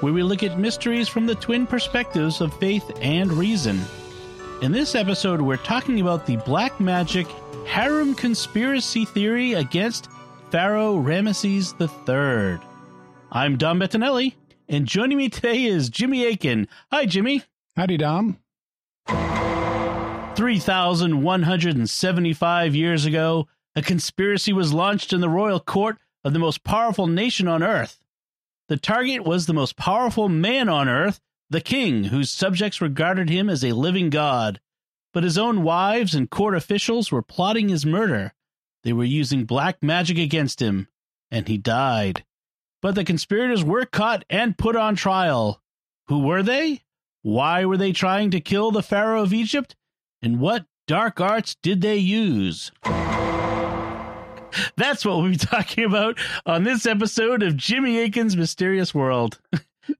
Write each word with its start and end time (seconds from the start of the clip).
where 0.00 0.12
we 0.12 0.22
look 0.22 0.42
at 0.42 0.58
mysteries 0.58 1.08
from 1.08 1.26
the 1.26 1.34
twin 1.34 1.66
perspectives 1.66 2.40
of 2.40 2.56
faith 2.58 2.90
and 3.00 3.32
reason. 3.32 3.80
In 4.62 4.72
this 4.72 4.94
episode, 4.94 5.40
we're 5.40 5.56
talking 5.56 6.00
about 6.00 6.26
the 6.26 6.36
black 6.36 6.78
magic 6.80 7.26
harem 7.66 8.14
conspiracy 8.14 9.04
theory 9.04 9.54
against 9.54 10.08
Pharaoh 10.50 10.96
Ramesses 10.96 11.74
III. 11.80 12.58
I'm 13.30 13.56
Dom 13.56 13.80
Bettinelli, 13.80 14.34
and 14.68 14.86
joining 14.86 15.18
me 15.18 15.28
today 15.28 15.64
is 15.64 15.90
Jimmy 15.90 16.26
Akin. 16.26 16.66
Hi, 16.90 17.06
Jimmy. 17.06 17.42
Howdy, 17.76 17.98
Dom. 17.98 18.38
3,175 20.36 22.74
years 22.74 23.04
ago, 23.04 23.48
a 23.76 23.82
conspiracy 23.82 24.52
was 24.52 24.72
launched 24.72 25.12
in 25.12 25.20
the 25.20 25.28
royal 25.28 25.60
court 25.60 25.98
of 26.24 26.32
the 26.32 26.38
most 26.38 26.64
powerful 26.64 27.06
nation 27.06 27.46
on 27.48 27.62
earth. 27.62 28.00
The 28.68 28.76
target 28.76 29.24
was 29.24 29.46
the 29.46 29.54
most 29.54 29.76
powerful 29.76 30.28
man 30.28 30.68
on 30.68 30.88
earth, 30.88 31.20
the 31.48 31.60
king, 31.60 32.04
whose 32.04 32.30
subjects 32.30 32.82
regarded 32.82 33.30
him 33.30 33.48
as 33.48 33.64
a 33.64 33.72
living 33.72 34.10
god. 34.10 34.60
But 35.14 35.24
his 35.24 35.38
own 35.38 35.62
wives 35.62 36.14
and 36.14 36.28
court 36.28 36.54
officials 36.54 37.10
were 37.10 37.22
plotting 37.22 37.70
his 37.70 37.86
murder. 37.86 38.34
They 38.84 38.92
were 38.92 39.04
using 39.04 39.44
black 39.44 39.82
magic 39.82 40.18
against 40.18 40.60
him, 40.60 40.88
and 41.30 41.48
he 41.48 41.56
died. 41.56 42.24
But 42.82 42.94
the 42.94 43.04
conspirators 43.04 43.64
were 43.64 43.86
caught 43.86 44.24
and 44.28 44.58
put 44.58 44.76
on 44.76 44.94
trial. 44.96 45.62
Who 46.08 46.20
were 46.20 46.42
they? 46.42 46.82
Why 47.22 47.64
were 47.64 47.78
they 47.78 47.92
trying 47.92 48.30
to 48.32 48.40
kill 48.40 48.70
the 48.70 48.82
Pharaoh 48.82 49.22
of 49.22 49.32
Egypt? 49.32 49.76
And 50.20 50.40
what 50.40 50.66
dark 50.86 51.20
arts 51.20 51.56
did 51.62 51.80
they 51.80 51.96
use? 51.96 52.70
That's 54.76 55.04
what 55.04 55.18
we'll 55.18 55.30
be 55.30 55.36
talking 55.38 55.84
about 55.84 56.18
on 56.46 56.64
this 56.64 56.86
episode 56.86 57.42
of 57.42 57.56
Jimmy 57.56 57.98
Akin's 57.98 58.36
Mysterious 58.36 58.94
World. 58.94 59.38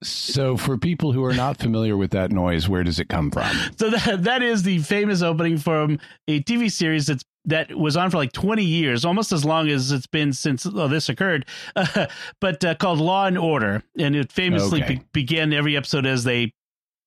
so, 0.03 0.57
for 0.57 0.77
people 0.77 1.13
who 1.13 1.25
are 1.25 1.35
not 1.35 1.59
familiar 1.59 1.97
with 1.97 2.11
that 2.11 2.31
noise, 2.31 2.69
where 2.69 2.85
does 2.85 2.99
it 3.01 3.09
come 3.09 3.31
from? 3.31 3.49
So 3.79 3.91
that 3.91 4.25
that 4.25 4.43
is 4.43 4.63
the 4.63 4.79
famous 4.81 5.23
opening 5.23 5.59
from 5.59 5.99
a 6.27 6.43
TV 6.43 6.71
series 6.71 7.07
that's 7.07 7.25
that 7.47 7.75
was 7.75 7.97
on 7.97 8.11
for 8.11 8.19
like 8.19 8.33
20 8.33 8.63
years, 8.63 9.07
almost 9.07 9.33
as 9.33 9.43
long 9.43 9.69
as 9.69 9.91
it's 9.91 10.07
been 10.07 10.35
since 10.35 10.67
oh, 10.67 10.87
this 10.89 11.09
occurred, 11.09 11.47
uh, 11.77 12.07
but 12.41 12.63
uh, 12.63 12.75
called 12.75 12.99
Law 12.99 13.25
and 13.27 13.39
Order, 13.39 13.83
and 13.99 14.15
it 14.15 14.31
famously 14.31 14.83
Okay. 14.83 14.97
be- 14.97 15.03
began 15.13 15.55
every 15.55 15.75
episode 15.75 16.05
as 16.05 16.25
they 16.25 16.53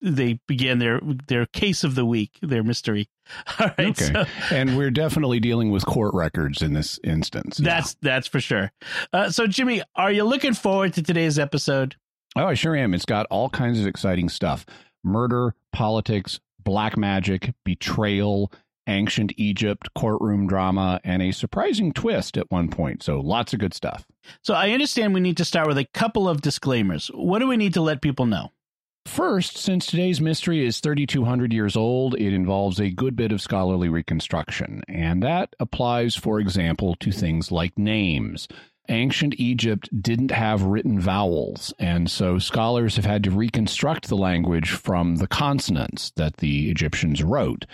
they 0.02 0.40
began 0.48 0.80
their 0.80 1.00
their 1.28 1.46
case 1.46 1.84
of 1.84 1.96
the 1.96 2.06
week, 2.06 2.38
their 2.42 2.64
mystery. 2.64 3.10
All 3.60 3.68
right, 3.78 3.90
Okay. 4.00 4.12
so 4.14 4.26
and 4.56 4.78
we're 4.78 4.92
definitely 4.92 5.40
dealing 5.40 5.70
with 5.72 5.86
court 5.86 6.14
records 6.14 6.62
in 6.62 6.74
this 6.74 7.00
instance. 7.04 7.60
Yeah. 7.60 7.76
that's 7.76 7.96
that's 8.02 8.28
for 8.28 8.40
sure. 8.40 8.72
Uh, 9.14 9.30
so, 9.30 9.48
Jimmy, 9.48 9.82
are 9.96 10.12
you 10.12 10.24
looking 10.24 10.54
forward 10.54 10.94
to 10.94 11.04
today's 11.04 11.38
episode? 11.40 11.96
Oh, 12.36 12.46
I 12.46 12.54
sure 12.54 12.76
am. 12.76 12.94
It's 12.94 13.06
got 13.06 13.28
all 13.30 13.50
kinds 13.50 13.80
of 13.80 13.88
exciting 13.88 14.30
stuff 14.30 14.66
murder, 15.04 15.54
politics, 15.74 16.40
black 16.64 16.96
magic, 16.98 17.54
betrayal, 17.64 18.52
ancient 18.88 19.34
Egypt, 19.38 19.90
courtroom 19.96 20.48
drama, 20.48 21.00
and 21.04 21.22
a 21.22 21.32
surprising 21.32 21.92
twist 21.94 22.38
at 22.38 22.50
one 22.50 22.70
point. 22.70 23.04
So, 23.04 23.20
lots 23.20 23.54
of 23.54 23.60
good 23.60 23.74
stuff. 23.74 24.06
So, 24.44 24.54
I 24.54 24.72
understand 24.72 25.14
we 25.14 25.20
need 25.20 25.38
to 25.38 25.46
start 25.46 25.68
with 25.68 25.78
a 25.78 25.86
couple 25.94 26.28
of 26.30 26.42
disclaimers. 26.42 27.10
What 27.14 27.40
do 27.40 27.48
we 27.48 27.58
need 27.58 27.74
to 27.76 27.82
let 27.82 28.02
people 28.02 28.26
know? 28.26 28.52
First, 29.06 29.58
since 29.58 29.86
today's 29.88 30.22
mystery 30.22 30.66
is 30.66 30.80
3,200 30.80 31.52
years 31.52 31.76
old, 31.76 32.16
it 32.16 32.34
involves 32.34 32.80
a 32.80 32.92
good 32.92 33.16
bit 33.16 33.32
of 33.32 33.42
scholarly 33.42 33.90
reconstruction. 33.90 34.84
And 34.88 35.24
that 35.24 35.56
applies, 35.60 36.16
for 36.16 36.40
example, 36.40 36.96
to 36.96 37.12
things 37.12 37.52
like 37.52 37.78
names. 37.78 38.48
Ancient 38.92 39.36
Egypt 39.40 39.90
didn't 40.02 40.32
have 40.32 40.64
written 40.64 41.00
vowels, 41.00 41.74
and 41.80 42.12
so 42.12 42.38
scholars 42.40 42.98
have 42.98 43.06
had 43.06 43.24
to 43.24 43.32
reconstruct 43.32 44.10
the 44.10 44.18
language 44.18 44.72
from 44.72 45.16
the 45.16 45.28
consonants 45.28 46.12
that 46.18 46.38
the 46.38 46.70
Egyptians 46.70 47.24
wrote. 47.24 47.66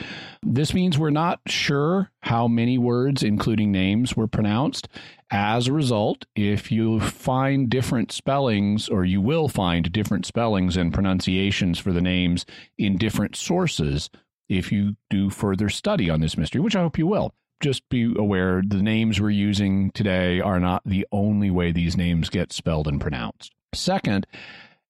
This 0.44 0.76
means 0.76 1.00
we're 1.00 1.10
not 1.10 1.40
sure 1.48 2.12
how 2.22 2.48
many 2.48 2.78
words, 2.78 3.24
including 3.24 3.72
names, 3.72 4.16
were 4.16 4.28
pronounced. 4.28 4.88
As 5.32 5.68
a 5.68 5.74
result, 5.74 6.26
if 6.36 6.72
you 6.72 7.00
find 7.00 7.68
different 7.68 8.12
spellings, 8.12 8.88
or 8.88 9.04
you 9.04 9.20
will 9.20 9.48
find 9.48 9.92
different 9.92 10.28
spellings 10.28 10.78
and 10.78 10.94
pronunciations 10.94 11.80
for 11.80 11.92
the 11.92 12.02
names 12.02 12.46
in 12.78 12.96
different 12.96 13.36
sources, 13.36 14.12
if 14.50 14.72
you 14.72 14.96
do 15.10 15.32
further 15.32 15.68
study 15.68 16.12
on 16.12 16.22
this 16.22 16.38
mystery, 16.38 16.62
which 16.62 16.76
I 16.76 16.82
hope 16.82 17.00
you 17.00 17.08
will, 17.08 17.34
just 17.60 17.88
be 17.90 18.14
aware 18.18 18.62
the 18.66 18.82
names 18.82 19.20
we're 19.20 19.30
using 19.30 19.92
today 19.92 20.40
are 20.40 20.60
not 20.60 20.84
the 20.86 21.08
only 21.12 21.50
way 21.50 21.72
these 21.72 21.98
names 21.98 22.30
get 22.30 22.54
spelled 22.54 22.88
and 22.88 23.02
pronounced. 23.02 23.54
Second, 23.74 24.28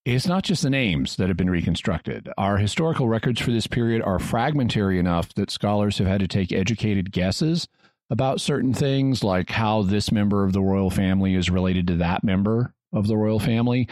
it's 0.06 0.28
not 0.28 0.44
just 0.44 0.64
the 0.64 0.70
names 0.70 1.18
that 1.18 1.28
have 1.28 1.38
been 1.38 1.50
reconstructed. 1.50 2.30
Our 2.38 2.58
historical 2.58 3.10
records 3.10 3.42
for 3.42 3.52
this 3.52 3.68
period 3.68 4.02
are 4.02 4.20
fragmentary 4.20 5.00
enough 5.00 5.34
that 5.36 5.52
scholars 5.52 5.98
have 5.98 6.08
had 6.08 6.22
to 6.22 6.28
take 6.28 6.54
educated 6.54 7.12
guesses 7.12 7.68
about 8.10 8.40
certain 8.40 8.74
things, 8.74 9.24
like 9.24 9.50
how 9.50 9.82
this 9.82 10.12
member 10.12 10.46
of 10.46 10.54
the 10.54 10.62
royal 10.62 10.90
family 10.90 11.36
is 11.36 11.50
related 11.50 11.88
to 11.88 11.96
that 11.98 12.24
member 12.24 12.74
of 12.94 13.08
the 13.08 13.18
royal 13.18 13.40
family. 13.40 13.90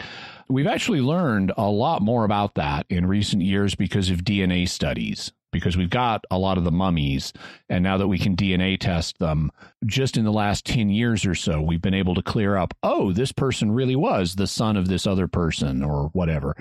We've 0.48 0.66
actually 0.66 1.02
learned 1.02 1.52
a 1.56 1.68
lot 1.68 2.00
more 2.00 2.24
about 2.24 2.54
that 2.54 2.86
in 2.88 3.06
recent 3.06 3.42
years 3.42 3.74
because 3.74 4.08
of 4.10 4.24
DNA 4.24 4.68
studies, 4.68 5.32
because 5.52 5.76
we've 5.76 5.90
got 5.90 6.24
a 6.30 6.38
lot 6.38 6.58
of 6.58 6.64
the 6.64 6.72
mummies. 6.72 7.32
And 7.68 7.82
now 7.82 7.96
that 7.98 8.08
we 8.08 8.18
can 8.18 8.36
DNA 8.36 8.78
test 8.78 9.18
them, 9.18 9.50
just 9.84 10.16
in 10.16 10.24
the 10.24 10.32
last 10.32 10.64
10 10.66 10.88
years 10.90 11.24
or 11.24 11.34
so, 11.34 11.60
we've 11.60 11.82
been 11.82 11.94
able 11.94 12.14
to 12.14 12.22
clear 12.22 12.56
up 12.56 12.74
oh, 12.82 13.12
this 13.12 13.32
person 13.32 13.72
really 13.72 13.96
was 13.96 14.34
the 14.34 14.46
son 14.46 14.76
of 14.76 14.88
this 14.88 15.06
other 15.06 15.28
person 15.28 15.82
or 15.82 16.10
whatever. 16.12 16.54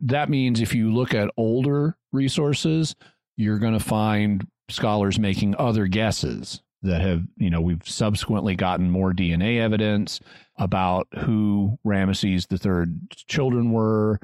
That 0.00 0.30
means 0.30 0.60
if 0.60 0.74
you 0.74 0.92
look 0.92 1.14
at 1.14 1.30
older 1.36 1.96
resources, 2.12 2.94
you're 3.36 3.58
going 3.58 3.78
to 3.78 3.84
find 3.84 4.46
scholars 4.68 5.18
making 5.18 5.56
other 5.56 5.86
guesses 5.86 6.62
that 6.82 7.02
have, 7.02 7.22
you 7.36 7.50
know, 7.50 7.60
we've 7.60 7.86
subsequently 7.86 8.56
gotten 8.56 8.90
more 8.90 9.12
DNA 9.12 9.60
evidence 9.60 10.20
about 10.56 11.06
who 11.18 11.78
Ramesses 11.86 12.46
III's 12.50 13.24
children 13.26 13.72
were. 13.72 14.18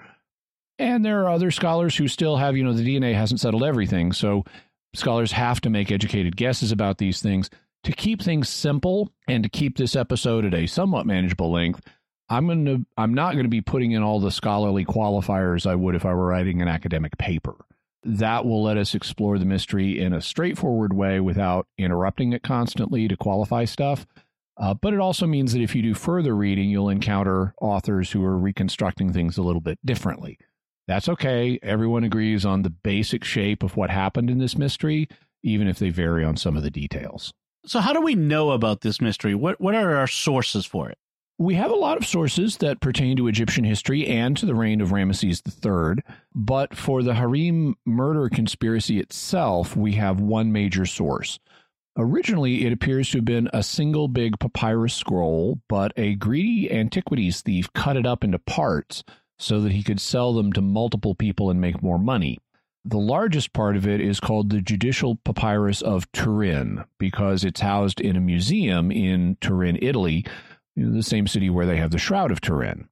And 0.78 1.04
there 1.04 1.22
are 1.22 1.30
other 1.30 1.50
scholars 1.50 1.96
who 1.96 2.08
still 2.08 2.36
have, 2.36 2.56
you 2.56 2.64
know, 2.64 2.72
the 2.72 2.84
DNA 2.84 3.14
hasn't 3.14 3.40
settled 3.40 3.64
everything. 3.64 4.12
So 4.12 4.44
scholars 4.94 5.32
have 5.32 5.60
to 5.62 5.70
make 5.70 5.90
educated 5.90 6.36
guesses 6.36 6.72
about 6.72 6.98
these 6.98 7.20
things. 7.20 7.50
To 7.84 7.92
keep 7.92 8.20
things 8.20 8.48
simple 8.48 9.10
and 9.28 9.42
to 9.42 9.48
keep 9.48 9.76
this 9.76 9.94
episode 9.94 10.44
at 10.44 10.54
a 10.54 10.66
somewhat 10.66 11.06
manageable 11.06 11.52
length, 11.52 11.80
I'm 12.28 12.46
going 12.46 12.64
to 12.64 12.84
I'm 12.96 13.14
not 13.14 13.32
going 13.32 13.44
to 13.44 13.50
be 13.50 13.60
putting 13.60 13.92
in 13.92 14.02
all 14.02 14.18
the 14.18 14.32
scholarly 14.32 14.84
qualifiers 14.84 15.66
I 15.66 15.76
would 15.76 15.94
if 15.94 16.04
I 16.04 16.12
were 16.12 16.26
writing 16.26 16.60
an 16.60 16.68
academic 16.68 17.16
paper. 17.16 17.54
That 18.02 18.44
will 18.44 18.62
let 18.62 18.76
us 18.76 18.94
explore 18.94 19.38
the 19.38 19.44
mystery 19.44 20.00
in 20.00 20.12
a 20.12 20.20
straightforward 20.20 20.92
way 20.92 21.20
without 21.20 21.66
interrupting 21.78 22.32
it 22.32 22.42
constantly 22.42 23.08
to 23.08 23.16
qualify 23.16 23.64
stuff. 23.64 24.06
Uh, 24.56 24.74
but 24.74 24.94
it 24.94 25.00
also 25.00 25.26
means 25.26 25.52
that 25.52 25.62
if 25.62 25.74
you 25.74 25.82
do 25.82 25.94
further 25.94 26.34
reading, 26.34 26.70
you'll 26.70 26.88
encounter 26.88 27.54
authors 27.60 28.10
who 28.10 28.24
are 28.24 28.38
reconstructing 28.38 29.12
things 29.12 29.36
a 29.36 29.42
little 29.42 29.60
bit 29.60 29.78
differently. 29.84 30.38
That's 30.86 31.08
okay. 31.08 31.58
Everyone 31.62 32.04
agrees 32.04 32.44
on 32.44 32.62
the 32.62 32.70
basic 32.70 33.24
shape 33.24 33.62
of 33.62 33.76
what 33.76 33.90
happened 33.90 34.30
in 34.30 34.38
this 34.38 34.56
mystery, 34.56 35.08
even 35.42 35.66
if 35.66 35.78
they 35.78 35.90
vary 35.90 36.24
on 36.24 36.36
some 36.36 36.56
of 36.56 36.62
the 36.62 36.70
details. 36.70 37.32
So, 37.66 37.80
how 37.80 37.92
do 37.92 38.00
we 38.00 38.14
know 38.14 38.50
about 38.50 38.82
this 38.82 39.00
mystery? 39.00 39.34
What 39.34 39.60
what 39.60 39.74
are 39.74 39.96
our 39.96 40.06
sources 40.06 40.64
for 40.64 40.88
it? 40.88 40.98
We 41.38 41.56
have 41.56 41.70
a 41.70 41.74
lot 41.74 41.98
of 41.98 42.06
sources 42.06 42.56
that 42.58 42.80
pertain 42.80 43.16
to 43.18 43.26
Egyptian 43.26 43.64
history 43.64 44.06
and 44.06 44.36
to 44.38 44.46
the 44.46 44.54
reign 44.54 44.80
of 44.80 44.88
Ramesses 44.88 45.42
III, 45.44 46.02
but 46.34 46.74
for 46.74 47.02
the 47.02 47.14
harem 47.14 47.76
murder 47.84 48.30
conspiracy 48.30 48.98
itself, 49.00 49.76
we 49.76 49.92
have 49.92 50.18
one 50.18 50.50
major 50.50 50.86
source. 50.86 51.38
Originally, 51.98 52.64
it 52.64 52.72
appears 52.72 53.10
to 53.10 53.18
have 53.18 53.26
been 53.26 53.50
a 53.52 53.62
single 53.62 54.08
big 54.08 54.38
papyrus 54.38 54.94
scroll, 54.94 55.60
but 55.68 55.92
a 55.96 56.14
greedy 56.14 56.72
antiquities 56.72 57.42
thief 57.42 57.70
cut 57.74 57.96
it 57.96 58.06
up 58.06 58.24
into 58.24 58.38
parts 58.38 59.02
so 59.38 59.60
that 59.60 59.72
he 59.72 59.82
could 59.82 60.00
sell 60.00 60.32
them 60.32 60.52
to 60.52 60.62
multiple 60.62 61.14
people 61.14 61.50
and 61.50 61.60
make 61.60 61.82
more 61.82 61.98
money. 61.98 62.38
The 62.84 62.98
largest 62.98 63.52
part 63.52 63.76
of 63.76 63.86
it 63.86 64.00
is 64.00 64.20
called 64.20 64.50
the 64.50 64.60
Judicial 64.60 65.16
Papyrus 65.16 65.82
of 65.82 66.10
Turin 66.12 66.84
because 66.98 67.44
it's 67.44 67.60
housed 67.60 68.00
in 68.00 68.16
a 68.16 68.20
museum 68.20 68.92
in 68.92 69.36
Turin, 69.40 69.78
Italy, 69.82 70.24
know, 70.76 70.92
the 70.92 71.02
same 71.02 71.26
city 71.26 71.50
where 71.50 71.66
they 71.66 71.76
have 71.76 71.90
the 71.90 71.98
Shroud 71.98 72.30
of 72.30 72.40
Turin. 72.40 72.88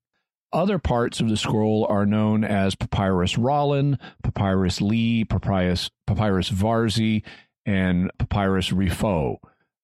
Other 0.52 0.78
parts 0.78 1.20
of 1.20 1.28
the 1.28 1.36
scroll 1.36 1.86
are 1.88 2.06
known 2.06 2.44
as 2.44 2.76
Papyrus 2.76 3.36
Rollin, 3.36 3.98
Papyrus 4.22 4.80
Lee, 4.80 5.24
Papyrus, 5.24 5.90
Papyrus 6.06 6.48
Varzy, 6.48 7.22
and 7.66 8.10
Papyrus 8.18 8.70
Rifaud. 8.70 9.38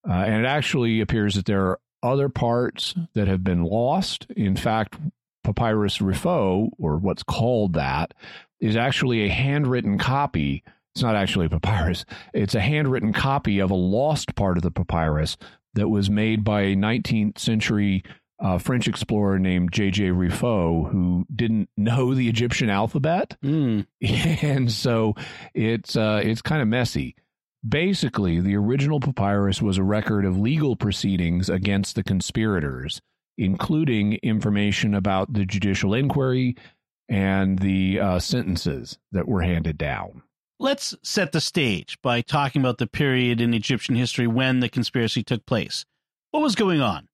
Uh, 0.09 0.13
and 0.13 0.45
it 0.45 0.49
actually 0.49 1.01
appears 1.01 1.35
that 1.35 1.47
there 1.47 1.67
are 1.67 1.81
other 2.03 2.29
parts 2.29 2.95
that 3.15 3.27
have 3.27 3.43
been 3.43 3.65
lost. 3.65 4.27
In 4.37 4.57
fact, 4.57 4.97
Papyrus 5.45 5.99
Rifaud, 5.99 6.71
or 6.79 6.97
what's 6.99 7.23
called 7.23 7.75
that, 7.75 8.15
is 8.61 8.77
actually 8.77 9.23
a 9.25 9.29
handwritten 9.31 9.99
copy. 9.99 10.63
It's 10.95 11.03
not 11.03 11.17
actually 11.17 11.47
a 11.47 11.51
papyrus, 11.51 12.05
it's 12.35 12.55
a 12.55 12.61
handwritten 12.61 13.13
copy 13.13 13.61
of 13.61 13.71
a 13.71 13.75
lost 13.77 14.35
part 14.35 14.57
of 14.57 14.63
the 14.63 14.71
papyrus 14.73 15.37
that 15.75 15.89
was 15.89 16.11
made 16.11 16.43
by 16.43 16.63
a 16.63 16.75
19th 16.77 17.39
century 17.39 18.03
uh, 18.43 18.59
French 18.59 18.89
explorer 18.89 19.39
named 19.39 19.71
J.J. 19.71 20.09
Rifaud, 20.09 20.91
who 20.91 21.27
didn't 21.35 21.69
know 21.77 22.15
the 22.15 22.29
Egyptian 22.29 22.71
alphabet, 22.71 23.37
Mm. 23.45 23.87
and 24.43 24.73
so 24.73 25.15
it's 25.55 25.95
uh, 25.97 26.23
it's 26.25 26.43
kind 26.43 26.63
of 26.63 26.67
messy. 26.69 27.15
Basically, 27.67 28.41
the 28.41 28.57
original 28.57 28.99
papyrus 29.01 29.61
was 29.61 29.77
a 29.77 29.83
record 29.85 30.25
of 30.25 30.39
legal 30.39 30.75
proceedings 30.77 31.51
against 31.51 31.95
the 31.95 32.03
conspirators, 32.03 33.03
including 33.41 34.19
information 34.23 34.95
about 34.95 35.33
the 35.33 35.47
judicial 35.47 35.95
inquiry 35.95 36.55
and 37.09 37.59
the 37.59 37.99
uh, 37.99 38.19
sentences 38.19 38.99
that 39.13 39.27
were 39.27 39.43
handed 39.43 39.79
down. 39.79 40.23
Let's 40.59 40.95
set 41.03 41.33
the 41.33 41.41
stage 41.41 41.99
by 42.03 42.21
talking 42.21 42.61
about 42.61 42.77
the 42.77 42.87
period 42.87 43.41
in 43.41 43.55
Egyptian 43.55 43.95
history 43.95 44.27
when 44.27 44.61
the 44.61 44.69
conspiracy 44.69 45.23
took 45.23 45.47
place. 45.47 45.87
What 46.33 46.43
was 46.43 46.55
going 46.55 46.83
on? 46.83 47.09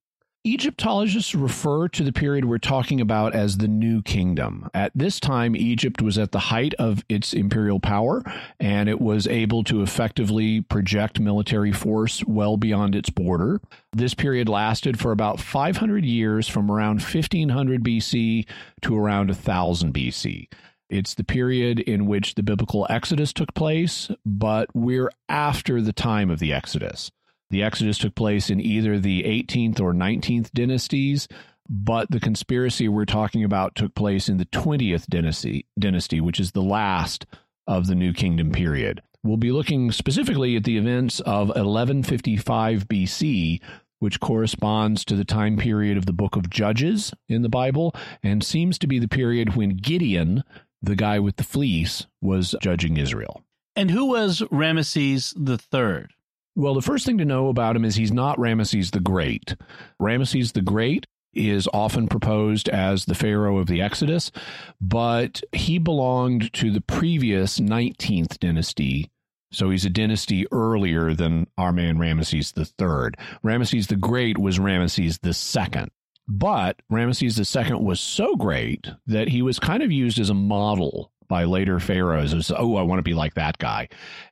Egyptologists 0.47 1.35
refer 1.35 1.89
to 1.89 2.05
the 2.05 2.13
period 2.13 2.45
we're 2.45 2.59
talking 2.59 3.01
about 3.01 3.35
as 3.35 3.59
the 3.59 3.67
New 3.67 4.01
Kingdom. 4.01 4.71
At 4.73 4.93
this 4.95 5.19
time, 5.19 5.57
Egypt 5.57 6.01
was 6.01 6.19
at 6.19 6.31
the 6.31 6.39
height 6.39 6.73
of 6.75 7.05
its 7.09 7.35
imperial 7.35 7.81
power, 7.81 8.23
and 8.61 8.89
it 8.89 9.01
was 9.01 9.27
able 9.27 9.65
to 9.65 9.83
effectively 9.83 10.61
project 10.61 11.19
military 11.19 11.73
force 11.73 12.23
well 12.29 12.57
beyond 12.57 12.95
its 12.95 13.11
border. 13.11 13.61
This 13.93 14.15
period 14.15 14.49
lasted 14.49 15.01
for 15.01 15.11
about 15.11 15.41
500 15.41 16.05
years 16.05 16.47
from 16.47 16.71
around 16.71 17.03
1500 17.03 17.83
BC 17.83 18.47
to 18.83 18.97
around 18.97 19.31
1000 19.31 19.93
BC. 19.93 20.47
It's 20.89 21.15
the 21.15 21.25
period 21.25 21.81
in 21.81 22.07
which 22.07 22.37
the 22.37 22.45
biblical 22.45 22.87
Exodus 22.89 23.33
took 23.33 23.53
place, 23.55 24.13
but 24.25 24.69
we're 24.77 25.11
after 25.29 25.83
the 25.83 25.93
time 25.93 26.31
of 26.31 26.39
the 26.39 26.53
Exodus. 26.53 27.11
The 27.51 27.63
Exodus 27.63 27.99
took 27.99 28.15
place 28.15 28.51
in 28.51 28.61
either 28.61 28.99
the 28.99 29.23
18th 29.23 29.81
or 29.81 29.93
19th 29.93 30.51
dynasties, 30.53 31.29
but 31.69 32.11
the 32.11 32.21
conspiracy 32.21 32.89
we're 32.89 33.05
talking 33.05 33.45
about 33.45 33.75
took 33.75 33.95
place 33.95 34.29
in 34.29 34.39
the 34.39 34.47
20th 34.47 35.07
dynasty, 35.07 35.67
dynasty, 35.79 36.21
which 36.21 36.41
is 36.41 36.53
the 36.53 36.63
last 36.63 37.27
of 37.67 37.87
the 37.87 37.95
New 37.95 38.13
Kingdom 38.13 38.53
period. 38.53 39.03
We'll 39.23 39.37
be 39.37 39.53
looking 39.53 39.91
specifically 39.91 40.57
at 40.57 40.65
the 40.65 40.79
events 40.79 41.21
of 41.21 41.49
1155 41.49 42.87
BC, 42.87 43.61
which 43.99 44.21
corresponds 44.21 45.05
to 45.05 45.17
the 45.17 45.25
time 45.25 45.57
period 45.57 45.97
of 45.97 46.07
the 46.07 46.13
book 46.13 46.37
of 46.37 46.51
Judges 46.51 47.13
in 47.29 47.43
the 47.43 47.49
Bible 47.49 47.95
and 48.23 48.45
seems 48.45 48.79
to 48.79 48.87
be 48.87 48.99
the 48.99 49.09
period 49.09 49.57
when 49.57 49.77
Gideon, 49.77 50.45
the 50.83 50.97
guy 50.97 51.19
with 51.19 51.37
the 51.37 51.45
fleece, 51.45 52.07
was 52.21 52.55
judging 52.61 52.99
Israel. 52.99 53.43
And 53.75 53.91
who 53.91 54.07
was 54.07 54.43
Ramesses 54.53 55.33
the 55.37 55.59
Third? 55.59 56.13
Well, 56.57 56.73
the 56.73 56.81
first 56.81 57.05
thing 57.05 57.19
to 57.19 57.27
know 57.27 57.49
about 57.49 57.77
him 57.77 57.85
is 57.85 57.97
he's 57.97 58.13
not 58.13 58.39
Ramesses 58.39 58.91
the 58.93 59.01
Great. 59.01 59.55
Ramesses 60.01 60.55
the 60.55 60.63
Great 60.63 61.07
is 61.35 61.69
often 61.75 62.09
proposed 62.09 62.71
as 62.71 63.05
the 63.05 63.15
Pharaoh 63.15 63.59
of 63.59 63.67
the 63.67 63.83
Exodus, 63.83 64.33
but 64.81 65.43
he 65.53 65.79
belonged 65.79 66.51
to 66.55 66.71
the 66.71 66.81
previous 66.81 67.61
19th 67.61 68.39
dynasty. 68.39 69.11
So 69.53 69.69
he's 69.69 69.85
a 69.85 69.91
dynasty 69.91 70.47
earlier 70.51 71.13
than 71.13 71.47
our 71.59 71.73
man 71.73 71.99
Ramesses 71.99 72.53
Third. 72.79 73.19
Ramesses 73.45 73.89
the 73.89 73.97
Great 73.97 74.39
was 74.39 74.59
Ramesses 74.59 75.19
Second. 75.35 75.91
But 76.27 76.81
Ramesses 76.91 77.39
II 77.39 77.85
was 77.85 78.01
so 78.01 78.35
great 78.35 78.89
that 79.07 79.29
he 79.29 79.43
was 79.43 79.59
kind 79.59 79.83
of 79.83 79.93
used 79.93 80.19
as 80.19 80.31
a 80.31 80.35
model 80.35 81.13
by 81.29 81.45
later 81.45 81.81
pharaohs 81.81 82.35
as, 82.35 82.51
oh, 82.57 82.77
I 82.77 82.83
want 82.83 82.99
to 82.99 83.03
be 83.03 83.15
like 83.15 83.35
that 83.35 83.59
guy. 83.59 83.89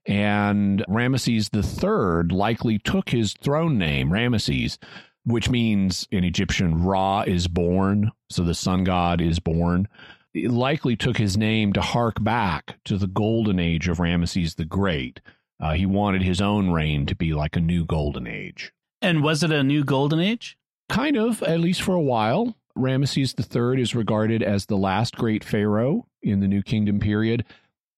And 0.06 0.84
Ramesses 0.88 1.50
III 1.54 2.34
likely 2.34 2.78
took 2.78 3.10
his 3.10 3.34
throne 3.34 3.78
name, 3.78 4.10
Ramesses, 4.10 4.78
which 5.24 5.48
means 5.48 6.06
in 6.10 6.24
Egyptian, 6.24 6.82
Ra 6.82 7.22
is 7.22 7.48
born. 7.48 8.12
So 8.30 8.42
the 8.42 8.54
sun 8.54 8.84
god 8.84 9.20
is 9.20 9.38
born. 9.38 9.88
It 10.34 10.50
likely 10.50 10.96
took 10.96 11.16
his 11.16 11.36
name 11.36 11.72
to 11.74 11.80
hark 11.80 12.22
back 12.22 12.76
to 12.86 12.98
the 12.98 13.06
golden 13.06 13.58
age 13.58 13.88
of 13.88 13.98
Ramesses 13.98 14.56
the 14.56 14.64
Great. 14.64 15.20
Uh, 15.60 15.74
he 15.74 15.86
wanted 15.86 16.22
his 16.22 16.40
own 16.40 16.70
reign 16.70 17.06
to 17.06 17.14
be 17.14 17.32
like 17.32 17.56
a 17.56 17.60
new 17.60 17.84
golden 17.84 18.26
age. 18.26 18.72
And 19.00 19.22
was 19.22 19.42
it 19.42 19.52
a 19.52 19.62
new 19.62 19.84
golden 19.84 20.18
age? 20.18 20.58
Kind 20.88 21.16
of, 21.16 21.42
at 21.42 21.60
least 21.60 21.82
for 21.82 21.94
a 21.94 22.00
while. 22.00 22.56
Ramesses 22.76 23.34
III 23.38 23.80
is 23.80 23.94
regarded 23.94 24.42
as 24.42 24.66
the 24.66 24.76
last 24.76 25.14
great 25.16 25.44
pharaoh 25.44 26.06
in 26.24 26.40
the 26.40 26.48
New 26.48 26.62
Kingdom 26.62 26.98
period. 26.98 27.44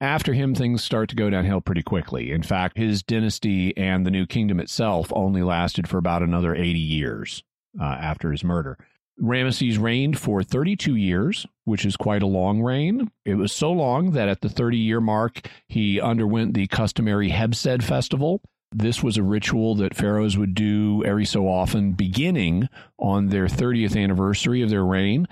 After 0.00 0.34
him, 0.34 0.54
things 0.54 0.84
start 0.84 1.08
to 1.08 1.16
go 1.16 1.30
downhill 1.30 1.62
pretty 1.62 1.82
quickly. 1.82 2.30
In 2.30 2.42
fact, 2.42 2.76
his 2.76 3.02
dynasty 3.02 3.74
and 3.76 4.04
the 4.04 4.10
New 4.10 4.26
Kingdom 4.26 4.60
itself 4.60 5.10
only 5.14 5.42
lasted 5.42 5.88
for 5.88 5.96
about 5.96 6.22
another 6.22 6.54
80 6.54 6.78
years 6.78 7.42
uh, 7.80 7.84
after 7.84 8.30
his 8.30 8.44
murder. 8.44 8.76
Ramesses 9.20 9.80
reigned 9.80 10.18
for 10.18 10.42
32 10.42 10.94
years, 10.94 11.46
which 11.64 11.86
is 11.86 11.96
quite 11.96 12.22
a 12.22 12.26
long 12.26 12.60
reign. 12.60 13.10
It 13.24 13.36
was 13.36 13.52
so 13.52 13.72
long 13.72 14.10
that 14.10 14.28
at 14.28 14.42
the 14.42 14.50
30 14.50 14.76
year 14.76 15.00
mark, 15.00 15.48
he 15.68 15.98
underwent 15.98 16.52
the 16.52 16.66
customary 16.66 17.30
Hebsed 17.30 17.82
festival. 17.82 18.42
This 18.72 19.02
was 19.02 19.16
a 19.16 19.22
ritual 19.22 19.74
that 19.76 19.94
pharaohs 19.94 20.36
would 20.36 20.54
do 20.54 21.02
every 21.04 21.24
so 21.24 21.48
often, 21.48 21.92
beginning 21.92 22.68
on 22.98 23.28
their 23.28 23.46
30th 23.46 23.96
anniversary 23.96 24.62
of 24.62 24.70
their 24.70 24.84
reign. 24.84 25.26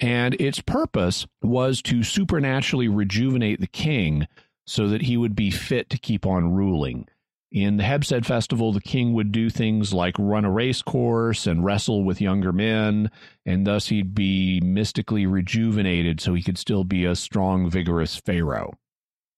And 0.00 0.34
its 0.40 0.60
purpose 0.60 1.26
was 1.42 1.80
to 1.82 2.02
supernaturally 2.02 2.88
rejuvenate 2.88 3.60
the 3.60 3.66
king 3.66 4.26
so 4.66 4.88
that 4.88 5.02
he 5.02 5.16
would 5.16 5.34
be 5.34 5.50
fit 5.50 5.90
to 5.90 5.98
keep 5.98 6.26
on 6.26 6.52
ruling. 6.52 7.08
In 7.50 7.76
the 7.76 7.84
Hebsed 7.84 8.26
festival, 8.26 8.72
the 8.72 8.80
king 8.80 9.12
would 9.12 9.30
do 9.30 9.48
things 9.48 9.94
like 9.94 10.16
run 10.18 10.44
a 10.44 10.50
race 10.50 10.82
course 10.82 11.46
and 11.46 11.64
wrestle 11.64 12.02
with 12.02 12.20
younger 12.20 12.52
men, 12.52 13.12
and 13.46 13.64
thus 13.64 13.88
he'd 13.88 14.12
be 14.12 14.60
mystically 14.60 15.24
rejuvenated 15.24 16.20
so 16.20 16.34
he 16.34 16.42
could 16.42 16.58
still 16.58 16.82
be 16.82 17.04
a 17.04 17.14
strong, 17.14 17.70
vigorous 17.70 18.16
pharaoh. 18.16 18.72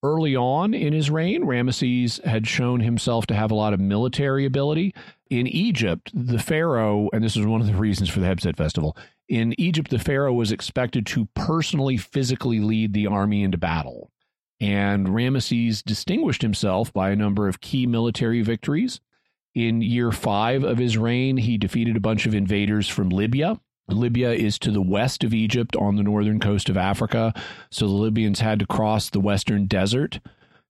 Early 0.06 0.36
on 0.36 0.72
in 0.72 0.92
his 0.92 1.10
reign, 1.10 1.42
Ramesses 1.42 2.22
had 2.22 2.46
shown 2.46 2.78
himself 2.78 3.26
to 3.26 3.34
have 3.34 3.50
a 3.50 3.56
lot 3.56 3.72
of 3.72 3.80
military 3.80 4.46
ability. 4.46 4.94
In 5.30 5.48
Egypt, 5.48 6.12
the 6.14 6.38
pharaoh, 6.38 7.10
and 7.12 7.24
this 7.24 7.36
is 7.36 7.44
one 7.44 7.60
of 7.60 7.66
the 7.66 7.74
reasons 7.74 8.08
for 8.08 8.20
the 8.20 8.26
Hebsed 8.26 8.56
festival, 8.56 8.96
in 9.28 9.52
Egypt, 9.58 9.90
the 9.90 9.98
pharaoh 9.98 10.32
was 10.32 10.52
expected 10.52 11.06
to 11.06 11.26
personally, 11.34 11.96
physically 11.96 12.60
lead 12.60 12.92
the 12.92 13.08
army 13.08 13.42
into 13.42 13.58
battle. 13.58 14.12
And 14.60 15.08
Ramesses 15.08 15.82
distinguished 15.82 16.42
himself 16.42 16.92
by 16.92 17.10
a 17.10 17.16
number 17.16 17.48
of 17.48 17.60
key 17.60 17.84
military 17.84 18.42
victories. 18.42 19.00
In 19.56 19.82
year 19.82 20.12
five 20.12 20.62
of 20.62 20.78
his 20.78 20.96
reign, 20.96 21.36
he 21.36 21.58
defeated 21.58 21.96
a 21.96 22.00
bunch 22.00 22.26
of 22.26 22.34
invaders 22.34 22.88
from 22.88 23.08
Libya. 23.08 23.60
Libya 23.88 24.32
is 24.32 24.58
to 24.60 24.70
the 24.70 24.82
west 24.82 25.22
of 25.24 25.32
Egypt 25.32 25.76
on 25.76 25.96
the 25.96 26.02
northern 26.02 26.40
coast 26.40 26.68
of 26.68 26.76
Africa. 26.76 27.32
So 27.70 27.86
the 27.86 27.92
Libyans 27.92 28.40
had 28.40 28.58
to 28.58 28.66
cross 28.66 29.10
the 29.10 29.20
western 29.20 29.66
desert 29.66 30.20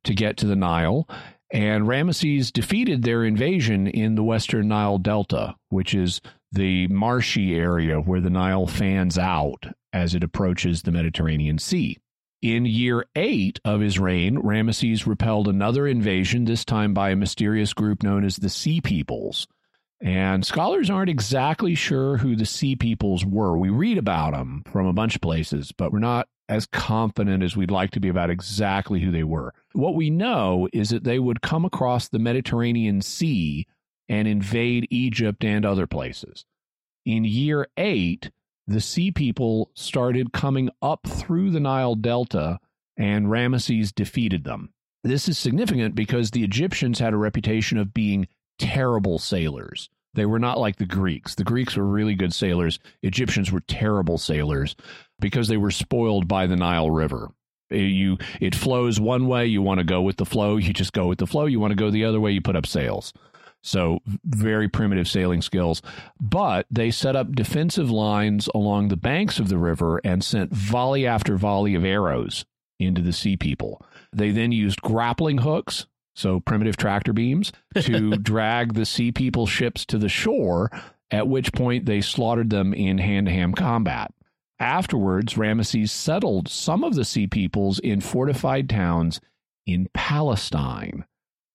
to 0.04 0.14
get 0.14 0.36
to 0.38 0.46
the 0.46 0.56
Nile. 0.56 1.08
And 1.50 1.84
Ramesses 1.84 2.52
defeated 2.52 3.02
their 3.02 3.24
invasion 3.24 3.86
in 3.86 4.16
the 4.16 4.24
western 4.24 4.68
Nile 4.68 4.98
Delta, 4.98 5.54
which 5.68 5.94
is 5.94 6.20
the 6.52 6.88
marshy 6.88 7.54
area 7.54 8.00
where 8.00 8.20
the 8.20 8.30
Nile 8.30 8.66
fans 8.66 9.16
out 9.16 9.66
as 9.92 10.14
it 10.14 10.24
approaches 10.24 10.82
the 10.82 10.92
Mediterranean 10.92 11.58
Sea. 11.58 11.96
In 12.42 12.66
year 12.66 13.06
eight 13.16 13.60
of 13.64 13.80
his 13.80 13.98
reign, 13.98 14.36
Ramesses 14.42 15.06
repelled 15.06 15.48
another 15.48 15.86
invasion, 15.86 16.44
this 16.44 16.64
time 16.64 16.92
by 16.92 17.10
a 17.10 17.16
mysterious 17.16 17.72
group 17.72 18.02
known 18.02 18.24
as 18.24 18.36
the 18.36 18.50
Sea 18.50 18.80
Peoples. 18.80 19.48
And 20.06 20.46
scholars 20.46 20.88
aren't 20.88 21.10
exactly 21.10 21.74
sure 21.74 22.18
who 22.18 22.36
the 22.36 22.46
Sea 22.46 22.76
Peoples 22.76 23.24
were. 23.24 23.58
We 23.58 23.70
read 23.70 23.98
about 23.98 24.34
them 24.34 24.62
from 24.70 24.86
a 24.86 24.92
bunch 24.92 25.16
of 25.16 25.20
places, 25.20 25.72
but 25.72 25.90
we're 25.92 25.98
not 25.98 26.28
as 26.48 26.64
confident 26.64 27.42
as 27.42 27.56
we'd 27.56 27.72
like 27.72 27.90
to 27.90 27.98
be 27.98 28.08
about 28.08 28.30
exactly 28.30 29.00
who 29.00 29.10
they 29.10 29.24
were. 29.24 29.52
What 29.72 29.96
we 29.96 30.10
know 30.10 30.68
is 30.72 30.90
that 30.90 31.02
they 31.02 31.18
would 31.18 31.42
come 31.42 31.64
across 31.64 32.06
the 32.06 32.20
Mediterranean 32.20 33.02
Sea 33.02 33.66
and 34.08 34.28
invade 34.28 34.86
Egypt 34.90 35.44
and 35.44 35.66
other 35.66 35.88
places. 35.88 36.44
In 37.04 37.24
year 37.24 37.66
eight, 37.76 38.30
the 38.64 38.80
Sea 38.80 39.10
People 39.10 39.72
started 39.74 40.32
coming 40.32 40.70
up 40.80 41.04
through 41.04 41.50
the 41.50 41.58
Nile 41.58 41.96
Delta, 41.96 42.60
and 42.96 43.26
Ramesses 43.26 43.92
defeated 43.92 44.44
them. 44.44 44.72
This 45.02 45.28
is 45.28 45.36
significant 45.36 45.96
because 45.96 46.30
the 46.30 46.44
Egyptians 46.44 47.00
had 47.00 47.12
a 47.12 47.16
reputation 47.16 47.76
of 47.76 47.92
being 47.92 48.28
terrible 48.60 49.18
sailors. 49.18 49.90
They 50.16 50.26
were 50.26 50.38
not 50.38 50.58
like 50.58 50.76
the 50.76 50.86
Greeks. 50.86 51.34
The 51.34 51.44
Greeks 51.44 51.76
were 51.76 51.84
really 51.84 52.14
good 52.14 52.32
sailors. 52.32 52.78
Egyptians 53.02 53.52
were 53.52 53.60
terrible 53.60 54.16
sailors 54.16 54.74
because 55.20 55.46
they 55.46 55.58
were 55.58 55.70
spoiled 55.70 56.26
by 56.26 56.46
the 56.46 56.56
Nile 56.56 56.90
River. 56.90 57.28
Eh, 57.70 57.76
you 57.76 58.16
it 58.40 58.54
flows 58.54 58.98
one 58.98 59.28
way, 59.28 59.46
you 59.46 59.60
want 59.60 59.78
to 59.78 59.84
go 59.84 60.00
with 60.00 60.16
the 60.16 60.24
flow, 60.24 60.56
you 60.56 60.72
just 60.72 60.94
go 60.94 61.06
with 61.06 61.18
the 61.18 61.26
flow. 61.26 61.44
You 61.44 61.60
want 61.60 61.72
to 61.72 61.76
go 61.76 61.90
the 61.90 62.06
other 62.06 62.18
way, 62.18 62.32
you 62.32 62.40
put 62.40 62.56
up 62.56 62.66
sails. 62.66 63.12
So, 63.62 63.98
very 64.24 64.68
primitive 64.68 65.08
sailing 65.08 65.42
skills. 65.42 65.82
But 66.20 66.66
they 66.70 66.90
set 66.90 67.16
up 67.16 67.32
defensive 67.34 67.90
lines 67.90 68.48
along 68.54 68.88
the 68.88 68.96
banks 68.96 69.38
of 69.38 69.48
the 69.48 69.58
river 69.58 70.00
and 70.02 70.24
sent 70.24 70.52
volley 70.52 71.06
after 71.06 71.36
volley 71.36 71.74
of 71.74 71.84
arrows 71.84 72.46
into 72.78 73.02
the 73.02 73.12
sea 73.12 73.36
people. 73.36 73.84
They 74.12 74.30
then 74.30 74.52
used 74.52 74.82
grappling 74.82 75.38
hooks, 75.38 75.86
so 76.16 76.40
primitive 76.40 76.76
tractor 76.76 77.12
beams, 77.12 77.52
to 77.78 78.16
drag 78.22 78.74
the 78.74 78.86
sea 78.86 79.12
people 79.12 79.46
ships 79.46 79.84
to 79.86 79.98
the 79.98 80.08
shore, 80.08 80.70
at 81.10 81.28
which 81.28 81.52
point 81.52 81.86
they 81.86 82.00
slaughtered 82.00 82.50
them 82.50 82.74
in 82.74 82.98
hand 82.98 83.26
to 83.26 83.32
hand 83.32 83.56
combat. 83.56 84.12
Afterwards, 84.58 85.34
Ramesses 85.34 85.90
settled 85.90 86.48
some 86.48 86.82
of 86.82 86.94
the 86.94 87.04
sea 87.04 87.26
peoples 87.26 87.78
in 87.78 88.00
fortified 88.00 88.68
towns 88.70 89.20
in 89.66 89.88
Palestine. 89.92 91.04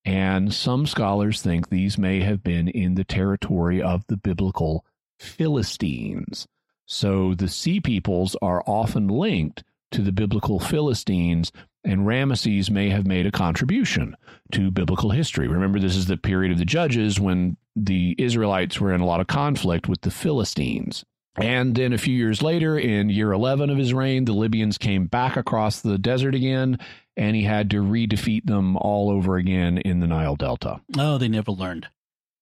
And 0.05 0.53
some 0.53 0.85
scholars 0.85 1.41
think 1.41 1.69
these 1.69 1.97
may 1.97 2.21
have 2.21 2.43
been 2.43 2.67
in 2.67 2.95
the 2.95 3.03
territory 3.03 3.81
of 3.81 4.05
the 4.07 4.17
biblical 4.17 4.85
Philistines. 5.19 6.47
So 6.85 7.33
the 7.33 7.47
sea 7.47 7.79
peoples 7.79 8.35
are 8.41 8.63
often 8.67 9.07
linked 9.07 9.63
to 9.91 10.01
the 10.01 10.11
biblical 10.11 10.59
Philistines, 10.59 11.51
and 11.83 12.01
Ramesses 12.01 12.69
may 12.69 12.89
have 12.89 13.07
made 13.07 13.25
a 13.25 13.31
contribution 13.31 14.15
to 14.51 14.71
biblical 14.71 15.11
history. 15.11 15.47
Remember, 15.47 15.79
this 15.79 15.95
is 15.95 16.05
the 16.05 16.17
period 16.17 16.51
of 16.51 16.57
the 16.57 16.65
Judges 16.65 17.19
when 17.19 17.57
the 17.75 18.15
Israelites 18.17 18.79
were 18.79 18.93
in 18.93 19.01
a 19.01 19.05
lot 19.05 19.21
of 19.21 19.27
conflict 19.27 19.87
with 19.87 20.01
the 20.01 20.11
Philistines. 20.11 21.03
And 21.37 21.75
then 21.75 21.93
a 21.93 21.97
few 21.97 22.13
years 22.13 22.41
later, 22.41 22.77
in 22.77 23.09
year 23.09 23.31
11 23.31 23.69
of 23.69 23.77
his 23.77 23.93
reign, 23.93 24.25
the 24.25 24.33
Libyans 24.33 24.77
came 24.77 25.05
back 25.05 25.37
across 25.37 25.79
the 25.79 25.97
desert 25.97 26.35
again, 26.35 26.77
and 27.15 27.35
he 27.35 27.43
had 27.43 27.69
to 27.71 27.81
re 27.81 28.05
defeat 28.05 28.45
them 28.45 28.75
all 28.77 29.09
over 29.09 29.37
again 29.37 29.77
in 29.77 30.01
the 30.01 30.07
Nile 30.07 30.35
Delta. 30.35 30.81
Oh, 30.97 31.17
they 31.17 31.29
never 31.29 31.51
learned. 31.51 31.87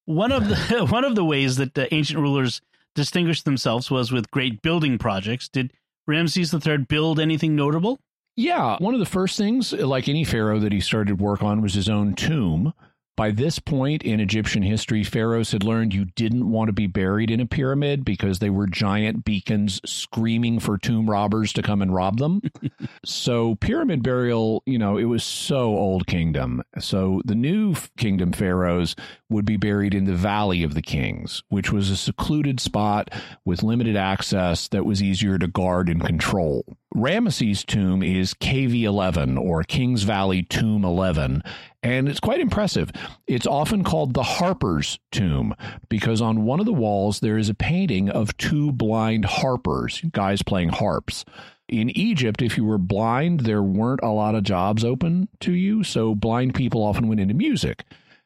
One 0.05 0.31
of 0.31 0.47
the 0.47 0.85
one 0.89 1.05
of 1.05 1.15
the 1.15 1.25
ways 1.25 1.57
that 1.57 1.75
the 1.75 1.93
ancient 1.93 2.19
rulers 2.19 2.61
distinguished 2.95 3.45
themselves 3.45 3.91
was 3.91 4.11
with 4.11 4.31
great 4.31 4.61
building 4.63 4.97
projects. 4.97 5.47
Did 5.47 5.71
Ramses 6.07 6.51
III 6.51 6.77
build 6.77 7.19
anything 7.19 7.55
notable? 7.55 7.99
Yeah, 8.39 8.77
one 8.79 8.93
of 8.93 9.01
the 9.01 9.05
first 9.05 9.37
things, 9.37 9.73
like 9.73 10.07
any 10.07 10.23
pharaoh 10.23 10.59
that 10.59 10.71
he 10.71 10.79
started 10.79 11.19
work 11.19 11.43
on, 11.43 11.61
was 11.61 11.73
his 11.73 11.89
own 11.89 12.13
tomb. 12.13 12.73
By 13.19 13.31
this 13.31 13.59
point 13.59 14.03
in 14.03 14.21
Egyptian 14.21 14.63
history, 14.63 15.03
pharaohs 15.03 15.51
had 15.51 15.65
learned 15.65 15.93
you 15.93 16.05
didn't 16.05 16.49
want 16.49 16.69
to 16.69 16.71
be 16.71 16.87
buried 16.87 17.29
in 17.29 17.41
a 17.41 17.45
pyramid 17.45 18.05
because 18.05 18.39
they 18.39 18.49
were 18.49 18.65
giant 18.65 19.25
beacons 19.25 19.81
screaming 19.83 20.61
for 20.61 20.77
tomb 20.77 21.09
robbers 21.09 21.51
to 21.51 21.61
come 21.61 21.81
and 21.81 21.93
rob 21.93 22.19
them. 22.19 22.41
so, 23.05 23.55
pyramid 23.55 24.03
burial, 24.03 24.63
you 24.65 24.79
know, 24.79 24.95
it 24.95 25.03
was 25.03 25.25
so 25.25 25.75
old 25.75 26.07
kingdom. 26.07 26.63
So, 26.79 27.21
the 27.25 27.35
new 27.35 27.75
kingdom 27.97 28.31
pharaohs 28.31 28.95
would 29.29 29.43
be 29.43 29.57
buried 29.57 29.93
in 29.93 30.05
the 30.05 30.15
Valley 30.15 30.63
of 30.63 30.73
the 30.73 30.81
Kings, 30.81 31.43
which 31.49 31.73
was 31.73 31.89
a 31.89 31.97
secluded 31.97 32.61
spot 32.61 33.13
with 33.43 33.63
limited 33.63 33.97
access 33.97 34.69
that 34.69 34.85
was 34.85 35.03
easier 35.03 35.37
to 35.37 35.47
guard 35.47 35.89
and 35.89 36.05
control. 36.05 36.63
Ramesses' 36.95 37.65
tomb 37.65 38.01
is 38.01 38.33
KV11 38.33 39.39
or 39.39 39.63
Kings 39.63 40.03
Valley 40.03 40.41
Tomb 40.41 40.83
11, 40.83 41.43
and 41.81 42.09
it's 42.09 42.19
quite 42.19 42.41
impressive. 42.41 42.91
It's 43.27 43.47
often 43.47 43.83
called 43.83 44.13
the 44.13 44.23
Harper's 44.23 44.99
Tomb 45.11 45.55
because 45.87 46.21
on 46.21 46.43
one 46.43 46.59
of 46.59 46.65
the 46.65 46.73
walls 46.73 47.19
there 47.19 47.37
is 47.37 47.49
a 47.49 47.53
painting 47.53 48.09
of 48.09 48.35
two 48.37 48.71
blind 48.71 49.25
harpers, 49.25 50.01
guys 50.11 50.41
playing 50.41 50.69
harps. 50.69 51.23
In 51.69 51.89
Egypt, 51.91 52.41
if 52.41 52.57
you 52.57 52.65
were 52.65 52.79
blind, 52.79 53.41
there 53.41 53.63
weren't 53.63 54.01
a 54.01 54.09
lot 54.09 54.35
of 54.35 54.43
jobs 54.43 54.83
open 54.83 55.29
to 55.41 55.53
you, 55.53 55.83
so 55.83 56.15
blind 56.15 56.55
people 56.55 56.81
often 56.83 57.07
went 57.07 57.21
into 57.21 57.35
music. 57.35 57.85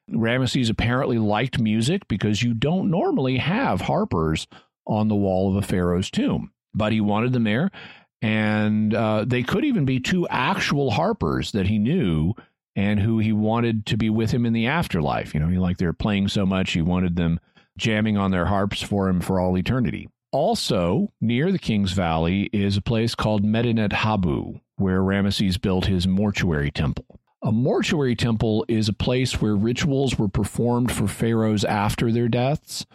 Ramesses 0.09 0.69
apparently 0.69 1.17
liked 1.17 1.59
music 1.59 2.07
because 2.07 2.41
you 2.41 2.53
don't 2.53 2.89
normally 2.89 3.37
have 3.37 3.81
harpers 3.81 4.47
on 4.87 5.07
the 5.09 5.15
wall 5.15 5.49
of 5.49 5.63
a 5.63 5.65
pharaoh's 5.65 6.09
tomb, 6.09 6.51
but 6.73 6.91
he 6.91 7.01
wanted 7.01 7.33
them 7.33 7.43
there. 7.43 7.69
And 8.21 8.93
uh, 8.93 9.25
they 9.27 9.43
could 9.43 9.65
even 9.65 9.83
be 9.83 9.99
two 9.99 10.25
actual 10.29 10.91
harpers 10.91 11.51
that 11.51 11.67
he 11.67 11.77
knew 11.77 12.33
and 12.75 12.99
who 12.99 13.19
he 13.19 13.31
wanted 13.31 13.85
to 13.87 13.97
be 13.97 14.09
with 14.09 14.31
him 14.31 14.45
in 14.45 14.53
the 14.53 14.67
afterlife. 14.67 15.33
You 15.33 15.39
know, 15.39 15.47
he 15.47 15.57
like 15.57 15.77
they're 15.77 15.93
playing 15.93 16.29
so 16.29 16.45
much, 16.45 16.71
he 16.71 16.81
wanted 16.81 17.15
them 17.15 17.39
jamming 17.77 18.17
on 18.17 18.31
their 18.31 18.45
harps 18.45 18.81
for 18.81 19.09
him 19.09 19.19
for 19.19 19.39
all 19.39 19.57
eternity. 19.57 20.09
Also, 20.31 21.11
near 21.21 21.51
the 21.51 21.59
King's 21.59 21.91
Valley 21.91 22.49
is 22.51 22.75
a 22.75 22.81
place 22.81 23.13
called 23.13 23.43
Medinet 23.43 23.93
Habu, 23.93 24.59
where 24.77 25.01
Ramesses 25.01 25.61
built 25.61 25.85
his 25.85 26.07
mortuary 26.07 26.71
temple. 26.71 27.19
A 27.43 27.51
mortuary 27.51 28.15
temple 28.15 28.65
is 28.67 28.87
a 28.87 28.93
place 28.93 29.41
where 29.41 29.55
rituals 29.55 30.17
were 30.17 30.29
performed 30.29 30.91
for 30.91 31.07
pharaohs 31.07 31.63
after 31.65 32.11
their 32.11 32.29
deaths. 32.29 32.85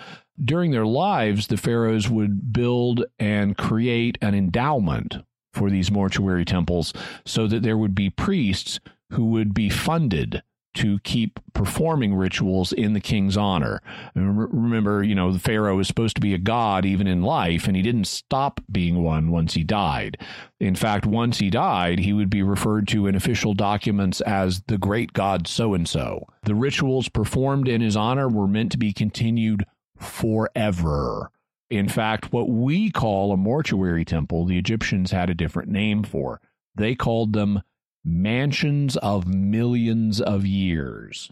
During 0.42 0.70
their 0.70 0.86
lives, 0.86 1.48
the 1.48 1.56
pharaohs 1.56 2.08
would 2.08 2.52
build 2.52 3.04
and 3.18 3.56
create 3.56 4.18
an 4.22 4.34
endowment 4.34 5.18
for 5.52 5.70
these 5.70 5.90
mortuary 5.90 6.44
temples 6.44 6.92
so 7.26 7.46
that 7.46 7.62
there 7.62 7.76
would 7.76 7.94
be 7.94 8.10
priests 8.10 8.80
who 9.10 9.26
would 9.26 9.54
be 9.54 9.68
funded 9.68 10.42
to 10.74 11.00
keep 11.00 11.40
performing 11.54 12.14
rituals 12.14 12.72
in 12.72 12.92
the 12.92 13.00
king's 13.00 13.36
honor. 13.36 13.82
Remember, 14.14 15.02
you 15.02 15.14
know, 15.14 15.32
the 15.32 15.38
pharaoh 15.38 15.76
was 15.76 15.88
supposed 15.88 16.14
to 16.14 16.20
be 16.20 16.34
a 16.34 16.38
god 16.38 16.84
even 16.84 17.08
in 17.08 17.22
life, 17.22 17.66
and 17.66 17.74
he 17.74 17.82
didn't 17.82 18.06
stop 18.06 18.60
being 18.70 19.02
one 19.02 19.30
once 19.30 19.54
he 19.54 19.64
died. 19.64 20.18
In 20.60 20.76
fact, 20.76 21.04
once 21.04 21.38
he 21.38 21.50
died, 21.50 21.98
he 21.98 22.12
would 22.12 22.30
be 22.30 22.44
referred 22.44 22.86
to 22.88 23.08
in 23.08 23.16
official 23.16 23.54
documents 23.54 24.20
as 24.20 24.62
the 24.68 24.78
great 24.78 25.12
god 25.14 25.48
so 25.48 25.74
and 25.74 25.88
so. 25.88 26.28
The 26.44 26.54
rituals 26.54 27.08
performed 27.08 27.66
in 27.66 27.80
his 27.80 27.96
honor 27.96 28.28
were 28.28 28.46
meant 28.46 28.70
to 28.72 28.78
be 28.78 28.92
continued 28.92 29.66
forever. 29.96 31.32
In 31.70 31.88
fact, 31.88 32.32
what 32.32 32.48
we 32.48 32.90
call 32.90 33.32
a 33.32 33.36
mortuary 33.36 34.04
temple, 34.04 34.44
the 34.44 34.58
Egyptians 34.58 35.10
had 35.10 35.28
a 35.28 35.34
different 35.34 35.70
name 35.70 36.04
for. 36.04 36.40
They 36.76 36.94
called 36.94 37.32
them 37.32 37.62
mansions 38.08 38.96
of 38.96 39.26
millions 39.26 40.20
of 40.20 40.46
years, 40.46 41.30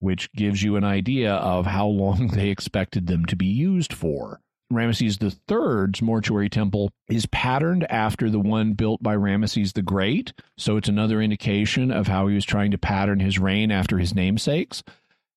which 0.00 0.30
gives 0.32 0.62
you 0.62 0.76
an 0.76 0.84
idea 0.84 1.34
of 1.34 1.66
how 1.66 1.86
long 1.86 2.28
they 2.34 2.48
expected 2.48 3.06
them 3.06 3.24
to 3.24 3.36
be 3.36 3.46
used 3.46 3.92
for. 3.92 4.40
Ramesses 4.72 5.20
III's 5.20 6.00
mortuary 6.00 6.48
temple 6.48 6.92
is 7.08 7.26
patterned 7.26 7.90
after 7.90 8.30
the 8.30 8.38
one 8.38 8.74
built 8.74 9.02
by 9.02 9.16
Ramesses 9.16 9.72
the 9.72 9.82
Great, 9.82 10.32
so 10.56 10.76
it's 10.76 10.88
another 10.88 11.20
indication 11.20 11.90
of 11.90 12.06
how 12.06 12.28
he 12.28 12.36
was 12.36 12.44
trying 12.44 12.70
to 12.70 12.78
pattern 12.78 13.18
his 13.18 13.38
reign 13.38 13.72
after 13.72 13.98
his 13.98 14.14
namesakes. 14.14 14.84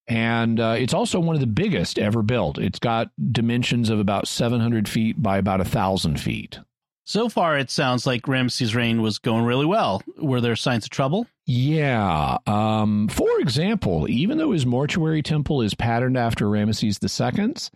And 0.08 0.60
uh, 0.60 0.76
it's 0.78 0.94
also 0.94 1.20
one 1.20 1.36
of 1.36 1.40
the 1.40 1.48
biggest 1.48 1.98
ever 1.98 2.22
built. 2.22 2.60
It's 2.60 2.80
got 2.80 3.10
dimensions 3.32 3.90
of 3.90 4.00
about 4.00 4.28
700 4.28 4.88
feet 4.88 5.22
by 5.22 5.38
about 5.38 5.60
1,000 5.60 6.20
feet. 6.20 6.60
So 7.06 7.28
far, 7.28 7.58
it 7.58 7.70
sounds 7.70 8.08
like 8.08 8.28
Ramses' 8.28 8.76
reign 8.76 9.02
was 9.02 9.20
going 9.20 9.44
really 9.44 9.66
well. 9.66 10.02
Were 10.18 10.40
there 10.40 10.56
signs 10.56 10.86
of 10.86 10.90
trouble? 10.90 11.28
Yeah. 11.46 12.38
Um, 12.48 13.10
for 13.10 13.40
example, 13.40 14.10
even 14.10 14.38
though 14.38 14.52
his 14.52 14.66
mortuary 14.66 15.22
temple 15.22 15.62
is 15.62 15.74
patterned 15.74 16.18
after 16.18 16.46
Ramesses 16.46 17.04
II's, 17.04 17.72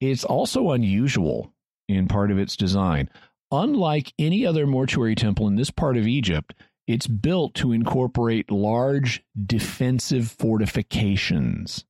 it's 0.00 0.24
also 0.24 0.72
unusual 0.72 1.52
in 1.88 2.06
part 2.06 2.30
of 2.30 2.38
its 2.38 2.56
design. 2.56 3.08
Unlike 3.50 4.12
any 4.18 4.46
other 4.46 4.66
mortuary 4.66 5.14
temple 5.14 5.48
in 5.48 5.56
this 5.56 5.70
part 5.70 5.96
of 5.96 6.06
Egypt, 6.06 6.54
it's 6.86 7.06
built 7.06 7.54
to 7.54 7.72
incorporate 7.72 8.50
large 8.50 9.22
defensive 9.46 10.30
fortifications. 10.30 11.84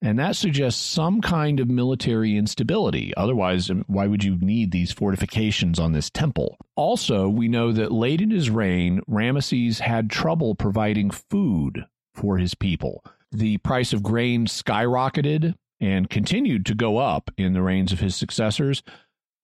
And 0.00 0.18
that 0.20 0.36
suggests 0.36 0.80
some 0.80 1.20
kind 1.20 1.58
of 1.58 1.68
military 1.68 2.36
instability. 2.36 3.12
Otherwise, 3.16 3.68
why 3.88 4.06
would 4.06 4.22
you 4.22 4.36
need 4.36 4.70
these 4.70 4.92
fortifications 4.92 5.78
on 5.80 5.92
this 5.92 6.08
temple? 6.08 6.56
Also, 6.76 7.28
we 7.28 7.48
know 7.48 7.72
that 7.72 7.90
late 7.90 8.20
in 8.20 8.30
his 8.30 8.48
reign, 8.48 9.00
Ramesses 9.10 9.80
had 9.80 10.08
trouble 10.08 10.54
providing 10.54 11.10
food 11.10 11.84
for 12.14 12.38
his 12.38 12.54
people. 12.54 13.04
The 13.32 13.58
price 13.58 13.92
of 13.92 14.04
grain 14.04 14.46
skyrocketed 14.46 15.54
and 15.80 16.08
continued 16.08 16.64
to 16.66 16.74
go 16.74 16.98
up 16.98 17.30
in 17.36 17.52
the 17.52 17.62
reigns 17.62 17.92
of 17.92 18.00
his 18.00 18.14
successors. 18.14 18.82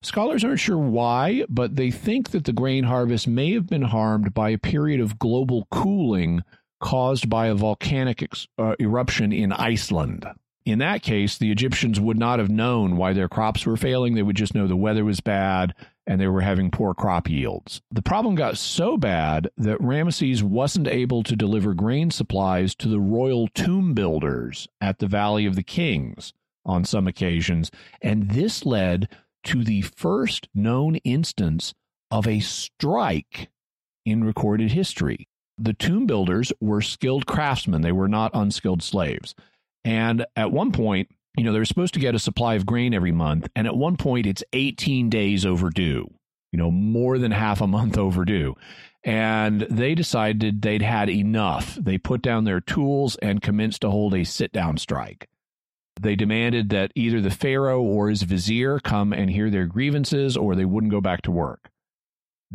Scholars 0.01 0.43
aren't 0.43 0.59
sure 0.59 0.77
why, 0.77 1.43
but 1.49 1.75
they 1.75 1.91
think 1.91 2.31
that 2.31 2.45
the 2.45 2.53
grain 2.53 2.85
harvest 2.85 3.27
may 3.27 3.53
have 3.53 3.67
been 3.67 3.81
harmed 3.81 4.33
by 4.33 4.51
a 4.51 4.57
period 4.57 5.01
of 5.01 5.19
global 5.19 5.67
cooling 5.69 6.43
caused 6.79 7.29
by 7.29 7.47
a 7.47 7.55
volcanic 7.55 8.21
ex- 8.21 8.47
uh, 8.57 8.75
eruption 8.79 9.33
in 9.33 9.51
Iceland. 9.51 10.25
In 10.65 10.79
that 10.79 11.03
case, 11.03 11.37
the 11.37 11.51
Egyptians 11.51 11.99
would 11.99 12.17
not 12.17 12.39
have 12.39 12.49
known 12.49 12.97
why 12.97 13.13
their 13.13 13.29
crops 13.29 13.65
were 13.65 13.77
failing. 13.77 14.15
They 14.15 14.23
would 14.23 14.35
just 14.35 14.55
know 14.55 14.67
the 14.67 14.75
weather 14.75 15.05
was 15.05 15.19
bad 15.19 15.75
and 16.07 16.19
they 16.19 16.27
were 16.27 16.41
having 16.41 16.71
poor 16.71 16.93
crop 16.93 17.29
yields. 17.29 17.81
The 17.91 18.01
problem 18.01 18.35
got 18.35 18.57
so 18.57 18.97
bad 18.97 19.49
that 19.57 19.79
Ramesses 19.79 20.41
wasn't 20.41 20.87
able 20.87 21.21
to 21.23 21.35
deliver 21.35 21.73
grain 21.73 22.09
supplies 22.09 22.73
to 22.75 22.87
the 22.87 22.99
royal 22.99 23.47
tomb 23.49 23.93
builders 23.93 24.67
at 24.81 24.99
the 24.99 25.07
Valley 25.07 25.45
of 25.45 25.55
the 25.55 25.63
Kings, 25.63 26.33
on 26.65 26.83
some 26.83 27.07
occasions. 27.07 27.71
And 28.01 28.31
this 28.31 28.65
led 28.65 29.07
to 29.45 29.63
the 29.63 29.81
first 29.81 30.49
known 30.53 30.95
instance 30.97 31.73
of 32.09 32.27
a 32.27 32.39
strike 32.39 33.49
in 34.05 34.23
recorded 34.23 34.71
history. 34.71 35.27
The 35.57 35.73
tomb 35.73 36.05
builders 36.05 36.51
were 36.59 36.81
skilled 36.81 37.25
craftsmen, 37.25 37.81
they 37.81 37.91
were 37.91 38.07
not 38.07 38.31
unskilled 38.33 38.83
slaves. 38.83 39.35
And 39.85 40.25
at 40.35 40.51
one 40.51 40.71
point, 40.71 41.09
you 41.37 41.43
know, 41.43 41.53
they're 41.53 41.63
supposed 41.63 41.93
to 41.93 41.99
get 41.99 42.15
a 42.15 42.19
supply 42.19 42.55
of 42.55 42.65
grain 42.65 42.93
every 42.93 43.11
month. 43.11 43.47
And 43.55 43.67
at 43.67 43.77
one 43.77 43.97
point, 43.97 44.25
it's 44.25 44.43
18 44.51 45.09
days 45.09 45.45
overdue, 45.45 46.09
you 46.51 46.57
know, 46.57 46.71
more 46.71 47.19
than 47.19 47.31
half 47.31 47.61
a 47.61 47.67
month 47.67 47.97
overdue. 47.97 48.55
And 49.03 49.61
they 49.69 49.93
decided 49.93 50.61
they'd 50.61 50.81
had 50.81 51.09
enough. 51.09 51.75
They 51.75 51.99
put 51.99 52.23
down 52.23 52.45
their 52.45 52.59
tools 52.59 53.15
and 53.17 53.41
commenced 53.41 53.81
to 53.81 53.91
hold 53.91 54.15
a 54.15 54.23
sit 54.23 54.51
down 54.51 54.77
strike. 54.77 55.29
They 56.01 56.15
demanded 56.15 56.69
that 56.69 56.91
either 56.95 57.21
the 57.21 57.29
Pharaoh 57.29 57.81
or 57.81 58.09
his 58.09 58.23
vizier 58.23 58.79
come 58.79 59.13
and 59.13 59.29
hear 59.29 59.49
their 59.49 59.67
grievances 59.67 60.35
or 60.35 60.55
they 60.55 60.65
wouldn't 60.65 60.91
go 60.91 60.99
back 60.99 61.21
to 61.23 61.31
work. 61.31 61.69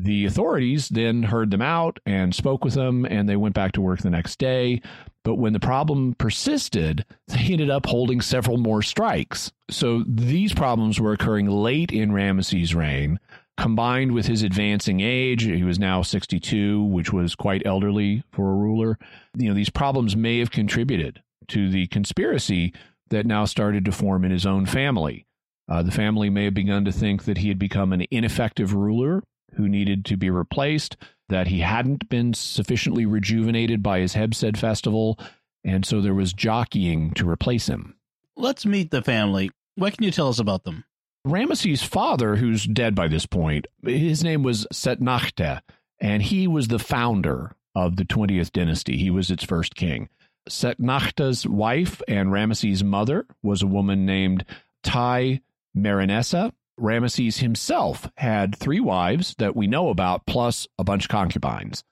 The 0.02 0.24
authorities 0.24 0.88
then 0.88 1.24
heard 1.24 1.50
them 1.50 1.60
out 1.60 2.00
and 2.06 2.34
spoke 2.34 2.64
with 2.64 2.72
them, 2.72 3.04
and 3.04 3.28
they 3.28 3.36
went 3.36 3.54
back 3.54 3.72
to 3.72 3.82
work 3.82 4.00
the 4.00 4.08
next 4.08 4.38
day. 4.38 4.80
But 5.24 5.34
when 5.34 5.52
the 5.52 5.60
problem 5.60 6.14
persisted, 6.14 7.04
they 7.28 7.40
ended 7.50 7.68
up 7.68 7.84
holding 7.84 8.22
several 8.22 8.56
more 8.56 8.80
strikes. 8.80 9.52
So 9.70 10.02
these 10.06 10.54
problems 10.54 10.98
were 10.98 11.12
occurring 11.12 11.50
late 11.50 11.92
in 11.92 12.12
Ramesses' 12.12 12.74
reign, 12.74 13.20
combined 13.58 14.12
with 14.12 14.26
his 14.26 14.42
advancing 14.42 15.00
age. 15.00 15.42
He 15.42 15.64
was 15.64 15.78
now 15.78 16.00
62, 16.00 16.82
which 16.82 17.12
was 17.12 17.34
quite 17.34 17.66
elderly 17.66 18.22
for 18.32 18.50
a 18.50 18.56
ruler. 18.56 18.98
You 19.36 19.50
know, 19.50 19.54
these 19.54 19.68
problems 19.68 20.16
may 20.16 20.38
have 20.38 20.50
contributed 20.50 21.20
to 21.48 21.68
the 21.68 21.88
conspiracy 21.88 22.72
that 23.10 23.26
now 23.26 23.44
started 23.44 23.84
to 23.84 23.92
form 23.92 24.24
in 24.24 24.30
his 24.30 24.46
own 24.46 24.64
family. 24.64 25.26
Uh, 25.68 25.82
the 25.82 25.92
family 25.92 26.30
may 26.30 26.44
have 26.44 26.54
begun 26.54 26.86
to 26.86 26.92
think 26.92 27.24
that 27.24 27.38
he 27.38 27.48
had 27.48 27.58
become 27.58 27.92
an 27.92 28.06
ineffective 28.10 28.72
ruler 28.72 29.22
who 29.54 29.68
needed 29.68 30.04
to 30.06 30.16
be 30.16 30.30
replaced, 30.30 30.96
that 31.28 31.46
he 31.46 31.60
hadn't 31.60 32.08
been 32.08 32.34
sufficiently 32.34 33.06
rejuvenated 33.06 33.82
by 33.82 34.00
his 34.00 34.14
Hebsed 34.14 34.56
festival, 34.56 35.18
and 35.64 35.84
so 35.84 36.00
there 36.00 36.14
was 36.14 36.32
jockeying 36.32 37.12
to 37.14 37.28
replace 37.28 37.68
him. 37.68 37.96
Let's 38.36 38.66
meet 38.66 38.90
the 38.90 39.02
family. 39.02 39.50
What 39.76 39.94
can 39.94 40.04
you 40.04 40.10
tell 40.10 40.28
us 40.28 40.38
about 40.38 40.64
them? 40.64 40.84
Ramesses' 41.26 41.84
father, 41.84 42.36
who's 42.36 42.64
dead 42.64 42.94
by 42.94 43.08
this 43.08 43.26
point, 43.26 43.66
his 43.84 44.24
name 44.24 44.42
was 44.42 44.66
Setnakhte, 44.72 45.60
and 46.00 46.22
he 46.22 46.48
was 46.48 46.68
the 46.68 46.78
founder 46.78 47.52
of 47.74 47.96
the 47.96 48.04
20th 48.04 48.52
dynasty. 48.52 48.96
He 48.96 49.10
was 49.10 49.30
its 49.30 49.44
first 49.44 49.74
king. 49.74 50.08
Setnakhta's 50.48 51.46
wife 51.46 52.00
and 52.08 52.30
Ramesses' 52.30 52.82
mother 52.82 53.26
was 53.42 53.62
a 53.62 53.66
woman 53.66 54.06
named 54.06 54.44
Tai 54.82 55.40
Merenessa. 55.76 56.52
Ramesses 56.80 57.38
himself 57.38 58.10
had 58.16 58.56
three 58.56 58.80
wives 58.80 59.34
that 59.38 59.54
we 59.54 59.66
know 59.66 59.90
about, 59.90 60.26
plus 60.26 60.66
a 60.78 60.84
bunch 60.84 61.04
of 61.04 61.10
concubines. 61.10 61.84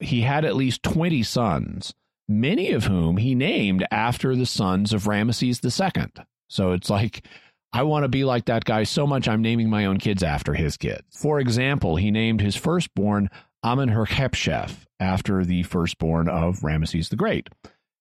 He 0.00 0.22
had 0.22 0.44
at 0.44 0.56
least 0.56 0.82
20 0.82 1.22
sons, 1.22 1.94
many 2.28 2.72
of 2.72 2.84
whom 2.84 3.16
he 3.16 3.34
named 3.34 3.86
after 3.90 4.34
the 4.34 4.46
sons 4.46 4.92
of 4.92 5.04
Ramesses 5.04 5.64
II. 5.64 6.24
So 6.48 6.72
it's 6.72 6.90
like, 6.90 7.26
I 7.72 7.84
want 7.84 8.04
to 8.04 8.08
be 8.08 8.24
like 8.24 8.46
that 8.46 8.64
guy 8.64 8.82
so 8.82 9.06
much 9.06 9.28
I'm 9.28 9.40
naming 9.40 9.70
my 9.70 9.86
own 9.86 9.98
kids 9.98 10.22
after 10.22 10.54
his 10.54 10.76
kids. 10.76 11.04
For 11.10 11.40
example, 11.40 11.96
he 11.96 12.10
named 12.10 12.40
his 12.40 12.56
firstborn 12.56 13.30
Amenhotep 13.64 14.34
after 15.00 15.44
the 15.44 15.62
firstborn 15.62 16.28
of 16.28 16.60
Ramesses 16.60 17.08
the 17.08 17.16
Great. 17.16 17.48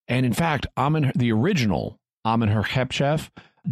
And 0.07 0.25
in 0.25 0.33
fact, 0.33 0.67
Amen, 0.77 1.11
the 1.15 1.31
original 1.31 1.99
Amenhotep 2.25 2.91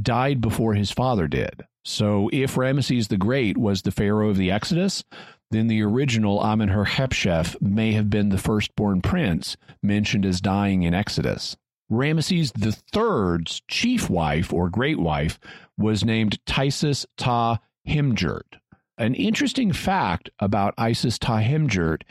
died 0.02 0.40
before 0.40 0.76
his 0.76 0.92
father 0.92 1.28
did. 1.28 1.66
So 1.86 2.30
if 2.34 2.56
Ramesses 2.56 3.08
the 3.08 3.18
Great 3.18 3.58
was 3.58 3.82
the 3.82 3.92
pharaoh 3.92 4.30
of 4.30 4.38
the 4.38 4.52
Exodus, 4.52 5.04
then 5.52 5.68
the 5.68 5.82
original 5.82 6.44
Amenhotep 6.44 7.62
may 7.62 7.94
have 7.94 8.10
been 8.10 8.30
the 8.30 8.38
firstborn 8.38 9.02
prince 9.02 9.58
mentioned 9.82 10.26
as 10.26 10.42
dying 10.42 10.84
in 10.84 10.94
Exodus. 10.94 11.58
Ramesses 11.92 12.52
III's 12.56 13.62
chief 13.68 14.10
wife 14.10 14.54
or 14.54 14.70
great 14.70 15.00
wife 15.00 15.40
was 15.78 16.06
named 16.06 16.40
Isis 16.48 17.06
Ta 17.18 17.60
Himjurt. 17.88 18.60
An 18.98 19.16
interesting 19.16 19.72
fact 19.72 20.30
about 20.40 20.76
Isis 20.78 21.18
Ta 21.18 21.40
Himjurt 21.40 22.04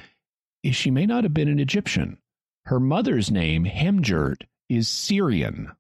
is 0.65 0.75
she 0.75 0.91
may 0.91 1.07
not 1.07 1.23
have 1.23 1.35
been 1.35 1.49
an 1.49 1.61
Egyptian. 1.61 2.19
Her 2.65 2.81
mother's 2.81 3.31
name, 3.31 3.65
Hemjurt, 3.67 4.43
is 4.69 4.89
Syrian 4.89 5.71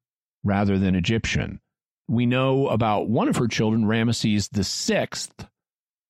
rather 0.44 0.78
than 0.78 0.94
Egyptian. 0.94 1.60
We 2.08 2.24
know 2.26 2.68
about 2.68 3.08
one 3.08 3.28
of 3.28 3.36
her 3.36 3.48
children, 3.48 3.84
Ramesses 3.84 4.48
Sixth, 4.64 5.46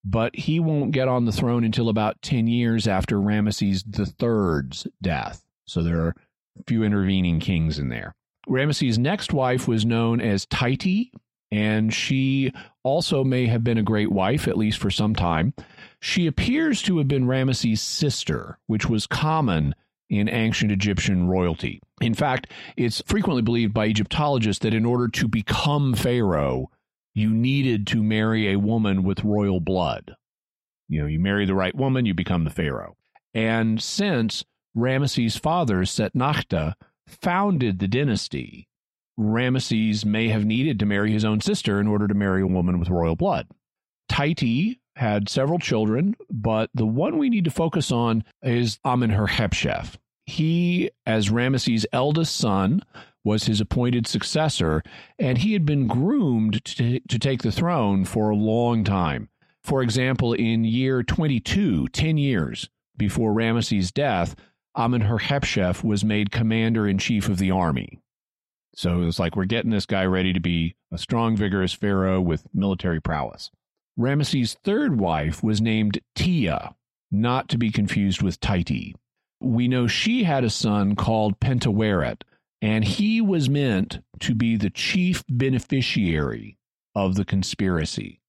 but 0.05 0.33
he 0.35 0.59
won't 0.59 0.91
get 0.91 1.09
on 1.09 1.25
the 1.25 1.31
throne 1.31 1.65
until 1.65 1.89
about 1.89 2.21
10 2.21 2.47
years 2.47 2.87
after 2.87 3.17
Ramesses 3.17 3.83
Third's 4.17 4.87
death. 5.01 5.43
So 5.65 5.83
there 5.83 5.99
are 5.99 6.15
a 6.57 6.63
few 6.65 6.83
intervening 6.83 7.41
kings 7.41 7.77
in 7.79 7.89
there. 7.89 8.15
Ramesses' 8.47 8.97
next 8.97 9.33
wife 9.33 9.67
was 9.67 9.85
known 9.85 10.21
as 10.21 10.45
Titi, 10.45 11.11
and 11.51 11.93
she 11.93 12.53
also 12.83 13.23
may 13.23 13.47
have 13.47 13.63
been 13.63 13.77
a 13.77 13.83
great 13.83 14.11
wife, 14.11 14.47
at 14.47 14.57
least 14.57 14.77
for 14.77 14.89
some 14.89 15.13
time. 15.13 15.53
She 15.99 16.27
appears 16.27 16.81
to 16.83 16.97
have 16.99 17.09
been 17.09 17.25
Ramesses' 17.25 17.79
sister, 17.79 18.57
which 18.67 18.87
was 18.87 19.05
common 19.05 19.75
in 20.09 20.27
ancient 20.27 20.71
Egyptian 20.71 21.27
royalty. 21.27 21.79
In 22.01 22.13
fact, 22.13 22.47
it's 22.75 23.01
frequently 23.05 23.41
believed 23.41 23.73
by 23.73 23.85
Egyptologists 23.85 24.63
that 24.63 24.73
in 24.73 24.85
order 24.85 25.07
to 25.07 25.27
become 25.27 25.93
pharaoh, 25.93 26.69
you 27.13 27.29
needed 27.29 27.85
to 27.87 28.01
marry 28.01 28.49
a 28.49 28.59
woman 28.59 29.03
with 29.03 29.23
royal 29.23 29.59
blood. 29.59 30.15
You 30.87 31.01
know, 31.01 31.07
you 31.07 31.19
marry 31.19 31.45
the 31.45 31.55
right 31.55 31.75
woman, 31.75 32.05
you 32.05 32.13
become 32.13 32.43
the 32.43 32.49
pharaoh. 32.49 32.95
And 33.33 33.81
since 33.81 34.43
Ramesses' 34.75 35.39
father, 35.39 35.81
Setnakhte, 35.81 36.73
founded 37.07 37.79
the 37.79 37.87
dynasty, 37.87 38.67
Ramesses 39.19 40.05
may 40.05 40.29
have 40.29 40.45
needed 40.45 40.79
to 40.79 40.85
marry 40.85 41.11
his 41.11 41.25
own 41.25 41.41
sister 41.41 41.79
in 41.79 41.87
order 41.87 42.07
to 42.07 42.13
marry 42.13 42.41
a 42.41 42.47
woman 42.47 42.79
with 42.79 42.89
royal 42.89 43.15
blood. 43.17 43.47
Taiti 44.09 44.79
had 44.99 45.29
several 45.29 45.59
children, 45.59 46.13
but 46.29 46.69
the 46.73 46.85
one 46.85 47.17
we 47.17 47.29
need 47.29 47.45
to 47.45 47.51
focus 47.51 47.89
on 47.89 48.21
is 48.43 48.79
Amenhotep. 48.83 49.87
He, 50.25 50.91
as 51.05 51.29
Ramesses' 51.29 51.85
eldest 51.93 52.35
son, 52.35 52.83
was 53.23 53.45
his 53.45 53.61
appointed 53.61 54.07
successor, 54.07 54.83
and 55.17 55.37
he 55.37 55.53
had 55.53 55.65
been 55.65 55.87
groomed 55.87 56.65
to, 56.65 56.99
to 56.99 57.17
take 57.17 57.43
the 57.43 57.51
throne 57.51 58.03
for 58.03 58.29
a 58.29 58.35
long 58.35 58.83
time. 58.83 59.29
For 59.63 59.81
example, 59.81 60.33
in 60.33 60.65
year 60.65 61.01
22, 61.01 61.87
10 61.87 62.17
years 62.17 62.69
before 62.97 63.33
Ramesses' 63.33 63.93
death, 63.93 64.35
Amenhotep 64.75 65.81
was 65.81 66.03
made 66.03 66.29
commander 66.29 66.85
in 66.85 66.97
chief 66.97 67.29
of 67.29 67.37
the 67.37 67.51
army. 67.51 68.01
So 68.75 69.01
it 69.01 69.05
was 69.05 69.17
like, 69.17 69.37
we're 69.37 69.45
getting 69.45 69.71
this 69.71 69.85
guy 69.85 70.05
ready 70.05 70.33
to 70.33 70.41
be 70.41 70.75
a 70.91 70.97
strong, 70.97 71.37
vigorous 71.37 71.71
pharaoh 71.71 72.19
with 72.19 72.47
military 72.53 72.99
prowess. 73.01 73.49
Ramesses' 73.99 74.55
third 74.63 74.97
wife 74.97 75.43
was 75.43 75.59
named 75.59 75.99
Tia, 76.15 76.73
not 77.11 77.49
to 77.49 77.57
be 77.57 77.69
confused 77.69 78.21
with 78.21 78.39
Titi. 78.39 78.95
We 79.41 79.67
know 79.67 79.87
she 79.87 80.23
had 80.23 80.45
a 80.45 80.49
son 80.49 80.95
called 80.95 81.39
Pentaweret, 81.41 82.23
and 82.61 82.85
he 82.85 83.19
was 83.19 83.49
meant 83.49 83.99
to 84.21 84.33
be 84.33 84.55
the 84.55 84.69
chief 84.69 85.23
beneficiary 85.27 86.57
of 86.95 87.15
the 87.15 87.25
conspiracy. 87.25 88.21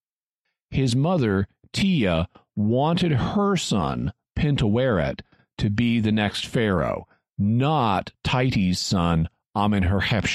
His 0.70 0.96
mother, 0.96 1.46
Tia, 1.72 2.28
wanted 2.56 3.12
her 3.12 3.56
son, 3.56 4.12
Pentaweret, 4.36 5.22
to 5.58 5.70
be 5.70 6.00
the 6.00 6.12
next 6.12 6.46
pharaoh, 6.46 7.06
not 7.38 8.12
Titi's 8.24 8.80
son, 8.80 9.28
Amenhotep 9.54 10.26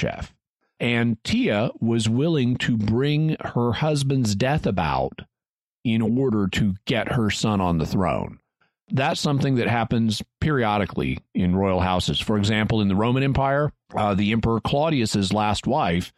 and 0.79 1.23
Tia 1.23 1.71
was 1.79 2.09
willing 2.09 2.57
to 2.57 2.77
bring 2.77 3.37
her 3.39 3.73
husband's 3.73 4.35
death 4.35 4.65
about 4.65 5.21
in 5.83 6.01
order 6.01 6.47
to 6.47 6.75
get 6.85 7.13
her 7.13 7.29
son 7.29 7.61
on 7.61 7.77
the 7.77 7.85
throne. 7.85 8.39
That's 8.91 9.21
something 9.21 9.55
that 9.55 9.67
happens 9.67 10.21
periodically 10.41 11.19
in 11.33 11.55
royal 11.55 11.79
houses. 11.79 12.19
For 12.19 12.37
example, 12.37 12.81
in 12.81 12.87
the 12.87 12.95
Roman 12.95 13.23
Empire, 13.23 13.71
uh, 13.95 14.13
the 14.13 14.31
Emperor 14.31 14.59
Claudius's 14.59 15.33
last 15.33 15.65
wife, 15.65 16.13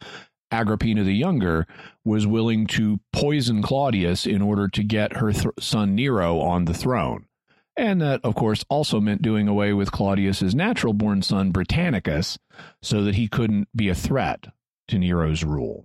Agrippina 0.50 1.04
the 1.04 1.14
Younger, 1.14 1.66
was 2.04 2.26
willing 2.26 2.66
to 2.68 3.00
poison 3.12 3.62
Claudius 3.62 4.26
in 4.26 4.42
order 4.42 4.68
to 4.68 4.82
get 4.82 5.16
her 5.18 5.32
th- 5.32 5.46
son 5.58 5.94
Nero 5.94 6.40
on 6.40 6.64
the 6.66 6.74
throne. 6.74 7.27
And 7.78 8.00
that, 8.02 8.20
of 8.24 8.34
course, 8.34 8.64
also 8.68 9.00
meant 9.00 9.22
doing 9.22 9.46
away 9.46 9.72
with 9.72 9.92
Claudius's 9.92 10.52
natural 10.52 10.92
born 10.92 11.22
son, 11.22 11.52
Britannicus, 11.52 12.36
so 12.82 13.04
that 13.04 13.14
he 13.14 13.28
couldn't 13.28 13.68
be 13.74 13.88
a 13.88 13.94
threat 13.94 14.48
to 14.88 14.98
Nero's 14.98 15.44
rule. 15.44 15.84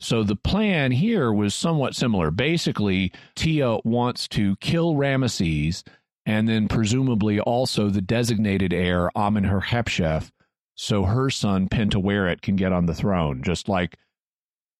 So 0.00 0.22
the 0.22 0.36
plan 0.36 0.90
here 0.90 1.30
was 1.30 1.54
somewhat 1.54 1.94
similar. 1.94 2.30
Basically, 2.30 3.12
Tia 3.36 3.76
wants 3.84 4.26
to 4.28 4.56
kill 4.56 4.94
Ramesses 4.94 5.82
and 6.24 6.48
then 6.48 6.66
presumably 6.66 7.38
also 7.40 7.90
the 7.90 8.00
designated 8.00 8.72
heir, 8.72 9.10
Amenhotep, 9.14 10.30
so 10.74 11.04
her 11.04 11.28
son 11.28 11.68
Pentaweret 11.68 12.40
can 12.40 12.56
get 12.56 12.72
on 12.72 12.86
the 12.86 12.94
throne, 12.94 13.42
just 13.42 13.68
like 13.68 13.96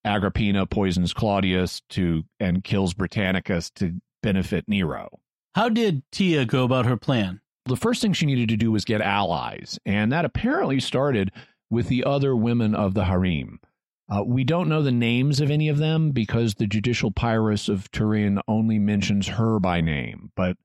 Agrippina 0.04 0.66
poisons 0.66 1.12
Claudius 1.12 1.82
to 1.90 2.24
and 2.40 2.64
kills 2.64 2.94
Britannicus 2.94 3.70
to 3.74 4.00
benefit 4.22 4.64
Nero. 4.66 5.20
How 5.54 5.68
did 5.68 6.02
Tia 6.10 6.46
go 6.46 6.64
about 6.64 6.86
her 6.86 6.96
plan? 6.96 7.40
The 7.66 7.76
first 7.76 8.02
thing 8.02 8.12
she 8.12 8.26
needed 8.26 8.48
to 8.48 8.56
do 8.56 8.72
was 8.72 8.84
get 8.84 9.00
allies, 9.00 9.78
and 9.86 10.10
that 10.10 10.24
apparently 10.24 10.80
started 10.80 11.30
with 11.70 11.86
the 11.86 12.04
other 12.04 12.34
women 12.34 12.74
of 12.74 12.94
the 12.94 13.04
harem. 13.04 13.60
Uh, 14.08 14.22
we 14.24 14.42
don't 14.42 14.68
know 14.68 14.82
the 14.82 14.90
names 14.90 15.40
of 15.40 15.50
any 15.50 15.68
of 15.68 15.78
them 15.78 16.10
because 16.10 16.54
the 16.54 16.66
judicial 16.66 17.10
papyrus 17.12 17.68
of 17.68 17.90
Turin 17.92 18.40
only 18.48 18.80
mentions 18.80 19.28
her 19.28 19.60
by 19.60 19.80
name, 19.80 20.32
but 20.36 20.56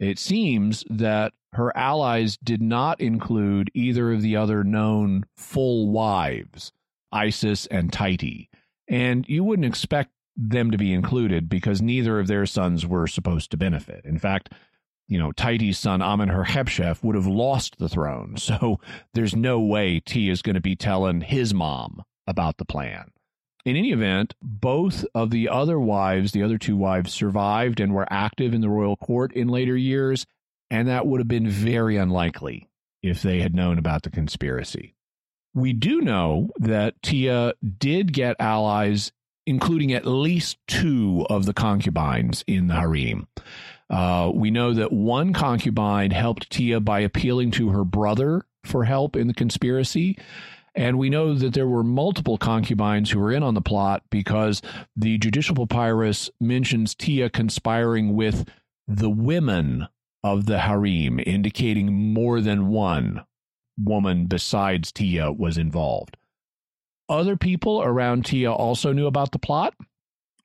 it 0.00 0.18
seems 0.18 0.84
that 0.90 1.32
her 1.52 1.74
allies 1.76 2.36
did 2.42 2.60
not 2.60 3.00
include 3.00 3.70
either 3.74 4.12
of 4.12 4.22
the 4.22 4.36
other 4.36 4.64
known 4.64 5.24
full 5.36 5.88
wives, 5.90 6.72
Isis 7.12 7.66
and 7.66 7.92
Tite. 7.92 8.48
And 8.88 9.24
you 9.28 9.44
wouldn't 9.44 9.66
expect 9.66 10.10
them 10.36 10.70
to 10.70 10.78
be 10.78 10.92
included 10.92 11.48
because 11.48 11.82
neither 11.82 12.18
of 12.18 12.26
their 12.26 12.46
sons 12.46 12.86
were 12.86 13.06
supposed 13.06 13.50
to 13.50 13.56
benefit. 13.56 14.04
In 14.04 14.18
fact, 14.18 14.52
you 15.08 15.18
know, 15.18 15.32
Tite's 15.32 15.78
son 15.78 16.00
Amenhotep 16.00 17.02
would 17.02 17.14
have 17.14 17.26
lost 17.26 17.78
the 17.78 17.88
throne. 17.88 18.36
So 18.42 18.80
there's 19.14 19.36
no 19.36 19.60
way 19.60 20.00
T 20.00 20.28
is 20.28 20.42
going 20.42 20.54
to 20.54 20.60
be 20.60 20.76
telling 20.76 21.20
his 21.20 21.52
mom 21.52 22.02
about 22.26 22.58
the 22.58 22.64
plan. 22.64 23.10
In 23.64 23.76
any 23.76 23.92
event, 23.92 24.34
both 24.42 25.04
of 25.14 25.30
the 25.30 25.48
other 25.48 25.78
wives, 25.78 26.32
the 26.32 26.42
other 26.42 26.58
two 26.58 26.76
wives, 26.76 27.12
survived 27.12 27.78
and 27.78 27.94
were 27.94 28.06
active 28.10 28.54
in 28.54 28.60
the 28.60 28.68
royal 28.68 28.96
court 28.96 29.32
in 29.32 29.48
later 29.48 29.76
years, 29.76 30.26
and 30.70 30.88
that 30.88 31.06
would 31.06 31.20
have 31.20 31.28
been 31.28 31.48
very 31.48 31.96
unlikely 31.96 32.68
if 33.02 33.22
they 33.22 33.40
had 33.40 33.54
known 33.54 33.78
about 33.78 34.02
the 34.02 34.10
conspiracy. 34.10 34.94
We 35.54 35.72
do 35.72 36.00
know 36.00 36.50
that 36.56 37.00
Tia 37.02 37.52
did 37.78 38.12
get 38.12 38.36
allies, 38.40 39.12
including 39.46 39.92
at 39.92 40.06
least 40.06 40.58
two 40.66 41.26
of 41.28 41.46
the 41.46 41.54
concubines 41.54 42.44
in 42.46 42.68
the 42.68 42.74
harem. 42.74 43.26
Uh, 43.90 44.30
we 44.34 44.50
know 44.50 44.72
that 44.72 44.92
one 44.92 45.32
concubine 45.32 46.10
helped 46.10 46.50
Tia 46.50 46.80
by 46.80 47.00
appealing 47.00 47.50
to 47.52 47.70
her 47.70 47.84
brother 47.84 48.46
for 48.64 48.84
help 48.84 49.16
in 49.16 49.26
the 49.26 49.34
conspiracy. 49.34 50.18
And 50.74 50.98
we 50.98 51.10
know 51.10 51.34
that 51.34 51.52
there 51.52 51.66
were 51.66 51.84
multiple 51.84 52.38
concubines 52.38 53.10
who 53.10 53.20
were 53.20 53.32
in 53.32 53.42
on 53.42 53.54
the 53.54 53.60
plot 53.60 54.02
because 54.10 54.62
the 54.96 55.18
judicial 55.18 55.54
papyrus 55.54 56.30
mentions 56.40 56.94
Tia 56.94 57.28
conspiring 57.28 58.16
with 58.16 58.48
the 58.88 59.10
women 59.10 59.88
of 60.24 60.46
the 60.46 60.60
harem, 60.60 61.20
indicating 61.26 61.92
more 61.92 62.40
than 62.40 62.68
one 62.68 63.26
woman 63.78 64.26
besides 64.26 64.92
Tia 64.92 65.32
was 65.32 65.58
involved. 65.58 66.16
Other 67.08 67.36
people 67.36 67.82
around 67.82 68.24
Tia 68.24 68.52
also 68.52 68.92
knew 68.92 69.06
about 69.06 69.32
the 69.32 69.38
plot. 69.38 69.74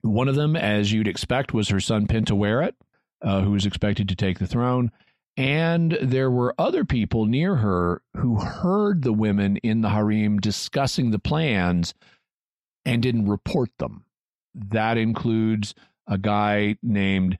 One 0.02 0.28
of 0.28 0.36
them, 0.36 0.56
as 0.56 0.92
you'd 0.92 1.08
expect, 1.08 1.54
was 1.54 1.70
her 1.70 1.80
son 1.80 2.08
Pentaweret, 2.08 2.74
uh, 3.22 3.42
who 3.42 3.52
was 3.52 3.66
expected 3.66 4.10
to 4.10 4.16
take 4.16 4.40
the 4.40 4.48
throne. 4.48 4.92
And 5.36 5.98
there 6.02 6.32
were 6.32 6.56
other 6.58 6.84
people 6.84 7.26
near 7.26 7.58
her 7.58 8.02
who 8.16 8.40
heard 8.40 9.04
the 9.04 9.14
women 9.14 9.58
in 9.58 9.82
the 9.82 9.90
harem 9.90 10.40
discussing 10.40 11.12
the 11.12 11.20
plans 11.20 11.94
and 12.86 13.04
didn't 13.04 13.28
report 13.28 13.70
them. 13.78 14.06
That 14.56 14.98
includes 14.98 15.76
a 16.08 16.18
guy 16.18 16.78
named 16.82 17.38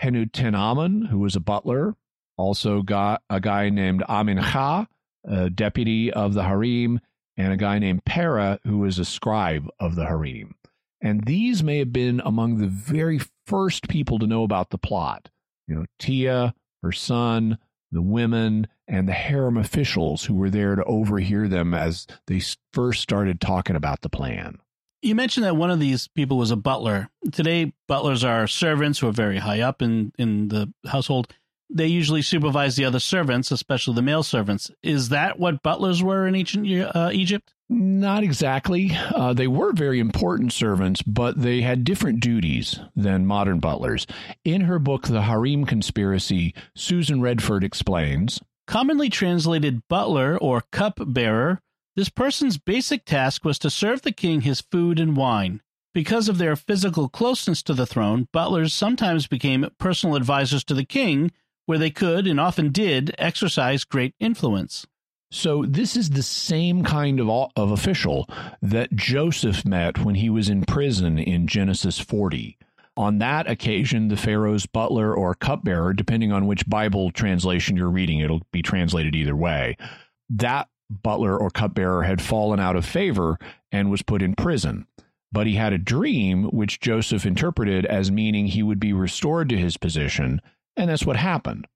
Henutenamen, 0.00 1.08
who 1.08 1.18
was 1.18 1.34
a 1.34 1.40
butler, 1.40 1.96
also 2.36 2.82
got 2.82 3.22
a 3.28 3.40
guy 3.40 3.68
named 3.68 4.02
Amin 4.04 4.38
Kha, 4.38 4.86
a 5.24 5.50
deputy 5.50 6.12
of 6.12 6.34
the 6.34 6.44
harem, 6.44 7.00
and 7.40 7.52
a 7.54 7.56
guy 7.56 7.78
named 7.78 8.04
Para, 8.04 8.60
who 8.64 8.78
was 8.78 8.98
a 8.98 9.04
scribe 9.04 9.66
of 9.78 9.94
the 9.94 10.06
harem. 10.06 10.54
And 11.00 11.24
these 11.24 11.62
may 11.62 11.78
have 11.78 11.92
been 11.92 12.20
among 12.24 12.58
the 12.58 12.66
very 12.66 13.18
first 13.46 13.88
people 13.88 14.18
to 14.18 14.26
know 14.26 14.42
about 14.42 14.68
the 14.68 14.78
plot. 14.78 15.30
You 15.66 15.74
know, 15.76 15.86
Tia, 15.98 16.54
her 16.82 16.92
son, 16.92 17.56
the 17.90 18.02
women, 18.02 18.66
and 18.86 19.08
the 19.08 19.14
harem 19.14 19.56
officials 19.56 20.24
who 20.24 20.34
were 20.34 20.50
there 20.50 20.74
to 20.74 20.84
overhear 20.84 21.48
them 21.48 21.72
as 21.72 22.06
they 22.26 22.42
first 22.74 23.02
started 23.02 23.40
talking 23.40 23.76
about 23.76 24.02
the 24.02 24.10
plan. 24.10 24.58
You 25.00 25.14
mentioned 25.14 25.46
that 25.46 25.56
one 25.56 25.70
of 25.70 25.80
these 25.80 26.08
people 26.08 26.36
was 26.36 26.50
a 26.50 26.56
butler. 26.56 27.08
Today, 27.32 27.72
butlers 27.88 28.22
are 28.22 28.46
servants 28.46 28.98
who 28.98 29.08
are 29.08 29.12
very 29.12 29.38
high 29.38 29.60
up 29.60 29.80
in, 29.80 30.12
in 30.18 30.48
the 30.48 30.70
household. 30.86 31.32
They 31.72 31.86
usually 31.86 32.22
supervise 32.22 32.76
the 32.76 32.84
other 32.84 32.98
servants, 32.98 33.50
especially 33.50 33.94
the 33.94 34.02
male 34.02 34.22
servants. 34.22 34.70
Is 34.82 35.10
that 35.10 35.38
what 35.38 35.62
butlers 35.62 36.02
were 36.02 36.26
in 36.26 36.34
ancient 36.34 36.66
uh, 36.94 37.10
Egypt? 37.12 37.54
Not 37.68 38.24
exactly. 38.24 38.90
Uh, 38.92 39.32
they 39.32 39.46
were 39.46 39.72
very 39.72 40.00
important 40.00 40.52
servants, 40.52 41.02
but 41.02 41.40
they 41.40 41.60
had 41.60 41.84
different 41.84 42.18
duties 42.18 42.80
than 42.96 43.26
modern 43.26 43.60
butlers. 43.60 44.08
In 44.44 44.62
her 44.62 44.80
book, 44.80 45.06
The 45.06 45.22
Harem 45.22 45.64
Conspiracy, 45.64 46.54
Susan 46.74 47.20
Redford 47.20 47.62
explains 47.62 48.40
Commonly 48.66 49.08
translated 49.08 49.86
butler 49.88 50.36
or 50.36 50.62
cup 50.72 50.98
bearer, 51.06 51.60
this 51.96 52.08
person's 52.08 52.56
basic 52.56 53.04
task 53.04 53.44
was 53.44 53.58
to 53.58 53.70
serve 53.70 54.02
the 54.02 54.12
king 54.12 54.42
his 54.42 54.60
food 54.60 55.00
and 55.00 55.16
wine. 55.16 55.60
Because 55.92 56.28
of 56.28 56.38
their 56.38 56.54
physical 56.54 57.08
closeness 57.08 57.62
to 57.64 57.74
the 57.74 57.86
throne, 57.86 58.28
butlers 58.32 58.72
sometimes 58.72 59.26
became 59.26 59.68
personal 59.78 60.14
advisors 60.14 60.62
to 60.64 60.74
the 60.74 60.84
king, 60.84 61.32
where 61.70 61.78
they 61.78 61.88
could, 61.88 62.26
and 62.26 62.40
often 62.40 62.72
did, 62.72 63.14
exercise 63.16 63.84
great 63.84 64.12
influence. 64.18 64.88
So 65.30 65.64
this 65.64 65.96
is 65.96 66.10
the 66.10 66.22
same 66.24 66.82
kind 66.82 67.20
of 67.20 67.28
of 67.54 67.70
official 67.70 68.28
that 68.60 68.96
Joseph 68.96 69.64
met 69.64 70.04
when 70.04 70.16
he 70.16 70.28
was 70.28 70.48
in 70.48 70.64
prison 70.64 71.16
in 71.16 71.46
Genesis 71.46 72.00
40. 72.00 72.58
On 72.96 73.18
that 73.18 73.48
occasion, 73.48 74.08
the 74.08 74.16
Pharaoh's 74.16 74.66
butler 74.66 75.14
or 75.14 75.36
cupbearer, 75.36 75.92
depending 75.92 76.32
on 76.32 76.48
which 76.48 76.68
Bible 76.68 77.12
translation 77.12 77.76
you're 77.76 77.88
reading, 77.88 78.18
it'll 78.18 78.42
be 78.50 78.62
translated 78.62 79.14
either 79.14 79.36
way. 79.36 79.76
That 80.28 80.66
butler 80.90 81.38
or 81.38 81.50
cupbearer 81.50 82.02
had 82.02 82.20
fallen 82.20 82.58
out 82.58 82.74
of 82.74 82.84
favor 82.84 83.38
and 83.70 83.92
was 83.92 84.02
put 84.02 84.22
in 84.22 84.34
prison. 84.34 84.88
But 85.30 85.46
he 85.46 85.54
had 85.54 85.72
a 85.72 85.78
dream 85.78 86.46
which 86.46 86.80
Joseph 86.80 87.24
interpreted 87.24 87.86
as 87.86 88.10
meaning 88.10 88.48
he 88.48 88.64
would 88.64 88.80
be 88.80 88.92
restored 88.92 89.48
to 89.50 89.56
his 89.56 89.76
position, 89.76 90.40
and 90.76 90.90
that's 90.90 91.06
what 91.06 91.16
happened. 91.16 91.66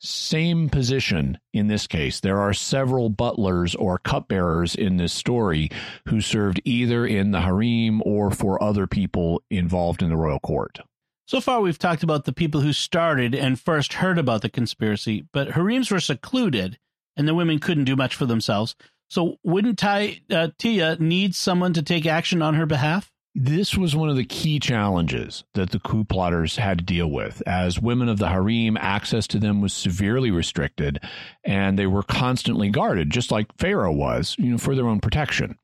Same 0.00 0.68
position 0.68 1.38
in 1.52 1.66
this 1.66 1.88
case. 1.88 2.20
There 2.20 2.38
are 2.38 2.52
several 2.52 3.08
butlers 3.08 3.74
or 3.74 3.98
cupbearers 3.98 4.76
in 4.76 4.96
this 4.96 5.12
story 5.12 5.70
who 6.06 6.20
served 6.20 6.60
either 6.64 7.04
in 7.04 7.32
the 7.32 7.40
harem 7.40 8.00
or 8.04 8.30
for 8.30 8.62
other 8.62 8.86
people 8.86 9.42
involved 9.50 10.02
in 10.02 10.10
the 10.10 10.16
royal 10.16 10.38
court. 10.38 10.78
So 11.26 11.40
far, 11.40 11.60
we've 11.60 11.78
talked 11.78 12.04
about 12.04 12.24
the 12.24 12.32
people 12.32 12.60
who 12.60 12.72
started 12.72 13.34
and 13.34 13.60
first 13.60 13.94
heard 13.94 14.18
about 14.18 14.42
the 14.42 14.48
conspiracy, 14.48 15.26
but 15.32 15.50
harems 15.50 15.90
were 15.90 16.00
secluded 16.00 16.78
and 17.16 17.26
the 17.26 17.34
women 17.34 17.58
couldn't 17.58 17.84
do 17.84 17.96
much 17.96 18.14
for 18.14 18.24
themselves. 18.24 18.76
So, 19.10 19.36
wouldn't 19.42 19.78
Ty, 19.78 20.20
uh, 20.30 20.48
Tia 20.58 20.96
need 21.00 21.34
someone 21.34 21.72
to 21.72 21.82
take 21.82 22.06
action 22.06 22.40
on 22.40 22.54
her 22.54 22.66
behalf? 22.66 23.10
This 23.34 23.76
was 23.76 23.94
one 23.94 24.08
of 24.08 24.16
the 24.16 24.24
key 24.24 24.58
challenges 24.58 25.44
that 25.54 25.70
the 25.70 25.78
coup 25.78 26.04
plotters 26.04 26.56
had 26.56 26.78
to 26.78 26.84
deal 26.84 27.08
with. 27.08 27.42
As 27.46 27.80
women 27.80 28.08
of 28.08 28.18
the 28.18 28.28
harem, 28.28 28.76
access 28.76 29.26
to 29.28 29.38
them 29.38 29.60
was 29.60 29.72
severely 29.72 30.30
restricted, 30.30 31.00
and 31.44 31.78
they 31.78 31.86
were 31.86 32.02
constantly 32.02 32.70
guarded, 32.70 33.10
just 33.10 33.30
like 33.30 33.56
Pharaoh 33.58 33.92
was, 33.92 34.34
you 34.38 34.50
know, 34.50 34.58
for 34.58 34.74
their 34.74 34.88
own 34.88 35.00
protection. 35.00 35.56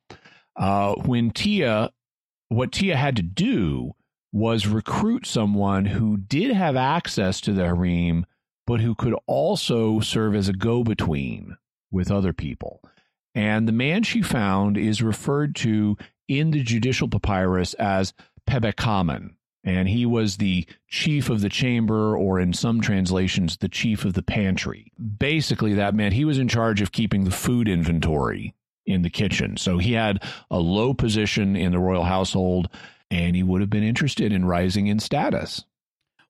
Uh, 0.56 0.94
when 0.94 1.30
Tia, 1.30 1.90
what 2.48 2.70
Tia 2.70 2.96
had 2.96 3.16
to 3.16 3.22
do 3.22 3.94
was 4.30 4.66
recruit 4.66 5.26
someone 5.26 5.86
who 5.86 6.16
did 6.16 6.52
have 6.52 6.76
access 6.76 7.40
to 7.40 7.52
the 7.52 7.64
harem, 7.64 8.26
but 8.66 8.80
who 8.80 8.94
could 8.94 9.14
also 9.26 10.00
serve 10.00 10.34
as 10.34 10.48
a 10.48 10.52
go 10.52 10.84
between 10.84 11.56
with 11.90 12.10
other 12.10 12.32
people. 12.32 12.80
And 13.34 13.66
the 13.66 13.72
man 13.72 14.04
she 14.04 14.22
found 14.22 14.76
is 14.76 15.02
referred 15.02 15.56
to 15.56 15.96
in 16.28 16.50
the 16.50 16.62
judicial 16.62 17.08
papyrus 17.08 17.74
as 17.74 18.12
Pebekamen, 18.48 19.34
and 19.64 19.88
he 19.88 20.04
was 20.04 20.36
the 20.36 20.66
chief 20.88 21.30
of 21.30 21.40
the 21.40 21.48
chamber, 21.48 22.16
or 22.16 22.38
in 22.38 22.52
some 22.52 22.80
translations, 22.80 23.56
the 23.56 23.68
chief 23.68 24.04
of 24.04 24.12
the 24.12 24.22
pantry. 24.22 24.92
Basically, 25.18 25.74
that 25.74 25.94
meant 25.94 26.14
he 26.14 26.24
was 26.24 26.38
in 26.38 26.48
charge 26.48 26.80
of 26.80 26.92
keeping 26.92 27.24
the 27.24 27.30
food 27.30 27.68
inventory 27.68 28.54
in 28.86 29.02
the 29.02 29.10
kitchen. 29.10 29.56
So 29.56 29.78
he 29.78 29.92
had 29.92 30.22
a 30.50 30.58
low 30.58 30.92
position 30.92 31.56
in 31.56 31.72
the 31.72 31.78
royal 31.78 32.04
household, 32.04 32.68
and 33.10 33.34
he 33.34 33.42
would 33.42 33.62
have 33.62 33.70
been 33.70 33.82
interested 33.82 34.32
in 34.32 34.44
rising 34.44 34.86
in 34.86 34.98
status. 34.98 35.64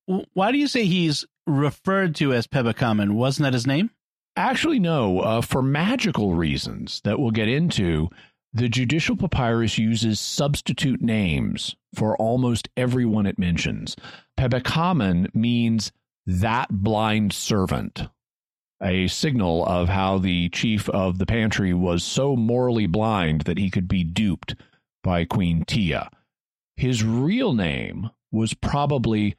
Why 0.07 0.53
do 0.53 0.59
you 0.59 0.69
say 0.69 0.85
he's 0.85 1.25
referred 1.47 2.15
to 2.17 2.33
as 2.33 2.47
Pebekamen? 2.47 3.15
Wasn't 3.15 3.43
that 3.43 3.55
his 3.55 3.67
name? 3.67 3.91
Actually, 4.37 4.79
no. 4.79 5.21
Uh, 5.21 5.41
for 5.41 5.63
magical 5.63 6.35
reasons 6.35 7.01
that 7.05 7.19
we'll 7.19 7.31
get 7.31 7.49
into, 7.49 8.11
the 8.55 8.69
judicial 8.69 9.17
papyrus 9.17 9.79
uses 9.79 10.21
substitute 10.21 11.03
names 11.03 11.75
for 11.93 12.17
almost 12.17 12.69
everyone 12.77 13.27
it 13.27 13.39
mentions. 13.39 13.97
Pebekamen 14.39 15.35
means 15.35 15.91
that 16.25 16.69
blind 16.71 17.33
servant, 17.33 18.03
a 18.81 19.09
signal 19.09 19.67
of 19.67 19.89
how 19.89 20.19
the 20.19 20.49
chief 20.51 20.89
of 20.91 21.19
the 21.19 21.27
pantry 21.27 21.75
was 21.75 22.05
so 22.05 22.37
morally 22.37 22.87
blind 22.87 23.43
that 23.43 23.59
he 23.59 23.71
could 23.71 23.89
be 23.89 24.05
duped 24.05 24.55
by 25.03 25.25
Queen 25.25 25.65
Tia. 25.65 26.09
His 26.77 27.03
real 27.03 27.55
name 27.55 28.11
was 28.31 28.55
probably 28.55 29.37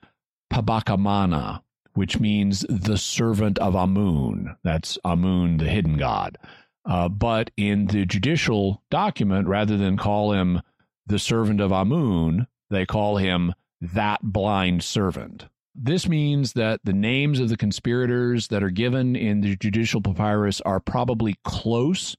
Pabakamana, 0.51 1.62
which 1.93 2.19
means 2.19 2.65
the 2.67 2.97
servant 2.97 3.58
of 3.60 3.75
Amun. 3.75 4.58
That's 4.63 4.97
Amun, 5.06 5.58
the 5.58 5.69
hidden 5.69 5.97
god. 5.97 6.38
Uh, 6.86 7.10
but 7.10 7.52
in 7.58 7.88
the 7.88 8.06
judicial 8.06 8.84
document, 8.91 9.48
rather 9.48 9.76
than 9.78 9.98
call 9.98 10.34
him 10.34 10.62
the 11.08 11.19
servant 11.19 11.60
of 11.60 11.71
Amun, 11.71 12.48
they 12.69 12.86
call 12.86 13.17
him 13.17 13.54
that 13.82 14.21
blind 14.21 14.84
servant. 14.84 15.48
This 15.74 16.08
means 16.08 16.54
that 16.54 16.80
the 16.84 16.93
names 16.93 17.39
of 17.39 17.50
the 17.50 17.58
conspirators 17.58 18.48
that 18.48 18.63
are 18.63 18.69
given 18.69 19.15
in 19.15 19.41
the 19.41 19.56
judicial 19.58 20.02
papyrus 20.02 20.62
are 20.62 20.80
probably 20.80 21.36
close 21.43 22.15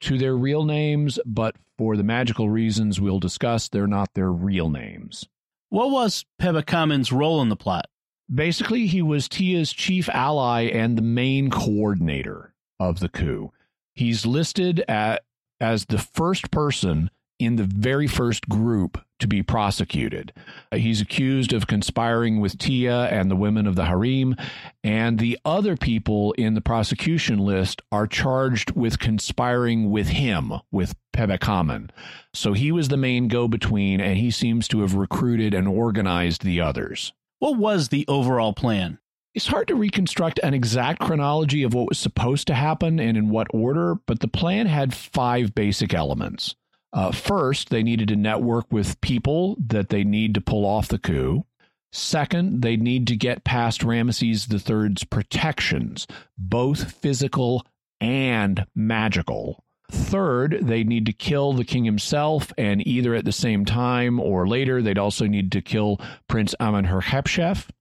to 0.00 0.18
their 0.18 0.36
real 0.36 0.64
names, 0.64 1.18
but 1.24 1.56
for 1.78 1.96
the 1.96 2.04
magical 2.04 2.50
reasons 2.50 3.00
we'll 3.00 3.18
discuss, 3.18 3.68
they're 3.68 3.86
not 3.86 4.12
their 4.14 4.30
real 4.30 4.68
names. 4.68 5.26
What 5.70 5.90
was 5.90 6.24
Pebekamen's 6.40 7.12
role 7.12 7.40
in 7.42 7.48
the 7.48 7.56
plot? 7.56 7.86
Basically, 8.32 8.86
he 8.86 9.02
was 9.02 9.28
Tia's 9.28 9.72
chief 9.72 10.08
ally 10.08 10.64
and 10.64 10.96
the 10.96 11.02
main 11.02 11.48
coordinator 11.48 12.54
of 12.78 13.00
the 13.00 13.08
coup. 13.08 13.52
He's 13.94 14.26
listed 14.26 14.84
at, 14.88 15.22
as 15.60 15.86
the 15.86 15.98
first 15.98 16.50
person 16.50 17.10
in 17.40 17.56
the 17.56 17.64
very 17.64 18.06
first 18.06 18.48
group 18.48 19.02
to 19.18 19.26
be 19.26 19.42
prosecuted. 19.42 20.32
He's 20.72 21.00
accused 21.00 21.52
of 21.52 21.66
conspiring 21.66 22.38
with 22.38 22.58
Tia 22.58 23.06
and 23.06 23.30
the 23.30 23.36
women 23.36 23.66
of 23.66 23.76
the 23.76 23.86
harem, 23.86 24.36
and 24.84 25.18
the 25.18 25.38
other 25.44 25.76
people 25.76 26.32
in 26.32 26.54
the 26.54 26.60
prosecution 26.60 27.38
list 27.38 27.80
are 27.90 28.06
charged 28.06 28.72
with 28.72 28.98
conspiring 28.98 29.90
with 29.90 30.08
him, 30.08 30.52
with 30.70 30.94
Pebekamen. 31.14 31.90
So 32.34 32.52
he 32.52 32.70
was 32.70 32.88
the 32.88 32.96
main 32.96 33.28
go 33.28 33.48
between, 33.48 34.00
and 34.00 34.18
he 34.18 34.30
seems 34.30 34.68
to 34.68 34.82
have 34.82 34.94
recruited 34.94 35.54
and 35.54 35.66
organized 35.66 36.44
the 36.44 36.60
others. 36.60 37.12
What 37.38 37.56
was 37.56 37.88
the 37.88 38.04
overall 38.06 38.52
plan? 38.52 38.98
It's 39.32 39.46
hard 39.46 39.68
to 39.68 39.76
reconstruct 39.76 40.40
an 40.42 40.54
exact 40.54 41.00
chronology 41.00 41.62
of 41.62 41.72
what 41.72 41.88
was 41.88 41.98
supposed 41.98 42.48
to 42.48 42.54
happen 42.54 42.98
and 42.98 43.16
in 43.16 43.28
what 43.30 43.46
order, 43.54 43.94
but 44.06 44.20
the 44.20 44.28
plan 44.28 44.66
had 44.66 44.92
five 44.92 45.54
basic 45.54 45.94
elements. 45.94 46.56
Uh, 46.92 47.12
first, 47.12 47.70
they 47.70 47.84
needed 47.84 48.08
to 48.08 48.16
network 48.16 48.66
with 48.72 49.00
people 49.00 49.56
that 49.64 49.90
they 49.90 50.02
need 50.02 50.34
to 50.34 50.40
pull 50.40 50.66
off 50.66 50.88
the 50.88 50.98
coup. 50.98 51.44
Second, 51.92 52.62
they 52.62 52.76
need 52.76 53.06
to 53.06 53.16
get 53.16 53.44
past 53.44 53.82
Ramesses 53.82 54.50
III's 54.50 55.04
protections, 55.04 56.08
both 56.36 56.92
physical 56.92 57.64
and 58.00 58.66
magical. 58.74 59.62
Third, 59.92 60.58
they 60.62 60.82
need 60.82 61.06
to 61.06 61.12
kill 61.12 61.52
the 61.52 61.64
king 61.64 61.84
himself, 61.84 62.52
and 62.58 62.84
either 62.86 63.14
at 63.14 63.24
the 63.24 63.32
same 63.32 63.64
time 63.64 64.18
or 64.18 64.48
later, 64.48 64.82
they'd 64.82 64.98
also 64.98 65.26
need 65.26 65.52
to 65.52 65.60
kill 65.60 66.00
Prince 66.28 66.54
Amenhotep. 66.58 67.72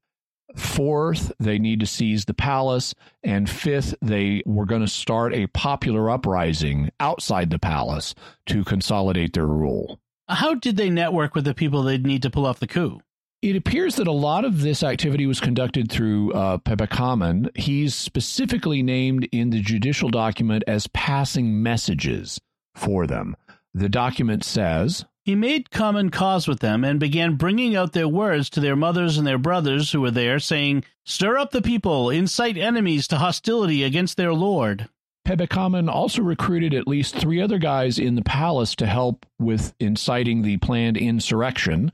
Fourth, 0.55 1.31
they 1.39 1.59
need 1.59 1.79
to 1.81 1.85
seize 1.85 2.25
the 2.25 2.33
palace. 2.33 2.95
And 3.23 3.49
fifth, 3.49 3.93
they 4.01 4.41
were 4.45 4.65
going 4.65 4.81
to 4.81 4.87
start 4.87 5.33
a 5.33 5.47
popular 5.47 6.09
uprising 6.09 6.89
outside 6.99 7.49
the 7.49 7.59
palace 7.59 8.15
to 8.47 8.63
consolidate 8.63 9.33
their 9.33 9.47
rule. 9.47 9.99
How 10.27 10.53
did 10.53 10.77
they 10.77 10.89
network 10.89 11.35
with 11.35 11.45
the 11.45 11.53
people 11.53 11.83
they'd 11.83 12.05
need 12.05 12.21
to 12.23 12.29
pull 12.29 12.45
off 12.45 12.59
the 12.59 12.67
coup? 12.67 12.99
It 13.41 13.55
appears 13.55 13.95
that 13.95 14.07
a 14.07 14.11
lot 14.11 14.43
of 14.43 14.61
this 14.61 14.83
activity 14.83 15.25
was 15.25 15.39
conducted 15.39 15.89
through 15.89 16.33
uh, 16.33 16.57
Pebekamen. 16.57 17.55
He's 17.55 17.95
specifically 17.95 18.83
named 18.83 19.29
in 19.31 19.49
the 19.49 19.61
judicial 19.61 20.09
document 20.09 20.63
as 20.67 20.87
passing 20.87 21.63
messages 21.63 22.39
for 22.75 23.07
them. 23.07 23.37
The 23.73 23.87
document 23.87 24.43
says 24.43 25.05
He 25.29 25.35
made 25.35 25.69
common 25.69 26.09
cause 26.09 26.47
with 26.47 26.59
them 26.59 26.83
and 26.83 26.99
began 26.99 27.35
bringing 27.35 27.75
out 27.75 27.93
their 27.93 28.07
words 28.07 28.49
to 28.49 28.59
their 28.59 28.75
mothers 28.75 29.15
and 29.15 29.27
their 29.27 29.37
brothers 29.37 29.91
who 29.91 30.01
were 30.01 30.09
there, 30.09 30.39
saying, 30.39 30.85
Stir 31.05 31.37
up 31.37 31.51
the 31.51 31.61
people, 31.61 32.09
incite 32.09 32.57
enemies 32.57 33.07
to 33.09 33.17
hostility 33.19 33.83
against 33.83 34.17
their 34.17 34.33
lord. 34.33 34.89
Pebekamen 35.27 35.87
also 35.87 36.23
recruited 36.23 36.73
at 36.73 36.87
least 36.87 37.15
three 37.15 37.39
other 37.39 37.59
guys 37.59 37.99
in 37.99 38.15
the 38.15 38.23
palace 38.23 38.73
to 38.77 38.87
help 38.87 39.23
with 39.37 39.75
inciting 39.79 40.41
the 40.41 40.57
planned 40.57 40.97
insurrection. 40.97 41.91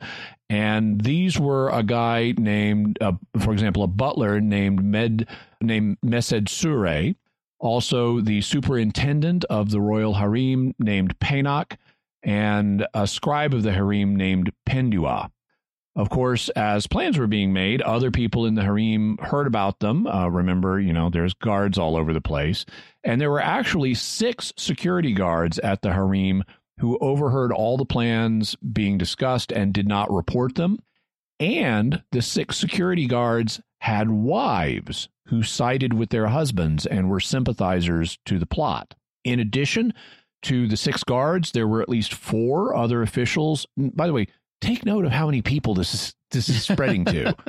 And 0.50 1.02
these 1.02 1.38
were 1.38 1.70
a 1.72 1.84
guy 1.84 2.36
named, 2.38 2.98
uh, 3.02 3.12
for 3.42 3.52
example, 3.52 3.84
a 3.84 3.88
butler 3.88 4.40
named 4.40 4.82
Med 4.82 5.28
named 5.60 5.98
Mesed 6.02 6.48
Sure, 6.48 7.14
also 7.60 8.22
the 8.22 8.40
superintendent 8.40 9.44
of 9.50 9.72
the 9.72 9.82
royal 9.82 10.14
harem 10.14 10.74
named 10.80 11.20
Penok, 11.20 11.76
and 12.26 12.86
a 12.94 13.08
scribe 13.08 13.54
of 13.54 13.64
the 13.64 13.72
harem 13.72 14.16
named 14.16 14.52
Pendua. 14.68 15.30
Of 15.96 16.10
course, 16.10 16.50
as 16.50 16.88
plans 16.88 17.18
were 17.18 17.28
being 17.28 17.54
made, 17.54 17.82
other 17.82 18.12
people 18.12 18.46
in 18.46 18.56
the 18.56 18.64
harem 18.64 19.18
heard 19.22 19.48
about 19.48 19.80
them. 19.80 20.06
Uh, 20.06 20.28
remember, 20.28 20.78
you 20.78 20.92
know, 20.92 21.10
there's 21.10 21.34
guards 21.34 21.78
all 21.78 21.96
over 21.96 22.12
the 22.12 22.20
place. 22.20 22.66
And 23.06 23.22
there 23.22 23.32
were 23.32 23.42
actually 23.42 23.94
six 23.94 24.52
security 24.58 25.14
guards 25.14 25.58
at 25.60 25.84
the 25.84 25.94
harem 25.94 26.44
who 26.80 26.98
overheard 26.98 27.54
all 27.54 27.78
the 27.78 27.86
plans 27.86 28.56
being 28.56 28.98
discussed 28.98 29.54
and 29.54 29.72
did 29.72 29.88
not 29.88 30.12
report 30.12 30.56
them. 30.56 30.80
And 31.40 32.04
the 32.12 32.22
six 32.22 32.58
security 32.58 33.08
guards 33.08 33.62
had 33.80 34.10
wives 34.10 35.08
who 35.28 35.44
sided 35.44 35.94
with 35.94 36.10
their 36.10 36.28
husbands 36.28 36.86
and 36.86 37.10
were 37.10 37.22
sympathizers 37.22 38.18
to 38.26 38.38
the 38.38 38.46
plot. 38.46 38.96
In 39.24 39.40
addition 39.40 39.94
to 40.46 40.68
the 40.68 40.78
six 40.78 41.04
guards, 41.04 41.52
there 41.52 41.68
were 41.68 41.82
at 41.82 41.90
least 41.90 42.14
four 42.14 42.76
other 42.76 43.02
officials. 43.02 43.68
By 43.78 44.08
the 44.08 44.14
way, 44.14 44.28
take 44.62 44.86
note 44.86 45.06
of 45.06 45.12
how 45.12 45.26
many 45.26 45.42
people 45.42 45.74
this 45.74 45.94
is 45.94 46.16
this 46.32 46.50
is 46.50 46.64
spreading 46.64 47.06
to. 47.06 47.36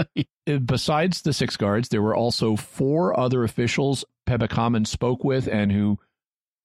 Uh, 0.49 0.59
besides 0.59 1.23
the 1.23 1.33
six 1.33 1.57
guards, 1.57 1.89
there 1.89 2.01
were 2.01 2.15
also 2.15 2.55
four 2.55 3.19
other 3.19 3.43
officials 3.43 4.05
Pebekamen 4.29 4.87
spoke 4.87 5.25
with 5.25 5.49
and 5.49 5.73
who 5.73 5.99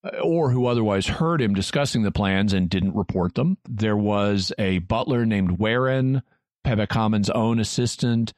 uh, 0.04 0.20
or 0.20 0.52
who 0.52 0.68
otherwise 0.68 1.08
heard 1.08 1.42
him 1.42 1.56
discussing 1.56 2.04
the 2.04 2.12
plans 2.12 2.54
and 2.54 2.70
didn't 2.70 2.96
report 2.96 3.34
them. 3.34 3.58
There 3.68 3.98
was 3.98 4.54
a 4.60 4.78
butler 4.80 5.26
named 5.26 5.58
Waren, 5.58 6.22
Pebekamen's 6.64 7.32
own 7.32 7.60
assistant, 7.60 8.34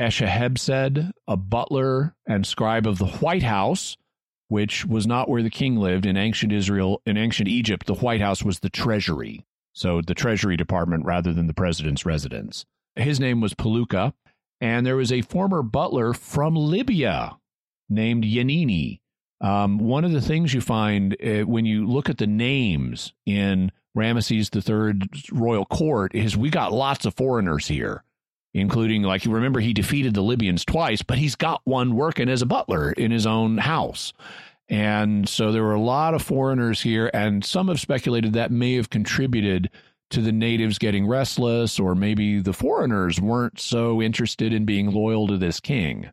Eshahebsed, 0.00 1.12
a 1.26 1.36
butler 1.36 2.14
and 2.26 2.46
scribe 2.46 2.86
of 2.86 2.98
the 2.98 3.06
White 3.06 3.42
House, 3.42 3.96
which 4.48 4.84
was 4.86 5.06
not 5.06 5.28
where 5.28 5.42
the 5.42 5.50
king 5.50 5.76
lived 5.76 6.06
in 6.06 6.16
ancient 6.16 6.52
Israel. 6.52 7.00
In 7.06 7.16
ancient 7.16 7.48
Egypt, 7.48 7.86
the 7.86 7.94
White 7.94 8.20
House 8.20 8.42
was 8.42 8.60
the 8.60 8.70
treasury. 8.70 9.44
So 9.72 10.00
the 10.00 10.14
treasury 10.14 10.56
department 10.56 11.04
rather 11.04 11.32
than 11.32 11.46
the 11.46 11.54
president's 11.54 12.04
residence. 12.04 12.66
His 12.96 13.20
name 13.20 13.40
was 13.40 13.54
Peluka. 13.54 14.12
And 14.60 14.84
there 14.84 14.96
was 14.96 15.12
a 15.12 15.22
former 15.22 15.62
butler 15.62 16.12
from 16.12 16.56
Libya 16.56 17.36
named 17.88 18.24
Yanini. 18.24 19.00
Um, 19.40 19.78
one 19.78 20.04
of 20.04 20.12
the 20.12 20.20
things 20.20 20.52
you 20.52 20.60
find 20.60 21.16
uh, 21.24 21.42
when 21.42 21.64
you 21.64 21.86
look 21.86 22.08
at 22.08 22.18
the 22.18 22.26
names 22.26 23.12
in 23.24 23.70
Ramesses 23.96 24.50
III's 24.54 25.30
royal 25.32 25.64
court 25.64 26.14
is 26.14 26.36
we 26.36 26.50
got 26.50 26.72
lots 26.72 27.06
of 27.06 27.14
foreigners 27.14 27.68
here, 27.68 28.02
including, 28.58 29.02
like, 29.02 29.24
you 29.24 29.32
remember 29.32 29.60
he 29.60 29.72
defeated 29.72 30.14
the 30.14 30.22
Libyans 30.22 30.64
twice, 30.64 31.02
but 31.02 31.18
he's 31.18 31.34
got 31.34 31.60
one 31.64 31.94
working 31.94 32.28
as 32.28 32.42
a 32.42 32.46
butler 32.46 32.92
in 32.92 33.10
his 33.10 33.26
own 33.26 33.58
house. 33.58 34.12
And 34.68 35.28
so 35.28 35.50
there 35.50 35.62
were 35.62 35.74
a 35.74 35.80
lot 35.80 36.14
of 36.14 36.22
foreigners 36.22 36.82
here, 36.82 37.10
and 37.14 37.44
some 37.44 37.68
have 37.68 37.80
speculated 37.80 38.34
that 38.34 38.50
may 38.50 38.74
have 38.74 38.90
contributed 38.90 39.70
to 40.10 40.20
the 40.20 40.32
natives 40.32 40.78
getting 40.78 41.06
restless, 41.06 41.78
or 41.78 41.94
maybe 41.94 42.40
the 42.40 42.52
foreigners 42.52 43.20
weren't 43.20 43.58
so 43.60 44.02
interested 44.02 44.52
in 44.52 44.64
being 44.64 44.90
loyal 44.90 45.26
to 45.28 45.36
this 45.36 45.60
king. 45.60 46.10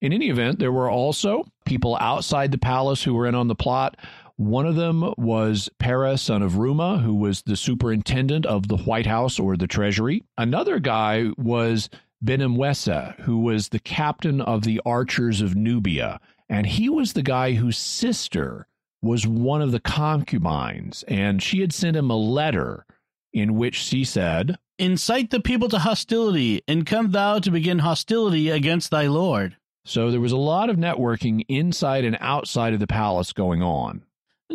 In 0.00 0.12
any 0.12 0.28
event, 0.28 0.58
there 0.58 0.72
were 0.72 0.90
also 0.90 1.44
people 1.64 1.96
outside 2.00 2.50
the 2.50 2.58
palace 2.58 3.02
who 3.02 3.14
were 3.14 3.26
in 3.26 3.34
on 3.34 3.48
the 3.48 3.54
plot. 3.54 3.96
One 4.36 4.66
of 4.66 4.74
them 4.74 5.14
was 5.16 5.70
Pera, 5.78 6.18
son 6.18 6.42
of 6.42 6.54
Ruma, 6.54 7.02
who 7.02 7.14
was 7.14 7.42
the 7.42 7.56
superintendent 7.56 8.44
of 8.46 8.66
the 8.66 8.76
White 8.76 9.06
House 9.06 9.38
or 9.38 9.56
the 9.56 9.68
Treasury. 9.68 10.24
Another 10.36 10.80
guy 10.80 11.28
was 11.36 11.88
Benimwesa, 12.24 13.20
who 13.20 13.38
was 13.38 13.68
the 13.68 13.78
captain 13.78 14.40
of 14.40 14.62
the 14.62 14.80
archers 14.84 15.40
of 15.40 15.54
Nubia. 15.54 16.20
And 16.48 16.66
he 16.66 16.88
was 16.88 17.12
the 17.12 17.22
guy 17.22 17.52
whose 17.52 17.78
sister 17.78 18.66
was 19.00 19.24
one 19.24 19.62
of 19.62 19.70
the 19.70 19.80
concubines. 19.80 21.04
And 21.06 21.40
she 21.40 21.60
had 21.60 21.72
sent 21.72 21.96
him 21.96 22.10
a 22.10 22.16
letter 22.16 22.86
in 23.32 23.54
which 23.54 23.76
she 23.76 24.02
said, 24.02 24.58
Incite 24.80 25.30
the 25.30 25.38
people 25.38 25.68
to 25.68 25.78
hostility, 25.78 26.60
and 26.66 26.84
come 26.84 27.12
thou 27.12 27.38
to 27.38 27.50
begin 27.52 27.78
hostility 27.78 28.50
against 28.50 28.90
thy 28.90 29.06
lord. 29.06 29.56
So 29.84 30.10
there 30.10 30.20
was 30.20 30.32
a 30.32 30.36
lot 30.36 30.70
of 30.70 30.76
networking 30.76 31.44
inside 31.48 32.04
and 32.04 32.18
outside 32.20 32.72
of 32.74 32.80
the 32.80 32.88
palace 32.88 33.32
going 33.32 33.62
on. 33.62 34.02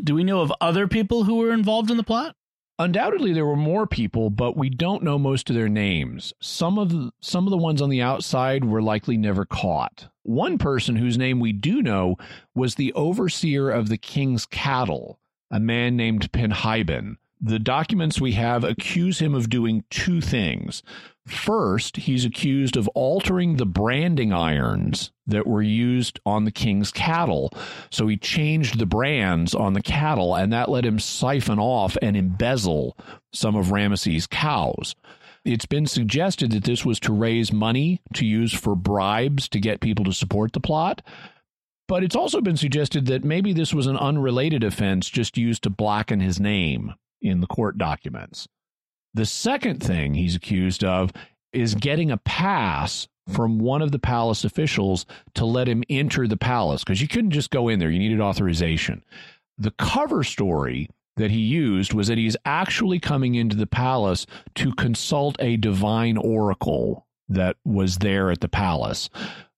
Do 0.03 0.15
we 0.15 0.23
know 0.23 0.41
of 0.41 0.53
other 0.61 0.87
people 0.87 1.23
who 1.23 1.35
were 1.35 1.51
involved 1.51 1.89
in 1.91 1.97
the 1.97 2.03
plot? 2.03 2.35
Undoubtedly, 2.77 3.33
there 3.33 3.45
were 3.45 3.57
more 3.57 3.85
people, 3.85 4.29
but 4.29 4.55
we 4.55 4.69
don't 4.69 5.03
know 5.03 5.19
most 5.19 5.49
of 5.49 5.55
their 5.55 5.67
names. 5.67 6.33
Some 6.39 6.79
of 6.79 6.89
the, 6.89 7.11
some 7.19 7.45
of 7.45 7.51
the 7.51 7.57
ones 7.57 7.81
on 7.81 7.89
the 7.89 8.01
outside 8.01 8.63
were 8.63 8.81
likely 8.81 9.17
never 9.17 9.43
caught. 9.43 10.07
One 10.23 10.57
person 10.57 10.95
whose 10.95 11.17
name 11.17 11.41
we 11.41 11.51
do 11.51 11.81
know 11.81 12.15
was 12.55 12.75
the 12.75 12.93
overseer 12.93 13.69
of 13.69 13.89
the 13.89 13.97
king's 13.97 14.45
cattle, 14.45 15.19
a 15.51 15.59
man 15.59 15.97
named 15.97 16.31
Penhyben. 16.31 17.17
The 17.41 17.59
documents 17.59 18.21
we 18.21 18.33
have 18.33 18.63
accuse 18.63 19.19
him 19.19 19.35
of 19.35 19.49
doing 19.49 19.83
two 19.89 20.21
things. 20.21 20.81
First, 21.29 21.97
he's 21.97 22.25
accused 22.25 22.75
of 22.75 22.87
altering 22.89 23.55
the 23.55 23.65
branding 23.65 24.33
irons 24.33 25.11
that 25.27 25.45
were 25.45 25.61
used 25.61 26.19
on 26.25 26.45
the 26.45 26.51
king's 26.51 26.91
cattle. 26.91 27.53
So 27.91 28.07
he 28.07 28.17
changed 28.17 28.79
the 28.79 28.87
brands 28.87 29.53
on 29.53 29.73
the 29.73 29.81
cattle, 29.81 30.33
and 30.33 30.51
that 30.51 30.69
let 30.69 30.85
him 30.85 30.99
siphon 30.99 31.59
off 31.59 31.95
and 32.01 32.17
embezzle 32.17 32.97
some 33.31 33.55
of 33.55 33.67
Ramesses' 33.67 34.27
cows. 34.27 34.95
It's 35.45 35.67
been 35.67 35.85
suggested 35.85 36.51
that 36.51 36.63
this 36.63 36.83
was 36.83 36.99
to 37.01 37.13
raise 37.13 37.53
money 37.53 38.01
to 38.15 38.25
use 38.25 38.51
for 38.51 38.75
bribes 38.75 39.47
to 39.49 39.59
get 39.59 39.81
people 39.81 40.05
to 40.05 40.13
support 40.13 40.53
the 40.53 40.59
plot. 40.59 41.03
But 41.87 42.03
it's 42.03 42.15
also 42.15 42.41
been 42.41 42.57
suggested 42.57 43.05
that 43.05 43.23
maybe 43.23 43.53
this 43.53 43.73
was 43.73 43.87
an 43.87 43.97
unrelated 43.97 44.63
offense 44.63 45.09
just 45.09 45.37
used 45.37 45.61
to 45.63 45.69
blacken 45.69 46.19
his 46.19 46.39
name 46.39 46.95
in 47.21 47.39
the 47.39 47.47
court 47.47 47.77
documents. 47.77 48.47
The 49.13 49.25
second 49.25 49.81
thing 49.81 50.13
he's 50.13 50.35
accused 50.35 50.83
of 50.83 51.11
is 51.51 51.75
getting 51.75 52.11
a 52.11 52.17
pass 52.17 53.07
from 53.27 53.59
one 53.59 53.81
of 53.81 53.91
the 53.91 53.99
palace 53.99 54.43
officials 54.43 55.05
to 55.35 55.45
let 55.45 55.67
him 55.67 55.83
enter 55.89 56.27
the 56.27 56.37
palace 56.37 56.83
because 56.83 57.01
you 57.01 57.07
couldn't 57.07 57.31
just 57.31 57.51
go 57.51 57.67
in 57.67 57.79
there, 57.79 57.89
you 57.89 57.99
needed 57.99 58.21
authorization. 58.21 59.03
The 59.57 59.71
cover 59.71 60.23
story 60.23 60.89
that 61.17 61.31
he 61.31 61.39
used 61.39 61.93
was 61.93 62.07
that 62.07 62.17
he's 62.17 62.37
actually 62.45 62.99
coming 62.99 63.35
into 63.35 63.55
the 63.55 63.67
palace 63.67 64.25
to 64.55 64.73
consult 64.73 65.35
a 65.39 65.57
divine 65.57 66.17
oracle 66.17 67.05
that 67.27 67.57
was 67.65 67.97
there 67.97 68.31
at 68.31 68.41
the 68.41 68.47
palace. 68.47 69.09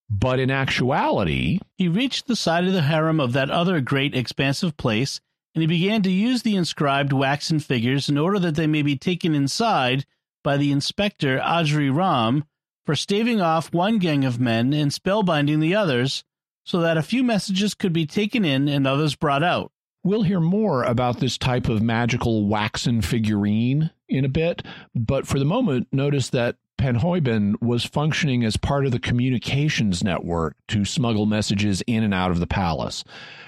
But 0.10 0.40
in 0.40 0.52
actuality, 0.52 1.60
he 1.78 1.88
reached 1.88 2.28
the 2.28 2.36
side 2.36 2.66
of 2.66 2.74
the 2.74 2.82
harem 2.82 3.20
of 3.20 3.34
that 3.34 3.50
other 3.50 3.80
great 3.80 4.16
expansive 4.16 4.76
place 4.76 5.22
and 5.54 5.62
he 5.62 5.68
began 5.68 6.02
to 6.02 6.12
use 6.12 6.42
the 6.42 6.56
inscribed 6.56 7.12
waxen 7.12 7.60
figures 7.60 8.10
in 8.10 8.18
order 8.18 8.40
that 8.40 8.56
they 8.56 8.68
may 8.68 8.82
be 8.82 8.96
taken 8.96 9.36
inside 9.36 10.06
by 10.44 10.58
the 10.58 10.72
inspector 10.72 11.40
Ajri 11.40 11.94
Ram 11.94 12.46
for 12.86 12.96
staving 12.96 13.42
off 13.42 13.74
one 13.74 14.00
gang 14.00 14.26
of 14.26 14.40
men 14.40 14.74
and 14.74 14.92
spellbinding 14.92 15.60
the 15.60 15.76
others, 15.76 16.24
so 16.64 16.80
that 16.80 16.98
a 16.98 17.04
few 17.04 17.24
messages 17.24 17.74
could 17.74 17.94
be 17.94 18.06
taken 18.06 18.46
in 18.46 18.68
and 18.68 18.88
others 18.88 19.16
brought 19.16 19.44
out. 19.44 19.72
We'll 20.04 20.24
hear 20.24 20.40
more 20.40 20.84
about 20.84 21.20
this 21.20 21.38
type 21.38 21.70
of 21.70 21.82
magical 21.82 22.48
waxen 22.48 23.02
figurine 23.02 23.92
in 24.10 24.26
a 24.26 24.30
bit, 24.30 24.64
but 24.96 25.28
for 25.28 25.38
the 25.38 25.46
moment, 25.46 25.88
notice 25.92 26.30
that 26.30 26.56
Penhuyben 26.82 27.62
was 27.62 27.86
functioning 27.86 28.44
as 28.44 28.58
part 28.58 28.88
of 28.88 28.92
the 28.92 29.00
communications 29.00 30.04
network 30.04 30.56
to 30.70 30.84
smuggle 30.84 31.28
messages 31.28 31.84
in 31.86 32.02
and 32.02 32.12
out 32.12 32.32
of 32.32 32.40
the 32.40 32.48
palace. 32.48 33.04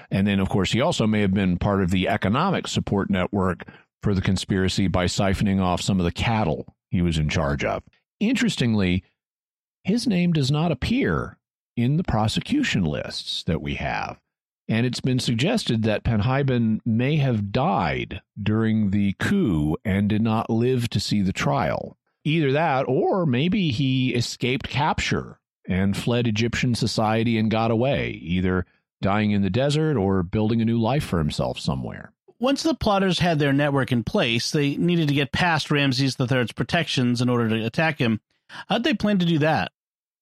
And 0.08 0.24
then, 0.24 0.38
of 0.38 0.48
course, 0.48 0.70
he 0.70 0.80
also 0.80 1.04
may 1.04 1.20
have 1.22 1.34
been 1.34 1.58
part 1.58 1.82
of 1.82 1.90
the 1.90 2.08
economic 2.08 2.68
support 2.68 3.10
network 3.10 3.66
for 4.04 4.14
the 4.14 4.20
conspiracy 4.20 4.86
by 4.86 5.06
siphoning 5.06 5.60
off 5.60 5.82
some 5.82 5.98
of 5.98 6.04
the 6.04 6.12
cattle 6.12 6.76
he 6.90 7.02
was 7.02 7.18
in 7.18 7.28
charge 7.28 7.64
of. 7.64 7.82
Interestingly, 8.20 9.02
his 9.82 10.06
name 10.06 10.32
does 10.32 10.52
not 10.52 10.70
appear 10.70 11.36
in 11.76 11.96
the 11.96 12.04
prosecution 12.04 12.84
lists 12.84 13.42
that 13.42 13.60
we 13.60 13.74
have. 13.74 14.20
And 14.68 14.86
it's 14.86 15.00
been 15.00 15.18
suggested 15.18 15.82
that 15.82 16.04
Penhuyben 16.04 16.78
may 16.86 17.16
have 17.16 17.50
died 17.50 18.22
during 18.40 18.92
the 18.92 19.14
coup 19.14 19.76
and 19.84 20.08
did 20.08 20.22
not 20.22 20.48
live 20.48 20.88
to 20.90 21.00
see 21.00 21.20
the 21.20 21.32
trial. 21.32 21.98
Either 22.24 22.52
that, 22.52 22.84
or 22.88 23.26
maybe 23.26 23.70
he 23.70 24.14
escaped 24.14 24.68
capture 24.68 25.38
and 25.68 25.96
fled 25.96 26.26
Egyptian 26.26 26.74
society 26.74 27.38
and 27.38 27.50
got 27.50 27.70
away, 27.70 28.10
either 28.22 28.66
dying 29.02 29.30
in 29.30 29.42
the 29.42 29.50
desert 29.50 29.96
or 29.96 30.22
building 30.22 30.62
a 30.62 30.64
new 30.64 30.80
life 30.80 31.04
for 31.04 31.18
himself 31.18 31.58
somewhere. 31.58 32.12
Once 32.40 32.62
the 32.62 32.74
plotters 32.74 33.20
had 33.20 33.38
their 33.38 33.52
network 33.52 33.92
in 33.92 34.02
place, 34.02 34.50
they 34.50 34.76
needed 34.76 35.08
to 35.08 35.14
get 35.14 35.32
past 35.32 35.70
Ramses 35.70 36.16
III's 36.18 36.52
protections 36.52 37.20
in 37.20 37.28
order 37.28 37.48
to 37.48 37.64
attack 37.64 37.98
him. 37.98 38.20
How'd 38.68 38.84
they 38.84 38.94
plan 38.94 39.18
to 39.18 39.26
do 39.26 39.38
that? 39.38 39.72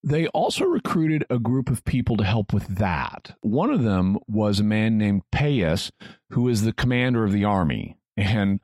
They 0.04 0.26
also 0.28 0.64
recruited 0.64 1.24
a 1.30 1.38
group 1.38 1.70
of 1.70 1.84
people 1.84 2.16
to 2.16 2.24
help 2.24 2.52
with 2.52 2.78
that. 2.78 3.36
One 3.40 3.70
of 3.70 3.84
them 3.84 4.18
was 4.26 4.58
a 4.58 4.64
man 4.64 4.98
named 4.98 5.22
Payas, 5.32 5.92
who 6.30 6.48
is 6.48 6.62
the 6.62 6.72
commander 6.72 7.24
of 7.24 7.32
the 7.32 7.44
army. 7.44 7.96
And 8.16 8.60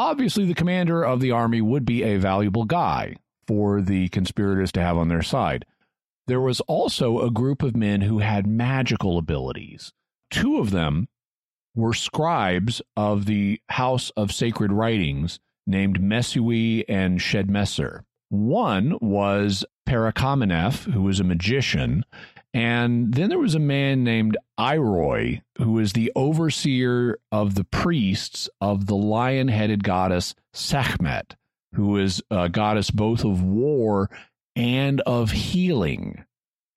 obviously, 0.00 0.46
the 0.46 0.54
commander 0.54 1.04
of 1.04 1.20
the 1.20 1.30
army 1.30 1.60
would 1.60 1.84
be 1.84 2.02
a 2.02 2.16
valuable 2.16 2.64
guy 2.64 3.16
for 3.46 3.82
the 3.82 4.08
conspirators 4.08 4.72
to 4.72 4.80
have 4.80 4.96
on 4.96 5.08
their 5.08 5.22
side. 5.22 5.66
There 6.26 6.40
was 6.40 6.60
also 6.62 7.20
a 7.20 7.30
group 7.30 7.62
of 7.62 7.76
men 7.76 8.00
who 8.00 8.20
had 8.20 8.46
magical 8.46 9.18
abilities. 9.18 9.92
Two 10.30 10.58
of 10.58 10.70
them 10.70 11.08
were 11.74 11.92
scribes 11.92 12.80
of 12.96 13.26
the 13.26 13.60
House 13.68 14.10
of 14.16 14.32
Sacred 14.32 14.72
Writings 14.72 15.38
named 15.66 16.00
Mesui 16.00 16.84
and 16.88 17.20
Shedmesser. 17.20 18.02
One 18.30 18.96
was 19.00 19.64
Parakhamenef, 19.88 20.92
who 20.92 21.02
was 21.02 21.20
a 21.20 21.24
magician, 21.24 22.04
and 22.52 23.14
then 23.14 23.28
there 23.28 23.38
was 23.38 23.54
a 23.54 23.60
man 23.60 24.02
named 24.02 24.36
Iroy, 24.58 25.40
who 25.58 25.72
was 25.72 25.92
the 25.92 26.10
overseer 26.16 27.18
of 27.30 27.54
the 27.54 27.64
priests 27.64 28.48
of 28.60 28.86
the 28.86 28.96
lion 28.96 29.48
headed 29.48 29.84
goddess 29.84 30.34
Sekhmet, 30.52 31.36
who 31.74 31.96
is 31.96 32.22
a 32.30 32.48
goddess 32.48 32.90
both 32.90 33.24
of 33.24 33.42
war 33.42 34.10
and 34.56 35.00
of 35.02 35.30
healing. 35.30 36.24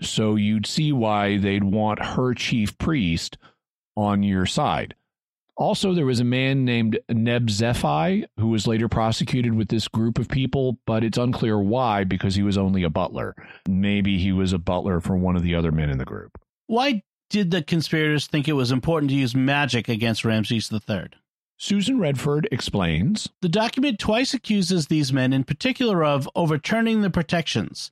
So 0.02 0.36
you'd 0.36 0.68
see 0.68 0.92
why 0.92 1.38
they'd 1.38 1.64
want 1.64 2.04
her 2.04 2.34
chief 2.34 2.78
priest 2.78 3.38
on 3.96 4.22
your 4.22 4.46
side. 4.46 4.96
Also, 5.56 5.94
there 5.94 6.06
was 6.06 6.20
a 6.20 6.26
man 6.26 6.66
named 6.66 7.00
Neb 7.10 7.48
Zephi 7.48 8.26
who 8.40 8.48
was 8.48 8.66
later 8.66 8.90
prosecuted 8.90 9.54
with 9.54 9.68
this 9.68 9.88
group 9.88 10.18
of 10.18 10.28
people, 10.28 10.80
but 10.88 11.04
it's 11.04 11.18
unclear 11.18 11.60
why 11.60 12.04
because 12.04 12.36
he 12.36 12.42
was 12.42 12.58
only 12.58 12.84
a 12.84 12.90
butler. 12.90 13.36
Maybe 13.68 14.18
he 14.18 14.32
was 14.32 14.52
a 14.52 14.58
butler 14.58 15.00
for 15.00 15.16
one 15.16 15.36
of 15.36 15.44
the 15.44 15.54
other 15.54 15.72
men 15.72 15.90
in 15.90 16.00
the 16.00 16.06
group. 16.06 16.40
Why 16.66 17.04
did 17.30 17.52
the 17.52 17.62
conspirators 17.62 18.28
think 18.28 18.48
it 18.48 18.54
was 18.54 18.72
important 18.72 19.12
to 19.12 19.16
use 19.16 19.36
magic 19.36 19.88
against 19.88 20.26
Ramses 20.26 20.72
III? 20.72 21.10
Susan 21.58 22.00
Redford 22.00 22.48
explains 22.52 23.30
The 23.42 23.50
document 23.50 24.00
twice 24.00 24.34
accuses 24.34 24.88
these 24.88 25.14
men 25.14 25.34
in 25.34 25.44
particular 25.44 26.04
of 26.04 26.28
overturning 26.36 27.02
the 27.02 27.10
protections. 27.10 27.92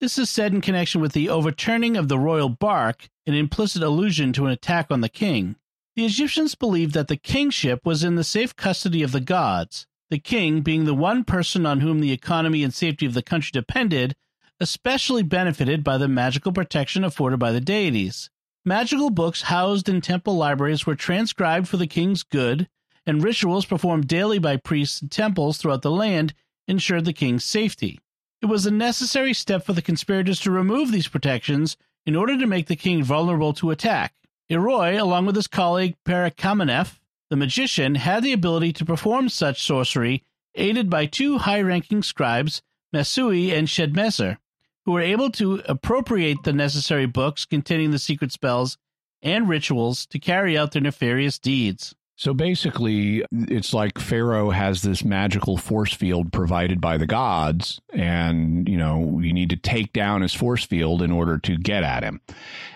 This 0.00 0.16
is 0.16 0.30
said 0.30 0.54
in 0.54 0.60
connection 0.60 1.00
with 1.00 1.12
the 1.12 1.28
overturning 1.28 1.96
of 1.96 2.08
the 2.08 2.18
royal 2.18 2.48
bark, 2.48 3.10
an 3.26 3.34
implicit 3.34 3.82
allusion 3.82 4.32
to 4.32 4.46
an 4.46 4.52
attack 4.52 4.86
on 4.90 5.02
the 5.02 5.08
king. 5.10 5.56
The 6.00 6.06
Egyptians 6.06 6.54
believed 6.54 6.94
that 6.94 7.08
the 7.08 7.16
kingship 7.18 7.84
was 7.84 8.02
in 8.02 8.14
the 8.14 8.24
safe 8.24 8.56
custody 8.56 9.02
of 9.02 9.12
the 9.12 9.20
gods, 9.20 9.86
the 10.08 10.18
king 10.18 10.62
being 10.62 10.86
the 10.86 10.94
one 10.94 11.24
person 11.24 11.66
on 11.66 11.80
whom 11.80 12.00
the 12.00 12.10
economy 12.10 12.64
and 12.64 12.72
safety 12.72 13.04
of 13.04 13.12
the 13.12 13.22
country 13.22 13.50
depended, 13.52 14.16
especially 14.58 15.22
benefited 15.22 15.84
by 15.84 15.98
the 15.98 16.08
magical 16.08 16.52
protection 16.52 17.04
afforded 17.04 17.38
by 17.38 17.52
the 17.52 17.60
deities. 17.60 18.30
Magical 18.64 19.10
books 19.10 19.42
housed 19.42 19.90
in 19.90 20.00
temple 20.00 20.38
libraries 20.38 20.86
were 20.86 20.94
transcribed 20.94 21.68
for 21.68 21.76
the 21.76 21.86
king's 21.86 22.22
good, 22.22 22.66
and 23.04 23.22
rituals 23.22 23.66
performed 23.66 24.08
daily 24.08 24.38
by 24.38 24.56
priests 24.56 25.02
in 25.02 25.10
temples 25.10 25.58
throughout 25.58 25.82
the 25.82 25.90
land 25.90 26.32
ensured 26.66 27.04
the 27.04 27.12
king's 27.12 27.44
safety. 27.44 28.00
It 28.40 28.46
was 28.46 28.64
a 28.64 28.70
necessary 28.70 29.34
step 29.34 29.66
for 29.66 29.74
the 29.74 29.82
conspirators 29.82 30.40
to 30.40 30.50
remove 30.50 30.92
these 30.92 31.08
protections 31.08 31.76
in 32.06 32.16
order 32.16 32.38
to 32.38 32.46
make 32.46 32.68
the 32.68 32.74
king 32.74 33.04
vulnerable 33.04 33.52
to 33.52 33.70
attack. 33.70 34.14
Iroy, 34.50 35.00
along 35.00 35.26
with 35.26 35.36
his 35.36 35.46
colleague 35.46 35.94
Parakhamenef, 36.04 36.98
the 37.28 37.36
magician, 37.36 37.94
had 37.94 38.24
the 38.24 38.32
ability 38.32 38.72
to 38.74 38.84
perform 38.84 39.28
such 39.28 39.62
sorcery, 39.62 40.24
aided 40.56 40.90
by 40.90 41.06
two 41.06 41.38
high 41.38 41.62
ranking 41.62 42.02
scribes, 42.02 42.60
Mesui 42.92 43.52
and 43.56 43.68
Shedmesser, 43.68 44.38
who 44.84 44.92
were 44.92 45.00
able 45.00 45.30
to 45.30 45.62
appropriate 45.66 46.42
the 46.42 46.52
necessary 46.52 47.06
books 47.06 47.44
containing 47.44 47.92
the 47.92 47.98
secret 48.00 48.32
spells 48.32 48.76
and 49.22 49.48
rituals 49.48 50.04
to 50.06 50.18
carry 50.18 50.58
out 50.58 50.72
their 50.72 50.82
nefarious 50.82 51.38
deeds. 51.38 51.94
So 52.20 52.34
basically, 52.34 53.24
it's 53.32 53.72
like 53.72 53.98
Pharaoh 53.98 54.50
has 54.50 54.82
this 54.82 55.02
magical 55.02 55.56
force 55.56 55.94
field 55.94 56.34
provided 56.34 56.78
by 56.78 56.98
the 56.98 57.06
gods, 57.06 57.80
and, 57.94 58.68
you 58.68 58.76
know, 58.76 59.20
you 59.22 59.32
need 59.32 59.48
to 59.48 59.56
take 59.56 59.94
down 59.94 60.20
his 60.20 60.34
force 60.34 60.62
field 60.62 61.00
in 61.00 61.10
order 61.10 61.38
to 61.38 61.56
get 61.56 61.82
at 61.82 62.02
him. 62.02 62.20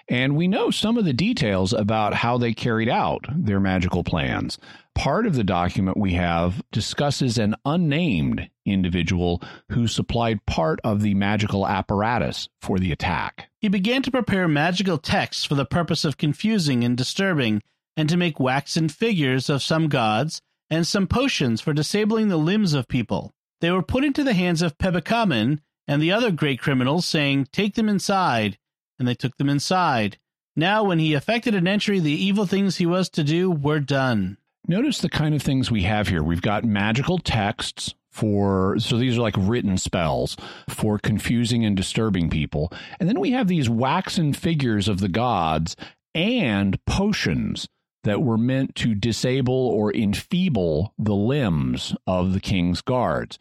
And 0.09 0.35
we 0.35 0.49
know 0.49 0.71
some 0.71 0.97
of 0.97 1.05
the 1.05 1.13
details 1.13 1.75
about 1.75 2.15
how 2.15 2.39
they 2.39 2.55
carried 2.55 2.89
out 2.89 3.27
their 3.29 3.61
magical 3.61 4.03
plans. 4.03 4.57
Part 4.95 5.27
of 5.27 5.35
the 5.35 5.45
document 5.45 5.99
we 5.99 6.15
have 6.15 6.63
discusses 6.73 7.37
an 7.37 7.55
unnamed 7.67 8.49
individual 8.65 9.43
who 9.69 9.87
supplied 9.89 10.47
part 10.47 10.81
of 10.85 11.03
the 11.03 11.13
magical 11.13 11.69
apparatus 11.69 12.49
for 12.63 12.79
the 12.79 12.93
attack. 12.93 13.51
He 13.59 13.69
began 13.69 14.01
to 14.05 14.11
prepare 14.11 14.49
magical 14.49 14.97
texts 14.97 15.45
for 15.45 15.55
the 15.55 15.67
purpose 15.67 16.07
of 16.07 16.17
confusing 16.17 16.83
and 16.83 16.97
disturbing 16.97 17.61
and 17.97 18.09
to 18.09 18.17
make 18.17 18.41
waxen 18.41 18.89
figures 18.89 19.49
of 19.49 19.63
some 19.63 19.89
gods, 19.89 20.41
and 20.71 20.87
some 20.87 21.07
potions 21.07 21.61
for 21.61 21.73
disabling 21.73 22.29
the 22.29 22.37
limbs 22.37 22.75
of 22.75 22.89
people. 22.89 23.33
They 23.61 23.71
were 23.71 23.83
put 23.83 24.05
into 24.05 24.25
the 24.25 24.35
hands 24.35 24.63
of 24.63 24.79
Pebekamen 24.79 25.61
and 25.87 26.03
the 26.03 26.13
other 26.13 26.31
great 26.31 26.61
criminals, 26.61 27.07
saying, 27.07 27.49
Take 27.53 27.75
them 27.75 27.89
inside. 27.89 28.59
And 28.99 29.07
they 29.07 29.15
took 29.15 29.37
them 29.37 29.49
inside. 29.49 30.19
Now, 30.57 30.85
when 30.85 30.99
he 30.99 31.15
effected 31.15 31.55
an 31.55 31.67
entry, 31.67 31.99
the 31.99 32.13
evil 32.13 32.47
things 32.47 32.77
he 32.77 32.87
was 32.87 33.09
to 33.11 33.25
do 33.25 33.51
were 33.51 33.81
done. 33.81 34.39
Notice 34.67 34.99
the 34.99 35.09
kind 35.09 35.35
of 35.35 35.43
things 35.43 35.71
we 35.71 35.83
have 35.83 36.09
here. 36.09 36.23
We've 36.23 36.41
got 36.41 36.65
magical 36.65 37.19
texts 37.19 37.95
for, 38.11 38.77
so 38.79 38.97
these 38.97 39.19
are 39.19 39.23
like 39.23 39.35
written 39.37 39.77
spells 39.77 40.37
for 40.69 40.99
confusing 40.99 41.65
and 41.65 41.77
disturbing 41.77 42.31
people. 42.31 42.73
And 43.01 43.09
then 43.09 43.21
we 43.21 43.33
have 43.33 43.49
these 43.49 43.69
waxen 43.69 44.33
figures 44.33 44.89
of 44.89 45.01
the 45.01 45.09
gods 45.09 45.77
and 46.15 46.83
potions 46.87 47.69
that 48.05 48.23
were 48.23 48.39
meant 48.39 48.75
to 48.77 48.95
disable 48.95 49.69
or 49.69 49.95
enfeeble 49.95 50.95
the 50.99 51.15
limbs 51.15 51.95
of 52.07 52.33
the 52.33 52.41
king's 52.41 52.81
guards. 52.81 53.39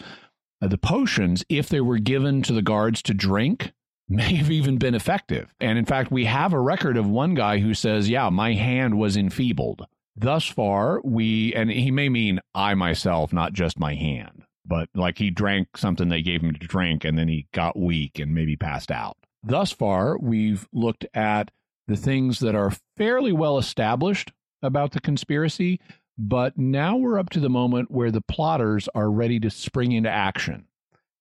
Uh, 0.61 0.67
the 0.67 0.77
potions, 0.77 1.45
if 1.49 1.69
they 1.69 1.81
were 1.81 1.99
given 1.99 2.41
to 2.41 2.53
the 2.53 2.61
guards 2.61 3.01
to 3.03 3.13
drink, 3.13 3.73
may 4.09 4.35
have 4.35 4.51
even 4.51 4.77
been 4.77 4.95
effective. 4.95 5.53
And 5.59 5.77
in 5.77 5.85
fact, 5.85 6.11
we 6.11 6.25
have 6.25 6.53
a 6.53 6.59
record 6.59 6.97
of 6.97 7.07
one 7.07 7.35
guy 7.35 7.59
who 7.59 7.73
says, 7.73 8.09
Yeah, 8.09 8.29
my 8.29 8.53
hand 8.53 8.97
was 8.97 9.15
enfeebled. 9.15 9.85
Thus 10.15 10.45
far, 10.45 11.01
we, 11.03 11.53
and 11.53 11.71
he 11.71 11.89
may 11.89 12.09
mean 12.09 12.39
I 12.53 12.75
myself, 12.75 13.33
not 13.33 13.53
just 13.53 13.79
my 13.79 13.95
hand, 13.95 14.43
but 14.65 14.89
like 14.93 15.17
he 15.17 15.31
drank 15.31 15.75
something 15.75 16.09
they 16.09 16.21
gave 16.21 16.41
him 16.41 16.53
to 16.53 16.59
drink 16.59 17.03
and 17.03 17.17
then 17.17 17.27
he 17.27 17.47
got 17.51 17.79
weak 17.79 18.19
and 18.19 18.33
maybe 18.33 18.55
passed 18.55 18.91
out. 18.91 19.17
Thus 19.43 19.71
far, 19.71 20.17
we've 20.19 20.67
looked 20.71 21.05
at 21.13 21.49
the 21.87 21.97
things 21.97 22.39
that 22.39 22.55
are 22.55 22.71
fairly 22.95 23.31
well 23.31 23.57
established 23.57 24.31
about 24.63 24.91
the 24.91 25.01
conspiracy, 25.01 25.79
but 26.17 26.57
now 26.57 26.95
we're 26.95 27.19
up 27.19 27.29
to 27.31 27.39
the 27.39 27.49
moment 27.49 27.91
where 27.91 28.11
the 28.11 28.21
plotters 28.21 28.87
are 28.95 29.11
ready 29.11 29.39
to 29.39 29.49
spring 29.49 29.91
into 29.91 30.09
action. 30.09 30.65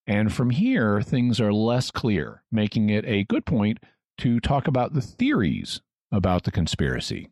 And 0.05 0.33
from 0.33 0.49
here, 0.49 1.01
things 1.01 1.39
are 1.39 1.53
less 1.53 1.91
clear, 1.91 2.43
making 2.51 2.89
it 2.89 3.05
a 3.05 3.23
good 3.23 3.45
point 3.45 3.79
to 4.19 4.39
talk 4.39 4.67
about 4.67 4.93
the 4.93 5.01
theories 5.01 5.81
about 6.11 6.43
the 6.43 6.51
conspiracy. 6.51 7.29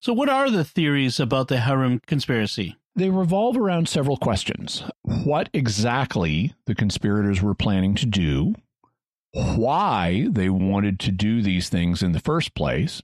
So, 0.00 0.12
what 0.12 0.28
are 0.28 0.50
the 0.50 0.64
theories 0.64 1.18
about 1.20 1.48
the 1.48 1.58
Harem 1.58 2.00
conspiracy? 2.06 2.76
They 2.94 3.08
revolve 3.08 3.56
around 3.56 3.88
several 3.88 4.16
questions. 4.16 4.84
What 5.02 5.48
exactly 5.52 6.54
the 6.66 6.74
conspirators 6.74 7.40
were 7.40 7.54
planning 7.54 7.94
to 7.96 8.06
do, 8.06 8.54
why 9.32 10.28
they 10.30 10.50
wanted 10.50 11.00
to 11.00 11.12
do 11.12 11.40
these 11.40 11.68
things 11.68 12.02
in 12.02 12.12
the 12.12 12.20
first 12.20 12.54
place, 12.54 13.02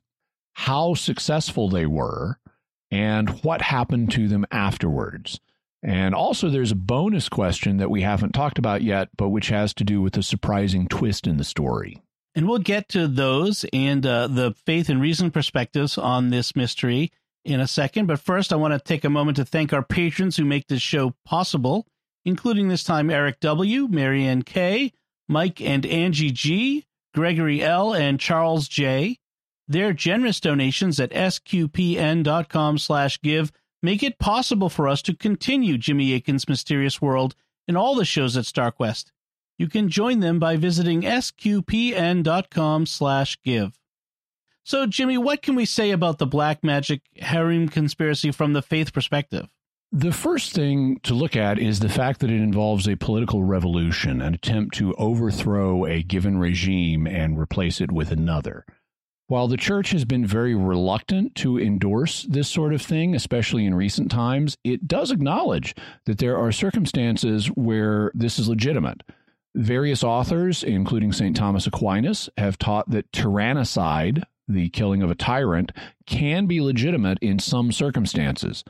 how 0.59 0.93
successful 0.93 1.69
they 1.69 1.87
were, 1.87 2.37
and 2.91 3.29
what 3.45 3.63
happened 3.63 4.11
to 4.11 4.27
them 4.27 4.45
afterwards. 4.51 5.39
And 5.85 6.17
also, 6.17 6.49
there's 6.49 6.73
a 6.73 6.77
bonus 6.77 7.29
question 7.29 7.77
that 7.77 7.93
we 7.93 8.03
haven't 8.03 8.33
talked 8.33 8.59
about 8.59 8.83
yet, 8.83 9.09
but 9.17 9.29
which 9.29 9.51
has 9.51 9.73
to 9.75 9.85
do 9.85 10.03
with 10.03 10.17
a 10.17 10.23
surprising 10.23 10.89
twist 10.89 11.29
in 11.29 11.37
the 11.37 11.45
story. 11.45 12.03
And 12.35 12.49
we'll 12.49 12.59
get 12.59 12.89
to 12.89 13.07
those 13.07 13.65
and 13.73 14.05
uh, 14.05 14.27
the 14.27 14.53
faith 14.67 14.89
and 14.89 15.01
reason 15.01 15.31
perspectives 15.31 15.97
on 15.97 16.31
this 16.31 16.57
mystery 16.57 17.13
in 17.45 17.61
a 17.61 17.69
second. 17.69 18.07
But 18.07 18.19
first, 18.19 18.53
I 18.53 18.57
want 18.57 18.75
to 18.75 18.81
take 18.81 19.05
a 19.05 19.11
moment 19.11 19.37
to 19.37 19.45
thank 19.45 19.73
our 19.73 19.85
patrons 19.85 20.37
who 20.37 20.45
make 20.45 20.67
this 20.67 20.83
show 20.83 21.15
possible, 21.25 21.87
including 22.25 22.67
this 22.67 22.83
time 22.83 23.11
Eric 23.11 23.39
W., 23.39 23.87
Marianne 23.87 24.43
K., 24.43 24.93
Mike 25.29 25.61
and 25.61 25.87
Angie 25.87 26.33
G., 26.33 26.85
Gregory 27.15 27.63
L., 27.63 27.95
and 27.95 28.19
Charles 28.19 28.67
J. 28.67 29.19
Their 29.69 29.93
generous 29.93 30.41
donations 30.41 30.99
at 30.99 31.11
sqpn.com 31.11 32.79
slash 32.79 33.21
give 33.21 33.53
make 33.83 34.03
it 34.03 34.19
possible 34.19 34.71
for 34.71 34.89
us 34.89 35.03
to 35.03 35.15
continue 35.15 35.77
Jimmy 35.77 36.15
Akin's 36.15 36.49
Mysterious 36.49 37.03
World 37.03 37.35
and 37.69 37.77
all 37.77 37.95
the 37.95 38.07
shows 38.07 38.37
at 38.37 38.45
StarQuest. 38.45 39.13
You 39.59 39.69
can 39.69 39.89
join 39.89 40.21
them 40.21 40.39
by 40.39 40.57
visiting 40.57 41.03
sqpn.com 41.03 42.87
slash 42.87 43.39
give. 43.43 43.79
So, 44.65 44.87
Jimmy, 44.87 45.19
what 45.19 45.43
can 45.43 45.55
we 45.55 45.65
say 45.65 45.91
about 45.91 46.19
the 46.19 46.27
black 46.27 46.65
magic 46.65 47.03
harem 47.17 47.69
conspiracy 47.69 48.31
from 48.31 48.53
the 48.55 48.63
faith 48.63 48.93
perspective? 48.93 49.49
The 49.91 50.13
first 50.13 50.53
thing 50.53 51.01
to 51.05 51.15
look 51.15 51.35
at 51.35 51.59
is 51.59 51.81
the 51.81 51.89
fact 51.89 52.21
that 52.21 52.31
it 52.31 52.41
involves 52.41 52.87
a 52.87 52.97
political 52.97 53.43
revolution, 53.43 54.21
an 54.21 54.35
attempt 54.35 54.77
to 54.77 54.95
overthrow 54.95 55.87
a 55.87 56.03
given 56.03 56.37
regime 56.39 57.07
and 57.07 57.39
replace 57.39 57.81
it 57.81 57.91
with 57.91 58.13
another. 58.13 58.67
While 59.29 59.47
the 59.47 59.59
church 59.59 59.91
has 59.91 60.07
been 60.07 60.25
very 60.25 60.55
reluctant 60.55 61.35
to 61.37 61.61
endorse 61.61 62.23
this 62.23 62.49
sort 62.49 62.73
of 62.73 62.81
thing, 62.81 63.15
especially 63.15 63.67
in 63.67 63.75
recent 63.75 64.11
times, 64.11 64.57
it 64.65 64.89
does 64.89 65.11
acknowledge 65.11 65.75
that 66.07 66.17
there 66.17 66.39
are 66.39 66.51
circumstances 66.51 67.49
where 67.49 68.11
this 68.15 68.39
is 68.39 68.49
legitimate. 68.49 69.03
Various 69.55 70.03
authors, 70.03 70.65
including 70.65 71.13
St. 71.13 71.37
Thomas 71.37 71.67
Aquinas, 71.67 72.31
have 72.39 72.59
taught 72.59 72.89
that 72.89 73.13
tyrannicide, 73.13 74.25
the 74.49 74.71
killing 74.71 75.03
of 75.03 75.11
a 75.11 75.15
tyrant, 75.15 75.73
can 76.07 76.47
be 76.47 76.63
legitimate 76.63 77.19
in 77.21 77.39
some 77.39 77.71
circumstances. 77.71 78.65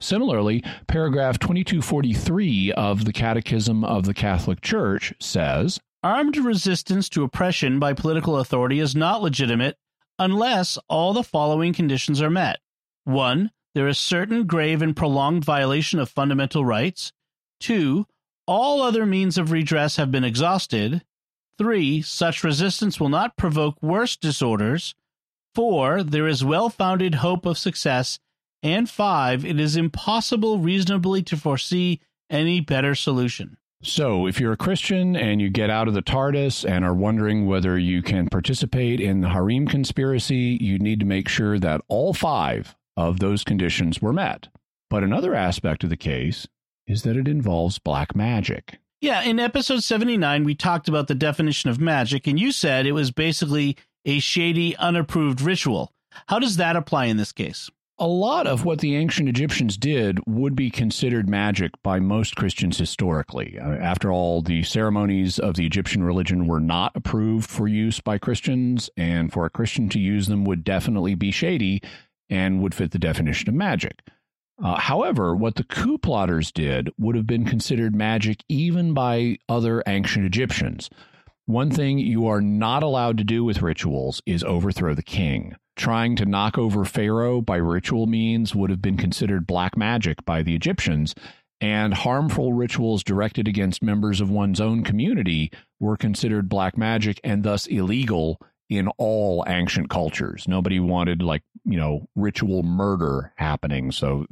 Similarly, 0.00 0.62
paragraph 0.86 1.40
2243 1.40 2.72
of 2.74 3.04
the 3.04 3.12
Catechism 3.12 3.82
of 3.82 4.04
the 4.04 4.14
Catholic 4.14 4.60
Church 4.60 5.12
says 5.18 5.80
Armed 6.04 6.36
resistance 6.36 7.08
to 7.08 7.24
oppression 7.24 7.80
by 7.80 7.94
political 7.94 8.36
authority 8.36 8.78
is 8.78 8.94
not 8.94 9.22
legitimate 9.22 9.76
unless 10.18 10.78
all 10.88 11.12
the 11.12 11.22
following 11.22 11.72
conditions 11.72 12.22
are 12.22 12.30
met. 12.30 12.58
1. 13.04 13.50
There 13.74 13.88
is 13.88 13.98
certain 13.98 14.46
grave 14.46 14.82
and 14.82 14.96
prolonged 14.96 15.44
violation 15.44 15.98
of 15.98 16.08
fundamental 16.08 16.64
rights. 16.64 17.12
2. 17.60 18.06
All 18.46 18.82
other 18.82 19.04
means 19.06 19.38
of 19.38 19.50
redress 19.50 19.96
have 19.96 20.10
been 20.10 20.24
exhausted. 20.24 21.04
3. 21.58 22.02
Such 22.02 22.44
resistance 22.44 23.00
will 23.00 23.08
not 23.08 23.36
provoke 23.36 23.82
worse 23.82 24.16
disorders. 24.16 24.94
4. 25.54 26.02
There 26.02 26.28
is 26.28 26.44
well 26.44 26.68
founded 26.68 27.16
hope 27.16 27.46
of 27.46 27.58
success. 27.58 28.18
And 28.62 28.88
5. 28.88 29.44
It 29.44 29.60
is 29.60 29.76
impossible 29.76 30.58
reasonably 30.58 31.22
to 31.24 31.36
foresee 31.36 32.00
any 32.30 32.60
better 32.60 32.94
solution. 32.94 33.56
So, 33.86 34.26
if 34.26 34.40
you're 34.40 34.52
a 34.52 34.56
Christian 34.56 35.14
and 35.14 35.42
you 35.42 35.50
get 35.50 35.68
out 35.68 35.88
of 35.88 35.94
the 35.94 36.02
TARDIS 36.02 36.64
and 36.68 36.86
are 36.86 36.94
wondering 36.94 37.46
whether 37.46 37.78
you 37.78 38.00
can 38.00 38.28
participate 38.30 38.98
in 38.98 39.20
the 39.20 39.28
harem 39.28 39.68
conspiracy, 39.68 40.56
you 40.58 40.78
need 40.78 41.00
to 41.00 41.06
make 41.06 41.28
sure 41.28 41.58
that 41.58 41.82
all 41.86 42.14
five 42.14 42.74
of 42.96 43.20
those 43.20 43.44
conditions 43.44 44.00
were 44.00 44.12
met. 44.12 44.48
But 44.88 45.04
another 45.04 45.34
aspect 45.34 45.84
of 45.84 45.90
the 45.90 45.98
case 45.98 46.48
is 46.86 47.02
that 47.02 47.18
it 47.18 47.28
involves 47.28 47.78
black 47.78 48.16
magic. 48.16 48.78
Yeah, 49.02 49.20
in 49.22 49.38
episode 49.38 49.82
79, 49.82 50.44
we 50.44 50.54
talked 50.54 50.88
about 50.88 51.08
the 51.08 51.14
definition 51.14 51.68
of 51.68 51.78
magic, 51.78 52.26
and 52.26 52.40
you 52.40 52.52
said 52.52 52.86
it 52.86 52.92
was 52.92 53.10
basically 53.10 53.76
a 54.06 54.18
shady, 54.18 54.74
unapproved 54.78 55.42
ritual. 55.42 55.92
How 56.28 56.38
does 56.38 56.56
that 56.56 56.74
apply 56.74 57.06
in 57.06 57.18
this 57.18 57.32
case? 57.32 57.68
A 58.04 58.06
lot 58.06 58.46
of 58.46 58.66
what 58.66 58.80
the 58.80 58.96
ancient 58.96 59.30
Egyptians 59.30 59.78
did 59.78 60.18
would 60.26 60.54
be 60.54 60.68
considered 60.68 61.26
magic 61.26 61.70
by 61.82 62.00
most 62.00 62.36
Christians 62.36 62.76
historically. 62.76 63.58
Uh, 63.58 63.76
after 63.76 64.12
all, 64.12 64.42
the 64.42 64.62
ceremonies 64.62 65.38
of 65.38 65.54
the 65.54 65.64
Egyptian 65.64 66.04
religion 66.04 66.46
were 66.46 66.60
not 66.60 66.92
approved 66.94 67.48
for 67.48 67.66
use 67.66 68.00
by 68.00 68.18
Christians, 68.18 68.90
and 68.98 69.32
for 69.32 69.46
a 69.46 69.50
Christian 69.50 69.88
to 69.88 69.98
use 69.98 70.26
them 70.26 70.44
would 70.44 70.64
definitely 70.64 71.14
be 71.14 71.30
shady 71.30 71.80
and 72.28 72.60
would 72.60 72.74
fit 72.74 72.90
the 72.90 72.98
definition 72.98 73.48
of 73.48 73.54
magic. 73.54 74.02
Uh, 74.62 74.78
however, 74.78 75.34
what 75.34 75.54
the 75.54 75.64
coup 75.64 75.96
plotters 75.96 76.52
did 76.52 76.90
would 76.98 77.16
have 77.16 77.26
been 77.26 77.46
considered 77.46 77.94
magic 77.94 78.44
even 78.50 78.92
by 78.92 79.38
other 79.48 79.82
ancient 79.86 80.26
Egyptians. 80.26 80.90
One 81.46 81.70
thing 81.70 81.98
you 81.98 82.26
are 82.26 82.42
not 82.42 82.82
allowed 82.82 83.16
to 83.16 83.24
do 83.24 83.44
with 83.44 83.62
rituals 83.62 84.20
is 84.26 84.44
overthrow 84.44 84.92
the 84.92 85.02
king 85.02 85.56
trying 85.76 86.16
to 86.16 86.26
knock 86.26 86.56
over 86.56 86.84
Pharaoh 86.84 87.40
by 87.40 87.56
ritual 87.56 88.06
means 88.06 88.54
would 88.54 88.70
have 88.70 88.82
been 88.82 88.96
considered 88.96 89.46
black 89.46 89.76
magic 89.76 90.24
by 90.24 90.42
the 90.42 90.54
Egyptians, 90.54 91.14
and 91.60 91.94
harmful 91.94 92.52
rituals 92.52 93.02
directed 93.02 93.48
against 93.48 93.82
members 93.82 94.20
of 94.20 94.30
one's 94.30 94.60
own 94.60 94.84
community 94.84 95.50
were 95.80 95.96
considered 95.96 96.48
black 96.48 96.76
magic 96.76 97.20
and 97.24 97.42
thus 97.42 97.66
illegal 97.66 98.40
in 98.70 98.88
all 98.98 99.44
ancient 99.46 99.90
cultures. 99.90 100.48
Nobody 100.48 100.80
wanted, 100.80 101.22
like, 101.22 101.42
you 101.64 101.76
know, 101.76 102.08
ritual 102.14 102.62
murder 102.62 103.32
happening. 103.36 103.92
So 103.92 104.26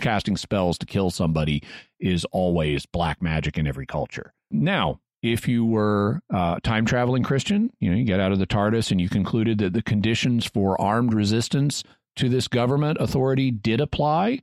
casting 0.00 0.36
spells 0.36 0.78
to 0.78 0.86
kill 0.86 1.10
somebody 1.10 1.62
is 2.00 2.24
always 2.26 2.84
black 2.86 3.22
magic 3.22 3.56
in 3.56 3.66
every 3.66 3.86
culture. 3.86 4.34
Now, 4.50 5.00
if 5.22 5.48
you 5.48 5.64
were 5.64 6.20
uh, 6.32 6.58
time 6.62 6.86
traveling 6.86 7.22
Christian, 7.22 7.72
you 7.80 7.90
know, 7.90 7.96
you 7.96 8.04
get 8.04 8.20
out 8.20 8.32
of 8.32 8.38
the 8.38 8.46
TARDIS 8.46 8.90
and 8.90 9.00
you 9.00 9.08
concluded 9.08 9.58
that 9.58 9.72
the 9.72 9.82
conditions 9.82 10.46
for 10.46 10.80
armed 10.80 11.12
resistance 11.12 11.82
to 12.16 12.28
this 12.28 12.48
government 12.48 12.98
authority 13.00 13.50
did 13.50 13.80
apply, 13.80 14.40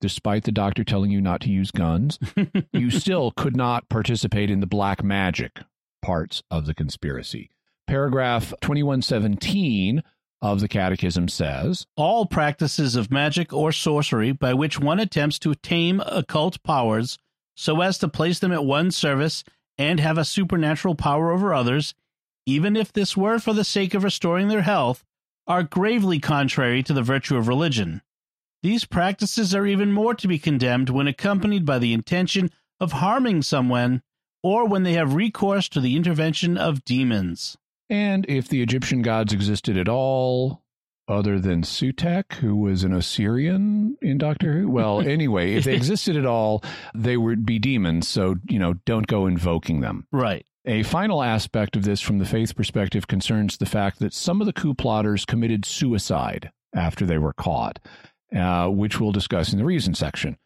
despite 0.00 0.44
the 0.44 0.52
doctor 0.52 0.84
telling 0.84 1.10
you 1.10 1.20
not 1.20 1.40
to 1.42 1.50
use 1.50 1.70
guns, 1.70 2.18
you 2.72 2.90
still 2.90 3.30
could 3.32 3.56
not 3.56 3.88
participate 3.88 4.50
in 4.50 4.60
the 4.60 4.66
black 4.66 5.02
magic 5.02 5.60
parts 6.02 6.42
of 6.50 6.66
the 6.66 6.74
conspiracy. 6.74 7.50
Paragraph 7.86 8.50
2117 8.60 10.02
of 10.42 10.60
the 10.60 10.68
Catechism 10.68 11.28
says 11.28 11.86
All 11.96 12.26
practices 12.26 12.96
of 12.96 13.10
magic 13.10 13.52
or 13.52 13.72
sorcery 13.72 14.32
by 14.32 14.54
which 14.54 14.78
one 14.78 15.00
attempts 15.00 15.38
to 15.40 15.54
tame 15.54 16.00
occult 16.06 16.62
powers 16.62 17.18
so 17.54 17.80
as 17.80 17.98
to 17.98 18.08
place 18.08 18.38
them 18.38 18.52
at 18.52 18.64
one's 18.64 18.96
service 18.96 19.44
and 19.80 19.98
have 19.98 20.18
a 20.18 20.26
supernatural 20.26 20.94
power 20.94 21.32
over 21.32 21.54
others, 21.54 21.94
even 22.44 22.76
if 22.76 22.92
this 22.92 23.16
were 23.16 23.38
for 23.38 23.54
the 23.54 23.64
sake 23.64 23.94
of 23.94 24.04
restoring 24.04 24.48
their 24.48 24.60
health, 24.60 25.02
are 25.46 25.62
gravely 25.62 26.20
contrary 26.20 26.82
to 26.82 26.92
the 26.92 27.02
virtue 27.02 27.34
of 27.38 27.48
religion. 27.48 28.02
These 28.62 28.84
practices 28.84 29.54
are 29.54 29.66
even 29.66 29.90
more 29.90 30.12
to 30.16 30.28
be 30.28 30.38
condemned 30.38 30.90
when 30.90 31.08
accompanied 31.08 31.64
by 31.64 31.78
the 31.78 31.94
intention 31.94 32.50
of 32.78 32.92
harming 32.92 33.40
someone 33.40 34.02
or 34.42 34.68
when 34.68 34.82
they 34.82 34.92
have 34.92 35.14
recourse 35.14 35.66
to 35.70 35.80
the 35.80 35.96
intervention 35.96 36.58
of 36.58 36.84
demons. 36.84 37.56
And 37.88 38.28
if 38.28 38.48
the 38.48 38.60
Egyptian 38.60 39.00
gods 39.00 39.32
existed 39.32 39.78
at 39.78 39.88
all, 39.88 40.62
other 41.08 41.40
than 41.40 41.62
Sutekh, 41.62 42.34
who 42.34 42.56
was 42.56 42.84
an 42.84 42.92
Osirian 42.92 43.96
in 44.00 44.18
Doctor 44.18 44.52
Who. 44.52 44.70
Well, 44.70 45.00
anyway, 45.06 45.54
if 45.54 45.64
they 45.64 45.74
existed 45.74 46.16
at 46.16 46.26
all, 46.26 46.62
they 46.94 47.16
would 47.16 47.44
be 47.44 47.58
demons. 47.58 48.08
So, 48.08 48.36
you 48.48 48.58
know, 48.58 48.74
don't 48.84 49.06
go 49.06 49.26
invoking 49.26 49.80
them. 49.80 50.06
Right. 50.12 50.46
A 50.66 50.82
final 50.82 51.22
aspect 51.22 51.74
of 51.74 51.84
this 51.84 52.00
from 52.00 52.18
the 52.18 52.26
faith 52.26 52.54
perspective 52.54 53.08
concerns 53.08 53.56
the 53.56 53.66
fact 53.66 53.98
that 54.00 54.12
some 54.12 54.40
of 54.40 54.46
the 54.46 54.52
coup 54.52 54.74
plotters 54.74 55.24
committed 55.24 55.64
suicide 55.64 56.52
after 56.74 57.06
they 57.06 57.18
were 57.18 57.32
caught, 57.32 57.78
uh, 58.36 58.68
which 58.68 59.00
we'll 59.00 59.12
discuss 59.12 59.52
in 59.52 59.58
the 59.58 59.64
reason 59.64 59.94
section. 59.94 60.36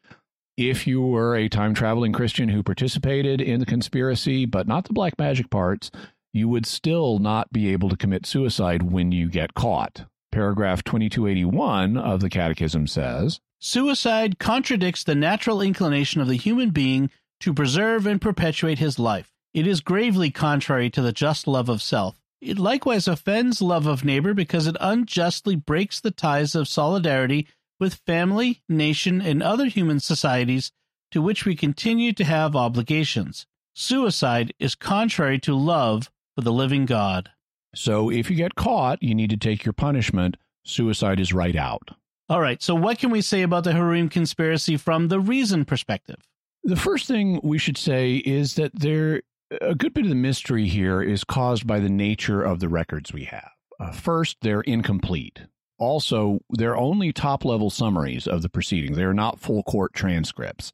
If 0.57 0.87
you 0.87 1.03
were 1.03 1.35
a 1.35 1.49
time 1.49 1.75
traveling 1.75 2.13
Christian 2.13 2.49
who 2.49 2.63
participated 2.63 3.41
in 3.41 3.59
the 3.59 3.67
conspiracy, 3.67 4.47
but 4.47 4.69
not 4.69 4.85
the 4.85 4.93
black 4.93 5.19
magic 5.19 5.51
parts, 5.51 5.91
you 6.33 6.49
would 6.49 6.65
still 6.65 7.19
not 7.19 7.53
be 7.53 7.73
able 7.73 7.89
to 7.89 7.97
commit 7.97 8.25
suicide 8.25 8.83
when 8.85 9.11
you 9.11 9.29
get 9.29 9.55
caught. 9.55 10.05
Paragraph 10.35 10.83
2281 10.83 11.97
of 11.97 12.19
the 12.19 12.29
Catechism 12.29 12.89
says 12.89 13.39
Suicide 13.61 14.41
contradicts 14.41 15.05
the 15.05 15.15
natural 15.15 15.61
inclination 15.61 16.21
of 16.21 16.27
the 16.27 16.35
human 16.35 16.71
being 16.71 17.09
to 17.39 17.55
preserve 17.55 18.05
and 18.05 18.21
perpetuate 18.21 18.81
his 18.81 18.99
life. 18.99 19.33
It 19.53 19.65
is 19.65 19.81
gravely 19.81 20.33
contrary 20.33 20.91
to 20.91 21.03
the 21.03 21.13
just 21.13 21.47
love 21.47 21.69
of 21.69 21.81
self. 21.81 22.21
It 22.41 22.59
likewise 22.59 23.07
offends 23.07 23.63
love 23.63 23.87
of 23.87 24.05
neighbor 24.05 24.35
because 24.35 24.67
it 24.67 24.77
unjustly 24.81 25.55
breaks 25.55 26.01
the 26.01 26.11
ties 26.11 26.57
of 26.57 26.67
solidarity 26.67 27.47
with 27.79 28.01
family, 28.05 28.61
nation, 28.69 29.23
and 29.23 29.41
other 29.41 29.67
human 29.67 30.01
societies 30.01 30.73
to 31.13 31.23
which 31.23 31.45
we 31.45 31.55
continue 31.55 32.13
to 32.13 32.25
have 32.25 32.57
obligations. 32.57 33.47
Suicide 33.73 34.53
is 34.59 34.75
contrary 34.75 35.39
to 35.39 35.55
love 35.55 36.11
for 36.35 36.41
the 36.41 36.53
living 36.53 36.87
God. 36.87 37.31
So 37.75 38.11
if 38.11 38.31
you 38.31 38.37
get 38.37 38.55
caught, 38.55 39.03
you 39.03 39.15
need 39.15 39.31
to 39.31 39.37
take 39.37 39.65
your 39.65 39.73
punishment. 39.73 40.37
Suicide 40.65 41.21
is 41.21 41.33
right 41.33 41.57
out. 41.57 41.91
All 42.29 42.41
right, 42.41 42.63
so 42.63 42.75
what 42.75 42.99
can 42.99 43.11
we 43.11 43.21
say 43.21 43.43
about 43.43 43.65
the 43.65 43.73
Harem 43.73 44.09
conspiracy 44.09 44.77
from 44.79 45.09
the 45.09 45.21
reason 45.21 45.65
perspective? 45.65 46.17
The 46.63 46.77
first 46.77 47.07
thing 47.07 47.39
we 47.43 47.59
should 47.59 47.77
say 47.77 48.17
is 48.17 48.55
that 48.55 48.73
there 48.75 49.21
a 49.61 49.75
good 49.75 49.93
bit 49.93 50.05
of 50.05 50.09
the 50.09 50.15
mystery 50.15 50.67
here 50.67 51.03
is 51.03 51.25
caused 51.25 51.67
by 51.67 51.79
the 51.81 51.91
nature 51.91 52.43
of 52.43 52.61
the 52.61 52.69
records 52.69 53.13
we 53.13 53.25
have. 53.25 53.51
Uh, 53.79 53.93
first, 53.93 54.39
they're 54.41 54.63
incomplete. 54.63 55.41
Also, 55.79 56.41
they're 56.51 56.77
only 56.77 57.13
top 57.13 57.45
level 57.45 57.69
summaries 57.69 58.27
of 58.27 58.43
the 58.43 58.49
proceedings. 58.49 58.97
They're 58.97 59.13
not 59.13 59.41
full 59.41 59.63
court 59.65 59.93
transcripts. 59.93 60.73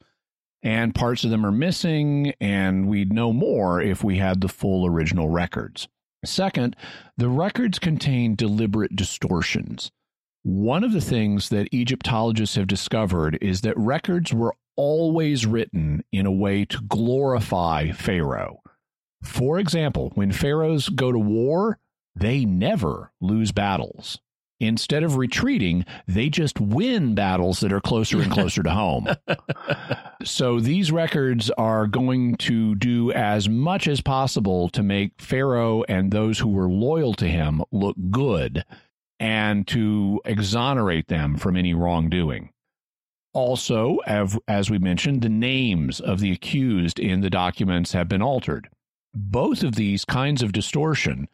And 0.63 0.95
parts 0.95 1.25
of 1.25 1.31
them 1.31 1.45
are 1.45 1.53
missing, 1.53 2.35
and 2.41 2.87
we'd 2.87 3.13
know 3.13 3.33
more 3.33 3.81
if 3.81 4.05
we 4.05 4.19
had 4.19 4.41
the 4.41 4.49
full 4.49 4.87
original 4.87 5.29
records. 5.31 5.89
Second, 6.25 6.77
the 7.17 7.29
records 7.29 7.79
contain 7.79 8.35
deliberate 8.35 8.95
distortions. 8.95 9.91
One 10.43 10.85
of 10.85 10.93
the 10.93 11.01
things 11.01 11.49
that 11.51 11.73
Egyptologists 11.73 12.57
have 12.57 12.67
discovered 12.67 13.39
is 13.41 13.61
that 13.63 13.77
records 13.77 14.33
were 14.33 14.55
always 14.77 15.47
written 15.47 16.05
in 16.13 16.27
a 16.27 16.33
way 16.33 16.65
to 16.67 16.81
glorify 16.83 17.91
Pharaoh. 17.91 18.61
For 19.23 19.59
example, 19.59 20.13
when 20.15 20.33
pharaohs 20.33 20.89
go 20.89 21.13
to 21.13 21.19
war, 21.19 21.79
they 22.17 22.45
never 22.45 23.13
lose 23.21 23.53
battles. 23.53 24.19
Instead 24.61 25.03
of 25.03 25.17
retreating, 25.17 25.87
they 26.07 26.29
just 26.29 26.61
win 26.61 27.15
battles 27.15 27.61
that 27.61 27.73
are 27.73 27.81
closer 27.81 28.21
and 28.21 28.31
closer 28.31 28.63
to 28.63 28.71
home. 28.71 29.09
so 30.25 30.61
these 30.61 30.93
records 30.93 31.51
are 31.57 31.87
going 31.87 32.37
to 32.37 32.75
do 32.75 33.11
as 33.13 33.49
much 33.49 33.89
as 33.89 34.03
possible 34.03 34.69
to 34.69 34.83
make 34.83 35.13
Pharaoh 35.19 35.83
and 35.89 36.13
those 36.13 36.39
who 36.39 36.49
were 36.49 36.69
loyal 36.69 37.15
to 37.15 37.27
him 37.27 37.63
look 37.73 37.97
good 38.11 38.65
and 39.19 39.67
to 39.69 40.21
exonerate 40.27 41.09
them 41.09 41.39
from 41.39 41.57
any 41.57 41.73
wrongdoing. 41.73 42.51
Also, 43.33 43.99
as 44.49 44.71
we 44.71 44.79
mentioned, 44.79 45.23
the 45.23 45.29
names 45.29 46.01
of 46.01 46.21
the 46.21 46.33
accused 46.33 46.99
in 46.99 47.21
the 47.21 47.31
documents 47.31 47.93
have 47.93 48.09
been 48.09 48.23
altered. 48.23 48.69
Both 49.15 49.63
of 49.63 49.77
these 49.77 50.05
kinds 50.05 50.43
of 50.43 50.53
distortion 50.53 51.29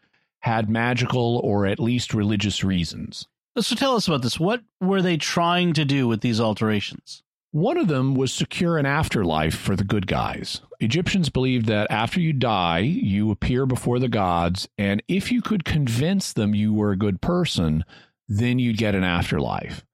had 0.47 0.71
magical 0.71 1.41
or 1.43 1.67
at 1.67 1.81
least 1.81 2.15
religious 2.15 2.63
reasons. 2.63 3.27
So 3.59 3.75
tell 3.75 3.97
us 3.97 4.07
about 4.07 4.23
this. 4.23 4.39
What 4.39 4.63
were 4.81 5.03
they 5.03 5.17
trying 5.17 5.73
to 5.73 5.85
do 5.85 6.07
with 6.07 6.21
these 6.21 6.41
alterations? 6.41 7.25
One 7.51 7.77
of 7.77 7.89
them 7.89 8.15
was 8.15 8.33
secure 8.33 8.79
an 8.79 8.87
afterlife 8.87 9.57
for 9.57 9.75
the 9.75 9.83
good 9.83 10.07
guys. 10.07 10.61
Egyptians 10.79 11.31
believed 11.31 11.67
that 11.67 11.91
after 11.91 12.21
you 12.21 12.33
die, 12.33 12.81
you 12.81 13.31
appear 13.33 13.67
before 13.67 13.99
the 13.99 14.09
gods, 14.09 14.69
and 14.79 15.03
if 15.09 15.33
you 15.33 15.43
could 15.43 15.65
convince 15.65 16.33
them 16.33 16.55
you 16.55 16.73
were 16.73 16.93
a 16.93 16.99
good 16.99 17.21
person, 17.21 17.85
then 18.29 18.61
you'd 18.61 18.77
get 18.77 18.95
an 18.95 19.05
afterlife. 19.05 19.85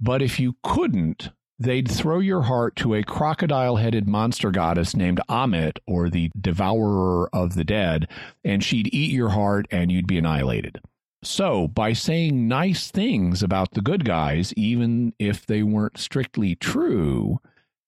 But 0.00 0.22
if 0.22 0.40
you 0.40 0.54
couldn't, 0.62 1.30
they'd 1.58 1.90
throw 1.90 2.20
your 2.20 2.42
heart 2.42 2.76
to 2.76 2.94
a 2.94 3.02
crocodile 3.02 3.76
headed 3.76 4.08
monster 4.08 4.50
goddess 4.50 4.94
named 4.94 5.20
Ammit, 5.28 5.78
or 5.86 6.08
the 6.08 6.30
devourer 6.40 7.28
of 7.34 7.54
the 7.54 7.64
dead, 7.64 8.08
and 8.44 8.62
she'd 8.62 8.92
eat 8.92 9.10
your 9.10 9.30
heart 9.30 9.66
and 9.70 9.90
you'd 9.90 10.06
be 10.06 10.18
annihilated. 10.18 10.80
So, 11.22 11.66
by 11.66 11.94
saying 11.94 12.46
nice 12.46 12.90
things 12.90 13.42
about 13.42 13.72
the 13.72 13.80
good 13.80 14.04
guys, 14.04 14.54
even 14.54 15.14
if 15.18 15.44
they 15.44 15.64
weren't 15.64 15.98
strictly 15.98 16.54
true, 16.54 17.40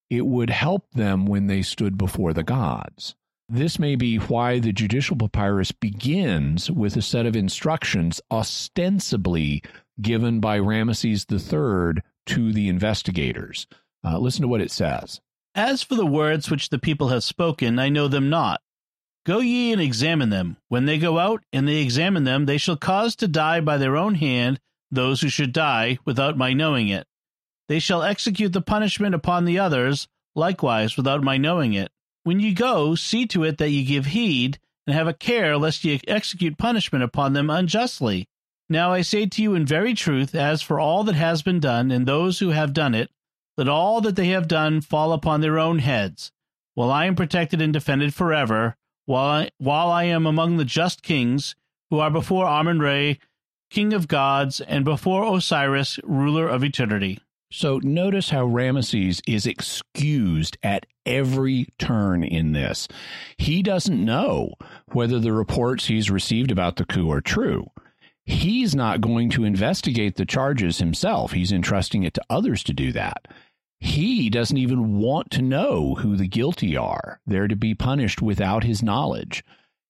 it 0.08 0.26
would 0.26 0.50
help 0.50 0.90
them 0.92 1.26
when 1.26 1.46
they 1.46 1.62
stood 1.62 1.96
before 1.96 2.32
the 2.32 2.42
gods. 2.42 3.14
This 3.48 3.78
may 3.78 3.94
be 3.94 4.16
why 4.16 4.58
the 4.58 4.72
judicial 4.72 5.16
papyrus 5.16 5.72
begins 5.72 6.70
with 6.70 6.96
a 6.96 7.02
set 7.02 7.26
of 7.26 7.36
instructions 7.36 8.20
ostensibly 8.30 9.62
given 10.00 10.40
by 10.40 10.58
Ramesses 10.58 11.26
III 11.30 12.02
to 12.30 12.52
the 12.52 12.68
investigators. 12.68 13.66
Uh, 14.04 14.18
listen 14.18 14.42
to 14.42 14.48
what 14.48 14.60
it 14.60 14.70
says. 14.70 15.20
As 15.54 15.82
for 15.82 15.96
the 15.96 16.06
words 16.06 16.48
which 16.48 16.68
the 16.68 16.78
people 16.78 17.08
have 17.08 17.24
spoken, 17.24 17.78
I 17.78 17.88
know 17.88 18.08
them 18.08 18.30
not. 18.30 18.60
Go 19.26 19.40
ye 19.40 19.72
and 19.72 19.80
examine 19.80 20.30
them. 20.30 20.56
When 20.68 20.86
they 20.86 20.98
go 20.98 21.18
out 21.18 21.42
and 21.52 21.66
they 21.66 21.82
examine 21.82 22.24
them, 22.24 22.46
they 22.46 22.56
shall 22.56 22.76
cause 22.76 23.16
to 23.16 23.28
die 23.28 23.60
by 23.60 23.76
their 23.76 23.96
own 23.96 24.14
hand 24.14 24.60
those 24.90 25.20
who 25.20 25.28
should 25.28 25.52
die 25.52 25.98
without 26.04 26.36
my 26.36 26.52
knowing 26.52 26.88
it. 26.88 27.06
They 27.68 27.78
shall 27.78 28.02
execute 28.02 28.52
the 28.52 28.62
punishment 28.62 29.14
upon 29.14 29.44
the 29.44 29.58
others, 29.58 30.08
likewise 30.34 30.96
without 30.96 31.22
my 31.22 31.36
knowing 31.36 31.74
it. 31.74 31.90
When 32.22 32.40
ye 32.40 32.54
go, 32.54 32.94
see 32.94 33.26
to 33.26 33.44
it 33.44 33.58
that 33.58 33.70
ye 33.70 33.84
give 33.84 34.06
heed, 34.06 34.58
and 34.86 34.94
have 34.94 35.08
a 35.08 35.14
care 35.14 35.56
lest 35.58 35.84
ye 35.84 36.00
execute 36.06 36.58
punishment 36.58 37.04
upon 37.04 37.32
them 37.32 37.50
unjustly. 37.50 38.28
Now 38.72 38.92
I 38.92 39.02
say 39.02 39.26
to 39.26 39.42
you 39.42 39.54
in 39.56 39.66
very 39.66 39.94
truth, 39.94 40.32
as 40.32 40.62
for 40.62 40.78
all 40.78 41.02
that 41.02 41.16
has 41.16 41.42
been 41.42 41.58
done, 41.58 41.90
and 41.90 42.06
those 42.06 42.38
who 42.38 42.50
have 42.50 42.72
done 42.72 42.94
it, 42.94 43.10
let 43.56 43.66
all 43.66 44.00
that 44.02 44.14
they 44.14 44.28
have 44.28 44.46
done 44.46 44.80
fall 44.80 45.12
upon 45.12 45.40
their 45.40 45.58
own 45.58 45.80
heads, 45.80 46.30
while 46.74 46.92
I 46.92 47.06
am 47.06 47.16
protected 47.16 47.60
and 47.60 47.72
defended 47.72 48.14
forever, 48.14 48.76
while 49.06 49.24
I, 49.24 49.50
while 49.58 49.90
I 49.90 50.04
am 50.04 50.24
among 50.24 50.56
the 50.56 50.64
just 50.64 51.02
kings 51.02 51.56
who 51.90 51.98
are 51.98 52.12
before 52.12 52.46
Amun 52.46 52.78
Re, 52.78 53.18
king 53.70 53.92
of 53.92 54.06
gods, 54.06 54.60
and 54.60 54.84
before 54.84 55.24
Osiris, 55.24 55.98
ruler 56.04 56.46
of 56.46 56.62
eternity. 56.62 57.18
So 57.50 57.80
notice 57.82 58.30
how 58.30 58.46
Ramesses 58.46 59.20
is 59.26 59.46
excused 59.46 60.56
at 60.62 60.86
every 61.04 61.66
turn 61.80 62.22
in 62.22 62.52
this. 62.52 62.86
He 63.36 63.64
doesn't 63.64 64.04
know 64.04 64.54
whether 64.92 65.18
the 65.18 65.32
reports 65.32 65.86
he's 65.86 66.08
received 66.08 66.52
about 66.52 66.76
the 66.76 66.84
coup 66.84 67.10
are 67.10 67.20
true 67.20 67.66
he's 68.30 68.74
not 68.74 69.00
going 69.00 69.28
to 69.30 69.44
investigate 69.44 70.16
the 70.16 70.24
charges 70.24 70.78
himself. 70.78 71.32
He's 71.32 71.52
entrusting 71.52 72.04
it 72.04 72.14
to 72.14 72.24
others 72.30 72.62
to 72.64 72.72
do 72.72 72.92
that. 72.92 73.28
He 73.80 74.30
doesn't 74.30 74.56
even 74.56 74.98
want 74.98 75.30
to 75.32 75.42
know 75.42 75.94
who 75.96 76.16
the 76.16 76.28
guilty 76.28 76.76
are. 76.76 77.20
They're 77.26 77.48
to 77.48 77.56
be 77.56 77.74
punished 77.74 78.20
without 78.20 78.64
his 78.64 78.82
knowledge. 78.82 79.42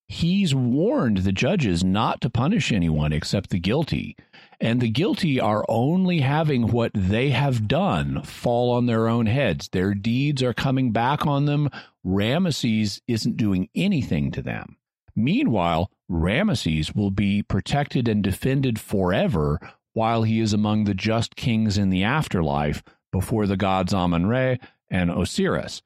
He's 0.09 0.55
warned 0.55 1.19
the 1.19 1.33
judges 1.33 1.85
not 1.85 2.21
to 2.23 2.31
punish 2.31 2.73
anyone 2.73 3.13
except 3.13 3.51
the 3.51 3.61
guilty, 3.61 4.17
and 4.61 4.81
the 4.81 4.91
guilty 4.91 5.39
are 5.39 5.65
only 5.69 6.21
having 6.21 6.69
what 6.69 6.91
they 6.95 7.31
have 7.31 7.69
done 7.69 8.23
fall 8.23 8.73
on 8.73 8.87
their 8.87 9.09
own 9.09 9.27
heads. 9.27 9.69
Their 9.69 9.95
deeds 9.95 10.43
are 10.43 10.55
coming 10.55 10.91
back 10.91 11.27
on 11.27 11.47
them. 11.47 11.69
Ramesses 12.05 13.01
isn't 13.07 13.37
doing 13.37 13.69
anything 13.75 14.33
to 14.33 14.43
them. 14.43 14.77
Meanwhile, 15.15 15.91
Ramesses 16.11 16.95
will 16.95 17.11
be 17.11 17.43
protected 17.43 18.09
and 18.09 18.23
defended 18.23 18.79
forever 18.79 19.59
while 19.93 20.23
he 20.23 20.41
is 20.41 20.53
among 20.53 20.85
the 20.85 20.95
just 20.95 21.37
kings 21.37 21.77
in 21.77 21.91
the 21.91 22.05
afterlife 22.05 22.83
before 23.13 23.47
the 23.47 23.57
gods 23.57 23.93
Amun 23.93 24.27
Re 24.27 24.59
and 24.89 25.11
Osiris. 25.11 25.83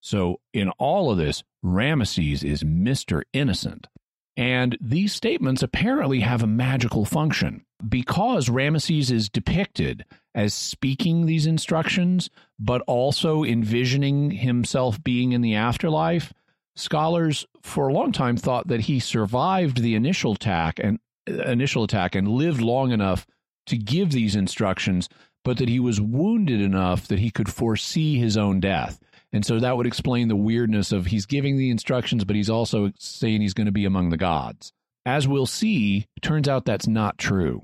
So, 0.00 0.40
in 0.52 0.70
all 0.78 1.10
of 1.10 1.18
this, 1.18 1.42
Ramesses 1.64 2.44
is 2.44 2.62
Mr. 2.62 3.22
Innocent. 3.32 3.88
And 4.36 4.78
these 4.80 5.12
statements 5.12 5.64
apparently 5.64 6.20
have 6.20 6.44
a 6.44 6.46
magical 6.46 7.04
function. 7.04 7.64
Because 7.88 8.48
Ramesses 8.48 9.10
is 9.10 9.28
depicted 9.28 10.04
as 10.34 10.54
speaking 10.54 11.26
these 11.26 11.46
instructions, 11.46 12.30
but 12.58 12.80
also 12.86 13.42
envisioning 13.42 14.30
himself 14.30 15.02
being 15.02 15.32
in 15.32 15.40
the 15.40 15.56
afterlife. 15.56 16.32
Scholars 16.78 17.44
for 17.60 17.88
a 17.88 17.92
long 17.92 18.12
time 18.12 18.36
thought 18.36 18.68
that 18.68 18.82
he 18.82 19.00
survived 19.00 19.82
the 19.82 19.96
initial 19.96 20.34
attack 20.34 20.78
and 20.78 21.00
uh, 21.28 21.42
initial 21.42 21.82
attack 21.82 22.14
and 22.14 22.28
lived 22.28 22.60
long 22.60 22.92
enough 22.92 23.26
to 23.66 23.76
give 23.76 24.12
these 24.12 24.36
instructions, 24.36 25.08
but 25.44 25.56
that 25.58 25.68
he 25.68 25.80
was 25.80 26.00
wounded 26.00 26.60
enough 26.60 27.08
that 27.08 27.18
he 27.18 27.32
could 27.32 27.52
foresee 27.52 28.16
his 28.16 28.36
own 28.36 28.60
death. 28.60 29.00
And 29.32 29.44
so 29.44 29.58
that 29.58 29.76
would 29.76 29.88
explain 29.88 30.28
the 30.28 30.36
weirdness 30.36 30.92
of 30.92 31.06
he's 31.06 31.26
giving 31.26 31.56
the 31.58 31.70
instructions, 31.70 32.24
but 32.24 32.36
he's 32.36 32.48
also 32.48 32.92
saying 32.96 33.40
he's 33.40 33.54
going 33.54 33.66
to 33.66 33.72
be 33.72 33.84
among 33.84 34.10
the 34.10 34.16
gods. 34.16 34.72
As 35.04 35.26
we'll 35.26 35.46
see, 35.46 36.06
turns 36.22 36.48
out 36.48 36.64
that's 36.64 36.86
not 36.86 37.18
true. 37.18 37.62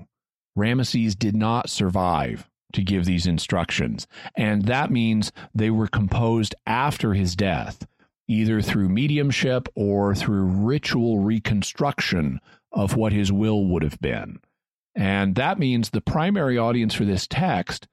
Ramesses 0.57 1.17
did 1.17 1.37
not 1.37 1.69
survive 1.69 2.49
to 2.73 2.83
give 2.83 3.05
these 3.05 3.25
instructions, 3.25 4.07
and 4.35 4.63
that 4.63 4.91
means 4.91 5.31
they 5.53 5.69
were 5.69 5.87
composed 5.87 6.53
after 6.67 7.13
his 7.13 7.37
death, 7.37 7.87
either 8.27 8.61
through 8.61 8.89
mediumship 8.89 9.67
or 9.75 10.15
through 10.15 10.43
ritual 10.43 11.19
reconstruction 11.19 12.39
of 12.71 12.95
what 12.95 13.13
his 13.13 13.31
will 13.31 13.65
would 13.65 13.83
have 13.83 13.99
been. 13.99 14.39
And 14.95 15.35
that 15.35 15.59
means 15.59 15.89
the 15.89 16.01
primary 16.01 16.57
audience 16.57 16.93
for 16.93 17.05
this 17.05 17.27
text 17.27 17.87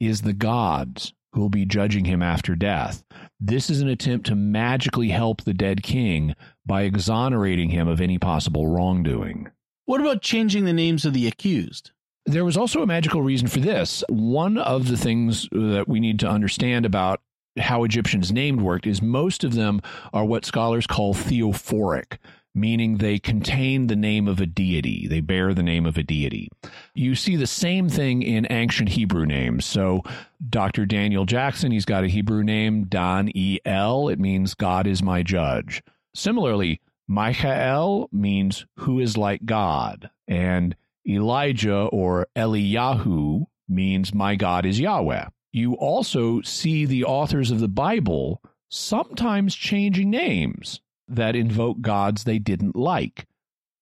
is 0.00 0.22
the 0.22 0.32
gods 0.32 1.12
who 1.32 1.40
will 1.40 1.48
be 1.48 1.64
judging 1.64 2.04
him 2.04 2.22
after 2.22 2.54
death. 2.54 3.04
This 3.40 3.70
is 3.70 3.80
an 3.80 3.88
attempt 3.88 4.26
to 4.26 4.34
magically 4.34 5.08
help 5.08 5.42
the 5.42 5.54
dead 5.54 5.82
king 5.82 6.34
by 6.66 6.82
exonerating 6.82 7.70
him 7.70 7.86
of 7.86 8.00
any 8.00 8.18
possible 8.18 8.66
wrongdoing. 8.66 9.48
What 9.84 10.00
about 10.00 10.22
changing 10.22 10.64
the 10.64 10.72
names 10.72 11.04
of 11.04 11.12
the 11.12 11.26
accused? 11.26 11.92
There 12.26 12.44
was 12.44 12.56
also 12.56 12.82
a 12.82 12.86
magical 12.86 13.22
reason 13.22 13.48
for 13.48 13.60
this. 13.60 14.04
One 14.08 14.58
of 14.58 14.88
the 14.88 14.96
things 14.96 15.48
that 15.50 15.86
we 15.86 16.00
need 16.00 16.18
to 16.20 16.28
understand 16.28 16.84
about 16.84 17.20
how 17.58 17.84
Egyptians 17.84 18.32
named 18.32 18.60
worked 18.60 18.86
is 18.86 19.02
most 19.02 19.44
of 19.44 19.54
them 19.54 19.80
are 20.12 20.24
what 20.24 20.44
scholars 20.44 20.86
call 20.86 21.14
theophoric 21.14 22.18
meaning 22.58 22.96
they 22.96 23.18
contain 23.18 23.86
the 23.86 23.96
name 23.96 24.28
of 24.28 24.40
a 24.40 24.46
deity. 24.46 25.06
They 25.06 25.20
bear 25.20 25.54
the 25.54 25.62
name 25.62 25.86
of 25.86 25.96
a 25.96 26.02
deity. 26.02 26.50
You 26.94 27.14
see 27.14 27.36
the 27.36 27.46
same 27.46 27.88
thing 27.88 28.22
in 28.22 28.46
ancient 28.50 28.90
Hebrew 28.90 29.26
names. 29.26 29.64
So, 29.64 30.02
Dr. 30.48 30.86
Daniel 30.86 31.24
Jackson, 31.24 31.72
he's 31.72 31.84
got 31.84 32.04
a 32.04 32.08
Hebrew 32.08 32.42
name, 32.42 32.84
Dan 32.84 33.30
E 33.34 33.58
L. 33.64 34.08
It 34.08 34.18
means 34.18 34.54
God 34.54 34.86
is 34.86 35.02
my 35.02 35.22
judge. 35.22 35.82
Similarly, 36.14 36.80
Michael 37.06 38.08
means 38.12 38.66
who 38.76 38.98
is 39.00 39.16
like 39.16 39.46
God. 39.46 40.10
And 40.26 40.76
Elijah 41.08 41.84
or 41.84 42.26
Eliyahu 42.36 43.46
means 43.68 44.14
my 44.14 44.36
God 44.36 44.66
is 44.66 44.80
Yahweh. 44.80 45.26
You 45.58 45.74
also 45.74 46.40
see 46.42 46.84
the 46.84 47.02
authors 47.02 47.50
of 47.50 47.58
the 47.58 47.66
Bible 47.66 48.40
sometimes 48.70 49.56
changing 49.56 50.08
names 50.08 50.80
that 51.08 51.34
invoke 51.34 51.80
gods 51.80 52.22
they 52.22 52.38
didn't 52.38 52.76
like. 52.76 53.26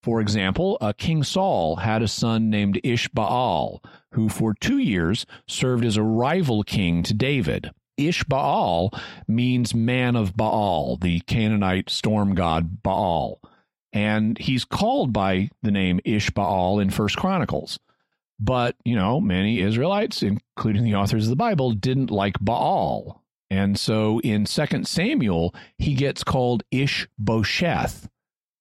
For 0.02 0.22
example, 0.22 0.78
uh, 0.80 0.94
King 0.96 1.22
Saul 1.22 1.76
had 1.76 2.00
a 2.00 2.08
son 2.08 2.48
named 2.48 2.80
Ishbaal, 2.82 3.84
who 4.12 4.30
for 4.30 4.54
two 4.54 4.78
years 4.78 5.26
served 5.46 5.84
as 5.84 5.98
a 5.98 6.02
rival 6.02 6.62
king 6.62 7.02
to 7.02 7.12
David. 7.12 7.70
Ishbaal 8.00 8.98
means 9.28 9.74
man 9.74 10.16
of 10.16 10.34
Baal, 10.34 10.96
the 10.96 11.20
Canaanite 11.26 11.90
storm 11.90 12.34
god 12.34 12.82
Baal. 12.82 13.38
And 13.92 14.38
he's 14.38 14.64
called 14.64 15.12
by 15.12 15.50
the 15.60 15.70
name 15.70 16.00
Ishbaal 16.06 16.80
in 16.80 16.88
First 16.88 17.18
Chronicles. 17.18 17.78
But, 18.38 18.76
you 18.84 18.96
know, 18.96 19.20
many 19.20 19.60
Israelites, 19.60 20.22
including 20.22 20.84
the 20.84 20.94
authors 20.94 21.24
of 21.24 21.30
the 21.30 21.36
Bible, 21.36 21.72
didn't 21.72 22.10
like 22.10 22.38
Baal. 22.40 23.22
And 23.50 23.78
so 23.78 24.20
in 24.20 24.44
2 24.44 24.84
Samuel, 24.84 25.54
he 25.78 25.94
gets 25.94 26.24
called 26.24 26.64
Ishbosheth, 26.70 28.08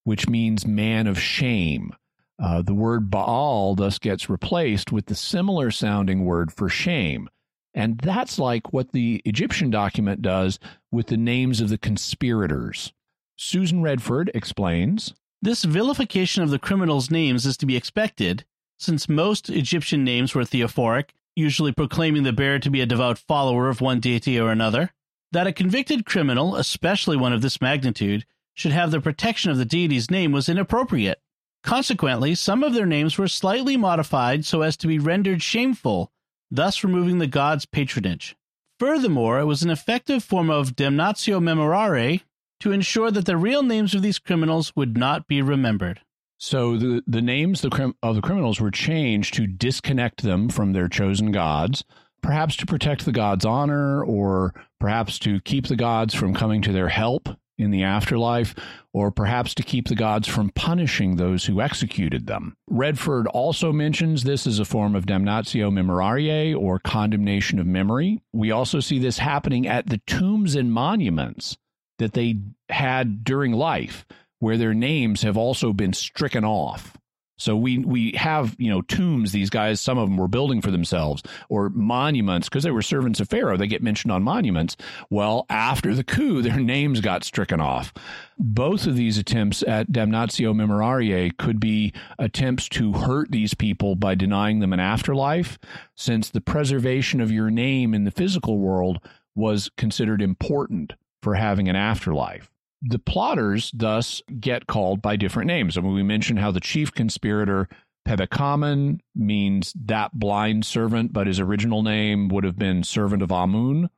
which 0.04 0.30
means 0.30 0.66
man 0.66 1.08
of 1.08 1.20
shame. 1.20 1.94
Uh, 2.42 2.62
the 2.62 2.74
word 2.74 3.10
Baal 3.10 3.76
thus 3.76 3.98
gets 3.98 4.30
replaced 4.30 4.92
with 4.92 5.08
the 5.08 5.16
similar 5.16 5.72
sounding 5.72 6.26
word 6.26 6.52
for 6.52 6.70
shame. 6.70 7.30
And 7.74 7.98
that's 7.98 8.40
like 8.40 8.72
what 8.72 8.94
the 8.94 9.22
Egyptian 9.26 9.70
document 9.70 10.22
does 10.22 10.60
with 10.92 11.08
the 11.08 11.18
names 11.18 11.60
of 11.60 11.70
the 11.70 11.78
conspirators. 11.78 12.94
Susan 13.38 13.82
Redford 13.82 14.32
explains 14.34 15.14
This 15.42 15.66
vilification 15.66 16.42
of 16.44 16.50
the 16.50 16.60
criminals' 16.60 17.12
names 17.12 17.46
is 17.46 17.58
to 17.58 17.66
be 17.66 17.76
expected, 17.76 18.46
since 18.78 19.10
most 19.10 19.50
Egyptian 19.50 20.04
names 20.04 20.34
were 20.36 20.46
theophoric 20.46 21.14
usually 21.36 21.72
proclaiming 21.72 22.24
the 22.24 22.34
bearer 22.34 22.60
to 22.60 22.70
be 22.70 22.82
a 22.82 22.86
devout 22.86 23.18
follower 23.18 23.68
of 23.70 23.82
one 23.82 24.00
deity 24.00 24.40
or 24.40 24.52
another, 24.52 24.92
that 25.32 25.48
a 25.48 25.52
convicted 25.52 26.06
criminal, 26.06 26.56
especially 26.56 27.18
one 27.18 27.34
of 27.34 27.42
this 27.42 27.60
magnitude, 27.60 28.26
should 28.54 28.72
have 28.72 28.92
the 28.92 29.02
protection 29.02 29.52
of 29.52 29.58
the 29.58 29.66
deity's 29.66 30.10
name 30.10 30.32
was 30.32 30.48
inappropriate. 30.48 31.20
Consequently, 31.64 32.36
some 32.36 32.64
of 32.64 32.74
their 32.74 32.86
names 32.86 33.18
were 33.18 33.28
slightly 33.28 33.76
modified 33.76 34.46
so 34.46 34.62
as 34.62 34.78
to 34.78 34.88
be 34.88 35.00
rendered 35.00 35.42
shameful, 35.42 36.12
thus 36.50 36.84
removing 36.84 37.18
the 37.18 37.28
god's 37.28 37.66
patronage. 37.66 38.36
Furthermore, 38.80 39.40
it 39.40 39.46
was 39.46 39.64
an 39.64 39.70
effective 39.70 40.24
form 40.24 40.50
of 40.50 40.76
damnatio 40.76 41.42
memoriae 41.42 42.22
to 42.62 42.72
ensure 42.72 43.12
that 43.12 43.26
the 43.26 43.36
real 43.36 43.64
names 43.64 43.94
of 43.94 44.02
these 44.02 44.20
criminals 44.20 44.74
would 44.76 44.96
not 44.96 45.28
be 45.28 45.42
remembered. 45.42 46.02
So 46.38 46.78
the 46.78 47.04
the 47.08 47.22
names 47.22 47.64
of 47.64 47.72
the 47.72 48.22
criminals 48.22 48.60
were 48.60 48.72
changed 48.72 49.34
to 49.36 49.48
disconnect 49.48 50.24
them 50.24 50.50
from 50.50 50.74
their 50.74 50.88
chosen 50.88 51.32
gods, 51.32 51.84
perhaps 52.22 52.56
to 52.58 52.66
protect 52.66 53.06
the 53.06 53.12
gods' 53.12 53.46
honor, 53.46 54.04
or 54.04 54.54
perhaps 54.80 55.18
to 55.20 55.40
keep 55.42 55.68
the 55.68 55.76
gods 55.76 56.14
from 56.14 56.34
coming 56.34 56.62
to 56.64 56.72
their 56.72 56.90
help 56.90 57.30
in 57.58 57.72
the 57.72 57.84
afterlife, 57.84 58.54
or 58.92 59.12
perhaps 59.12 59.56
to 59.56 59.64
keep 59.64 59.88
the 59.88 59.96
gods 59.96 60.28
from 60.28 60.50
punishing 60.50 61.16
those 61.16 61.46
who 61.46 61.62
executed 61.62 62.28
them. 62.28 62.58
Redford 62.68 63.28
also 63.28 63.72
mentions 63.72 64.26
this 64.26 64.46
as 64.46 64.60
a 64.60 64.66
form 64.66 64.94
of 64.94 65.06
damnatio 65.06 65.72
memoriae, 65.72 66.54
or 66.54 66.80
condemnation 66.80 67.60
of 67.60 67.66
memory. 67.66 68.22
We 68.34 68.52
also 68.52 68.82
see 68.82 69.00
this 69.00 69.20
happening 69.20 69.68
at 69.68 69.88
the 69.88 70.02
tombs 70.06 70.56
and 70.56 70.74
monuments 70.74 71.56
that 71.98 72.12
they 72.12 72.40
had 72.70 73.24
during 73.24 73.54
life 73.54 74.06
where 74.40 74.58
their 74.58 74.74
names 74.74 75.22
have 75.24 75.38
also 75.38 75.74
been 75.74 75.94
stricken 75.94 76.46
off. 76.46 76.98
So 77.38 77.56
we 77.58 77.80
we 77.80 78.14
have 78.14 78.56
you 78.58 78.70
know 78.70 78.82
tombs. 78.82 79.32
These 79.32 79.50
guys, 79.50 79.82
some 79.82 79.98
of 79.98 80.08
them 80.08 80.18
were 80.18 80.28
building 80.28 80.62
for 80.62 80.72
themselves, 80.72 81.22
or 81.50 81.70
monuments 81.70 82.48
because 82.48 82.64
they 82.64 82.72
were 82.72 82.82
servants 82.82 83.20
of 83.20 83.30
Pharaoh. 83.30 83.58
They 83.58 83.68
get 83.68 83.84
mentioned 83.84 84.14
on 84.14 84.24
monuments. 84.24 84.78
Well, 85.10 85.46
after 85.50 85.94
the 85.94 86.04
coup, 86.04 86.42
their 86.42 86.60
names 86.60 87.02
got 87.02 87.26
stricken 87.26 87.60
off. 87.60 87.94
Both 88.38 88.88
of 88.88 88.96
these 88.96 89.18
attempts 89.18 89.64
at 89.64 89.92
damnatio 89.92 90.56
memoriae 90.56 91.32
could 91.38 91.60
be 91.60 91.94
attempts 92.18 92.70
to 92.70 92.94
hurt 92.94 93.32
these 93.32 93.54
people 93.54 93.96
by 93.96 94.16
denying 94.16 94.60
them 94.60 94.72
an 94.72 94.80
afterlife, 94.80 95.60
since 95.96 96.30
the 96.30 96.42
preservation 96.42 97.20
of 97.20 97.32
your 97.32 97.50
name 97.50 97.94
in 97.94 98.06
the 98.06 98.12
physical 98.12 98.60
world 98.60 99.00
was 99.36 99.70
considered 99.76 100.22
important 100.22 100.94
for 101.22 101.36
having 101.36 101.68
an 101.68 101.76
afterlife 101.76 102.50
the 102.88 103.00
plotters 103.00 103.72
thus 103.74 104.22
get 104.40 104.68
called 104.68 105.02
by 105.02 105.16
different 105.16 105.48
names. 105.48 105.78
I 105.78 105.82
mean, 105.82 105.94
we 105.94 106.04
mentioned 106.04 106.40
how 106.40 106.52
the 106.52 106.60
chief 106.60 106.92
conspirator, 106.92 107.68
Pebekamen, 108.08 109.00
means 109.16 109.74
that 109.86 110.12
blind 110.14 110.66
servant, 110.66 111.12
but 111.12 111.28
his 111.28 111.40
original 111.40 111.82
name 111.82 112.30
would 112.30 112.44
have 112.44 112.58
been 112.58 112.84
servant 112.84 113.24
of 113.24 113.32
Amun. 113.32 113.90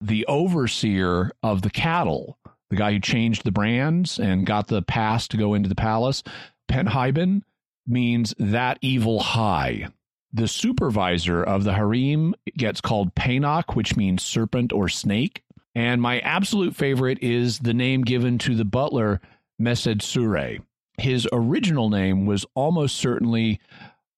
The 0.00 0.24
overseer 0.26 1.32
of 1.42 1.62
the 1.62 1.70
cattle, 1.70 2.38
the 2.70 2.76
guy 2.76 2.92
who 2.92 3.00
changed 3.00 3.44
the 3.44 3.50
brands 3.50 4.20
and 4.20 4.46
got 4.46 4.68
the 4.68 4.82
pass 4.82 5.26
to 5.28 5.36
go 5.36 5.54
into 5.54 5.68
the 5.68 5.74
palace, 5.74 6.22
Penhaiben, 6.70 7.42
means 7.86 8.34
that 8.38 8.78
evil 8.80 9.18
high. 9.18 9.88
The 10.32 10.46
supervisor 10.46 11.42
of 11.42 11.64
the 11.64 11.72
harem 11.72 12.34
gets 12.56 12.80
called 12.80 13.14
Penok, 13.14 13.74
which 13.74 13.96
means 13.96 14.22
serpent 14.22 14.72
or 14.72 14.88
snake. 14.88 15.42
And 15.78 16.02
my 16.02 16.18
absolute 16.18 16.74
favorite 16.74 17.22
is 17.22 17.60
the 17.60 17.72
name 17.72 18.02
given 18.02 18.36
to 18.38 18.56
the 18.56 18.64
butler, 18.64 19.20
Mesed 19.60 20.60
His 20.98 21.28
original 21.32 21.88
name 21.88 22.26
was 22.26 22.44
almost 22.56 22.96
certainly 22.96 23.60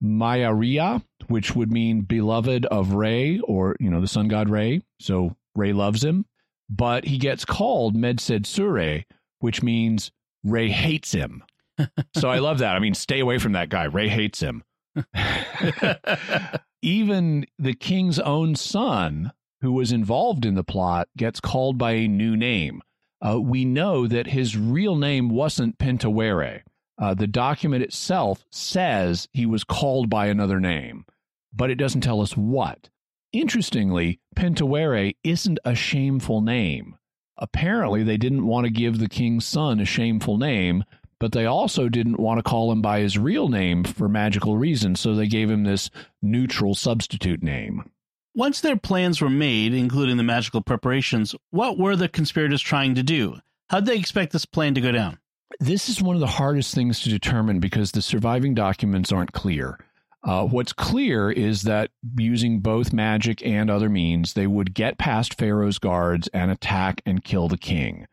Mayaria, 0.02 1.04
which 1.26 1.54
would 1.54 1.70
mean 1.70 2.00
beloved 2.00 2.64
of 2.64 2.94
Re, 2.94 3.40
or, 3.40 3.76
you 3.78 3.90
know, 3.90 4.00
the 4.00 4.08
sun 4.08 4.28
god 4.28 4.48
Re. 4.48 4.82
So 5.00 5.36
Re 5.54 5.74
loves 5.74 6.02
him. 6.02 6.24
But 6.70 7.04
he 7.04 7.18
gets 7.18 7.44
called 7.44 7.94
Medsed 7.94 9.04
which 9.40 9.62
means 9.62 10.12
Re 10.42 10.70
hates 10.70 11.12
him. 11.12 11.44
so 12.14 12.30
I 12.30 12.38
love 12.38 12.60
that. 12.60 12.74
I 12.74 12.78
mean, 12.78 12.94
stay 12.94 13.20
away 13.20 13.36
from 13.36 13.52
that 13.52 13.68
guy. 13.68 13.84
Re 13.84 14.08
hates 14.08 14.40
him. 14.40 14.64
Even 16.80 17.44
the 17.58 17.74
king's 17.74 18.18
own 18.18 18.54
son 18.54 19.32
who 19.60 19.72
was 19.72 19.92
involved 19.92 20.44
in 20.44 20.54
the 20.54 20.64
plot, 20.64 21.08
gets 21.16 21.40
called 21.40 21.78
by 21.78 21.92
a 21.92 22.08
new 22.08 22.36
name. 22.36 22.82
Uh, 23.20 23.40
we 23.40 23.64
know 23.64 24.06
that 24.06 24.28
his 24.28 24.56
real 24.56 24.96
name 24.96 25.28
wasn't 25.28 25.78
Pentawere. 25.78 26.62
Uh, 26.98 27.14
the 27.14 27.26
document 27.26 27.82
itself 27.82 28.44
says 28.50 29.28
he 29.32 29.46
was 29.46 29.64
called 29.64 30.10
by 30.10 30.26
another 30.26 30.60
name, 30.60 31.04
but 31.52 31.70
it 31.70 31.76
doesn't 31.76 32.02
tell 32.02 32.20
us 32.20 32.36
what. 32.36 32.88
Interestingly, 33.32 34.20
Pentawere 34.34 35.14
isn't 35.22 35.58
a 35.64 35.74
shameful 35.74 36.40
name. 36.40 36.96
Apparently, 37.38 38.02
they 38.02 38.16
didn't 38.16 38.46
want 38.46 38.64
to 38.66 38.72
give 38.72 38.98
the 38.98 39.08
king's 39.08 39.46
son 39.46 39.80
a 39.80 39.84
shameful 39.84 40.36
name, 40.36 40.84
but 41.18 41.32
they 41.32 41.46
also 41.46 41.88
didn't 41.88 42.20
want 42.20 42.38
to 42.38 42.42
call 42.42 42.72
him 42.72 42.82
by 42.82 43.00
his 43.00 43.18
real 43.18 43.48
name 43.48 43.84
for 43.84 44.08
magical 44.08 44.56
reasons, 44.56 45.00
so 45.00 45.14
they 45.14 45.26
gave 45.26 45.50
him 45.50 45.64
this 45.64 45.90
neutral 46.20 46.74
substitute 46.74 47.42
name. 47.42 47.90
Once 48.34 48.60
their 48.60 48.76
plans 48.76 49.20
were 49.20 49.28
made, 49.28 49.74
including 49.74 50.16
the 50.16 50.22
magical 50.22 50.60
preparations, 50.60 51.34
what 51.50 51.76
were 51.76 51.96
the 51.96 52.08
conspirators 52.08 52.62
trying 52.62 52.94
to 52.94 53.02
do? 53.02 53.36
How'd 53.68 53.86
they 53.86 53.98
expect 53.98 54.32
this 54.32 54.44
plan 54.44 54.74
to 54.74 54.80
go 54.80 54.92
down? 54.92 55.18
This 55.58 55.88
is 55.88 56.00
one 56.00 56.14
of 56.14 56.20
the 56.20 56.28
hardest 56.28 56.72
things 56.72 57.00
to 57.00 57.08
determine 57.08 57.58
because 57.58 57.90
the 57.90 58.02
surviving 58.02 58.54
documents 58.54 59.10
aren't 59.10 59.32
clear. 59.32 59.78
Uh, 60.22 60.46
what's 60.46 60.72
clear 60.72 61.30
is 61.30 61.62
that 61.62 61.90
using 62.16 62.60
both 62.60 62.92
magic 62.92 63.44
and 63.44 63.68
other 63.68 63.88
means, 63.88 64.34
they 64.34 64.46
would 64.46 64.74
get 64.74 64.98
past 64.98 65.34
Pharaoh's 65.34 65.78
guards 65.78 66.28
and 66.28 66.52
attack 66.52 67.02
and 67.04 67.24
kill 67.24 67.48
the 67.48 67.58
king. 67.58 68.06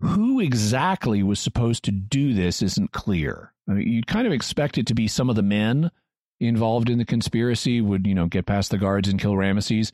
Who 0.00 0.38
exactly 0.38 1.22
was 1.22 1.40
supposed 1.40 1.82
to 1.84 1.90
do 1.90 2.34
this 2.34 2.62
isn't 2.62 2.92
clear. 2.92 3.52
I 3.68 3.72
mean, 3.72 3.88
you'd 3.88 4.06
kind 4.06 4.26
of 4.26 4.32
expect 4.32 4.78
it 4.78 4.86
to 4.86 4.94
be 4.94 5.08
some 5.08 5.28
of 5.28 5.36
the 5.36 5.42
men 5.42 5.90
involved 6.40 6.90
in 6.90 6.98
the 6.98 7.04
conspiracy 7.04 7.80
would, 7.80 8.06
you 8.06 8.14
know, 8.14 8.26
get 8.26 8.46
past 8.46 8.70
the 8.70 8.78
guards 8.78 9.08
and 9.08 9.20
kill 9.20 9.34
Ramesses. 9.34 9.92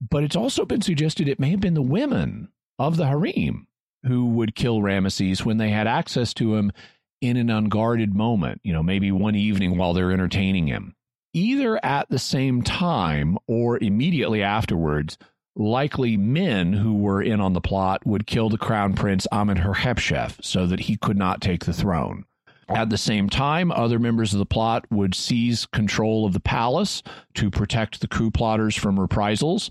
But 0.00 0.24
it's 0.24 0.36
also 0.36 0.64
been 0.64 0.82
suggested 0.82 1.28
it 1.28 1.40
may 1.40 1.50
have 1.50 1.60
been 1.60 1.74
the 1.74 1.82
women 1.82 2.48
of 2.78 2.96
the 2.96 3.06
harem 3.06 3.66
who 4.04 4.26
would 4.26 4.54
kill 4.54 4.80
Ramesses 4.80 5.44
when 5.44 5.58
they 5.58 5.70
had 5.70 5.86
access 5.86 6.34
to 6.34 6.56
him 6.56 6.72
in 7.20 7.36
an 7.36 7.50
unguarded 7.50 8.14
moment, 8.14 8.60
you 8.64 8.72
know, 8.72 8.82
maybe 8.82 9.12
one 9.12 9.36
evening 9.36 9.78
while 9.78 9.92
they're 9.92 10.10
entertaining 10.10 10.66
him. 10.66 10.94
Either 11.32 11.82
at 11.84 12.10
the 12.10 12.18
same 12.18 12.62
time 12.62 13.38
or 13.46 13.78
immediately 13.78 14.42
afterwards, 14.42 15.16
likely 15.54 16.16
men 16.16 16.72
who 16.72 16.94
were 16.94 17.22
in 17.22 17.40
on 17.40 17.52
the 17.52 17.60
plot 17.60 18.04
would 18.04 18.26
kill 18.26 18.48
the 18.48 18.58
crown 18.58 18.94
prince 18.94 19.26
Amenhotep 19.30 20.32
so 20.42 20.66
that 20.66 20.80
he 20.80 20.96
could 20.96 21.16
not 21.16 21.40
take 21.40 21.64
the 21.64 21.72
throne. 21.72 22.24
At 22.74 22.90
the 22.90 22.98
same 22.98 23.28
time, 23.28 23.70
other 23.70 23.98
members 23.98 24.32
of 24.32 24.38
the 24.38 24.46
plot 24.46 24.86
would 24.90 25.14
seize 25.14 25.66
control 25.66 26.24
of 26.24 26.32
the 26.32 26.40
palace 26.40 27.02
to 27.34 27.50
protect 27.50 28.00
the 28.00 28.08
coup 28.08 28.30
plotters 28.30 28.76
from 28.76 28.98
reprisals. 28.98 29.70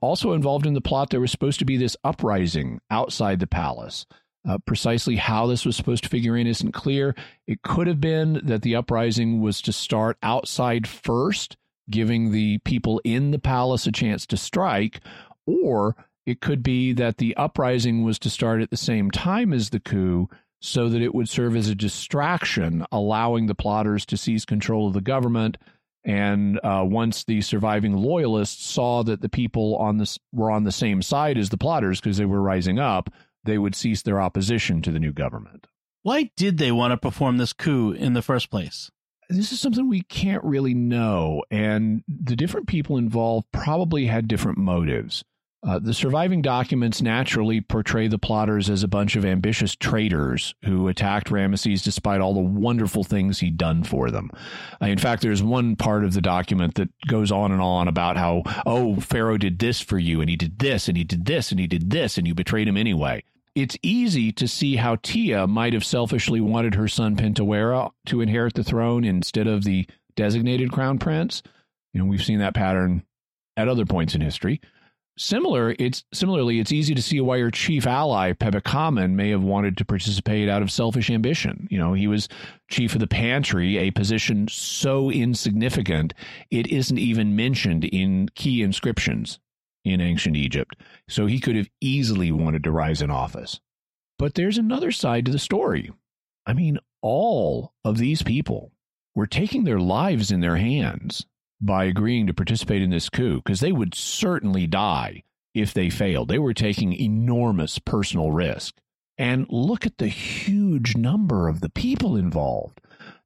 Also 0.00 0.32
involved 0.32 0.66
in 0.66 0.74
the 0.74 0.80
plot, 0.80 1.10
there 1.10 1.20
was 1.20 1.30
supposed 1.30 1.58
to 1.58 1.64
be 1.64 1.76
this 1.76 1.96
uprising 2.04 2.80
outside 2.90 3.40
the 3.40 3.46
palace. 3.46 4.06
Uh, 4.48 4.56
precisely 4.64 5.16
how 5.16 5.46
this 5.46 5.66
was 5.66 5.76
supposed 5.76 6.02
to 6.02 6.08
figure 6.08 6.36
in 6.36 6.46
isn't 6.46 6.72
clear. 6.72 7.14
It 7.46 7.62
could 7.62 7.86
have 7.86 8.00
been 8.00 8.40
that 8.44 8.62
the 8.62 8.74
uprising 8.74 9.40
was 9.40 9.60
to 9.62 9.72
start 9.72 10.16
outside 10.22 10.86
first, 10.86 11.56
giving 11.90 12.30
the 12.30 12.58
people 12.58 13.00
in 13.04 13.32
the 13.32 13.38
palace 13.38 13.86
a 13.86 13.92
chance 13.92 14.26
to 14.26 14.38
strike, 14.38 15.00
or 15.46 15.94
it 16.24 16.40
could 16.40 16.62
be 16.62 16.92
that 16.94 17.18
the 17.18 17.36
uprising 17.36 18.02
was 18.02 18.18
to 18.20 18.30
start 18.30 18.62
at 18.62 18.70
the 18.70 18.76
same 18.76 19.10
time 19.10 19.52
as 19.52 19.70
the 19.70 19.80
coup 19.80 20.28
so 20.60 20.88
that 20.88 21.02
it 21.02 21.14
would 21.14 21.28
serve 21.28 21.56
as 21.56 21.68
a 21.68 21.74
distraction, 21.74 22.84
allowing 22.92 23.46
the 23.46 23.54
plotters 23.54 24.04
to 24.06 24.16
seize 24.16 24.44
control 24.44 24.86
of 24.86 24.92
the 24.92 25.00
government. 25.00 25.56
And 26.04 26.60
uh, 26.62 26.84
once 26.86 27.24
the 27.24 27.40
surviving 27.40 27.94
loyalists 27.94 28.64
saw 28.64 29.02
that 29.02 29.20
the 29.20 29.28
people 29.28 29.76
on 29.76 29.98
this 29.98 30.18
were 30.32 30.50
on 30.50 30.64
the 30.64 30.72
same 30.72 31.02
side 31.02 31.36
as 31.38 31.48
the 31.50 31.58
plotters 31.58 32.00
because 32.00 32.16
they 32.16 32.24
were 32.24 32.42
rising 32.42 32.78
up, 32.78 33.10
they 33.44 33.58
would 33.58 33.74
cease 33.74 34.02
their 34.02 34.20
opposition 34.20 34.82
to 34.82 34.90
the 34.90 34.98
new 34.98 35.12
government. 35.12 35.66
Why 36.02 36.30
did 36.36 36.58
they 36.58 36.72
want 36.72 36.92
to 36.92 36.96
perform 36.96 37.36
this 37.36 37.52
coup 37.52 37.92
in 37.92 38.14
the 38.14 38.22
first 38.22 38.50
place? 38.50 38.90
This 39.28 39.52
is 39.52 39.60
something 39.60 39.88
we 39.88 40.02
can't 40.02 40.42
really 40.42 40.74
know, 40.74 41.44
and 41.50 42.02
the 42.08 42.34
different 42.34 42.66
people 42.66 42.96
involved 42.96 43.46
probably 43.52 44.06
had 44.06 44.26
different 44.26 44.58
motives. 44.58 45.24
Uh, 45.62 45.78
the 45.78 45.92
surviving 45.92 46.40
documents 46.40 47.02
naturally 47.02 47.60
portray 47.60 48.08
the 48.08 48.18
plotters 48.18 48.70
as 48.70 48.82
a 48.82 48.88
bunch 48.88 49.14
of 49.14 49.26
ambitious 49.26 49.76
traitors 49.76 50.54
who 50.64 50.88
attacked 50.88 51.28
Ramesses 51.28 51.82
despite 51.82 52.22
all 52.22 52.32
the 52.32 52.40
wonderful 52.40 53.04
things 53.04 53.40
he'd 53.40 53.58
done 53.58 53.84
for 53.84 54.10
them. 54.10 54.30
Uh, 54.80 54.86
in 54.86 54.96
fact, 54.96 55.20
there's 55.20 55.42
one 55.42 55.76
part 55.76 56.02
of 56.04 56.14
the 56.14 56.22
document 56.22 56.76
that 56.76 56.88
goes 57.06 57.30
on 57.30 57.52
and 57.52 57.60
on 57.60 57.88
about 57.88 58.16
how, 58.16 58.42
oh, 58.64 58.96
Pharaoh 59.00 59.36
did 59.36 59.58
this 59.58 59.82
for 59.82 59.98
you, 59.98 60.22
and 60.22 60.30
he 60.30 60.36
did 60.36 60.60
this, 60.60 60.88
and 60.88 60.96
he 60.96 61.04
did 61.04 61.26
this, 61.26 61.50
and 61.50 61.60
he 61.60 61.66
did 61.66 61.90
this, 61.90 62.16
and 62.16 62.26
you 62.26 62.34
betrayed 62.34 62.66
him 62.66 62.78
anyway. 62.78 63.22
It's 63.54 63.76
easy 63.82 64.32
to 64.32 64.48
see 64.48 64.76
how 64.76 64.96
Tia 65.02 65.46
might 65.46 65.74
have 65.74 65.84
selfishly 65.84 66.40
wanted 66.40 66.74
her 66.76 66.88
son 66.88 67.16
Pentawera 67.16 67.90
to 68.06 68.22
inherit 68.22 68.54
the 68.54 68.64
throne 68.64 69.04
instead 69.04 69.46
of 69.46 69.64
the 69.64 69.86
designated 70.16 70.72
crown 70.72 70.98
prince. 70.98 71.42
You 71.92 72.00
know, 72.00 72.06
we've 72.06 72.24
seen 72.24 72.38
that 72.38 72.54
pattern 72.54 73.04
at 73.58 73.68
other 73.68 73.84
points 73.84 74.14
in 74.14 74.22
history. 74.22 74.60
Similar, 75.22 75.76
it's 75.78 76.02
similarly, 76.14 76.60
it's 76.60 76.72
easy 76.72 76.94
to 76.94 77.02
see 77.02 77.20
why 77.20 77.36
your 77.36 77.50
chief 77.50 77.86
ally, 77.86 78.32
Pebekamen, 78.32 79.10
may 79.10 79.28
have 79.28 79.42
wanted 79.42 79.76
to 79.76 79.84
participate 79.84 80.48
out 80.48 80.62
of 80.62 80.70
selfish 80.70 81.10
ambition. 81.10 81.68
You 81.70 81.76
know, 81.76 81.92
he 81.92 82.06
was 82.06 82.26
chief 82.70 82.94
of 82.94 83.00
the 83.00 83.06
pantry, 83.06 83.76
a 83.76 83.90
position 83.90 84.48
so 84.48 85.10
insignificant 85.10 86.14
it 86.50 86.68
isn't 86.68 86.96
even 86.96 87.36
mentioned 87.36 87.84
in 87.84 88.30
key 88.34 88.62
inscriptions 88.62 89.38
in 89.84 90.00
ancient 90.00 90.36
Egypt. 90.36 90.74
So 91.06 91.26
he 91.26 91.38
could 91.38 91.54
have 91.54 91.68
easily 91.82 92.32
wanted 92.32 92.64
to 92.64 92.70
rise 92.70 93.02
in 93.02 93.10
office. 93.10 93.60
But 94.18 94.36
there's 94.36 94.56
another 94.56 94.90
side 94.90 95.26
to 95.26 95.32
the 95.32 95.38
story. 95.38 95.92
I 96.46 96.54
mean, 96.54 96.78
all 97.02 97.74
of 97.84 97.98
these 97.98 98.22
people 98.22 98.72
were 99.14 99.26
taking 99.26 99.64
their 99.64 99.80
lives 99.80 100.30
in 100.30 100.40
their 100.40 100.56
hands 100.56 101.26
by 101.60 101.84
agreeing 101.84 102.26
to 102.26 102.34
participate 102.34 102.82
in 102.82 102.90
this 102.90 103.08
coup 103.08 103.36
because 103.36 103.60
they 103.60 103.72
would 103.72 103.94
certainly 103.94 104.66
die 104.66 105.22
if 105.54 105.74
they 105.74 105.90
failed. 105.90 106.28
They 106.28 106.38
were 106.38 106.54
taking 106.54 106.92
enormous 106.92 107.78
personal 107.78 108.30
risk. 108.30 108.74
And 109.18 109.46
look 109.50 109.84
at 109.84 109.98
the 109.98 110.08
huge 110.08 110.96
number 110.96 111.48
of 111.48 111.60
the 111.60 111.68
people 111.68 112.16
involved. 112.16 112.80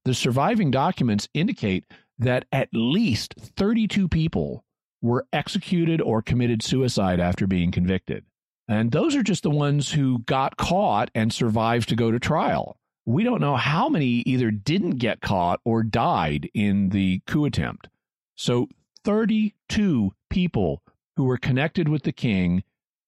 The 0.05 0.15
surviving 0.15 0.71
documents 0.71 1.29
indicate 1.35 1.85
that 2.19 2.47
at 2.51 2.69
least 2.73 3.35
32 3.39 4.09
people 4.09 4.65
were 5.01 5.27
executed 5.33 6.01
or 6.01 6.23
committed 6.23 6.63
suicide 6.63 7.21
after 7.21 7.47
being 7.47 7.71
convicted. 7.71 8.25
And 8.67 8.91
those 8.91 9.15
are 9.15 9.23
just 9.23 9.43
the 9.43 9.51
ones 9.51 9.93
who 9.93 10.21
got 10.21 10.57
caught 10.57 11.11
and 11.15 11.33
survived 11.33 11.91
to 11.91 11.97
go 11.97 12.11
to 12.11 12.19
trial. 12.19 12.77
We 13.07 13.23
don't 13.23 13.41
know 13.41 13.57
how 13.57 13.89
many 13.91 14.07
either 14.07 14.51
didn't 14.51 14.97
get 14.97 15.21
caught 15.21 15.61
or 15.65 15.83
died 15.83 16.49
in 16.55 16.89
the 16.89 17.21
coup 17.27 17.45
attempt. 17.45 17.89
So 18.37 18.69
32 19.05 20.13
people 20.31 20.83
who 21.17 21.25
were 21.25 21.37
connected 21.37 21.89
with 21.89 22.03
the 22.03 22.13
king 22.13 22.65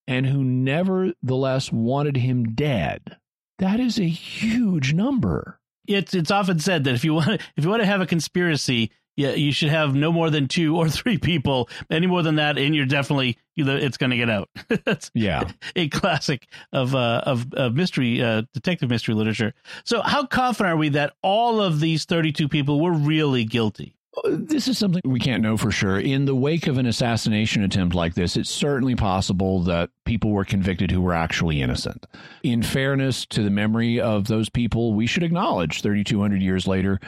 and 0.07 0.27
who 0.27 0.45
nevertheless 0.45 1.73
wanted 1.73 2.17
him 2.17 2.55
dead. 2.55 3.17
That 3.59 3.81
is 3.81 3.99
a 3.99 4.09
huge 4.09 4.93
number. 4.93 5.61
It's 5.89 6.15
it's 6.15 6.31
often 6.31 6.59
said 6.59 6.85
that 6.85 6.95
if 6.95 7.05
you 7.05 7.15
want 7.15 7.41
if 7.57 7.65
you 7.65 7.71
want 7.71 7.83
to 7.83 7.87
have 7.87 8.01
a 8.01 8.07
conspiracy, 8.07 8.91
yeah, 9.17 9.31
you 9.31 9.51
should 9.51 9.71
have 9.71 9.95
no 9.95 10.13
more 10.13 10.31
than 10.31 10.47
two 10.47 10.77
or 10.77 10.89
three 10.91 11.19
people. 11.19 11.69
Any 11.91 12.07
more 12.07 12.23
than 12.23 12.37
that, 12.37 12.59
and 12.59 12.75
you're 12.75 12.87
definitely 12.87 13.39
it's 13.57 13.97
going 13.97 14.11
to 14.11 14.17
get 14.17 14.29
out. 14.29 14.51
That's 14.85 15.11
yeah, 15.15 15.51
a 15.75 15.89
classic 15.89 16.49
of 16.73 16.95
uh, 16.95 17.23
of, 17.25 17.53
of 17.55 17.75
mystery 17.75 18.23
uh, 18.23 18.43
detective 18.53 18.91
mystery 18.91 19.15
literature. 19.15 19.55
So, 19.85 20.03
how 20.03 20.27
confident 20.27 20.75
are 20.75 20.77
we 20.77 20.91
that 20.91 21.15
all 21.23 21.61
of 21.61 21.81
these 21.81 22.05
32 22.05 22.49
people 22.49 22.81
were 22.81 22.93
really 22.93 23.45
guilty? 23.45 23.96
This 24.25 24.67
is 24.67 24.79
something 24.79 25.03
we 25.05 25.21
can't 25.21 25.43
know 25.43 25.57
for 25.57 25.71
sure. 25.71 25.99
In 25.99 26.25
the 26.25 26.35
wake 26.35 26.67
of 26.67 26.79
an 26.79 26.87
assassination 26.87 27.63
attempt 27.63 27.95
like 27.95 28.15
this, 28.15 28.37
it's 28.37 28.51
certainly 28.51 28.95
possible 28.95 29.63
that 29.65 29.91
people 30.05 30.31
were 30.31 30.45
convicted 30.45 30.91
who 30.91 31.03
were 31.03 31.13
actually 31.13 31.61
innocent. 31.61 32.07
In 32.43 32.63
fairness 32.63 33.27
to 33.27 33.43
the 33.43 33.51
memory 33.51 34.01
of 34.01 34.27
those 34.27 34.49
people, 34.49 34.95
we 34.95 35.07
should 35.07 35.23
acknowledge 35.23 35.83
3,200 35.83 36.41
years 36.41 36.67
later 36.67 36.99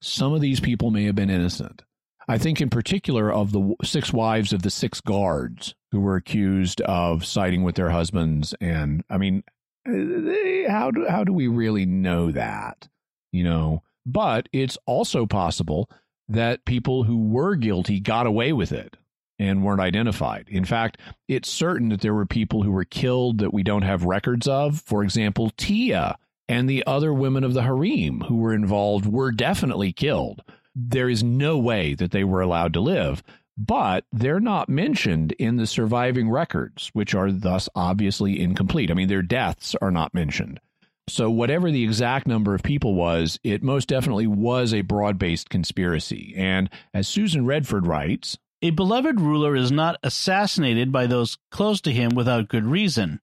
some 0.00 0.32
of 0.34 0.40
these 0.40 0.60
people 0.60 0.90
may 0.90 1.04
have 1.04 1.14
been 1.14 1.30
innocent. 1.30 1.82
I 2.28 2.38
think, 2.38 2.60
in 2.60 2.70
particular, 2.70 3.32
of 3.32 3.52
the 3.52 3.74
six 3.82 4.12
wives 4.12 4.52
of 4.52 4.62
the 4.62 4.70
six 4.70 5.00
guards 5.00 5.74
who 5.92 6.00
were 6.00 6.16
accused 6.16 6.80
of 6.82 7.24
siding 7.24 7.62
with 7.62 7.74
their 7.74 7.90
husbands. 7.90 8.54
And 8.60 9.04
I 9.10 9.18
mean, 9.18 9.44
how 9.86 10.90
do 10.90 11.06
how 11.08 11.24
do 11.24 11.32
we 11.32 11.48
really 11.48 11.84
know 11.84 12.30
that? 12.32 12.88
You 13.32 13.44
know, 13.44 13.82
but 14.06 14.48
it's 14.52 14.78
also 14.86 15.26
possible 15.26 15.90
that 16.28 16.64
people 16.64 17.04
who 17.04 17.28
were 17.28 17.54
guilty 17.54 18.00
got 18.00 18.26
away 18.26 18.52
with 18.52 18.72
it 18.72 18.96
and 19.38 19.64
weren't 19.64 19.80
identified. 19.80 20.48
In 20.48 20.64
fact, 20.64 20.98
it's 21.28 21.50
certain 21.50 21.88
that 21.88 22.00
there 22.00 22.14
were 22.14 22.26
people 22.26 22.62
who 22.62 22.70
were 22.70 22.84
killed 22.84 23.38
that 23.38 23.52
we 23.52 23.62
don't 23.62 23.82
have 23.82 24.04
records 24.04 24.46
of. 24.46 24.80
For 24.80 25.02
example, 25.02 25.50
Tia 25.56 26.16
and 26.48 26.68
the 26.68 26.84
other 26.86 27.12
women 27.12 27.44
of 27.44 27.54
the 27.54 27.62
harem 27.62 28.20
who 28.22 28.36
were 28.36 28.54
involved 28.54 29.06
were 29.06 29.32
definitely 29.32 29.92
killed. 29.92 30.42
There 30.74 31.08
is 31.08 31.22
no 31.22 31.58
way 31.58 31.94
that 31.94 32.10
they 32.10 32.24
were 32.24 32.40
allowed 32.40 32.72
to 32.74 32.80
live, 32.80 33.22
but 33.56 34.04
they're 34.12 34.40
not 34.40 34.68
mentioned 34.68 35.32
in 35.32 35.56
the 35.56 35.66
surviving 35.66 36.28
records, 36.30 36.90
which 36.92 37.14
are 37.14 37.30
thus 37.30 37.68
obviously 37.74 38.40
incomplete. 38.40 38.90
I 38.90 38.94
mean, 38.94 39.08
their 39.08 39.22
deaths 39.22 39.74
are 39.80 39.92
not 39.92 40.14
mentioned. 40.14 40.60
So, 41.08 41.30
whatever 41.30 41.70
the 41.70 41.84
exact 41.84 42.26
number 42.26 42.54
of 42.54 42.62
people 42.62 42.94
was, 42.94 43.38
it 43.44 43.62
most 43.62 43.88
definitely 43.88 44.26
was 44.26 44.72
a 44.72 44.80
broad 44.80 45.18
based 45.18 45.50
conspiracy. 45.50 46.34
And 46.36 46.70
as 46.94 47.06
Susan 47.06 47.44
Redford 47.44 47.86
writes, 47.86 48.38
A 48.62 48.70
beloved 48.70 49.20
ruler 49.20 49.54
is 49.54 49.70
not 49.70 49.98
assassinated 50.02 50.90
by 50.90 51.06
those 51.06 51.36
close 51.50 51.80
to 51.82 51.92
him 51.92 52.14
without 52.14 52.48
good 52.48 52.64
reason. 52.64 53.20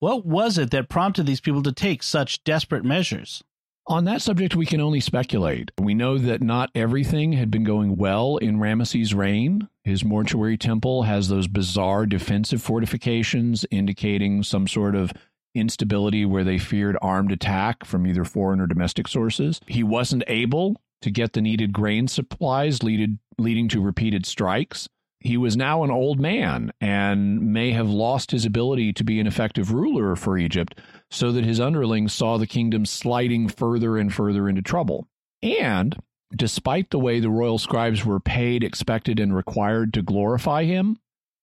What 0.00 0.26
was 0.26 0.58
it 0.58 0.70
that 0.72 0.90
prompted 0.90 1.24
these 1.24 1.40
people 1.40 1.62
to 1.62 1.72
take 1.72 2.02
such 2.02 2.44
desperate 2.44 2.84
measures? 2.84 3.42
On 3.86 4.04
that 4.04 4.22
subject, 4.22 4.56
we 4.56 4.64
can 4.64 4.80
only 4.80 5.00
speculate. 5.00 5.70
We 5.78 5.94
know 5.94 6.16
that 6.16 6.42
not 6.42 6.70
everything 6.74 7.32
had 7.34 7.50
been 7.50 7.64
going 7.64 7.96
well 7.96 8.38
in 8.38 8.58
Ramesses' 8.58 9.14
reign. 9.14 9.68
His 9.82 10.04
mortuary 10.04 10.56
temple 10.56 11.02
has 11.02 11.28
those 11.28 11.48
bizarre 11.48 12.06
defensive 12.06 12.62
fortifications 12.62 13.66
indicating 13.70 14.42
some 14.42 14.66
sort 14.66 14.94
of 14.94 15.12
instability 15.54 16.24
where 16.24 16.44
they 16.44 16.58
feared 16.58 16.96
armed 17.00 17.32
attack 17.32 17.84
from 17.84 18.06
either 18.06 18.24
foreign 18.24 18.60
or 18.60 18.66
domestic 18.66 19.08
sources. 19.08 19.60
He 19.66 19.82
wasn't 19.82 20.24
able 20.26 20.80
to 21.02 21.10
get 21.10 21.32
the 21.32 21.42
needed 21.42 21.72
grain 21.72 22.08
supplies, 22.08 22.82
leaded, 22.82 23.18
leading 23.38 23.68
to 23.68 23.80
repeated 23.80 24.26
strikes. 24.26 24.88
He 25.20 25.36
was 25.36 25.56
now 25.56 25.84
an 25.84 25.90
old 25.90 26.20
man 26.20 26.72
and 26.80 27.52
may 27.52 27.72
have 27.72 27.88
lost 27.88 28.30
his 28.30 28.44
ability 28.44 28.92
to 28.94 29.04
be 29.04 29.20
an 29.20 29.26
effective 29.26 29.72
ruler 29.72 30.16
for 30.16 30.36
Egypt, 30.36 30.78
so 31.10 31.32
that 31.32 31.44
his 31.44 31.60
underlings 31.60 32.12
saw 32.12 32.36
the 32.36 32.46
kingdom 32.46 32.84
sliding 32.84 33.48
further 33.48 33.96
and 33.96 34.12
further 34.12 34.48
into 34.48 34.60
trouble. 34.60 35.08
And 35.42 35.96
despite 36.34 36.90
the 36.90 36.98
way 36.98 37.20
the 37.20 37.30
royal 37.30 37.58
scribes 37.58 38.04
were 38.04 38.20
paid, 38.20 38.62
expected, 38.62 39.18
and 39.18 39.34
required 39.34 39.94
to 39.94 40.02
glorify 40.02 40.64
him, 40.64 40.98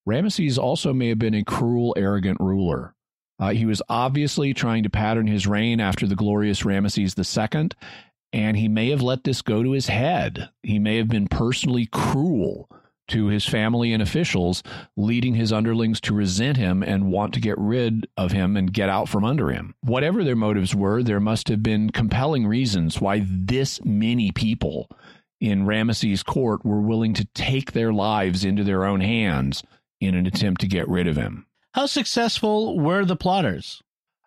Ramesses 0.08 0.58
also 0.58 0.94
may 0.94 1.10
have 1.10 1.20
been 1.20 1.36
a 1.36 1.44
cruel, 1.44 1.94
arrogant 1.96 2.40
ruler. 2.40 2.96
Uh, 3.42 3.50
he 3.50 3.66
was 3.66 3.82
obviously 3.90 4.54
trying 4.54 4.84
to 4.84 4.90
pattern 4.90 5.26
his 5.26 5.48
reign 5.48 5.80
after 5.80 6.06
the 6.06 6.16
glorious 6.16 6.62
Ramesses 6.62 7.18
II, 7.18 7.70
and 8.32 8.56
he 8.56 8.68
may 8.68 8.92
have 8.92 9.02
let 9.02 9.24
this 9.24 9.42
go 9.42 9.64
to 9.64 9.72
his 9.72 9.88
head. 9.88 10.50
He 10.62 10.78
may 10.78 10.98
have 10.98 11.10
been 11.10 11.28
personally 11.28 11.88
cruel 11.92 12.70
to 13.08 13.26
his 13.28 13.46
family 13.46 13.94
and 13.94 14.02
officials, 14.02 14.62
leading 14.96 15.34
his 15.34 15.52
underlings 15.52 16.00
to 16.02 16.14
resent 16.14 16.56
him 16.56 16.84
and 16.84 17.12
want 17.12 17.34
to 17.34 17.42
get 17.42 17.58
rid 17.58 18.08
of 18.16 18.32
him 18.32 18.56
and 18.56 18.72
get 18.72 18.90
out 18.90 19.10
from 19.10 19.26
under 19.26 19.50
him. 19.50 19.74
Whatever 19.82 20.24
their 20.24 20.36
motives 20.36 20.76
were, 20.76 21.02
there 21.02 21.20
must 21.20 21.48
have 21.48 21.64
been 21.64 21.90
compelling 21.90 22.46
reasons 22.46 23.02
why 23.02 23.26
this 23.28 23.84
many 23.84 24.32
people 24.32 24.88
in 25.42 25.66
Ramesses' 25.66 26.24
court 26.24 26.64
were 26.64 26.80
willing 26.80 27.16
to 27.16 27.26
take 27.34 27.72
their 27.72 27.92
lives 27.92 28.46
into 28.46 28.64
their 28.64 28.86
own 28.86 29.02
hands 29.02 29.64
in 30.00 30.14
an 30.14 30.28
attempt 30.28 30.62
to 30.62 30.68
get 30.68 30.88
rid 30.88 31.08
of 31.08 31.16
him. 31.16 31.48
How 31.74 31.86
successful 31.86 32.78
were 32.78 33.06
the 33.06 33.16
plotters? 33.16 33.82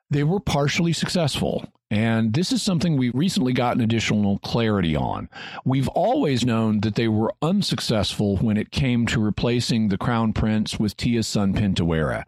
They 0.09 0.25
were 0.25 0.41
partially 0.41 0.95
successful. 0.95 1.67
And 1.91 2.33
this 2.33 2.53
is 2.53 2.63
something 2.63 2.97
we 2.97 3.11
recently 3.11 3.53
gotten 3.53 3.83
additional 3.83 4.39
clarity 4.39 4.97
on. 4.97 5.29
We've 5.65 5.89
always 5.89 6.45
known 6.45 6.81
that 6.81 6.95
they 6.95 7.09
were 7.09 7.35
unsuccessful 7.43 8.39
when 8.39 8.57
it 8.57 8.71
came 8.71 9.07
to 9.09 9.21
replacing 9.21 9.89
the 9.89 9.99
crown 9.99 10.33
prince 10.33 10.79
with 10.79 10.97
Tia's 10.97 11.27
son 11.27 11.53
Pintawera. 11.53 12.25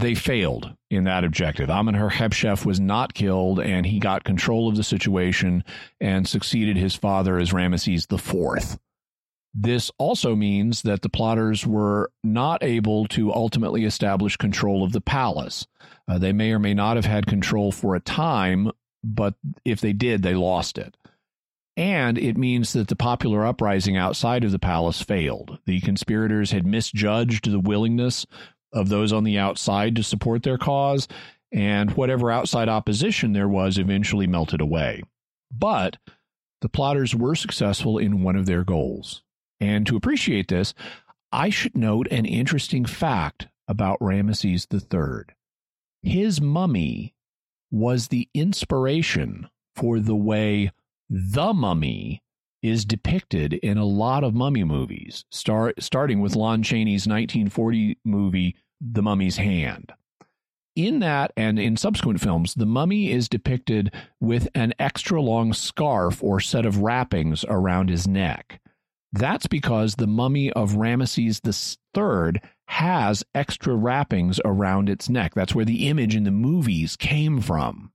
They 0.00 0.14
failed 0.14 0.74
in 0.90 1.04
that 1.04 1.24
objective. 1.24 1.68
Amenhotep 1.68 2.64
was 2.64 2.80
not 2.80 3.14
killed, 3.14 3.60
and 3.60 3.86
he 3.86 4.00
got 4.00 4.24
control 4.24 4.68
of 4.68 4.76
the 4.76 4.82
situation 4.82 5.62
and 6.00 6.26
succeeded 6.26 6.76
his 6.76 6.96
father 6.96 7.38
as 7.38 7.52
Ramesses 7.52 8.10
IV. 8.10 8.78
This 9.54 9.90
also 9.98 10.34
means 10.34 10.82
that 10.82 11.02
the 11.02 11.08
plotters 11.08 11.64
were 11.64 12.10
not 12.24 12.64
able 12.64 13.06
to 13.08 13.32
ultimately 13.32 13.84
establish 13.84 14.36
control 14.36 14.82
of 14.82 14.90
the 14.90 15.00
palace. 15.00 15.66
Uh, 16.08 16.18
they 16.18 16.32
may 16.32 16.50
or 16.50 16.58
may 16.58 16.74
not 16.74 16.96
have 16.96 17.04
had 17.04 17.26
control 17.26 17.70
for 17.70 17.94
a 17.94 18.00
time, 18.00 18.72
but 19.04 19.34
if 19.64 19.80
they 19.80 19.92
did, 19.92 20.22
they 20.22 20.34
lost 20.34 20.76
it. 20.76 20.96
And 21.76 22.18
it 22.18 22.36
means 22.36 22.72
that 22.72 22.88
the 22.88 22.96
popular 22.96 23.46
uprising 23.46 23.96
outside 23.96 24.42
of 24.44 24.50
the 24.52 24.58
palace 24.58 25.00
failed. 25.00 25.58
The 25.66 25.80
conspirators 25.80 26.50
had 26.50 26.66
misjudged 26.66 27.50
the 27.50 27.60
willingness 27.60 28.26
of 28.72 28.88
those 28.88 29.12
on 29.12 29.22
the 29.22 29.38
outside 29.38 29.94
to 29.96 30.02
support 30.02 30.42
their 30.42 30.58
cause, 30.58 31.06
and 31.52 31.92
whatever 31.92 32.30
outside 32.30 32.68
opposition 32.68 33.32
there 33.32 33.48
was 33.48 33.78
eventually 33.78 34.26
melted 34.26 34.60
away. 34.60 35.02
But 35.52 35.96
the 36.60 36.68
plotters 36.68 37.14
were 37.14 37.36
successful 37.36 37.98
in 37.98 38.22
one 38.22 38.34
of 38.34 38.46
their 38.46 38.64
goals. 38.64 39.22
And 39.60 39.86
to 39.86 39.96
appreciate 39.96 40.48
this, 40.48 40.74
I 41.32 41.50
should 41.50 41.76
note 41.76 42.06
an 42.10 42.26
interesting 42.26 42.84
fact 42.84 43.48
about 43.66 43.98
Ramesses 44.00 44.66
III. 44.72 45.34
His 46.02 46.40
mummy 46.40 47.14
was 47.70 48.08
the 48.08 48.28
inspiration 48.34 49.48
for 49.74 49.98
the 49.98 50.14
way 50.14 50.70
the 51.08 51.52
mummy 51.52 52.22
is 52.62 52.84
depicted 52.84 53.52
in 53.52 53.76
a 53.76 53.84
lot 53.84 54.24
of 54.24 54.34
mummy 54.34 54.64
movies, 54.64 55.24
start, 55.30 55.82
starting 55.82 56.20
with 56.20 56.34
Lon 56.34 56.62
Chaney's 56.62 57.06
1940 57.06 57.98
movie, 58.04 58.56
The 58.80 59.02
Mummy's 59.02 59.36
Hand. 59.36 59.92
In 60.74 61.00
that 61.00 61.32
and 61.36 61.58
in 61.58 61.76
subsequent 61.76 62.20
films, 62.20 62.54
the 62.54 62.66
mummy 62.66 63.10
is 63.10 63.28
depicted 63.28 63.92
with 64.18 64.48
an 64.54 64.72
extra 64.78 65.20
long 65.20 65.52
scarf 65.52 66.22
or 66.22 66.40
set 66.40 66.64
of 66.64 66.78
wrappings 66.78 67.44
around 67.48 67.90
his 67.90 68.08
neck. 68.08 68.60
That's 69.14 69.46
because 69.46 69.94
the 69.94 70.08
mummy 70.08 70.50
of 70.52 70.72
Ramesses 70.72 71.40
III 71.46 72.40
has 72.66 73.22
extra 73.32 73.76
wrappings 73.76 74.40
around 74.44 74.88
its 74.88 75.08
neck. 75.08 75.34
That's 75.34 75.54
where 75.54 75.64
the 75.64 75.88
image 75.88 76.16
in 76.16 76.24
the 76.24 76.32
movies 76.32 76.96
came 76.96 77.40
from. 77.40 77.92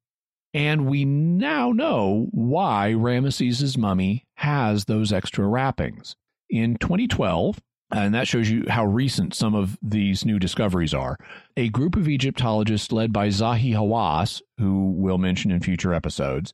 And 0.54 0.86
we 0.88 1.04
now 1.04 1.74
know 1.74 2.28
why 2.32 2.94
Ramesses' 2.96 3.78
mummy 3.78 4.26
has 4.36 4.86
those 4.86 5.12
extra 5.12 5.46
wrappings. 5.46 6.16
In 6.50 6.78
2012, 6.78 7.60
and 7.92 8.16
that 8.16 8.28
shows 8.28 8.50
you 8.50 8.64
how 8.70 8.86
recent 8.86 9.34
some 9.34 9.54
of 9.54 9.78
these 9.82 10.24
new 10.24 10.40
discoveries 10.40 10.94
are. 10.94 11.18
A 11.58 11.68
group 11.68 11.98
of 11.98 12.08
Egyptologists 12.08 12.94
led 12.94 13.12
by 13.12 13.28
Zahi 13.28 13.74
Hawass, 13.74 14.42
who 14.58 14.92
we'll 14.92 15.18
mention 15.18 15.52
in 15.52 15.60
future 15.60 15.94
episodes, 15.94 16.54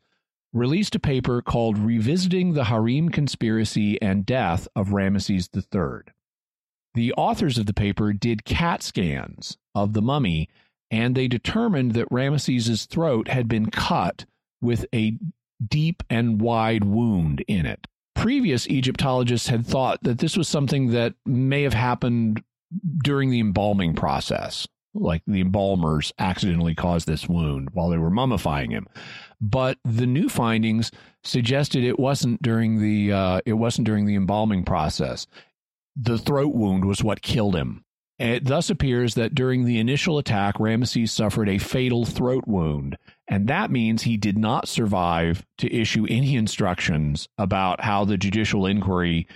released 0.56 0.96
a 0.96 1.00
paper 1.00 1.42
called 1.42 1.78
Revisiting 1.78 2.54
the 2.54 2.66
Harem 2.66 3.10
Conspiracy 3.10 4.02
and 4.02 4.26
Death 4.26 4.68
of 4.76 4.88
Ramesses 4.90 5.50
III. 5.54 6.12
The 6.94 7.14
authors 7.14 7.58
of 7.58 7.66
the 7.66 7.74
paper 7.74 8.14
did 8.14 8.46
CAT 8.46 8.82
scans 8.82 9.58
of 9.76 9.92
the 9.92 10.02
mummy, 10.02 10.50
and 10.90 11.14
they 11.14 11.28
determined 11.28 11.92
that 11.94 12.10
Ramesses' 12.10 12.88
throat 12.88 13.28
had 13.28 13.50
been 13.50 13.70
cut 13.70 14.26
with 14.62 14.86
a 14.96 15.18
deep 15.66 16.04
and 16.10 16.40
wide 16.40 16.86
wound 16.86 17.44
in 17.48 17.66
it. 17.66 17.88
Previous 18.16 18.66
Egyptologists 18.68 19.50
had 19.50 19.66
thought 19.66 20.02
that 20.04 20.20
this 20.20 20.38
was 20.38 20.48
something 20.48 20.92
that 20.92 21.16
may 21.26 21.64
have 21.64 21.74
happened 21.74 22.42
during 23.04 23.30
the 23.30 23.42
embalming 23.42 23.94
process, 23.94 24.68
like 24.96 25.22
the 25.28 25.42
embalmers 25.42 26.12
accidentally 26.18 26.74
caused 26.74 27.08
this 27.08 27.30
wound 27.30 27.70
while 27.74 27.90
they 27.90 27.98
were 27.98 28.10
mummifying 28.10 28.72
him 28.72 28.88
but 29.42 29.78
the 29.84 30.08
new 30.08 30.30
findings 30.30 30.92
suggested 31.24 31.84
it 31.84 32.00
wasn't 32.00 32.42
during 32.42 32.82
the 32.82 33.12
uh, 33.12 33.42
it 33.46 33.54
wasn't 33.54 33.86
during 33.86 34.06
the 34.06 34.16
embalming 34.16 34.64
process. 34.64 35.28
The 35.96 36.18
throat 36.18 36.54
wound 36.54 36.86
was 36.86 37.04
what 37.04 37.22
killed 37.22 37.56
him. 37.56 37.84
It 38.18 38.46
thus 38.46 38.70
appears 38.70 39.16
that 39.16 39.36
during 39.36 39.66
the 39.66 39.78
initial 39.78 40.18
attack, 40.18 40.56
Ramesses 40.56 41.10
suffered 41.10 41.50
a 41.50 41.58
fatal 41.58 42.06
throat 42.06 42.46
wound, 42.48 42.98
and 43.28 43.48
that 43.48 43.72
means 43.72 44.04
he 44.04 44.16
did 44.16 44.38
not 44.38 44.70
survive 44.70 45.46
to 45.58 45.74
issue 45.74 46.08
any 46.10 46.36
instructions 46.36 47.28
about 47.38 47.82
how 47.82 48.06
the 48.06 48.18
judicial 48.18 48.66
inquiry 48.66 49.28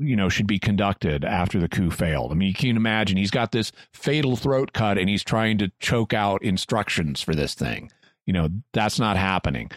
you 0.00 0.16
know 0.16 0.28
should 0.28 0.46
be 0.46 0.58
conducted 0.58 1.24
after 1.24 1.58
the 1.58 1.68
coup 1.68 1.90
failed. 1.90 2.32
I 2.32 2.34
mean, 2.34 2.48
you 2.48 2.54
can 2.54 2.76
imagine 2.76 3.16
he's 3.16 3.30
got 3.30 3.52
this 3.52 3.72
fatal 3.92 4.36
throat 4.36 4.72
cut 4.72 4.98
and 4.98 5.08
he's 5.08 5.22
trying 5.22 5.58
to 5.58 5.70
choke 5.80 6.12
out 6.12 6.42
instructions 6.42 7.20
for 7.20 7.34
this 7.34 7.54
thing. 7.54 7.90
You 8.26 8.32
know, 8.32 8.48
that's 8.72 8.98
not 8.98 9.16
happening. 9.16 9.70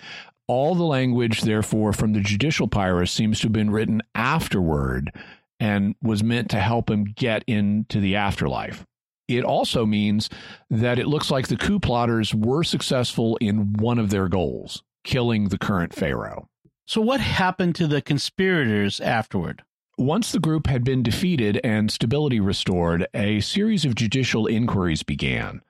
All 0.48 0.76
the 0.76 0.84
language, 0.84 1.42
therefore, 1.42 1.94
from 1.94 2.14
the 2.14 2.20
judicial 2.20 2.68
papyrus 2.68 3.12
seems 3.12 3.40
to 3.40 3.46
have 3.46 3.54
been 3.54 3.72
written 3.72 4.02
afterward 4.14 5.12
and 5.60 5.96
was 6.02 6.24
meant 6.24 6.50
to 6.52 6.60
help 6.60 6.90
him 6.90 7.06
get 7.06 7.44
into 7.48 8.00
the 8.00 8.16
afterlife. 8.16 8.86
It 9.28 9.46
also 9.46 9.86
means 9.86 10.30
that 10.70 11.00
it 11.00 11.08
looks 11.08 11.32
like 11.32 11.48
the 11.48 11.56
coup 11.56 11.80
plotters 11.80 12.36
were 12.36 12.64
successful 12.64 13.38
in 13.38 13.74
one 13.74 13.98
of 13.98 14.10
their 14.10 14.28
goals, 14.28 14.84
killing 15.04 15.48
the 15.48 15.58
current 15.58 15.94
pharaoh. 15.94 16.50
So, 16.86 17.00
what 17.00 17.22
happened 17.22 17.76
to 17.76 17.88
the 17.88 18.02
conspirators 18.02 19.00
afterward? 19.00 19.64
Once 19.98 20.32
the 20.32 20.40
group 20.40 20.66
had 20.66 20.84
been 20.84 21.04
defeated 21.04 21.62
and 21.64 21.92
stability 21.92 22.40
restored, 22.40 23.06
a 23.14 23.40
series 23.42 23.86
of 23.86 23.94
judicial 23.94 24.48
inquiries 24.48 25.04
began. 25.04 25.62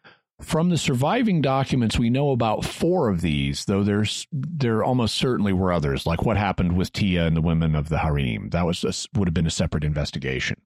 From 0.42 0.70
the 0.70 0.78
surviving 0.78 1.42
documents, 1.42 2.00
we 2.00 2.10
know 2.10 2.32
about 2.32 2.64
four 2.64 3.10
of 3.10 3.20
these, 3.20 3.66
though 3.66 3.84
there's 3.84 4.26
there 4.32 4.82
almost 4.82 5.16
certainly 5.16 5.52
were 5.52 5.74
others, 5.74 6.06
like 6.06 6.24
what 6.24 6.38
happened 6.38 6.78
with 6.78 6.94
Tia 6.94 7.26
and 7.28 7.36
the 7.36 7.42
women 7.42 7.76
of 7.76 7.90
the 7.90 8.00
harem. 8.00 8.50
That 8.52 8.66
was 8.66 8.84
a, 8.84 9.18
would 9.18 9.28
have 9.28 9.34
been 9.34 9.48
a 9.48 9.52
separate 9.52 9.84
investigation 9.84 10.62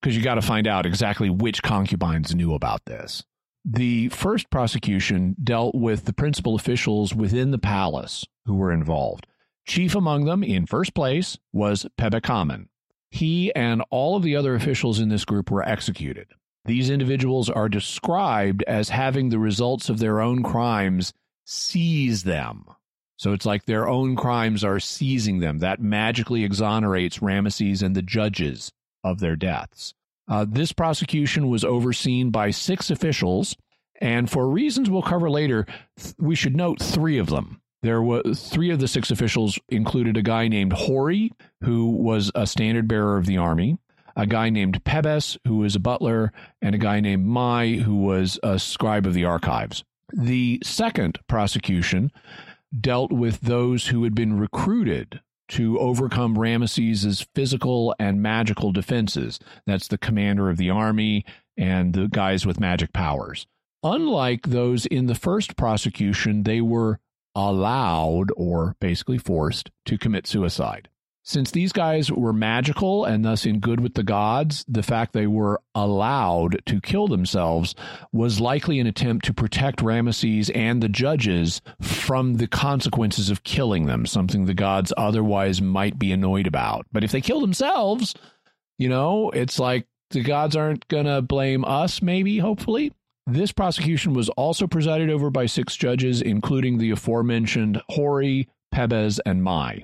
because 0.00 0.14
you 0.14 0.22
got 0.22 0.36
to 0.36 0.42
find 0.42 0.66
out 0.66 0.86
exactly 0.86 1.30
which 1.30 1.62
concubines 1.62 2.34
knew 2.34 2.52
about 2.52 2.84
this. 2.84 3.24
The 3.64 4.08
first 4.10 4.50
prosecution 4.50 5.34
dealt 5.42 5.74
with 5.74 6.04
the 6.04 6.12
principal 6.12 6.54
officials 6.54 7.14
within 7.14 7.50
the 7.52 7.58
palace 7.58 8.24
who 8.44 8.54
were 8.54 8.72
involved. 8.72 9.26
Chief 9.66 9.94
among 9.94 10.24
them, 10.24 10.42
in 10.42 10.66
first 10.66 10.94
place, 10.94 11.38
was 11.52 11.86
Pebekamen. 11.98 12.68
He 13.10 13.54
and 13.54 13.82
all 13.90 14.16
of 14.16 14.22
the 14.22 14.36
other 14.36 14.54
officials 14.54 15.00
in 15.00 15.08
this 15.08 15.24
group 15.24 15.50
were 15.50 15.66
executed. 15.66 16.28
These 16.64 16.90
individuals 16.90 17.48
are 17.48 17.68
described 17.68 18.62
as 18.66 18.90
having 18.90 19.30
the 19.30 19.38
results 19.38 19.88
of 19.88 19.98
their 19.98 20.20
own 20.20 20.42
crimes 20.42 21.14
seize 21.46 22.24
them. 22.24 22.64
So 23.16 23.32
it's 23.32 23.46
like 23.46 23.64
their 23.64 23.88
own 23.88 24.16
crimes 24.16 24.62
are 24.62 24.78
seizing 24.78 25.40
them. 25.40 25.58
That 25.58 25.80
magically 25.80 26.44
exonerates 26.44 27.18
Ramesses 27.18 27.82
and 27.82 27.96
the 27.96 28.02
judges 28.02 28.70
of 29.02 29.18
their 29.18 29.34
deaths. 29.34 29.94
Uh, 30.28 30.44
this 30.48 30.72
prosecution 30.72 31.48
was 31.48 31.64
overseen 31.64 32.30
by 32.30 32.50
six 32.50 32.90
officials, 32.90 33.56
and 34.00 34.30
for 34.30 34.48
reasons 34.48 34.90
we'll 34.90 35.02
cover 35.02 35.30
later, 35.30 35.66
th- 35.98 36.14
we 36.18 36.34
should 36.34 36.54
note 36.54 36.80
three 36.80 37.18
of 37.18 37.28
them. 37.28 37.60
There 37.82 38.02
were 38.02 38.22
three 38.34 38.70
of 38.70 38.80
the 38.80 38.88
six 38.88 39.10
officials 39.10 39.58
included 39.68 40.16
a 40.16 40.22
guy 40.22 40.48
named 40.48 40.72
Hori, 40.72 41.32
who 41.62 41.90
was 41.90 42.30
a 42.34 42.46
standard 42.46 42.88
bearer 42.88 43.16
of 43.16 43.26
the 43.26 43.38
army, 43.38 43.78
a 44.16 44.26
guy 44.26 44.50
named 44.50 44.82
Pebes, 44.84 45.38
who 45.46 45.58
was 45.58 45.76
a 45.76 45.80
butler, 45.80 46.32
and 46.60 46.74
a 46.74 46.78
guy 46.78 46.98
named 46.98 47.26
Mai, 47.26 47.76
who 47.76 47.96
was 47.96 48.38
a 48.42 48.58
scribe 48.58 49.06
of 49.06 49.14
the 49.14 49.24
archives. 49.24 49.84
The 50.12 50.60
second 50.64 51.20
prosecution 51.28 52.10
dealt 52.78 53.12
with 53.12 53.40
those 53.42 53.86
who 53.86 54.04
had 54.04 54.14
been 54.14 54.38
recruited 54.38 55.20
to 55.50 55.78
overcome 55.78 56.36
Ramesses' 56.36 57.26
physical 57.34 57.94
and 57.98 58.20
magical 58.20 58.72
defenses. 58.72 59.38
That's 59.66 59.88
the 59.88 59.98
commander 59.98 60.50
of 60.50 60.56
the 60.56 60.70
army 60.70 61.24
and 61.56 61.94
the 61.94 62.08
guys 62.08 62.44
with 62.44 62.60
magic 62.60 62.92
powers. 62.92 63.46
Unlike 63.82 64.48
those 64.48 64.84
in 64.86 65.06
the 65.06 65.14
first 65.14 65.56
prosecution, 65.56 66.42
they 66.42 66.60
were 66.60 66.98
allowed 67.38 68.30
or 68.36 68.74
basically 68.80 69.18
forced 69.18 69.70
to 69.86 69.96
commit 69.96 70.26
suicide. 70.26 70.88
Since 71.22 71.50
these 71.50 71.72
guys 71.72 72.10
were 72.10 72.32
magical 72.32 73.04
and 73.04 73.22
thus 73.22 73.44
in 73.44 73.60
good 73.60 73.80
with 73.80 73.92
the 73.92 74.02
gods, 74.02 74.64
the 74.66 74.82
fact 74.82 75.12
they 75.12 75.26
were 75.26 75.60
allowed 75.74 76.64
to 76.64 76.80
kill 76.80 77.06
themselves 77.06 77.74
was 78.12 78.40
likely 78.40 78.80
an 78.80 78.86
attempt 78.86 79.26
to 79.26 79.34
protect 79.34 79.80
Ramesses 79.80 80.50
and 80.54 80.82
the 80.82 80.88
judges 80.88 81.60
from 81.82 82.36
the 82.36 82.48
consequences 82.48 83.28
of 83.28 83.44
killing 83.44 83.84
them, 83.84 84.06
something 84.06 84.46
the 84.46 84.54
gods 84.54 84.90
otherwise 84.96 85.60
might 85.60 85.98
be 85.98 86.12
annoyed 86.12 86.46
about. 86.46 86.86
But 86.92 87.04
if 87.04 87.12
they 87.12 87.20
kill 87.20 87.42
themselves, 87.42 88.14
you 88.78 88.88
know, 88.88 89.28
it's 89.30 89.58
like 89.58 89.86
the 90.10 90.22
gods 90.22 90.56
aren't 90.56 90.88
going 90.88 91.04
to 91.04 91.20
blame 91.20 91.62
us, 91.66 92.00
maybe, 92.00 92.38
hopefully. 92.38 92.94
This 93.30 93.52
prosecution 93.52 94.14
was 94.14 94.30
also 94.30 94.66
presided 94.66 95.10
over 95.10 95.28
by 95.28 95.44
six 95.44 95.76
judges, 95.76 96.22
including 96.22 96.78
the 96.78 96.90
aforementioned 96.90 97.82
Hori, 97.90 98.48
Pebes, 98.72 99.20
and 99.26 99.42
Mai. 99.42 99.82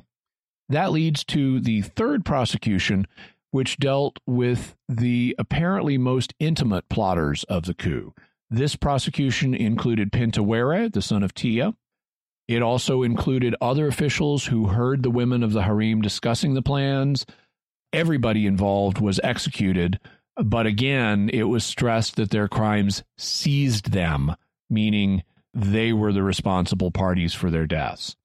That 0.70 0.92
leads 0.92 1.24
to 1.24 1.60
the 1.60 1.82
third 1.82 2.24
prosecution, 2.24 3.06
which 3.50 3.76
dealt 3.76 4.18
with 4.26 4.76
the 4.88 5.36
apparently 5.38 5.98
most 5.98 6.32
intimate 6.40 6.88
plotters 6.88 7.44
of 7.44 7.66
the 7.66 7.74
coup. 7.74 8.14
This 8.48 8.76
prosecution 8.76 9.54
included 9.54 10.10
Pentaweret, 10.10 10.94
the 10.94 11.02
son 11.02 11.22
of 11.22 11.34
Tia. 11.34 11.74
It 12.48 12.62
also 12.62 13.02
included 13.02 13.54
other 13.60 13.86
officials 13.86 14.46
who 14.46 14.68
heard 14.68 15.02
the 15.02 15.10
women 15.10 15.42
of 15.42 15.52
the 15.52 15.64
harem 15.64 16.00
discussing 16.00 16.54
the 16.54 16.62
plans. 16.62 17.26
Everybody 17.92 18.46
involved 18.46 19.02
was 19.02 19.20
executed, 19.22 20.00
but 20.36 20.66
again, 20.66 21.30
it 21.32 21.44
was 21.44 21.64
stressed 21.64 22.16
that 22.16 22.30
their 22.30 22.48
crimes 22.48 23.02
seized 23.16 23.92
them, 23.92 24.34
meaning 24.68 25.22
they 25.52 25.92
were 25.92 26.12
the 26.12 26.22
responsible 26.22 26.90
parties 26.90 27.34
for 27.34 27.50
their 27.50 27.66
deaths. 27.66 28.16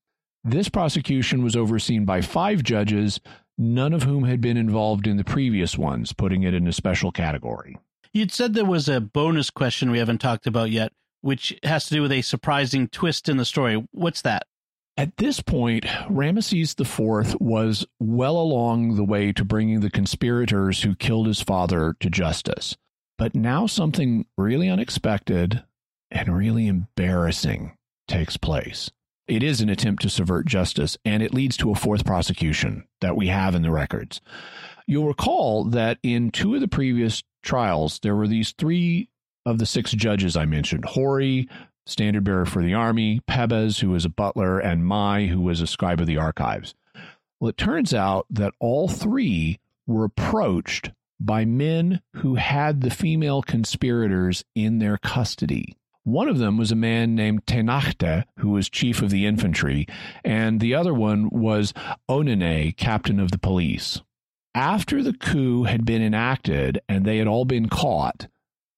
This 0.44 0.70
prosecution 0.70 1.44
was 1.44 1.56
overseen 1.56 2.06
by 2.06 2.22
five 2.22 2.64
judges, 2.64 3.20
none 3.58 3.94
of 3.94 4.04
whom 4.04 4.24
had 4.24 4.42
been 4.42 4.58
involved 4.58 5.06
in 5.06 5.18
the 5.18 5.24
previous 5.24 5.78
ones, 5.78 6.14
putting 6.14 6.44
it 6.44 6.54
in 6.54 6.66
a 6.68 6.74
special 6.74 7.12
category. 7.12 7.78
You'd 8.14 8.32
said 8.32 8.54
there 8.54 8.66
was 8.66 8.90
a 8.90 9.02
bonus 9.02 9.50
question 9.50 9.92
we 9.92 10.00
haven't 10.00 10.20
talked 10.20 10.48
about 10.48 10.72
yet, 10.72 10.92
which 11.22 11.60
has 11.64 11.86
to 11.86 11.96
do 11.96 12.02
with 12.02 12.12
a 12.12 12.22
surprising 12.22 12.88
twist 12.88 13.30
in 13.30 13.38
the 13.38 13.46
story. 13.46 13.86
What's 13.92 14.22
that? 14.24 14.44
At 15.00 15.16
this 15.16 15.40
point, 15.40 15.86
Ramesses 16.10 16.78
IV 16.78 17.40
was 17.40 17.88
well 18.02 18.36
along 18.36 18.98
the 18.98 19.06
way 19.06 19.32
to 19.32 19.46
bringing 19.46 19.80
the 19.80 19.90
conspirators 19.90 20.82
who 20.82 20.94
killed 20.94 21.28
his 21.28 21.42
father 21.42 21.96
to 22.02 22.10
justice. 22.10 22.76
But 23.18 23.34
now 23.34 23.66
something 23.66 24.26
really 24.38 24.68
unexpected 24.68 25.64
and 26.12 26.36
really 26.36 26.68
embarrassing 26.68 27.78
takes 28.10 28.36
place. 28.36 28.92
It 29.26 29.42
is 29.42 29.62
an 29.62 29.70
attempt 29.70 30.02
to 30.02 30.10
subvert 30.10 30.48
justice, 30.48 30.98
and 31.06 31.24
it 31.24 31.34
leads 31.34 31.56
to 31.58 31.72
a 31.72 31.76
fourth 31.76 32.04
prosecution 32.04 32.84
that 33.00 33.16
we 33.16 33.28
have 33.28 33.56
in 33.56 33.62
the 33.62 33.72
records. 33.72 34.20
You'll 34.86 35.08
recall 35.08 35.64
that 35.64 36.00
in 36.04 36.30
two 36.30 36.56
of 36.56 36.60
the 36.60 36.68
previous 36.68 37.24
trials, 37.42 38.00
there 38.00 38.18
were 38.18 38.28
these 38.28 38.52
three 38.52 39.08
of 39.46 39.60
the 39.60 39.66
six 39.66 39.92
judges 39.92 40.36
I 40.36 40.44
mentioned 40.44 40.84
Hori, 40.84 41.48
standard 41.86 42.24
bearer 42.24 42.46
for 42.46 42.62
the 42.62 42.74
army, 42.74 43.22
Pebes, 43.28 43.80
who 43.80 43.90
was 43.90 44.06
a 44.06 44.10
butler, 44.10 44.60
and 44.60 44.86
Mai, 44.86 45.26
who 45.26 45.42
was 45.42 45.62
a 45.62 45.68
scribe 45.68 46.00
of 46.00 46.08
the 46.08 46.18
archives. 46.18 46.76
Well, 47.40 47.50
it 47.50 47.58
turns 47.58 47.94
out 47.94 48.26
that 48.30 48.54
all 48.60 48.88
three 48.88 49.60
were 49.88 50.04
approached 50.04 50.92
by 51.20 51.46
men 51.46 52.02
who 52.18 52.36
had 52.36 52.82
the 52.82 52.90
female 52.90 53.42
conspirators 53.42 54.44
in 54.56 54.80
their 54.80 54.98
custody. 54.98 55.76
One 56.04 56.30
of 56.30 56.38
them 56.38 56.58
was 56.58 56.72
a 56.72 56.76
man 56.76 57.14
named 57.14 57.46
Tenachte, 57.46 58.24
who 58.38 58.50
was 58.50 58.70
chief 58.70 59.02
of 59.02 59.10
the 59.10 59.26
infantry, 59.26 59.86
and 60.24 60.60
the 60.60 60.74
other 60.74 60.94
one 60.94 61.30
was 61.30 61.74
Onene, 62.10 62.76
captain 62.78 63.20
of 63.20 63.32
the 63.32 63.38
police. 63.38 64.02
After 64.56 65.04
the 65.04 65.14
coup 65.14 65.64
had 65.64 65.86
been 65.86 66.02
enacted 66.02 66.82
and 66.90 67.06
they 67.06 67.18
had 67.18 67.28
all 67.28 67.46
been 67.46 67.70
caught, 67.70 68.28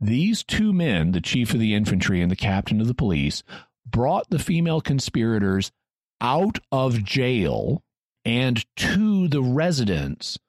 these 0.01 0.43
two 0.43 0.73
men, 0.73 1.11
the 1.11 1.21
chief 1.21 1.53
of 1.53 1.59
the 1.59 1.75
infantry 1.75 2.21
and 2.21 2.31
the 2.31 2.35
captain 2.35 2.81
of 2.81 2.87
the 2.87 2.95
police, 2.95 3.43
brought 3.85 4.29
the 4.29 4.39
female 4.39 4.81
conspirators 4.81 5.71
out 6.19 6.57
of 6.71 7.03
jail 7.03 7.83
and 8.25 8.65
to 8.75 9.27
the 9.27 9.43
residence 9.43 10.39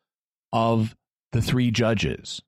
of 0.53 0.97
the 1.33 1.43
three 1.43 1.71
judges. 1.71 2.41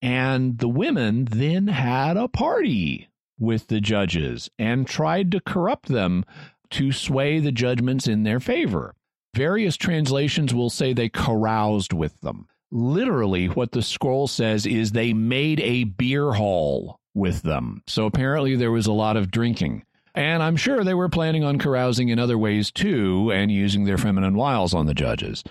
And 0.00 0.58
the 0.58 0.68
women 0.68 1.24
then 1.24 1.68
had 1.68 2.16
a 2.16 2.28
party 2.28 3.08
with 3.38 3.66
the 3.66 3.80
judges 3.80 4.48
and 4.58 4.86
tried 4.86 5.32
to 5.32 5.40
corrupt 5.40 5.88
them 5.88 6.24
to 6.70 6.92
sway 6.92 7.40
the 7.40 7.52
judgments 7.52 8.06
in 8.06 8.22
their 8.22 8.40
favor. 8.40 8.94
Various 9.34 9.76
translations 9.76 10.54
will 10.54 10.70
say 10.70 10.92
they 10.92 11.08
caroused 11.08 11.92
with 11.92 12.20
them 12.20 12.46
literally 12.74 13.46
what 13.46 13.72
the 13.72 13.82
scroll 13.82 14.26
says 14.26 14.66
is 14.66 14.90
they 14.90 15.12
made 15.12 15.60
a 15.60 15.84
beer 15.84 16.32
hall 16.32 16.98
with 17.14 17.42
them. 17.42 17.82
So 17.86 18.04
apparently 18.04 18.56
there 18.56 18.72
was 18.72 18.86
a 18.86 18.92
lot 18.92 19.16
of 19.16 19.30
drinking. 19.30 19.84
And 20.14 20.42
I'm 20.42 20.56
sure 20.56 20.84
they 20.84 20.94
were 20.94 21.08
planning 21.08 21.44
on 21.44 21.58
carousing 21.58 22.08
in 22.08 22.18
other 22.18 22.36
ways 22.36 22.70
too 22.70 23.30
and 23.32 23.50
using 23.50 23.84
their 23.84 23.98
feminine 23.98 24.34
wiles 24.34 24.74
on 24.74 24.86
the 24.86 24.94
judges. 24.94 25.42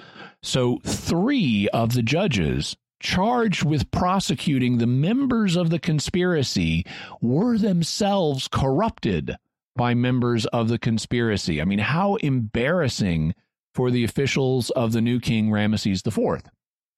So 0.41 0.79
three 0.83 1.69
of 1.69 1.93
the 1.93 2.03
judges 2.03 2.75
charged 2.99 3.63
with 3.63 3.91
prosecuting 3.91 4.77
the 4.77 4.87
members 4.87 5.55
of 5.55 5.69
the 5.69 5.79
conspiracy 5.79 6.85
were 7.21 7.57
themselves 7.57 8.47
corrupted 8.47 9.35
by 9.75 9.93
members 9.93 10.45
of 10.47 10.67
the 10.67 10.77
conspiracy. 10.77 11.61
I 11.61 11.65
mean, 11.65 11.79
how 11.79 12.15
embarrassing 12.15 13.33
for 13.73 13.91
the 13.91 14.03
officials 14.03 14.69
of 14.71 14.91
the 14.91 15.01
new 15.01 15.19
king 15.19 15.49
Ramesses 15.49 16.05
IV. 16.05 16.43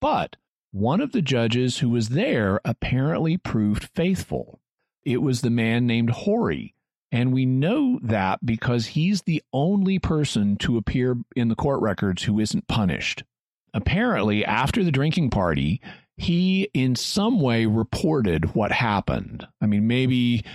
But 0.06 0.36
one 0.72 1.02
of 1.02 1.14
the 1.14 1.22
judges 1.24 1.80
who 1.80 1.90
was 1.90 2.10
there 2.10 2.62
apparently 2.64 3.38
proved 3.38 3.90
faithful. 3.96 4.60
It 5.04 5.20
was 5.20 5.42
the 5.42 5.50
man 5.50 5.88
named 5.88 6.12
Hori. 6.12 6.76
And 7.12 7.34
we 7.34 7.48
know 7.48 7.98
that 8.04 8.46
because 8.46 8.86
he's 8.86 9.24
the 9.24 9.42
only 9.52 9.98
person 9.98 10.58
to 10.58 10.78
appear 10.78 11.18
in 11.36 11.48
the 11.48 11.56
court 11.56 11.82
records 11.82 12.22
who 12.22 12.40
isn't 12.40 12.68
punished. 12.68 13.24
Apparently, 13.74 14.46
after 14.46 14.84
the 14.84 14.92
drinking 14.92 15.32
party, 15.32 15.82
he 16.18 16.70
in 16.76 16.96
some 16.96 17.40
way 17.40 17.66
reported 17.66 18.54
what 18.54 18.72
happened. 18.72 19.48
I 19.60 19.66
mean, 19.66 19.88
maybe 19.88 20.46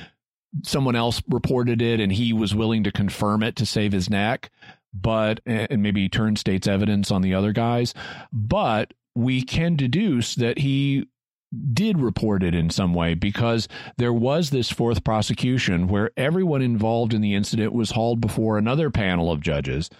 someone 0.63 0.95
else 0.95 1.25
reported 1.27 1.83
it 1.83 1.99
and 1.99 2.13
he 2.13 2.33
was 2.33 2.55
willing 2.55 2.85
to 2.85 2.93
confirm 2.93 3.43
it 3.43 3.57
to 3.57 3.67
save 3.67 3.91
his 3.91 4.09
neck, 4.09 4.49
but 4.95 5.41
and 5.45 5.83
maybe 5.83 6.09
turn 6.09 6.37
state's 6.37 6.69
evidence 6.69 7.11
on 7.11 7.23
the 7.23 7.35
other 7.35 7.53
guys. 7.53 7.95
But 8.33 8.95
we 9.15 9.43
can 9.43 9.77
deduce 9.77 10.35
that 10.37 10.59
he 10.59 11.07
did 11.73 11.99
report 11.99 12.43
it 12.43 12.55
in 12.55 12.71
some 12.71 12.95
way 12.95 13.15
because 13.15 13.67
there 13.97 14.13
was 14.13 14.51
this 14.51 14.71
fourth 14.71 15.03
prosecution 15.03 15.89
where 15.89 16.11
everyone 16.17 16.63
involved 16.63 17.13
in 17.13 17.21
the 17.21 17.35
incident 17.35 17.73
was 17.73 17.91
hauled 17.91 18.21
before 18.21 18.57
another 18.57 18.91
panel 18.91 19.33
of 19.33 19.41
judges. 19.41 19.91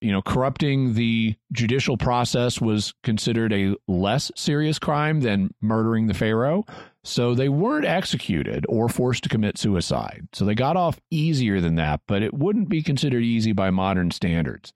You 0.00 0.12
know, 0.12 0.22
corrupting 0.22 0.94
the 0.94 1.36
judicial 1.52 1.96
process 1.96 2.60
was 2.60 2.94
considered 3.02 3.52
a 3.52 3.74
less 3.88 4.30
serious 4.36 4.78
crime 4.78 5.20
than 5.20 5.50
murdering 5.60 6.06
the 6.06 6.14
Pharaoh. 6.14 6.64
So 7.04 7.34
they 7.34 7.48
weren't 7.48 7.86
executed 7.86 8.64
or 8.68 8.88
forced 8.88 9.22
to 9.24 9.28
commit 9.28 9.58
suicide. 9.58 10.28
So 10.32 10.44
they 10.44 10.54
got 10.54 10.76
off 10.76 11.00
easier 11.10 11.60
than 11.60 11.76
that, 11.76 12.00
but 12.06 12.22
it 12.22 12.34
wouldn't 12.34 12.68
be 12.68 12.82
considered 12.82 13.22
easy 13.22 13.52
by 13.52 13.70
modern 13.70 14.10
standards. 14.10 14.72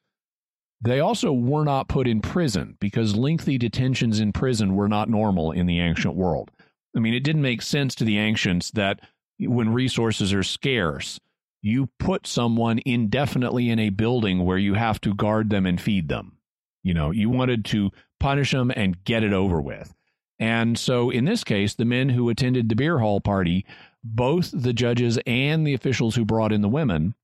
They 0.82 0.98
also 0.98 1.32
were 1.32 1.64
not 1.64 1.88
put 1.88 2.08
in 2.08 2.20
prison 2.20 2.76
because 2.80 3.16
lengthy 3.16 3.56
detentions 3.56 4.18
in 4.18 4.32
prison 4.32 4.74
were 4.74 4.88
not 4.88 5.08
normal 5.08 5.52
in 5.52 5.66
the 5.66 5.78
ancient 5.78 6.16
world. 6.16 6.50
I 6.96 6.98
mean, 6.98 7.14
it 7.14 7.20
didn't 7.20 7.42
make 7.42 7.62
sense 7.62 7.94
to 7.96 8.04
the 8.04 8.18
ancients 8.18 8.72
that 8.72 9.00
when 9.38 9.72
resources 9.72 10.32
are 10.32 10.42
scarce, 10.42 11.20
you 11.62 11.88
put 12.00 12.26
someone 12.26 12.80
indefinitely 12.84 13.70
in 13.70 13.78
a 13.78 13.90
building 13.90 14.44
where 14.44 14.58
you 14.58 14.74
have 14.74 15.00
to 15.02 15.14
guard 15.14 15.50
them 15.50 15.66
and 15.66 15.80
feed 15.80 16.08
them. 16.08 16.38
You 16.82 16.94
know, 16.94 17.12
you 17.12 17.30
wanted 17.30 17.64
to 17.66 17.92
punish 18.18 18.50
them 18.50 18.72
and 18.74 19.02
get 19.04 19.22
it 19.22 19.32
over 19.32 19.60
with. 19.60 19.94
And 20.40 20.76
so 20.76 21.10
in 21.10 21.24
this 21.24 21.44
case, 21.44 21.74
the 21.74 21.84
men 21.84 22.08
who 22.08 22.28
attended 22.28 22.68
the 22.68 22.74
beer 22.74 22.98
hall 22.98 23.20
party, 23.20 23.64
both 24.02 24.50
the 24.52 24.72
judges 24.72 25.18
and 25.24 25.64
the 25.64 25.74
officials 25.74 26.16
who 26.16 26.24
brought 26.24 26.50
in 26.50 26.62
the 26.62 26.68
women, 26.68 27.14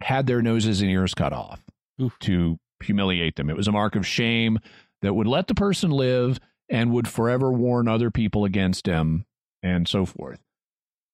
had 0.00 0.28
their 0.28 0.42
noses 0.42 0.80
and 0.80 0.90
ears 0.90 1.14
cut 1.14 1.32
off 1.32 1.60
Oof. 2.00 2.16
to 2.20 2.60
humiliate 2.82 3.36
them. 3.36 3.48
It 3.48 3.56
was 3.56 3.68
a 3.68 3.72
mark 3.72 3.96
of 3.96 4.06
shame 4.06 4.58
that 5.00 5.14
would 5.14 5.26
let 5.26 5.46
the 5.46 5.54
person 5.54 5.90
live 5.90 6.38
and 6.68 6.92
would 6.92 7.08
forever 7.08 7.50
warn 7.52 7.88
other 7.88 8.10
people 8.10 8.44
against 8.44 8.86
him 8.86 9.24
and 9.62 9.86
so 9.88 10.06
forth. 10.06 10.40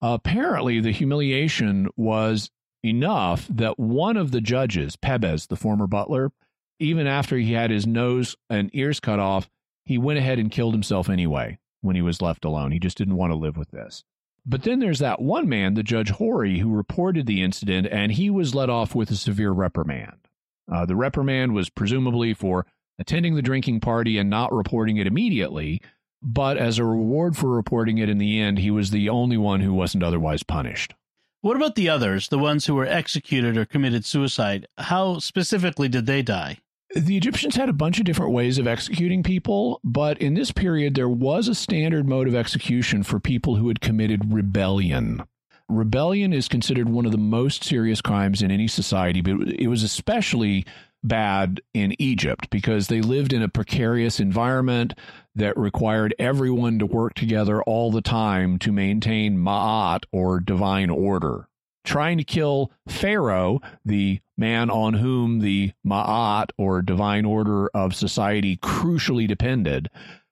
Apparently, 0.00 0.80
the 0.80 0.92
humiliation 0.92 1.88
was 1.96 2.50
enough 2.84 3.46
that 3.48 3.78
one 3.78 4.16
of 4.16 4.30
the 4.30 4.40
judges, 4.40 4.96
Pebes, 4.96 5.48
the 5.48 5.56
former 5.56 5.86
butler, 5.86 6.30
even 6.78 7.06
after 7.06 7.36
he 7.36 7.52
had 7.54 7.70
his 7.70 7.86
nose 7.86 8.36
and 8.48 8.70
ears 8.72 9.00
cut 9.00 9.18
off, 9.18 9.48
he 9.84 9.98
went 9.98 10.18
ahead 10.18 10.38
and 10.38 10.50
killed 10.50 10.74
himself 10.74 11.08
anyway 11.08 11.58
when 11.80 11.96
he 11.96 12.02
was 12.02 12.22
left 12.22 12.44
alone. 12.44 12.70
He 12.70 12.78
just 12.78 12.98
didn't 12.98 13.16
want 13.16 13.32
to 13.32 13.36
live 13.36 13.56
with 13.56 13.70
this. 13.70 14.04
But 14.46 14.62
then 14.62 14.78
there's 14.78 15.00
that 15.00 15.20
one 15.20 15.48
man, 15.48 15.74
the 15.74 15.82
Judge 15.82 16.10
Hori, 16.10 16.58
who 16.58 16.74
reported 16.74 17.26
the 17.26 17.42
incident, 17.42 17.88
and 17.90 18.12
he 18.12 18.30
was 18.30 18.54
let 18.54 18.70
off 18.70 18.94
with 18.94 19.10
a 19.10 19.16
severe 19.16 19.50
reprimand. 19.50 20.27
Uh, 20.70 20.84
the 20.84 20.96
reprimand 20.96 21.54
was 21.54 21.70
presumably 21.70 22.34
for 22.34 22.66
attending 22.98 23.34
the 23.34 23.42
drinking 23.42 23.80
party 23.80 24.18
and 24.18 24.28
not 24.28 24.52
reporting 24.52 24.96
it 24.96 25.06
immediately, 25.06 25.80
but 26.22 26.56
as 26.56 26.78
a 26.78 26.84
reward 26.84 27.36
for 27.36 27.48
reporting 27.48 27.98
it 27.98 28.08
in 28.08 28.18
the 28.18 28.40
end, 28.40 28.58
he 28.58 28.70
was 28.70 28.90
the 28.90 29.08
only 29.08 29.36
one 29.36 29.60
who 29.60 29.72
wasn't 29.72 30.02
otherwise 30.02 30.42
punished. 30.42 30.94
What 31.40 31.56
about 31.56 31.76
the 31.76 31.88
others, 31.88 32.28
the 32.28 32.38
ones 32.38 32.66
who 32.66 32.74
were 32.74 32.86
executed 32.86 33.56
or 33.56 33.64
committed 33.64 34.04
suicide? 34.04 34.66
How 34.76 35.20
specifically 35.20 35.88
did 35.88 36.06
they 36.06 36.22
die? 36.22 36.58
The 36.96 37.16
Egyptians 37.16 37.54
had 37.54 37.68
a 37.68 37.74
bunch 37.74 37.98
of 37.98 38.06
different 38.06 38.32
ways 38.32 38.58
of 38.58 38.66
executing 38.66 39.22
people, 39.22 39.78
but 39.84 40.18
in 40.18 40.34
this 40.34 40.50
period, 40.50 40.94
there 40.94 41.08
was 41.08 41.46
a 41.46 41.54
standard 41.54 42.08
mode 42.08 42.26
of 42.26 42.34
execution 42.34 43.02
for 43.02 43.20
people 43.20 43.56
who 43.56 43.68
had 43.68 43.80
committed 43.80 44.32
rebellion. 44.32 45.22
Rebellion 45.68 46.32
is 46.32 46.48
considered 46.48 46.88
one 46.88 47.04
of 47.04 47.12
the 47.12 47.18
most 47.18 47.62
serious 47.62 48.00
crimes 48.00 48.40
in 48.40 48.50
any 48.50 48.68
society, 48.68 49.20
but 49.20 49.48
it 49.48 49.68
was 49.68 49.82
especially 49.82 50.64
bad 51.04 51.60
in 51.74 51.94
Egypt 52.00 52.48
because 52.50 52.88
they 52.88 53.00
lived 53.00 53.32
in 53.32 53.42
a 53.42 53.48
precarious 53.48 54.18
environment 54.18 54.94
that 55.34 55.56
required 55.56 56.14
everyone 56.18 56.78
to 56.78 56.86
work 56.86 57.14
together 57.14 57.62
all 57.62 57.90
the 57.90 58.00
time 58.00 58.58
to 58.58 58.72
maintain 58.72 59.36
ma'at 59.36 60.04
or 60.10 60.40
divine 60.40 60.90
order. 60.90 61.48
Trying 61.84 62.18
to 62.18 62.24
kill 62.24 62.72
Pharaoh, 62.88 63.60
the 63.84 64.20
man 64.36 64.70
on 64.70 64.94
whom 64.94 65.40
the 65.40 65.72
ma'at 65.86 66.50
or 66.58 66.82
divine 66.82 67.24
order 67.24 67.68
of 67.68 67.94
society 67.94 68.56
crucially 68.56 69.28
depended, 69.28 69.88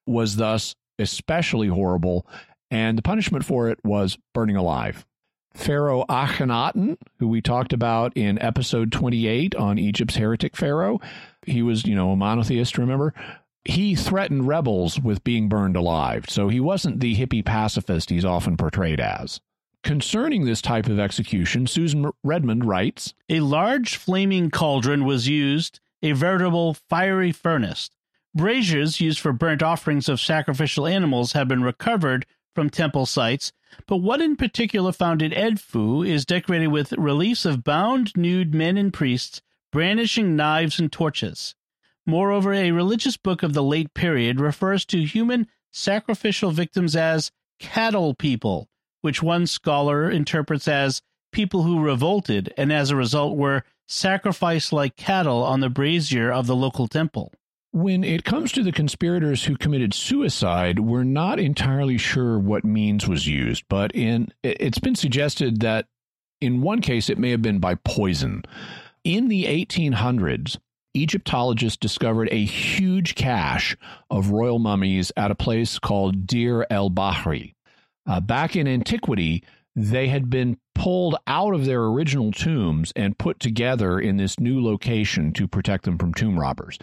was 0.06 0.36
thus 0.36 0.74
especially 0.98 1.68
horrible, 1.68 2.26
and 2.70 2.98
the 2.98 3.02
punishment 3.02 3.44
for 3.44 3.68
it 3.68 3.78
was 3.84 4.18
burning 4.34 4.56
alive. 4.56 5.06
Pharaoh 5.56 6.04
Akhenaten, 6.08 6.98
who 7.18 7.26
we 7.26 7.40
talked 7.40 7.72
about 7.72 8.16
in 8.16 8.40
episode 8.40 8.92
28 8.92 9.54
on 9.54 9.78
Egypt's 9.78 10.16
heretic 10.16 10.54
pharaoh. 10.54 11.00
He 11.42 11.62
was, 11.62 11.86
you 11.86 11.94
know, 11.94 12.10
a 12.10 12.16
monotheist, 12.16 12.78
remember? 12.78 13.14
He 13.64 13.96
threatened 13.96 14.46
rebels 14.46 15.00
with 15.00 15.24
being 15.24 15.48
burned 15.48 15.76
alive, 15.76 16.26
so 16.28 16.48
he 16.48 16.60
wasn't 16.60 17.00
the 17.00 17.16
hippie 17.16 17.44
pacifist 17.44 18.10
he's 18.10 18.24
often 18.24 18.56
portrayed 18.56 19.00
as. 19.00 19.40
Concerning 19.82 20.44
this 20.44 20.62
type 20.62 20.86
of 20.86 21.00
execution, 21.00 21.66
Susan 21.66 22.10
Redford 22.22 22.64
writes 22.64 23.14
A 23.28 23.40
large 23.40 23.96
flaming 23.96 24.50
cauldron 24.50 25.04
was 25.04 25.26
used, 25.26 25.80
a 26.02 26.12
veritable 26.12 26.74
fiery 26.88 27.32
furnace. 27.32 27.90
Braziers 28.36 29.00
used 29.00 29.18
for 29.18 29.32
burnt 29.32 29.62
offerings 29.62 30.08
of 30.08 30.20
sacrificial 30.20 30.86
animals 30.86 31.32
have 31.32 31.48
been 31.48 31.62
recovered 31.62 32.26
from 32.54 32.70
temple 32.70 33.06
sites 33.06 33.52
but 33.86 33.98
what 33.98 34.20
in 34.20 34.36
particular 34.36 34.92
found 34.92 35.20
Edfu 35.20 36.06
is 36.06 36.24
decorated 36.24 36.68
with 36.68 36.92
reliefs 36.92 37.44
of 37.44 37.64
bound 37.64 38.12
nude 38.16 38.54
men 38.54 38.76
and 38.76 38.92
priests 38.92 39.42
brandishing 39.72 40.36
knives 40.36 40.78
and 40.78 40.90
torches. 40.90 41.54
Moreover, 42.06 42.54
a 42.54 42.70
religious 42.70 43.16
book 43.16 43.42
of 43.42 43.52
the 43.52 43.62
late 43.62 43.92
period 43.94 44.40
refers 44.40 44.84
to 44.86 45.04
human 45.04 45.48
sacrificial 45.72 46.50
victims 46.50 46.94
as 46.94 47.32
cattle 47.58 48.14
people, 48.14 48.68
which 49.02 49.22
one 49.22 49.46
scholar 49.46 50.10
interprets 50.10 50.68
as 50.68 51.02
people 51.32 51.64
who 51.64 51.82
revolted 51.82 52.54
and 52.56 52.72
as 52.72 52.90
a 52.90 52.96
result 52.96 53.36
were 53.36 53.64
sacrificed 53.88 54.72
like 54.72 54.96
cattle 54.96 55.42
on 55.42 55.60
the 55.60 55.68
brazier 55.68 56.32
of 56.32 56.46
the 56.46 56.56
local 56.56 56.88
temple. 56.88 57.32
When 57.72 58.04
it 58.04 58.24
comes 58.24 58.52
to 58.52 58.62
the 58.62 58.72
conspirators 58.72 59.44
who 59.44 59.56
committed 59.56 59.92
suicide, 59.92 60.78
we're 60.78 61.04
not 61.04 61.38
entirely 61.38 61.98
sure 61.98 62.38
what 62.38 62.64
means 62.64 63.06
was 63.06 63.26
used, 63.26 63.64
but 63.68 63.94
in 63.94 64.28
it's 64.42 64.78
been 64.78 64.94
suggested 64.94 65.60
that 65.60 65.86
in 66.40 66.62
one 66.62 66.80
case 66.80 67.10
it 67.10 67.18
may 67.18 67.30
have 67.30 67.42
been 67.42 67.58
by 67.58 67.74
poison. 67.74 68.44
In 69.04 69.28
the 69.28 69.44
1800s, 69.44 70.56
Egyptologists 70.94 71.76
discovered 71.76 72.28
a 72.32 72.44
huge 72.44 73.14
cache 73.14 73.76
of 74.10 74.30
royal 74.30 74.58
mummies 74.58 75.12
at 75.16 75.30
a 75.30 75.36
place 75.36 75.78
called 75.78 76.26
Deir 76.26 76.66
el 76.70 76.90
Bahri. 76.90 77.52
Uh, 78.06 78.20
back 78.20 78.56
in 78.56 78.66
antiquity, 78.66 79.44
they 79.74 80.08
had 80.08 80.30
been 80.30 80.58
pulled 80.74 81.16
out 81.26 81.54
of 81.54 81.66
their 81.66 81.84
original 81.84 82.32
tombs 82.32 82.92
and 82.96 83.18
put 83.18 83.38
together 83.38 84.00
in 84.00 84.16
this 84.16 84.40
new 84.40 84.62
location 84.64 85.32
to 85.34 85.46
protect 85.46 85.84
them 85.84 85.98
from 85.98 86.14
tomb 86.14 86.40
robbers. 86.40 86.78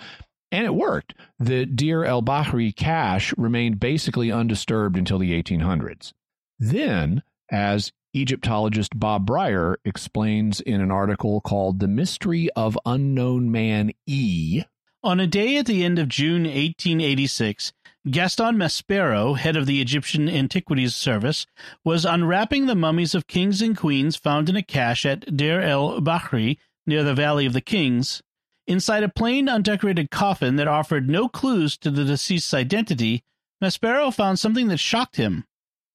And 0.54 0.68
it 0.68 0.76
worked. 0.76 1.16
The 1.40 1.66
Deir 1.66 2.06
el 2.06 2.22
Bahri 2.22 2.76
cache 2.76 3.34
remained 3.40 3.80
basically 3.80 4.32
undisturbed 4.32 4.96
until 4.96 5.18
the 5.18 5.32
1800s. 5.42 6.14
Then, 6.60 7.24
as 7.50 7.92
Egyptologist 8.14 9.00
Bob 9.00 9.26
Brier 9.26 9.80
explains 9.84 10.62
in 10.62 10.80
an 10.80 10.92
article 10.92 11.42
called 11.42 11.80
The 11.80 11.88
Mystery 11.88 12.52
of 12.56 12.78
Unknown 12.86 13.52
Man 13.52 13.94
E. 14.06 14.62
On 15.04 15.20
a 15.20 15.26
day 15.26 15.58
at 15.58 15.66
the 15.66 15.84
end 15.84 15.98
of 15.98 16.08
June 16.08 16.44
1886, 16.44 17.74
Gaston 18.12 18.56
Maspero, 18.56 19.36
head 19.36 19.56
of 19.56 19.66
the 19.66 19.82
Egyptian 19.82 20.30
Antiquities 20.30 20.94
Service, 20.94 21.48
was 21.84 22.06
unwrapping 22.06 22.68
the 22.68 22.76
mummies 22.76 23.16
of 23.16 23.26
kings 23.26 23.60
and 23.60 23.76
queens 23.76 24.16
found 24.16 24.50
in 24.50 24.56
a 24.56 24.62
cache 24.62 25.04
at 25.04 25.36
Deir 25.36 25.62
el 25.62 26.00
Bahri 26.00 26.60
near 26.86 27.04
the 27.04 27.16
Valley 27.16 27.48
of 27.48 27.54
the 27.54 27.62
Kings 27.62 28.22
Inside 28.66 29.04
a 29.04 29.10
plain, 29.10 29.50
undecorated 29.50 30.10
coffin 30.10 30.56
that 30.56 30.68
offered 30.68 31.10
no 31.10 31.28
clues 31.28 31.78
to 31.80 31.92
the 31.92 32.06
deceased's 32.06 32.54
identity, 32.54 33.24
Maspero 33.62 34.14
found 34.14 34.40
something 34.40 34.68
that 34.70 34.78
shocked 34.78 35.18
him. 35.18 35.46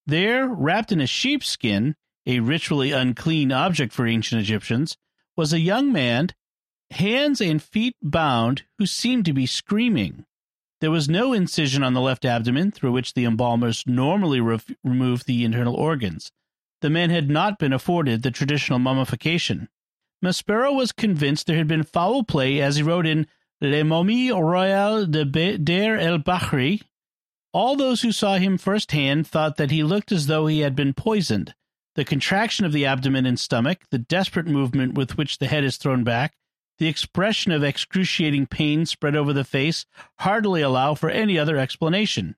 There, 0.06 0.48
wrapped 0.48 0.92
in 0.92 1.00
a 1.00 1.06
sheepskin, 1.06 1.94
a 2.26 2.40
ritually 2.40 2.92
unclean 2.92 3.52
object 3.52 3.92
for 3.92 4.06
ancient 4.06 4.40
Egyptians, 4.40 4.96
was 5.36 5.52
a 5.52 5.60
young 5.60 5.92
man, 5.92 6.30
hands 6.90 7.40
and 7.40 7.62
feet 7.62 7.96
bound, 8.02 8.64
who 8.78 8.86
seemed 8.86 9.24
to 9.26 9.32
be 9.32 9.46
screaming. 9.46 10.24
There 10.80 10.90
was 10.90 11.08
no 11.08 11.32
incision 11.32 11.82
on 11.82 11.94
the 11.94 12.00
left 12.00 12.24
abdomen 12.24 12.70
through 12.70 12.92
which 12.92 13.14
the 13.14 13.24
embalmers 13.24 13.84
normally 13.86 14.40
re- 14.40 14.60
remove 14.84 15.24
the 15.24 15.44
internal 15.44 15.74
organs. 15.74 16.30
The 16.80 16.90
man 16.90 17.10
had 17.10 17.28
not 17.28 17.58
been 17.58 17.72
afforded 17.72 18.22
the 18.22 18.30
traditional 18.30 18.78
mummification. 18.78 19.68
Maspero 20.22 20.74
was 20.74 20.92
convinced 20.92 21.46
there 21.46 21.56
had 21.56 21.68
been 21.68 21.84
foul 21.84 22.24
play 22.24 22.60
as 22.60 22.76
he 22.76 22.82
wrote 22.82 23.06
in 23.06 23.26
Le 23.60 23.84
Momie 23.84 24.30
Royale 24.30 25.06
de 25.06 25.24
Deir 25.58 25.96
el 25.96 26.18
Bahri. 26.18 26.82
All 27.52 27.76
those 27.76 28.02
who 28.02 28.12
saw 28.12 28.36
him 28.36 28.58
firsthand 28.58 29.26
thought 29.26 29.56
that 29.56 29.70
he 29.70 29.82
looked 29.82 30.12
as 30.12 30.26
though 30.26 30.46
he 30.46 30.60
had 30.60 30.76
been 30.76 30.92
poisoned. 30.92 31.54
The 31.94 32.04
contraction 32.04 32.64
of 32.64 32.72
the 32.72 32.86
abdomen 32.86 33.26
and 33.26 33.38
stomach, 33.38 33.82
the 33.90 33.98
desperate 33.98 34.46
movement 34.46 34.94
with 34.94 35.16
which 35.16 35.38
the 35.38 35.46
head 35.46 35.64
is 35.64 35.76
thrown 35.76 36.04
back, 36.04 36.36
the 36.78 36.86
expression 36.86 37.50
of 37.50 37.64
excruciating 37.64 38.46
pain 38.46 38.86
spread 38.86 39.16
over 39.16 39.32
the 39.32 39.44
face 39.44 39.84
hardly 40.20 40.62
allow 40.62 40.94
for 40.94 41.10
any 41.10 41.38
other 41.38 41.56
explanation. 41.56 42.36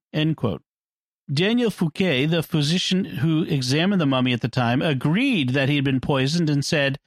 Daniel 1.32 1.70
Fouquet, 1.70 2.26
the 2.26 2.42
physician 2.42 3.04
who 3.04 3.42
examined 3.42 4.00
the 4.00 4.06
mummy 4.06 4.32
at 4.32 4.40
the 4.40 4.48
time, 4.48 4.80
agreed 4.80 5.50
that 5.50 5.68
he 5.68 5.76
had 5.76 5.84
been 5.84 6.00
poisoned 6.00 6.48
and 6.48 6.64
said, 6.64 6.98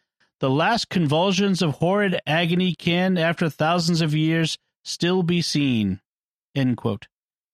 the 0.44 0.49
last 0.49 0.90
convulsions 0.90 1.61
of 1.61 1.76
horrid 1.76 2.20
agony 2.28 2.76
can, 2.76 3.18
after 3.18 3.49
thousands 3.49 4.02
of 4.02 4.14
years, 4.14 4.57
still 4.84 5.24
be 5.24 5.41
seen. 5.41 6.02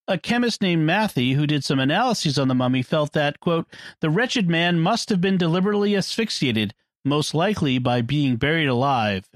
A 0.08 0.18
chemist 0.18 0.60
named 0.60 0.88
Matthey, 0.88 1.34
who 1.34 1.46
did 1.46 1.64
some 1.64 1.80
analyses 1.80 2.40
on 2.40 2.48
the 2.48 2.56
mummy, 2.56 2.82
felt 2.82 3.14
that, 3.14 3.40
quote, 3.40 3.68
the 4.02 4.10
wretched 4.10 4.50
man 4.50 4.80
must 4.80 5.10
have 5.10 5.22
been 5.22 5.38
deliberately 5.38 5.96
asphyxiated, 5.96 6.74
most 7.06 7.36
likely 7.36 7.78
by 7.78 8.02
being 8.02 8.38
buried 8.38 8.66
alive. 8.66 9.30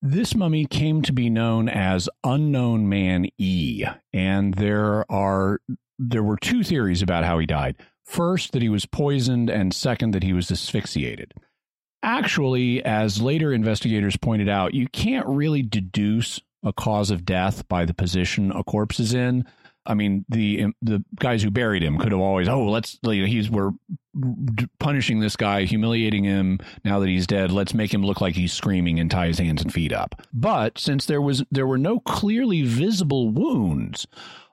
This 0.00 0.34
mummy 0.34 0.64
came 0.64 1.02
to 1.02 1.12
be 1.12 1.28
known 1.28 1.68
as 1.68 2.08
Unknown 2.24 2.88
Man 2.88 3.26
E, 3.36 3.84
and 4.14 4.54
there 4.54 5.04
are 5.12 5.60
there 5.98 6.22
were 6.22 6.38
two 6.38 6.62
theories 6.62 7.02
about 7.02 7.24
how 7.24 7.38
he 7.38 7.44
died. 7.44 7.76
First, 8.06 8.52
that 8.52 8.62
he 8.62 8.70
was 8.70 8.86
poisoned, 8.86 9.50
and 9.50 9.74
second, 9.74 10.14
that 10.14 10.22
he 10.22 10.32
was 10.32 10.50
asphyxiated. 10.50 11.34
Actually, 12.04 12.84
as 12.84 13.22
later 13.22 13.50
investigators 13.50 14.14
pointed 14.18 14.48
out, 14.48 14.74
you 14.74 14.86
can't 14.88 15.26
really 15.26 15.62
deduce 15.62 16.38
a 16.62 16.70
cause 16.70 17.10
of 17.10 17.24
death 17.24 17.66
by 17.66 17.86
the 17.86 17.94
position 17.94 18.52
a 18.52 18.62
corpse 18.62 19.00
is 19.00 19.14
in. 19.14 19.46
I 19.86 19.94
mean, 19.94 20.26
the 20.28 20.66
the 20.82 21.02
guys 21.18 21.42
who 21.42 21.50
buried 21.50 21.82
him 21.82 21.98
could 21.98 22.12
have 22.12 22.20
always, 22.20 22.46
oh, 22.46 22.64
let's 22.64 22.98
he's 23.02 23.50
we're 23.50 23.72
punishing 24.78 25.20
this 25.20 25.36
guy, 25.36 25.64
humiliating 25.64 26.24
him 26.24 26.58
now 26.84 27.00
that 27.00 27.08
he's 27.08 27.26
dead. 27.26 27.50
Let's 27.50 27.74
make 27.74 27.92
him 27.92 28.04
look 28.04 28.20
like 28.20 28.34
he's 28.34 28.52
screaming 28.52 29.00
and 29.00 29.10
tie 29.10 29.28
his 29.28 29.38
hands 29.38 29.62
and 29.62 29.72
feet 29.72 29.92
up. 29.92 30.22
But 30.32 30.78
since 30.78 31.06
there 31.06 31.22
was 31.22 31.42
there 31.50 31.66
were 31.66 31.78
no 31.78 32.00
clearly 32.00 32.62
visible 32.62 33.30
wounds 33.30 34.06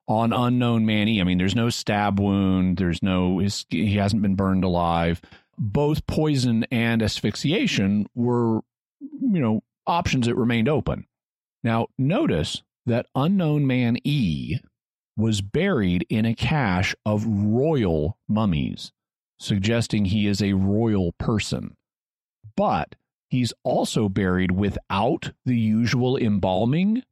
on 0.07 0.33
unknown 0.33 0.85
Manny, 0.85 1.21
I 1.21 1.25
mean, 1.25 1.37
there's 1.37 1.55
no 1.55 1.69
stab 1.69 2.19
wound, 2.19 2.77
there's 2.77 3.01
no 3.03 3.39
his, 3.39 3.65
he 3.69 3.95
hasn't 3.95 4.21
been 4.21 4.35
burned 4.35 4.63
alive. 4.63 5.21
Both 5.57 6.07
poison 6.07 6.65
and 6.71 7.03
asphyxiation 7.03 8.07
were, 8.15 8.61
you 8.99 9.39
know, 9.39 9.61
options 9.85 10.27
that 10.27 10.35
remained 10.35 10.69
open. 10.69 11.05
Now, 11.63 11.87
notice 11.97 12.63
that 12.85 13.07
unknown 13.15 13.67
man 13.67 13.97
E 14.03 14.57
was 15.17 15.41
buried 15.41 16.05
in 16.09 16.25
a 16.25 16.33
cache 16.33 16.95
of 17.05 17.25
royal 17.25 18.17
mummies, 18.27 18.91
suggesting 19.37 20.05
he 20.05 20.27
is 20.27 20.41
a 20.41 20.53
royal 20.53 21.11
person. 21.13 21.75
But 22.55 22.95
he's 23.29 23.53
also 23.63 24.09
buried 24.09 24.51
without 24.51 25.31
the 25.45 25.57
usual 25.57 26.17
embalming 26.17 27.03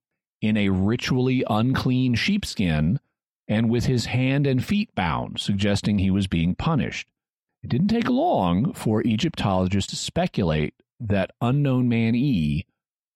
in 0.41 0.57
a 0.57 0.69
ritually 0.69 1.43
unclean 1.49 2.15
sheepskin 2.15 2.99
and 3.47 3.69
with 3.69 3.85
his 3.85 4.05
hand 4.05 4.47
and 4.47 4.63
feet 4.63 4.93
bound, 4.95 5.39
suggesting 5.39 5.99
he 5.99 6.11
was 6.11 6.27
being 6.27 6.55
punished. 6.55 7.07
It 7.63 7.69
didn't 7.69 7.89
take 7.89 8.09
long 8.09 8.73
for 8.73 9.01
Egyptologists 9.01 9.89
to 9.91 9.95
speculate 9.95 10.73
that 10.99 11.31
unknown 11.41 11.89
man 11.89 12.15
E 12.15 12.65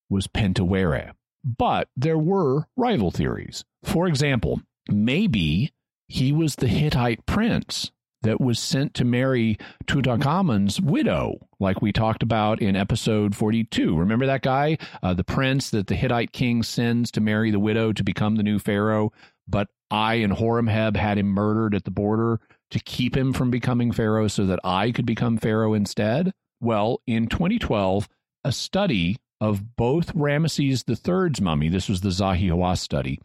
was 0.09 0.27
Pentawere. 0.27 1.11
But 1.43 1.89
there 1.95 2.17
were 2.17 2.67
rival 2.77 3.11
theories. 3.11 3.63
For 3.83 4.07
example, 4.07 4.61
maybe 4.89 5.73
he 6.07 6.31
was 6.31 6.55
the 6.55 6.67
Hittite 6.67 7.25
prince 7.25 7.91
that 8.21 8.39
was 8.39 8.57
sent 8.57 8.93
to 8.93 9.03
marry 9.03 9.57
Tutankhamun's 9.85 10.79
widow, 10.79 11.47
like 11.59 11.81
we 11.81 11.91
talked 11.91 12.23
about 12.23 12.61
in 12.61 12.75
episode 12.75 13.35
42. 13.35 13.97
Remember 13.97 14.25
that 14.25 14.41
guy, 14.41 14.77
uh, 15.01 15.13
the 15.13 15.25
prince 15.25 15.69
that 15.71 15.87
the 15.87 15.95
Hittite 15.95 16.31
king 16.31 16.63
sends 16.63 17.11
to 17.11 17.21
marry 17.21 17.51
the 17.51 17.59
widow 17.59 17.91
to 17.91 18.03
become 18.03 18.35
the 18.35 18.43
new 18.43 18.59
pharaoh? 18.59 19.11
But 19.47 19.67
Ay 19.91 20.15
and 20.15 20.33
Horemheb 20.33 20.95
had 20.95 21.17
him 21.17 21.27
murdered 21.27 21.75
at 21.75 21.83
the 21.83 21.91
border 21.91 22.39
to 22.73 22.79
keep 22.79 23.15
him 23.15 23.33
from 23.33 23.49
becoming 23.49 23.91
pharaoh 23.91 24.27
so 24.27 24.45
that 24.45 24.59
Ay 24.63 24.91
could 24.91 25.05
become 25.05 25.37
pharaoh 25.37 25.73
instead? 25.73 26.33
Well, 26.59 27.01
in 27.07 27.27
2012, 27.27 28.09
a 28.43 28.51
study 28.51 29.17
of 29.39 29.75
both 29.75 30.13
Ramesses 30.13 30.83
III's 30.87 31.41
mummy, 31.41 31.69
this 31.69 31.87
was 31.87 32.01
the 32.01 32.09
Zahi 32.09 32.49
Hawass 32.49 32.79
study, 32.79 33.19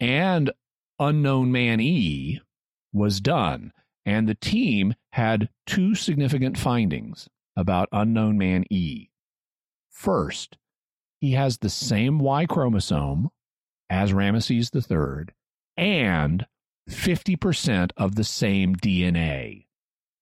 and 0.00 0.50
Unknown 0.98 1.52
Man 1.52 1.80
E 1.80 2.40
was 2.92 3.20
done. 3.20 3.72
And 4.04 4.28
the 4.28 4.34
team 4.34 4.94
had 5.12 5.48
two 5.66 5.94
significant 5.94 6.58
findings 6.58 7.28
about 7.56 7.88
Unknown 7.92 8.36
Man 8.36 8.64
E. 8.70 9.08
First, 9.90 10.58
he 11.20 11.32
has 11.32 11.58
the 11.58 11.70
same 11.70 12.18
Y 12.18 12.46
chromosome 12.46 13.30
as 13.88 14.12
Ramesses 14.12 14.74
III 14.74 15.32
and 15.76 16.46
50% 16.90 17.90
of 17.96 18.14
the 18.14 18.24
same 18.24 18.76
DNA, 18.76 19.66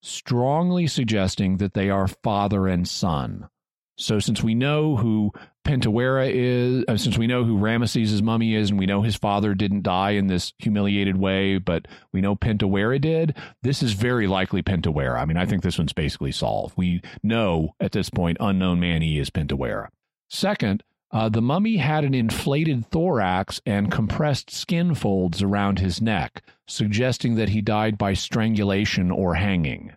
strongly 0.03 0.87
suggesting 0.87 1.59
that 1.59 1.74
they 1.74 1.91
are 1.91 2.09
father 2.09 2.66
and 2.66 2.87
son. 2.87 3.49
So, 3.97 4.19
since 4.19 4.43
we 4.43 4.55
know 4.55 4.97
who 4.97 5.31
Pentawera 5.66 6.31
is, 6.32 6.85
uh, 6.89 6.97
since 6.97 7.19
we 7.19 7.27
know 7.27 7.45
who 7.45 7.59
Ramesses' 7.59 8.23
mummy 8.23 8.55
is, 8.55 8.70
and 8.70 8.78
we 8.78 8.87
know 8.87 9.03
his 9.03 9.16
father 9.16 9.55
didn't 9.55 9.82
die 9.82 10.12
in 10.12 10.27
this 10.27 10.55
humiliated 10.59 11.19
way, 11.19 11.59
but 11.59 11.87
we 12.11 12.23
know 12.23 12.35
Pentawera 12.35 12.99
did, 12.99 13.37
this 13.62 13.82
is 13.82 13.93
very 13.93 14.27
likely 14.27 14.62
Pentawera. 14.62 15.20
I 15.20 15.27
mean, 15.27 15.37
I 15.37 15.45
think 15.45 15.62
this 15.62 15.77
one's 15.77 15.93
basically 15.93 16.32
solved. 16.32 16.78
We 16.78 17.03
know 17.23 17.74
at 17.78 17.93
this 17.93 18.09
point 18.09 18.39
unknown 18.41 18.81
Manny 18.81 19.19
is 19.19 19.28
Pentawera. 19.28 19.89
Second, 20.31 20.82
uh, 21.12 21.28
the 21.28 21.43
mummy 21.43 21.77
had 21.77 22.05
an 22.05 22.15
inflated 22.15 22.87
thorax 22.87 23.61
and 23.66 23.91
compressed 23.91 24.51
skin 24.51 24.95
folds 24.95 25.43
around 25.43 25.78
his 25.78 26.01
neck, 26.01 26.43
suggesting 26.69 27.35
that 27.35 27.49
he 27.49 27.61
died 27.61 27.99
by 27.99 28.15
strangulation 28.15 29.11
or 29.11 29.35
hanging. 29.35 29.93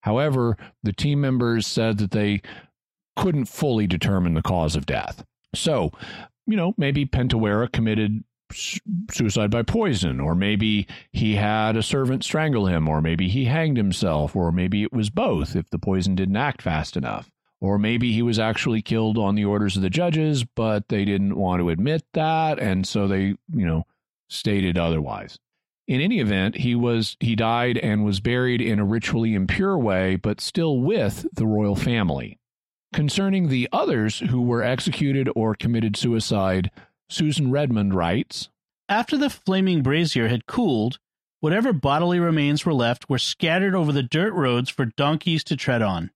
However, 0.00 0.56
the 0.82 0.92
team 0.92 1.20
members 1.20 1.66
said 1.66 1.98
that 1.98 2.10
they 2.12 2.40
couldn't 3.16 3.46
fully 3.46 3.86
determine 3.86 4.34
the 4.34 4.42
cause 4.42 4.76
of 4.76 4.86
death. 4.86 5.24
So, 5.54 5.92
you 6.46 6.56
know, 6.56 6.74
maybe 6.76 7.06
Pentawera 7.06 7.70
committed 7.70 8.24
suicide 9.10 9.50
by 9.50 9.62
poison, 9.62 10.20
or 10.20 10.34
maybe 10.34 10.86
he 11.12 11.34
had 11.36 11.76
a 11.76 11.82
servant 11.82 12.24
strangle 12.24 12.66
him, 12.66 12.88
or 12.88 13.00
maybe 13.00 13.28
he 13.28 13.46
hanged 13.46 13.76
himself, 13.76 14.36
or 14.36 14.52
maybe 14.52 14.82
it 14.82 14.92
was 14.92 15.10
both 15.10 15.56
if 15.56 15.68
the 15.70 15.78
poison 15.78 16.14
didn't 16.14 16.36
act 16.36 16.62
fast 16.62 16.96
enough. 16.96 17.30
Or 17.60 17.78
maybe 17.78 18.12
he 18.12 18.22
was 18.22 18.38
actually 18.38 18.82
killed 18.82 19.16
on 19.16 19.34
the 19.34 19.44
orders 19.44 19.76
of 19.76 19.82
the 19.82 19.90
judges, 19.90 20.44
but 20.44 20.88
they 20.88 21.04
didn't 21.04 21.36
want 21.36 21.60
to 21.60 21.70
admit 21.70 22.04
that, 22.12 22.58
and 22.58 22.86
so 22.86 23.08
they, 23.08 23.36
you 23.52 23.66
know, 23.66 23.86
stated 24.28 24.76
otherwise. 24.76 25.38
In 25.86 26.00
any 26.00 26.20
event, 26.20 26.56
he 26.56 26.74
was 26.74 27.16
he 27.20 27.36
died 27.36 27.76
and 27.78 28.04
was 28.04 28.20
buried 28.20 28.60
in 28.60 28.78
a 28.78 28.84
ritually 28.84 29.34
impure 29.34 29.78
way, 29.78 30.16
but 30.16 30.40
still 30.40 30.78
with 30.78 31.26
the 31.34 31.46
royal 31.46 31.76
family. 31.76 32.38
Concerning 32.92 33.48
the 33.48 33.68
others 33.72 34.20
who 34.30 34.40
were 34.40 34.62
executed 34.62 35.28
or 35.34 35.54
committed 35.54 35.96
suicide, 35.96 36.70
Susan 37.10 37.50
Redford 37.50 37.92
writes 37.92 38.48
After 38.88 39.18
the 39.18 39.28
flaming 39.28 39.82
brazier 39.82 40.28
had 40.28 40.46
cooled, 40.46 40.98
whatever 41.40 41.72
bodily 41.72 42.18
remains 42.18 42.64
were 42.64 42.72
left 42.72 43.10
were 43.10 43.18
scattered 43.18 43.74
over 43.74 43.92
the 43.92 44.02
dirt 44.02 44.32
roads 44.32 44.70
for 44.70 44.86
donkeys 44.86 45.44
to 45.44 45.56
tread 45.56 45.82
on. 45.82 46.12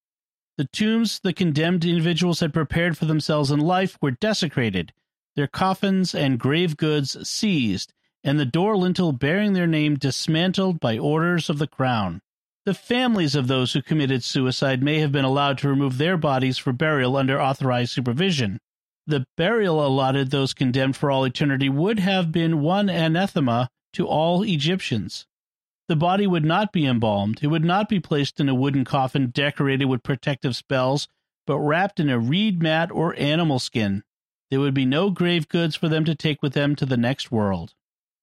The 0.59 0.65
tombs 0.65 1.21
the 1.21 1.33
condemned 1.33 1.85
individuals 1.85 2.41
had 2.41 2.53
prepared 2.53 2.99
for 2.99 3.05
themselves 3.05 3.53
in 3.53 3.61
life 3.61 3.97
were 4.03 4.11
desecrated, 4.11 4.93
their 5.37 5.47
coffins 5.47 6.17
and 6.17 6.37
grave 6.37 6.77
goods 6.77 7.17
seized, 7.29 7.95
and 8.25 8.41
the 8.41 8.45
door 8.45 8.77
lintel 8.77 9.13
bearing 9.13 9.53
their 9.53 9.69
name 9.69 9.95
dismantled 9.95 10.81
by 10.81 10.99
orders 10.99 11.49
of 11.49 11.59
the 11.59 11.69
crown. 11.69 12.21
The 12.67 12.75
families 12.75 13.37
of 13.37 13.47
those 13.47 13.73
who 13.73 13.83
committed 13.83 14.25
suicide 14.25 14.83
may 14.83 14.99
have 14.99 15.13
been 15.13 15.25
allowed 15.25 15.59
to 15.59 15.69
remove 15.69 15.97
their 15.97 16.17
bodies 16.17 16.59
for 16.59 16.73
burial 16.73 17.17
under 17.17 17.41
authorized 17.41 17.93
supervision. 17.93 18.59
The 19.07 19.27
burial 19.37 19.87
allotted 19.87 20.33
those 20.33 20.55
condemned 20.55 20.97
for 20.97 21.09
all 21.09 21.25
eternity 21.25 21.69
would 21.69 22.01
have 22.01 22.33
been 22.33 22.61
one 22.61 22.89
anathema 22.91 23.69
to 23.93 24.09
all 24.09 24.43
Egyptians. 24.43 25.25
The 25.89 25.97
body 25.97 26.27
would 26.27 26.45
not 26.45 26.71
be 26.71 26.87
embalmed. 26.87 27.41
It 27.43 27.47
would 27.47 27.65
not 27.65 27.89
be 27.89 27.99
placed 27.99 28.41
in 28.41 28.49
a 28.49 28.55
wooden 28.55 28.85
coffin 28.85 29.31
decorated 29.31 29.87
with 29.87 30.03
protective 30.03 30.55
spells, 30.55 31.09
but 31.47 31.59
wrapped 31.59 31.99
in 31.99 32.11
a 32.11 32.19
reed 32.19 32.63
mat 32.63 32.91
or 32.93 33.19
animal 33.19 33.59
skin. 33.59 34.05
There 34.51 34.61
would 34.61 34.75
be 34.75 34.85
no 34.85 35.11
grave 35.11 35.49
goods 35.49 35.77
for 35.77 35.89
them 35.89 36.05
to 36.05 36.15
take 36.15 36.43
with 36.43 36.53
them 36.53 36.77
to 36.77 36.87
the 36.87 36.99
next 36.99 37.33
world. 37.33 37.75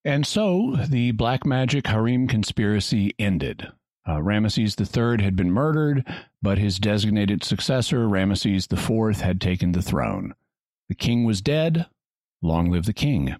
And 0.04 0.28
so 0.28 0.76
the 0.88 1.12
black 1.12 1.46
magic 1.46 1.88
harem 1.88 2.28
conspiracy 2.28 3.14
ended. 3.18 3.68
Uh, 4.08 4.18
Ramesses 4.18 4.80
III 4.80 5.24
had 5.24 5.36
been 5.36 5.52
murdered, 5.52 6.06
but 6.44 6.60
his 6.60 6.78
designated 6.78 7.44
successor, 7.44 8.08
Ramesses 8.08 8.72
IV, 8.72 9.22
had 9.22 9.42
taken 9.42 9.72
the 9.72 9.82
throne. 9.82 10.36
The 10.88 10.96
king 10.96 11.24
was 11.24 11.42
dead. 11.42 11.88
Long 12.44 12.70
live 12.70 12.86
the 12.86 12.94
king. 12.94 13.36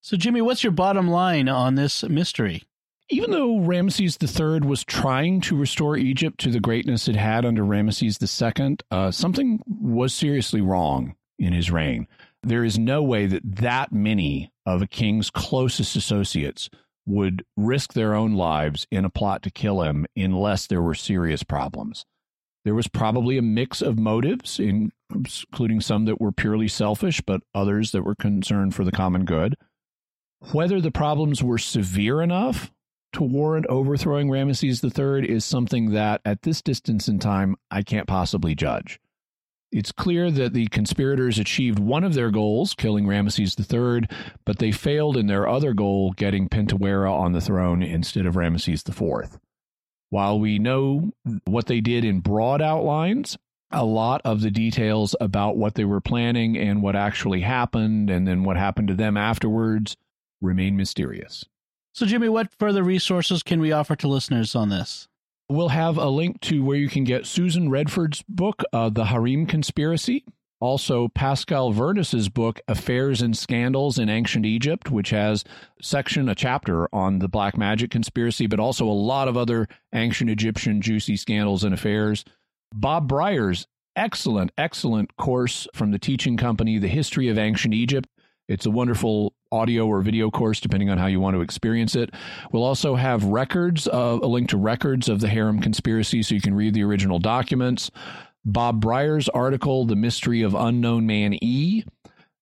So, 0.00 0.16
Jimmy, 0.16 0.40
what's 0.40 0.64
your 0.64 0.72
bottom 0.72 1.08
line 1.08 1.50
on 1.50 1.74
this 1.74 2.02
mystery? 2.04 2.62
Even 3.08 3.30
though 3.30 3.60
Ramesses 3.60 4.18
III 4.20 4.66
was 4.66 4.82
trying 4.82 5.40
to 5.42 5.56
restore 5.56 5.96
Egypt 5.96 6.38
to 6.40 6.50
the 6.50 6.58
greatness 6.58 7.06
it 7.06 7.14
had 7.14 7.44
under 7.44 7.62
Ramesses 7.62 8.20
II, 8.20 8.78
uh, 8.90 9.12
something 9.12 9.60
was 9.66 10.12
seriously 10.12 10.60
wrong 10.60 11.14
in 11.38 11.52
his 11.52 11.70
reign. 11.70 12.08
There 12.42 12.64
is 12.64 12.78
no 12.78 13.02
way 13.02 13.26
that 13.26 13.42
that 13.44 13.92
many 13.92 14.50
of 14.64 14.82
a 14.82 14.88
king's 14.88 15.30
closest 15.30 15.94
associates 15.94 16.68
would 17.06 17.44
risk 17.56 17.92
their 17.92 18.14
own 18.14 18.34
lives 18.34 18.86
in 18.90 19.04
a 19.04 19.10
plot 19.10 19.42
to 19.44 19.50
kill 19.50 19.82
him 19.82 20.06
unless 20.16 20.66
there 20.66 20.82
were 20.82 20.94
serious 20.94 21.44
problems. 21.44 22.04
There 22.64 22.74
was 22.74 22.88
probably 22.88 23.38
a 23.38 23.42
mix 23.42 23.80
of 23.80 24.00
motives, 24.00 24.58
including 24.58 25.80
some 25.80 26.04
that 26.06 26.20
were 26.20 26.32
purely 26.32 26.66
selfish, 26.66 27.20
but 27.20 27.42
others 27.54 27.92
that 27.92 28.02
were 28.02 28.16
concerned 28.16 28.74
for 28.74 28.84
the 28.84 28.90
common 28.90 29.24
good. 29.24 29.54
Whether 30.50 30.80
the 30.80 30.90
problems 30.90 31.44
were 31.44 31.58
severe 31.58 32.20
enough 32.20 32.72
to 33.16 33.22
warrant 33.22 33.64
overthrowing 33.70 34.28
Ramesses 34.28 34.84
III 34.84 35.26
is 35.26 35.42
something 35.42 35.92
that, 35.92 36.20
at 36.26 36.42
this 36.42 36.60
distance 36.60 37.08
in 37.08 37.18
time, 37.18 37.56
I 37.70 37.82
can't 37.82 38.06
possibly 38.06 38.54
judge. 38.54 39.00
It's 39.72 39.90
clear 39.90 40.30
that 40.30 40.52
the 40.52 40.66
conspirators 40.66 41.38
achieved 41.38 41.78
one 41.78 42.04
of 42.04 42.12
their 42.12 42.30
goals, 42.30 42.74
killing 42.74 43.06
Ramesses 43.06 43.58
III, 43.58 44.06
but 44.44 44.58
they 44.58 44.70
failed 44.70 45.16
in 45.16 45.28
their 45.28 45.48
other 45.48 45.72
goal, 45.72 46.12
getting 46.12 46.50
Pentawera 46.50 47.10
on 47.10 47.32
the 47.32 47.40
throne 47.40 47.82
instead 47.82 48.26
of 48.26 48.34
Ramesses 48.34 48.86
IV. 48.86 49.38
While 50.10 50.38
we 50.38 50.58
know 50.58 51.10
what 51.46 51.68
they 51.68 51.80
did 51.80 52.04
in 52.04 52.20
broad 52.20 52.60
outlines, 52.60 53.38
a 53.70 53.84
lot 53.86 54.20
of 54.26 54.42
the 54.42 54.50
details 54.50 55.16
about 55.22 55.56
what 55.56 55.74
they 55.74 55.86
were 55.86 56.02
planning 56.02 56.58
and 56.58 56.82
what 56.82 56.94
actually 56.94 57.40
happened 57.40 58.10
and 58.10 58.28
then 58.28 58.44
what 58.44 58.58
happened 58.58 58.88
to 58.88 58.94
them 58.94 59.16
afterwards 59.16 59.96
remain 60.42 60.76
mysterious. 60.76 61.46
So, 61.96 62.04
Jimmy, 62.04 62.28
what 62.28 62.52
further 62.52 62.82
resources 62.82 63.42
can 63.42 63.58
we 63.58 63.72
offer 63.72 63.96
to 63.96 64.06
listeners 64.06 64.54
on 64.54 64.68
this? 64.68 65.08
We'll 65.48 65.70
have 65.70 65.96
a 65.96 66.10
link 66.10 66.42
to 66.42 66.62
where 66.62 66.76
you 66.76 66.90
can 66.90 67.04
get 67.04 67.24
Susan 67.24 67.70
Redford's 67.70 68.22
book, 68.28 68.62
uh, 68.70 68.90
The 68.90 69.06
Harem 69.06 69.46
Conspiracy. 69.46 70.22
Also, 70.60 71.08
Pascal 71.08 71.72
Vernus's 71.72 72.28
book, 72.28 72.60
Affairs 72.68 73.22
and 73.22 73.34
Scandals 73.34 73.98
in 73.98 74.10
Ancient 74.10 74.44
Egypt, 74.44 74.90
which 74.90 75.08
has 75.08 75.42
section, 75.80 76.28
a 76.28 76.34
chapter 76.34 76.86
on 76.94 77.20
the 77.20 77.28
black 77.28 77.56
magic 77.56 77.90
conspiracy, 77.90 78.46
but 78.46 78.60
also 78.60 78.86
a 78.86 78.92
lot 78.92 79.26
of 79.26 79.38
other 79.38 79.66
ancient 79.94 80.28
Egyptian 80.28 80.82
juicy 80.82 81.16
scandals 81.16 81.64
and 81.64 81.72
affairs. 81.72 82.26
Bob 82.74 83.08
Brier's 83.08 83.66
excellent, 83.96 84.52
excellent 84.58 85.16
course 85.16 85.66
from 85.74 85.92
the 85.92 85.98
teaching 85.98 86.36
company, 86.36 86.76
The 86.76 86.88
History 86.88 87.30
of 87.30 87.38
Ancient 87.38 87.72
Egypt. 87.72 88.06
It's 88.48 88.66
a 88.66 88.70
wonderful 88.70 89.34
audio 89.50 89.86
or 89.86 90.02
video 90.02 90.30
course, 90.30 90.60
depending 90.60 90.90
on 90.90 90.98
how 90.98 91.06
you 91.06 91.20
want 91.20 91.34
to 91.34 91.40
experience 91.40 91.96
it. 91.96 92.14
We'll 92.52 92.64
also 92.64 92.94
have 92.94 93.24
records, 93.24 93.88
uh, 93.88 94.18
a 94.22 94.26
link 94.26 94.48
to 94.50 94.56
records 94.56 95.08
of 95.08 95.20
the 95.20 95.28
harem 95.28 95.60
conspiracy 95.60 96.22
so 96.22 96.34
you 96.34 96.40
can 96.40 96.54
read 96.54 96.74
the 96.74 96.84
original 96.84 97.18
documents. 97.18 97.90
Bob 98.44 98.80
Brier's 98.80 99.28
article, 99.30 99.84
The 99.84 99.96
Mystery 99.96 100.42
of 100.42 100.54
Unknown 100.54 101.06
Man 101.06 101.36
E. 101.42 101.84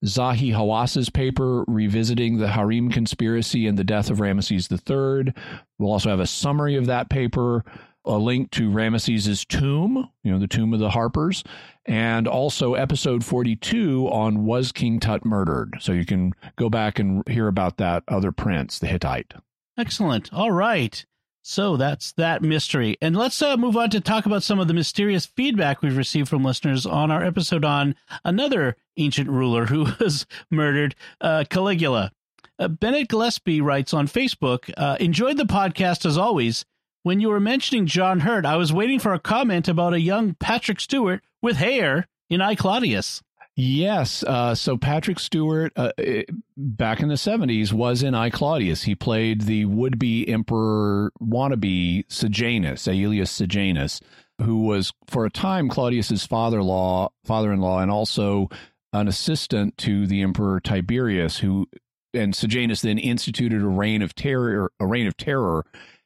Zahi 0.03 0.53
Hawass's 0.53 1.09
paper, 1.09 1.63
Revisiting 1.67 2.37
the 2.37 2.49
Harem 2.49 2.91
Conspiracy 2.91 3.65
and 3.65 3.77
the 3.77 3.83
Death 3.83 4.11
of 4.11 4.19
Ramesses 4.19 4.71
III. 4.71 5.33
We'll 5.79 5.91
also 5.91 6.09
have 6.09 6.19
a 6.19 6.27
summary 6.27 6.75
of 6.75 6.85
that 6.85 7.09
paper 7.09 7.65
a 8.05 8.17
link 8.17 8.51
to 8.51 8.69
Ramesses' 8.69 9.47
tomb, 9.47 10.09
you 10.23 10.31
know, 10.31 10.39
the 10.39 10.47
tomb 10.47 10.73
of 10.73 10.79
the 10.79 10.91
Harpers, 10.91 11.43
and 11.85 12.27
also 12.27 12.73
episode 12.73 13.23
42 13.23 14.07
on 14.07 14.45
Was 14.45 14.71
King 14.71 14.99
Tut 14.99 15.25
Murdered? 15.25 15.75
So 15.79 15.91
you 15.91 16.05
can 16.05 16.33
go 16.55 16.69
back 16.69 16.99
and 16.99 17.27
hear 17.27 17.47
about 17.47 17.77
that 17.77 18.03
other 18.07 18.31
prince, 18.31 18.79
the 18.79 18.87
Hittite. 18.87 19.33
Excellent. 19.77 20.31
All 20.33 20.51
right. 20.51 21.05
So 21.47 21.77
that's 21.77 22.11
that 22.13 22.41
mystery. 22.41 22.97
And 23.01 23.15
let's 23.15 23.39
uh, 23.39 23.55
move 23.55 23.77
on 23.77 23.91
to 23.91 24.01
talk 24.01 24.25
about 24.25 24.41
some 24.41 24.59
of 24.59 24.67
the 24.67 24.73
mysterious 24.73 25.27
feedback 25.27 25.81
we've 25.81 25.95
received 25.95 26.27
from 26.27 26.43
listeners 26.43 26.87
on 26.87 27.11
our 27.11 27.23
episode 27.23 27.63
on 27.63 27.93
another 28.23 28.77
ancient 28.97 29.29
ruler 29.29 29.67
who 29.67 29.85
was 29.99 30.25
murdered, 30.49 30.95
uh, 31.21 31.43
Caligula. 31.47 32.11
Uh, 32.57 32.67
Bennett 32.67 33.09
Gillespie 33.09 33.61
writes 33.61 33.93
on 33.93 34.07
Facebook, 34.07 34.71
uh, 34.75 34.97
enjoyed 34.99 35.37
the 35.37 35.43
podcast 35.43 36.05
as 36.05 36.17
always 36.17 36.65
when 37.05 37.19
you 37.19 37.29
were 37.29 37.39
mentioning 37.39 37.85
John 37.85 38.21
Hurt, 38.21 38.47
I 38.47 38.55
was 38.55 38.73
waiting 38.73 38.97
for 38.97 39.13
a 39.13 39.19
comment 39.19 39.67
about 39.67 39.93
a 39.93 40.01
young 40.01 40.33
Patrick 40.33 40.79
Stewart 40.79 41.21
with 41.39 41.57
hair 41.57 42.07
in 42.31 42.41
I 42.41 42.55
Claudius. 42.55 43.21
Yes. 43.55 44.23
Uh, 44.23 44.55
so 44.55 44.75
Patrick 44.75 45.19
Stewart, 45.19 45.71
uh, 45.75 45.91
back 46.57 47.01
in 47.01 47.09
the 47.09 47.13
70s, 47.13 47.71
was 47.71 48.01
in 48.01 48.15
I 48.15 48.31
Claudius. 48.31 48.81
He 48.81 48.95
played 48.95 49.41
the 49.41 49.65
would 49.65 49.99
be 49.99 50.27
emperor 50.27 51.11
wannabe 51.21 52.11
Sejanus, 52.11 52.87
Aelius 52.87 53.29
Sejanus, 53.29 54.01
who 54.41 54.63
was 54.63 54.91
for 55.07 55.27
a 55.27 55.29
time 55.29 55.69
Claudius's 55.69 56.25
father 56.25 56.63
law, 56.63 57.11
father 57.23 57.53
in 57.53 57.61
law, 57.61 57.81
and 57.81 57.91
also 57.91 58.49
an 58.93 59.07
assistant 59.07 59.77
to 59.77 60.07
the 60.07 60.23
emperor 60.23 60.59
Tiberius, 60.59 61.37
who 61.37 61.67
and 62.15 62.35
Sejanus 62.35 62.81
then 62.81 62.97
instituted 62.97 63.61
a 63.61 63.67
reign 63.67 64.01
of 64.01 64.15
terror, 64.15 64.71
a 64.79 64.87
reign 64.87 65.05
of 65.05 65.15
terror 65.17 65.65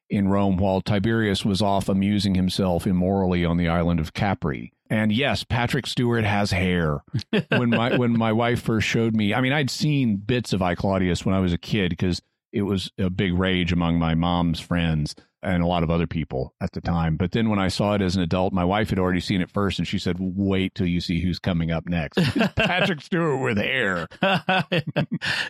in 0.09 0.27
Rome 0.27 0.57
while 0.57 0.81
Tiberius 0.81 1.45
was 1.45 1.61
off 1.61 1.87
amusing 1.87 2.35
himself 2.35 2.87
immorally 2.87 3.45
on 3.45 3.57
the 3.57 3.67
island 3.67 3.99
of 3.99 4.13
Capri. 4.13 4.73
And 4.89 5.11
yes, 5.11 5.43
Patrick 5.43 5.85
Stewart 5.85 6.23
has 6.23 6.51
hair. 6.51 7.03
when 7.49 7.69
my 7.69 7.95
when 7.95 8.17
my 8.17 8.31
wife 8.31 8.61
first 8.61 8.87
showed 8.87 9.15
me, 9.15 9.33
I 9.33 9.41
mean, 9.41 9.53
I'd 9.53 9.69
seen 9.69 10.17
bits 10.17 10.51
of 10.51 10.61
I 10.61 10.75
Claudius 10.75 11.25
when 11.25 11.35
I 11.35 11.39
was 11.39 11.53
a 11.53 11.59
kid 11.59 11.89
because 11.89 12.21
it 12.51 12.63
was 12.63 12.91
a 12.97 13.09
big 13.09 13.33
rage 13.33 13.71
among 13.71 13.99
my 13.99 14.15
mom's 14.15 14.59
friends 14.59 15.15
and 15.41 15.63
a 15.63 15.67
lot 15.67 15.83
of 15.83 15.89
other 15.89 16.07
people 16.07 16.53
at 16.59 16.71
the 16.73 16.81
time. 16.81 17.15
But 17.15 17.31
then 17.31 17.49
when 17.49 17.59
I 17.59 17.69
saw 17.69 17.93
it 17.93 18.01
as 18.01 18.15
an 18.15 18.21
adult, 18.21 18.51
my 18.51 18.65
wife 18.65 18.89
had 18.89 18.99
already 18.99 19.21
seen 19.21 19.41
it 19.41 19.49
first, 19.49 19.79
and 19.79 19.87
she 19.87 19.99
said, 19.99 20.17
"Wait 20.19 20.75
till 20.75 20.87
you 20.87 21.01
see 21.01 21.21
who's 21.21 21.39
coming 21.39 21.71
up 21.71 21.87
next." 21.87 22.17
Patrick 22.55 23.01
Stewart 23.01 23.41
with 23.41 23.57
hair, 23.57 24.07
uh, 24.21 24.63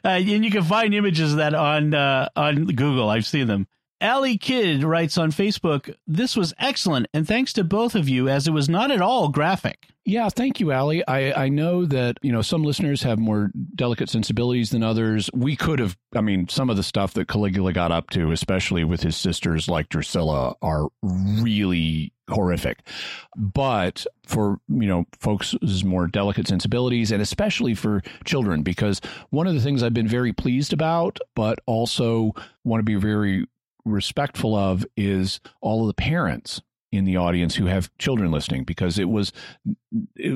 and 0.04 0.46
you 0.46 0.52
can 0.52 0.64
find 0.64 0.94
images 0.94 1.32
of 1.32 1.38
that 1.38 1.54
on 1.56 1.94
uh, 1.94 2.30
on 2.36 2.66
Google. 2.66 3.10
I've 3.10 3.26
seen 3.26 3.48
them. 3.48 3.68
Allie 4.02 4.38
Kidd 4.38 4.84
writes 4.84 5.18
on 5.18 5.32
Facebook, 5.32 5.94
This 6.08 6.38
was 6.38 6.54
excellent, 6.58 7.08
and 7.14 7.28
thanks 7.28 7.52
to 7.54 7.64
both 7.64 7.96
of 7.96 8.08
you, 8.08 8.30
as 8.30 8.48
it 8.48 8.52
was 8.52 8.70
not 8.70 8.92
at 8.92 9.02
all 9.02 9.28
graphic. 9.28 9.88
Yeah, 10.06 10.30
thank 10.30 10.60
you, 10.60 10.72
Allie. 10.72 11.06
I, 11.08 11.46
I 11.46 11.50
know 11.50 11.86
that, 11.86 12.18
you 12.22 12.32
know, 12.32 12.42
some 12.42 12.64
listeners 12.64 13.04
have 13.04 13.20
more 13.20 13.52
delicate 13.76 14.10
sensibilities 14.10 14.70
than 14.70 14.82
others. 14.82 15.30
We 15.34 15.56
could 15.56 15.80
have, 15.80 15.98
I 16.16 16.22
mean, 16.22 16.48
some 16.48 16.70
of 16.70 16.78
the 16.78 16.84
stuff 16.84 17.14
that 17.14 17.28
Caligula 17.28 17.74
got 17.74 17.92
up 17.92 18.10
to, 18.12 18.32
especially 18.32 18.84
with 18.84 19.04
his 19.04 19.18
sisters 19.18 19.68
like 19.68 19.90
Drusilla, 19.90 20.56
are 20.62 20.88
really 21.04 22.14
horrific. 22.30 22.80
But 23.36 24.06
for, 24.26 24.60
you 24.70 24.88
know, 24.88 25.06
folks' 25.20 25.56
more 25.84 26.08
delicate 26.08 26.48
sensibilities 26.48 27.12
and 27.12 27.22
especially 27.22 27.76
for 27.76 28.02
children, 28.24 28.64
because 28.64 29.02
one 29.30 29.46
of 29.46 29.54
the 29.54 29.62
things 29.62 29.84
I've 29.84 29.94
been 29.94 30.08
very 30.08 30.34
pleased 30.34 30.74
about, 30.74 31.20
but 31.36 31.60
also 31.68 32.32
want 32.64 32.80
to 32.80 32.84
be 32.84 32.96
very 32.96 33.46
respectful 33.92 34.56
of 34.56 34.86
is 34.96 35.40
all 35.62 35.82
of 35.82 35.88
the 35.88 35.94
parents 35.94 36.62
in 36.92 37.06
the 37.06 37.18
audience 37.18 37.56
who 37.56 37.66
have 37.66 37.96
children 37.98 38.32
listening 38.32 38.64
because 38.64 38.98
it 38.98 39.10
was, 39.10 39.32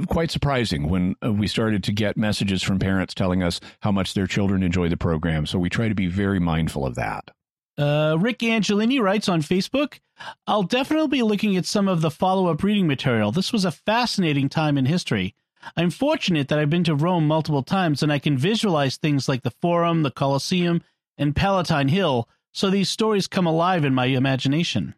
quite 0.08 0.30
surprising 0.30 0.90
when 0.90 1.16
uh, 1.24 1.32
we 1.32 1.48
started 1.48 1.84
to 1.84 1.92
get 1.92 2.16
messages 2.16 2.62
from 2.62 2.80
parents 2.80 3.14
telling 3.14 3.42
us 3.42 3.60
how 3.82 3.92
much 3.92 4.14
their 4.14 4.28
children 4.28 4.62
enjoy 4.62 4.88
the 4.88 4.98
program. 4.98 5.46
So 5.46 5.58
we 5.58 5.70
try 5.70 5.88
to 5.88 5.96
be 5.96 6.08
very 6.08 6.40
mindful 6.40 6.86
of 6.86 6.96
that. 6.96 7.32
Uh, 7.78 8.18
Rick 8.20 8.40
Angelini 8.40 9.02
writes 9.02 9.28
on 9.28 9.42
Facebook 9.42 10.00
I'll 10.46 10.64
definitely 10.64 11.08
be 11.08 11.24
looking 11.24 11.58
at 11.58 11.66
some 11.66 11.88
of 11.88 12.02
the 12.02 12.12
follow 12.12 12.48
up 12.48 12.64
reading 12.64 12.88
material. 12.88 13.32
This 13.32 13.52
was 13.52 13.66
a 13.66 13.72
fascinating 13.72 14.48
time 14.48 14.78
in 14.78 14.86
history. 14.86 15.34
I'm 15.76 15.90
fortunate 15.90 16.50
that 16.50 16.60
I've 16.60 16.70
been 16.70 16.84
to 16.84 16.96
Rome 16.96 17.28
multiple 17.28 17.64
times 17.64 18.04
and 18.04 18.12
I 18.12 18.20
can 18.20 18.38
visualize 18.38 18.98
things 18.98 19.28
like 19.28 19.42
the 19.42 19.54
Forum, 19.62 20.04
the 20.04 20.12
Colosseum, 20.12 20.84
and 21.18 21.36
Palatine 21.36 21.88
Hill 21.88 22.30
so 22.54 22.70
these 22.70 22.90
stories 22.90 23.28
come 23.28 23.46
alive 23.46 23.84
in 23.84 23.94
my 23.94 24.06
imagination. 24.06 24.96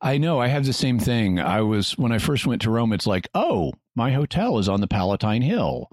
I 0.00 0.16
know. 0.18 0.40
I 0.40 0.46
have 0.46 0.64
the 0.64 0.72
same 0.72 0.98
thing. 0.98 1.38
I 1.38 1.60
was 1.60 1.98
when 1.98 2.12
I 2.12 2.18
first 2.18 2.46
went 2.46 2.62
to 2.62 2.70
Rome. 2.70 2.92
It's 2.92 3.06
like, 3.06 3.28
oh, 3.34 3.74
my 3.94 4.12
hotel 4.12 4.58
is 4.58 4.68
on 4.68 4.80
the 4.80 4.86
Palatine 4.86 5.42
Hill, 5.42 5.90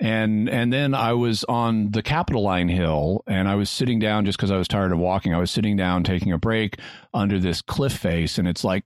and 0.00 0.48
and 0.48 0.72
then 0.72 0.94
I 0.94 1.12
was 1.12 1.44
on 1.44 1.92
the 1.92 2.02
Capitoline 2.02 2.68
Hill, 2.68 3.22
and 3.26 3.48
I 3.48 3.54
was 3.54 3.70
sitting 3.70 4.00
down 4.00 4.24
just 4.24 4.36
because 4.36 4.50
I 4.50 4.56
was 4.56 4.66
tired 4.66 4.92
of 4.92 4.98
walking. 4.98 5.32
I 5.32 5.38
was 5.38 5.50
sitting 5.50 5.76
down 5.76 6.02
taking 6.02 6.32
a 6.32 6.38
break 6.38 6.80
under 7.14 7.38
this 7.38 7.62
cliff 7.62 7.92
face, 7.92 8.38
and 8.38 8.48
it's 8.48 8.64
like 8.64 8.84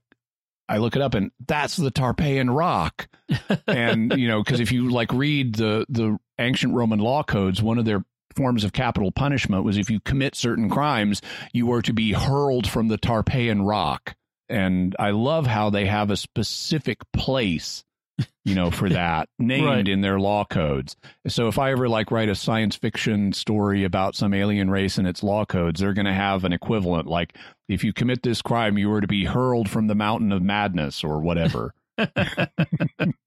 I 0.69 0.77
look 0.77 0.95
it 0.95 1.01
up, 1.01 1.15
and 1.15 1.31
that's 1.47 1.75
the 1.75 1.91
Tarpeian 1.91 2.55
Rock, 2.55 3.07
and 3.67 4.15
you 4.17 4.27
know 4.27 4.43
because 4.43 4.59
if 4.59 4.71
you 4.71 4.89
like 4.89 5.11
read 5.11 5.55
the 5.55 5.85
the 5.89 6.19
ancient 6.37 6.73
Roman 6.73 6.99
law 6.99 7.23
codes, 7.23 7.63
one 7.63 7.79
of 7.79 7.85
their 7.85 8.03
forms 8.35 8.63
of 8.63 8.73
capital 8.73 9.11
punishment 9.11 9.63
was 9.63 9.77
if 9.77 9.89
you 9.89 9.99
commit 9.99 10.35
certain 10.35 10.69
crimes, 10.69 11.21
you 11.53 11.65
were 11.65 11.81
to 11.81 11.93
be 11.93 12.13
hurled 12.13 12.67
from 12.67 12.87
the 12.87 12.97
Tarpeian 12.97 13.67
Rock. 13.67 14.15
And 14.49 14.95
I 14.99 15.11
love 15.11 15.47
how 15.47 15.69
they 15.69 15.85
have 15.85 16.11
a 16.11 16.17
specific 16.17 16.99
place, 17.11 17.83
you 18.43 18.53
know, 18.53 18.69
for 18.69 18.89
that 18.89 19.29
named 19.39 19.65
right. 19.65 19.87
in 19.87 20.01
their 20.01 20.19
law 20.19 20.45
codes. 20.45 20.95
So 21.27 21.47
if 21.47 21.57
I 21.57 21.71
ever 21.71 21.89
like 21.89 22.11
write 22.11 22.29
a 22.29 22.35
science 22.35 22.75
fiction 22.75 23.33
story 23.33 23.83
about 23.83 24.15
some 24.15 24.33
alien 24.33 24.69
race 24.69 24.97
and 24.97 25.07
its 25.07 25.23
law 25.23 25.45
codes, 25.45 25.79
they're 25.79 25.93
going 25.93 26.05
to 26.05 26.13
have 26.13 26.43
an 26.43 26.53
equivalent. 26.53 27.07
Like 27.07 27.35
if 27.67 27.83
you 27.83 27.93
commit 27.93 28.21
this 28.21 28.41
crime, 28.41 28.77
you 28.77 28.89
were 28.89 29.01
to 29.01 29.07
be 29.07 29.25
hurled 29.25 29.69
from 29.69 29.87
the 29.87 29.95
mountain 29.95 30.31
of 30.31 30.41
madness 30.41 31.03
or 31.03 31.19
whatever. 31.19 31.73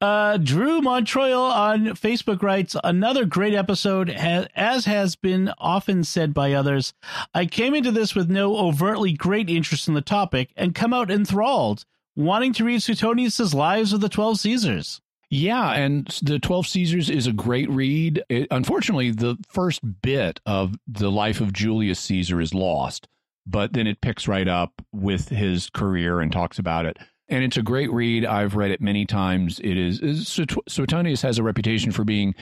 Uh, 0.00 0.36
Drew 0.36 0.80
Montroyal 0.80 1.50
on 1.50 1.86
Facebook 1.96 2.42
writes 2.42 2.76
another 2.82 3.24
great 3.24 3.54
episode, 3.54 4.10
as 4.10 4.84
has 4.84 5.16
been 5.16 5.52
often 5.58 6.04
said 6.04 6.34
by 6.34 6.52
others. 6.52 6.92
I 7.32 7.46
came 7.46 7.74
into 7.74 7.92
this 7.92 8.14
with 8.14 8.28
no 8.28 8.56
overtly 8.56 9.12
great 9.12 9.48
interest 9.48 9.88
in 9.88 9.94
the 9.94 10.00
topic 10.00 10.50
and 10.56 10.74
come 10.74 10.92
out 10.92 11.10
enthralled, 11.10 11.84
wanting 12.16 12.52
to 12.54 12.64
read 12.64 12.82
Suetonius's 12.82 13.54
Lives 13.54 13.92
of 13.92 14.00
the 14.00 14.08
Twelve 14.08 14.38
Caesars. 14.40 15.00
Yeah, 15.30 15.72
and 15.72 16.06
the 16.22 16.38
Twelve 16.38 16.66
Caesars 16.66 17.08
is 17.08 17.26
a 17.26 17.32
great 17.32 17.68
read. 17.70 18.22
It, 18.28 18.48
unfortunately, 18.50 19.10
the 19.10 19.36
first 19.48 19.80
bit 20.02 20.40
of 20.46 20.74
the 20.86 21.10
life 21.10 21.40
of 21.40 21.52
Julius 21.52 22.00
Caesar 22.00 22.40
is 22.40 22.54
lost, 22.54 23.08
but 23.46 23.72
then 23.72 23.86
it 23.86 24.00
picks 24.00 24.28
right 24.28 24.46
up 24.46 24.82
with 24.92 25.30
his 25.30 25.70
career 25.70 26.20
and 26.20 26.30
talks 26.30 26.58
about 26.58 26.86
it 26.86 26.98
and 27.28 27.44
it's 27.44 27.56
a 27.56 27.62
great 27.62 27.92
read. 27.92 28.24
I've 28.24 28.54
read 28.54 28.70
it 28.70 28.80
many 28.80 29.06
times. 29.06 29.60
It 29.60 29.76
is, 29.76 30.00
is 30.00 30.28
Suetonius 30.68 31.22
has 31.22 31.38
a 31.38 31.42
reputation 31.42 31.92
for 31.92 32.04
being 32.04 32.34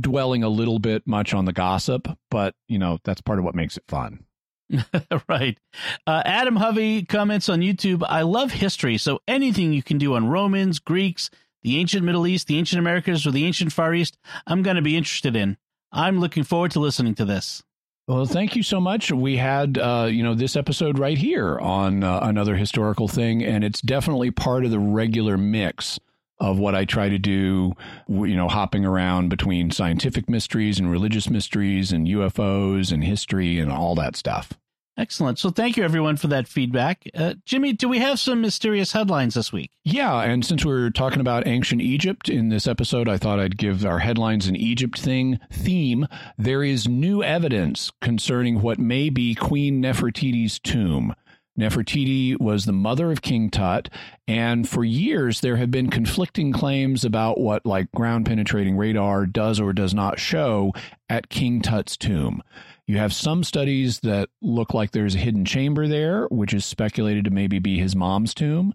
dwelling 0.00 0.42
a 0.42 0.48
little 0.48 0.78
bit 0.78 1.06
much 1.06 1.34
on 1.34 1.44
the 1.44 1.52
gossip, 1.52 2.08
but 2.30 2.54
you 2.68 2.78
know 2.78 2.98
that's 3.04 3.20
part 3.20 3.38
of 3.38 3.44
what 3.44 3.54
makes 3.54 3.76
it 3.76 3.84
fun. 3.88 4.24
right. 5.28 5.58
Uh, 6.06 6.22
Adam 6.26 6.56
Hovey 6.56 7.04
comments 7.04 7.48
on 7.48 7.60
YouTube 7.60 8.04
I 8.06 8.22
love 8.22 8.52
history, 8.52 8.98
so 8.98 9.20
anything 9.26 9.72
you 9.72 9.82
can 9.82 9.98
do 9.98 10.14
on 10.14 10.28
Romans, 10.28 10.78
Greeks, 10.78 11.30
the 11.62 11.78
ancient 11.78 12.04
Middle 12.04 12.26
East, 12.26 12.46
the 12.46 12.58
ancient 12.58 12.78
Americas, 12.78 13.26
or 13.26 13.30
the 13.30 13.46
ancient 13.46 13.72
Far 13.72 13.94
East, 13.94 14.16
I'm 14.46 14.62
going 14.62 14.76
to 14.76 14.82
be 14.82 14.96
interested 14.96 15.34
in. 15.34 15.56
I'm 15.90 16.20
looking 16.20 16.44
forward 16.44 16.72
to 16.72 16.80
listening 16.80 17.14
to 17.16 17.24
this. 17.24 17.62
Well, 18.08 18.24
thank 18.24 18.56
you 18.56 18.62
so 18.62 18.80
much. 18.80 19.12
We 19.12 19.36
had, 19.36 19.76
uh, 19.76 20.08
you 20.10 20.22
know, 20.22 20.34
this 20.34 20.56
episode 20.56 20.98
right 20.98 21.18
here 21.18 21.58
on 21.58 22.02
uh, 22.02 22.20
another 22.22 22.56
historical 22.56 23.06
thing, 23.06 23.44
and 23.44 23.62
it's 23.62 23.82
definitely 23.82 24.30
part 24.30 24.64
of 24.64 24.70
the 24.70 24.78
regular 24.78 25.36
mix 25.36 26.00
of 26.40 26.58
what 26.58 26.74
I 26.74 26.86
try 26.86 27.10
to 27.10 27.18
do, 27.18 27.74
you 28.08 28.34
know, 28.34 28.48
hopping 28.48 28.86
around 28.86 29.28
between 29.28 29.70
scientific 29.70 30.26
mysteries 30.26 30.78
and 30.78 30.90
religious 30.90 31.28
mysteries 31.28 31.92
and 31.92 32.06
UFOs 32.06 32.92
and 32.92 33.04
history 33.04 33.60
and 33.60 33.70
all 33.70 33.94
that 33.96 34.16
stuff. 34.16 34.54
Excellent. 34.98 35.38
So 35.38 35.50
thank 35.50 35.76
you 35.76 35.84
everyone 35.84 36.16
for 36.16 36.26
that 36.26 36.48
feedback. 36.48 37.08
Uh, 37.14 37.34
Jimmy, 37.44 37.72
do 37.72 37.88
we 37.88 38.00
have 38.00 38.18
some 38.18 38.40
mysterious 38.40 38.90
headlines 38.90 39.34
this 39.34 39.52
week? 39.52 39.70
Yeah, 39.84 40.20
and 40.22 40.44
since 40.44 40.64
we're 40.64 40.90
talking 40.90 41.20
about 41.20 41.46
ancient 41.46 41.80
Egypt 41.80 42.28
in 42.28 42.48
this 42.48 42.66
episode, 42.66 43.08
I 43.08 43.16
thought 43.16 43.38
I'd 43.38 43.56
give 43.56 43.86
our 43.86 44.00
headlines 44.00 44.48
an 44.48 44.56
Egypt 44.56 44.98
thing 44.98 45.38
theme. 45.52 46.08
There 46.36 46.64
is 46.64 46.88
new 46.88 47.22
evidence 47.22 47.92
concerning 48.00 48.60
what 48.60 48.80
may 48.80 49.08
be 49.08 49.36
Queen 49.36 49.80
Nefertiti's 49.80 50.58
tomb. 50.58 51.14
Nefertiti 51.58 52.40
was 52.40 52.64
the 52.64 52.72
mother 52.72 53.10
of 53.10 53.20
King 53.20 53.50
Tut, 53.50 53.88
and 54.28 54.68
for 54.68 54.84
years 54.84 55.40
there 55.40 55.56
have 55.56 55.70
been 55.70 55.90
conflicting 55.90 56.52
claims 56.52 57.04
about 57.04 57.40
what 57.40 57.66
like 57.66 57.90
ground 57.92 58.26
penetrating 58.26 58.76
radar 58.76 59.26
does 59.26 59.58
or 59.58 59.72
does 59.72 59.92
not 59.92 60.20
show 60.20 60.72
at 61.08 61.28
King 61.28 61.60
Tut's 61.60 61.96
tomb. 61.96 62.42
You 62.86 62.98
have 62.98 63.12
some 63.12 63.44
studies 63.44 64.00
that 64.00 64.30
look 64.40 64.72
like 64.72 64.92
there's 64.92 65.14
a 65.14 65.18
hidden 65.18 65.44
chamber 65.44 65.88
there, 65.88 66.26
which 66.30 66.54
is 66.54 66.64
speculated 66.64 67.24
to 67.24 67.30
maybe 67.30 67.58
be 67.58 67.78
his 67.78 67.96
mom's 67.96 68.32
tomb. 68.32 68.74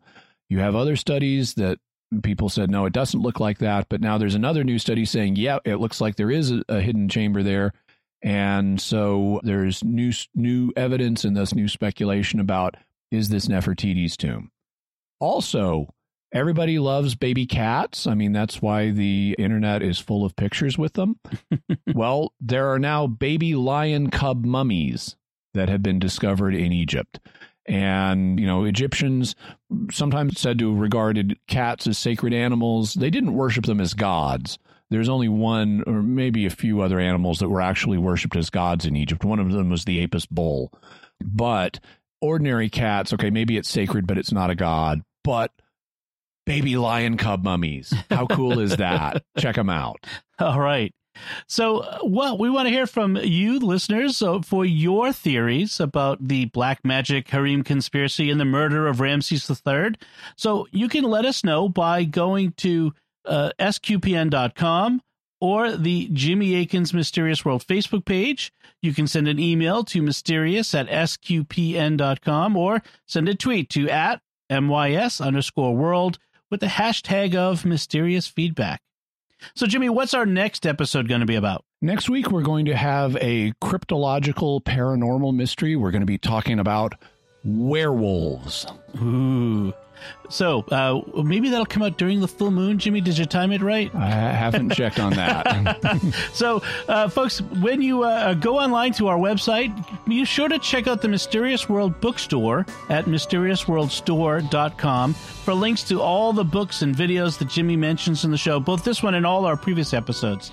You 0.49 0.59
have 0.59 0.75
other 0.75 0.95
studies 0.95 1.55
that 1.55 1.79
people 2.21 2.49
said 2.49 2.69
no, 2.69 2.85
it 2.85 2.93
doesn't 2.93 3.21
look 3.21 3.39
like 3.39 3.57
that, 3.59 3.87
but 3.89 4.01
now 4.01 4.17
there's 4.17 4.35
another 4.35 4.63
new 4.63 4.77
study 4.77 5.05
saying 5.05 5.37
yeah, 5.37 5.57
it 5.65 5.77
looks 5.77 5.99
like 5.99 6.15
there 6.15 6.29
is 6.29 6.51
a, 6.51 6.63
a 6.69 6.81
hidden 6.81 7.09
chamber 7.09 7.41
there 7.41 7.73
and 8.23 8.79
so 8.79 9.41
there's 9.43 9.83
new 9.83 10.13
new 10.33 10.71
evidence 10.77 11.25
and 11.25 11.35
thus 11.35 11.53
new 11.53 11.67
speculation 11.67 12.39
about 12.39 12.75
is 13.11 13.29
this 13.29 13.47
Nefertiti's 13.47 14.15
tomb. 14.15 14.49
Also, 15.19 15.93
everybody 16.33 16.79
loves 16.79 17.15
baby 17.15 17.45
cats. 17.45 18.07
I 18.07 18.15
mean, 18.15 18.31
that's 18.31 18.61
why 18.61 18.91
the 18.91 19.35
internet 19.37 19.83
is 19.83 19.99
full 19.99 20.25
of 20.25 20.35
pictures 20.37 20.77
with 20.77 20.93
them. 20.93 21.19
well, 21.93 22.33
there 22.39 22.71
are 22.71 22.79
now 22.79 23.07
baby 23.07 23.55
lion 23.55 24.09
cub 24.09 24.45
mummies 24.45 25.15
that 25.53 25.69
have 25.69 25.83
been 25.83 25.99
discovered 25.99 26.55
in 26.55 26.71
Egypt. 26.71 27.19
And, 27.65 28.39
you 28.39 28.47
know, 28.47 28.63
Egyptians 28.63 29.35
sometimes 29.91 30.39
said 30.39 30.59
to 30.59 30.73
regarded 30.75 31.37
cats 31.47 31.87
as 31.87 31.97
sacred 31.97 32.33
animals. 32.33 32.93
They 32.93 33.09
didn't 33.09 33.35
worship 33.35 33.65
them 33.65 33.79
as 33.79 33.93
gods 33.93 34.57
there's 34.93 35.09
only 35.09 35.29
one 35.29 35.83
or 35.87 36.01
maybe 36.01 36.45
a 36.45 36.49
few 36.49 36.81
other 36.81 36.99
animals 36.99 37.39
that 37.39 37.49
were 37.49 37.61
actually 37.61 37.97
worshipped 37.97 38.35
as 38.35 38.49
gods 38.49 38.85
in 38.85 38.95
Egypt. 38.95 39.23
One 39.23 39.39
of 39.39 39.51
them 39.51 39.69
was 39.69 39.85
the 39.85 40.03
Apis 40.03 40.25
bull. 40.25 40.71
But 41.21 41.79
ordinary 42.21 42.69
cats, 42.69 43.13
okay, 43.13 43.29
maybe 43.29 43.57
it's 43.57 43.69
sacred, 43.69 44.07
but 44.07 44.17
it's 44.17 44.31
not 44.31 44.49
a 44.49 44.55
god. 44.55 45.01
But 45.23 45.51
baby 46.45 46.77
lion 46.77 47.17
cub 47.17 47.43
mummies, 47.43 47.93
how 48.09 48.27
cool 48.27 48.59
is 48.59 48.77
that? 48.77 49.23
Check 49.37 49.55
them 49.55 49.69
out. 49.69 50.05
All 50.39 50.59
right. 50.59 50.93
So, 51.47 51.79
uh, 51.79 51.99
well, 52.03 52.37
we 52.37 52.49
want 52.49 52.67
to 52.67 52.73
hear 52.73 52.87
from 52.87 53.17
you, 53.17 53.59
listeners, 53.59 54.17
so 54.17 54.41
for 54.41 54.65
your 54.65 55.13
theories 55.13 55.79
about 55.79 56.27
the 56.27 56.45
black 56.45 56.79
magic 56.83 57.29
harem 57.29 57.63
conspiracy 57.63 58.29
and 58.31 58.39
the 58.39 58.45
murder 58.45 58.87
of 58.87 58.99
Ramses 58.99 59.49
III. 59.49 59.93
So, 60.35 60.67
you 60.71 60.89
can 60.89 61.03
let 61.03 61.25
us 61.25 61.43
know 61.43 61.69
by 61.69 62.03
going 62.03 62.53
to 62.57 62.93
uh, 63.25 63.51
sqpn.com 63.59 65.01
or 65.39 65.75
the 65.75 66.09
Jimmy 66.13 66.55
Akin's 66.55 66.93
Mysterious 66.93 67.43
World 67.43 67.65
Facebook 67.67 68.05
page. 68.05 68.53
You 68.81 68.93
can 68.93 69.07
send 69.07 69.27
an 69.27 69.39
email 69.39 69.83
to 69.85 70.01
mysterious 70.01 70.73
at 70.73 70.87
sqpn.com 70.87 72.55
or 72.55 72.81
send 73.07 73.27
a 73.29 73.35
tweet 73.35 73.69
to 73.71 73.89
at 73.89 74.21
mys 74.49 75.19
underscore 75.19 75.75
world 75.75 76.17
with 76.49 76.59
the 76.59 76.67
hashtag 76.67 77.35
of 77.35 77.65
mysterious 77.65 78.27
feedback. 78.27 78.81
So, 79.55 79.67
Jimmy, 79.67 79.89
what's 79.89 80.13
our 80.13 80.25
next 80.25 80.65
episode 80.65 81.09
going 81.09 81.19
to 81.19 81.27
be 81.27 81.35
about? 81.35 81.65
Next 81.81 82.09
week, 82.09 82.31
we're 82.31 82.43
going 82.43 82.65
to 82.65 82.75
have 82.75 83.17
a 83.17 83.51
cryptological 83.61 84.63
paranormal 84.63 85.35
mystery. 85.35 85.75
We're 85.75 85.91
going 85.91 86.01
to 86.01 86.05
be 86.05 86.17
talking 86.17 86.59
about 86.59 86.95
werewolves. 87.43 88.65
Ooh. 89.01 89.73
So 90.29 90.63
uh, 90.71 91.01
maybe 91.21 91.49
that'll 91.49 91.65
come 91.65 91.83
out 91.83 91.97
during 91.97 92.21
the 92.21 92.27
full 92.27 92.51
moon. 92.51 92.79
Jimmy, 92.79 93.01
did 93.01 93.17
you 93.17 93.25
time 93.25 93.51
it 93.51 93.61
right? 93.61 93.93
I 93.93 94.09
haven't 94.09 94.69
checked 94.75 94.99
on 94.99 95.11
that. 95.13 96.01
so, 96.33 96.63
uh, 96.87 97.09
folks, 97.09 97.41
when 97.41 97.81
you 97.81 98.03
uh, 98.03 98.33
go 98.33 98.59
online 98.59 98.93
to 98.93 99.07
our 99.07 99.17
website, 99.17 99.73
be 100.05 100.23
sure 100.25 100.47
to 100.47 100.59
check 100.59 100.87
out 100.87 101.01
the 101.01 101.09
Mysterious 101.09 101.69
World 101.69 101.99
bookstore 102.01 102.65
at 102.89 103.05
mysteriousworldstore.com 103.05 105.13
for 105.13 105.53
links 105.53 105.83
to 105.83 106.01
all 106.01 106.33
the 106.33 106.43
books 106.43 106.81
and 106.81 106.95
videos 106.95 107.37
that 107.37 107.49
Jimmy 107.49 107.75
mentions 107.75 108.25
in 108.25 108.31
the 108.31 108.37
show, 108.37 108.59
both 108.59 108.83
this 108.83 109.03
one 109.03 109.13
and 109.15 109.25
all 109.25 109.45
our 109.45 109.57
previous 109.57 109.93
episodes. 109.93 110.51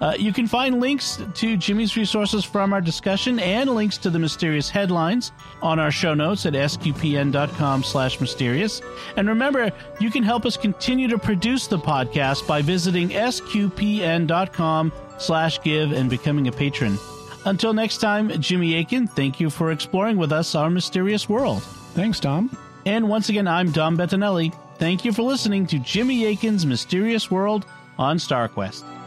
Uh, 0.00 0.14
you 0.18 0.32
can 0.32 0.46
find 0.46 0.80
links 0.80 1.22
to 1.34 1.56
Jimmy's 1.56 1.96
resources 1.96 2.44
from 2.44 2.72
our 2.72 2.80
discussion 2.80 3.38
and 3.38 3.70
links 3.70 3.98
to 3.98 4.10
the 4.10 4.18
mysterious 4.18 4.68
headlines 4.68 5.32
on 5.60 5.78
our 5.78 5.90
show 5.90 6.14
notes 6.14 6.46
at 6.46 6.54
sqpn.com 6.54 7.82
slash 7.82 8.20
mysterious. 8.20 8.80
And 9.16 9.28
remember, 9.28 9.70
you 10.00 10.10
can 10.10 10.22
help 10.22 10.46
us 10.46 10.56
continue 10.56 11.08
to 11.08 11.18
produce 11.18 11.66
the 11.66 11.78
podcast 11.78 12.46
by 12.46 12.62
visiting 12.62 13.10
sqpn.com 13.10 14.92
slash 15.18 15.62
give 15.62 15.92
and 15.92 16.10
becoming 16.10 16.48
a 16.48 16.52
patron. 16.52 16.98
Until 17.44 17.72
next 17.72 17.98
time, 17.98 18.28
Jimmy 18.40 18.76
Akin, 18.76 19.06
thank 19.06 19.40
you 19.40 19.50
for 19.50 19.72
exploring 19.72 20.16
with 20.16 20.32
us 20.32 20.54
our 20.54 20.70
mysterious 20.70 21.28
world. 21.28 21.62
Thanks, 21.94 22.20
Dom. 22.20 22.56
And 22.86 23.08
once 23.08 23.28
again, 23.28 23.48
I'm 23.48 23.70
Dom 23.70 23.96
Bettinelli. 23.96 24.54
Thank 24.78 25.04
you 25.04 25.12
for 25.12 25.22
listening 25.22 25.66
to 25.68 25.78
Jimmy 25.78 26.26
Akin's 26.26 26.66
Mysterious 26.66 27.30
World 27.30 27.66
on 27.98 28.16
StarQuest. 28.16 29.01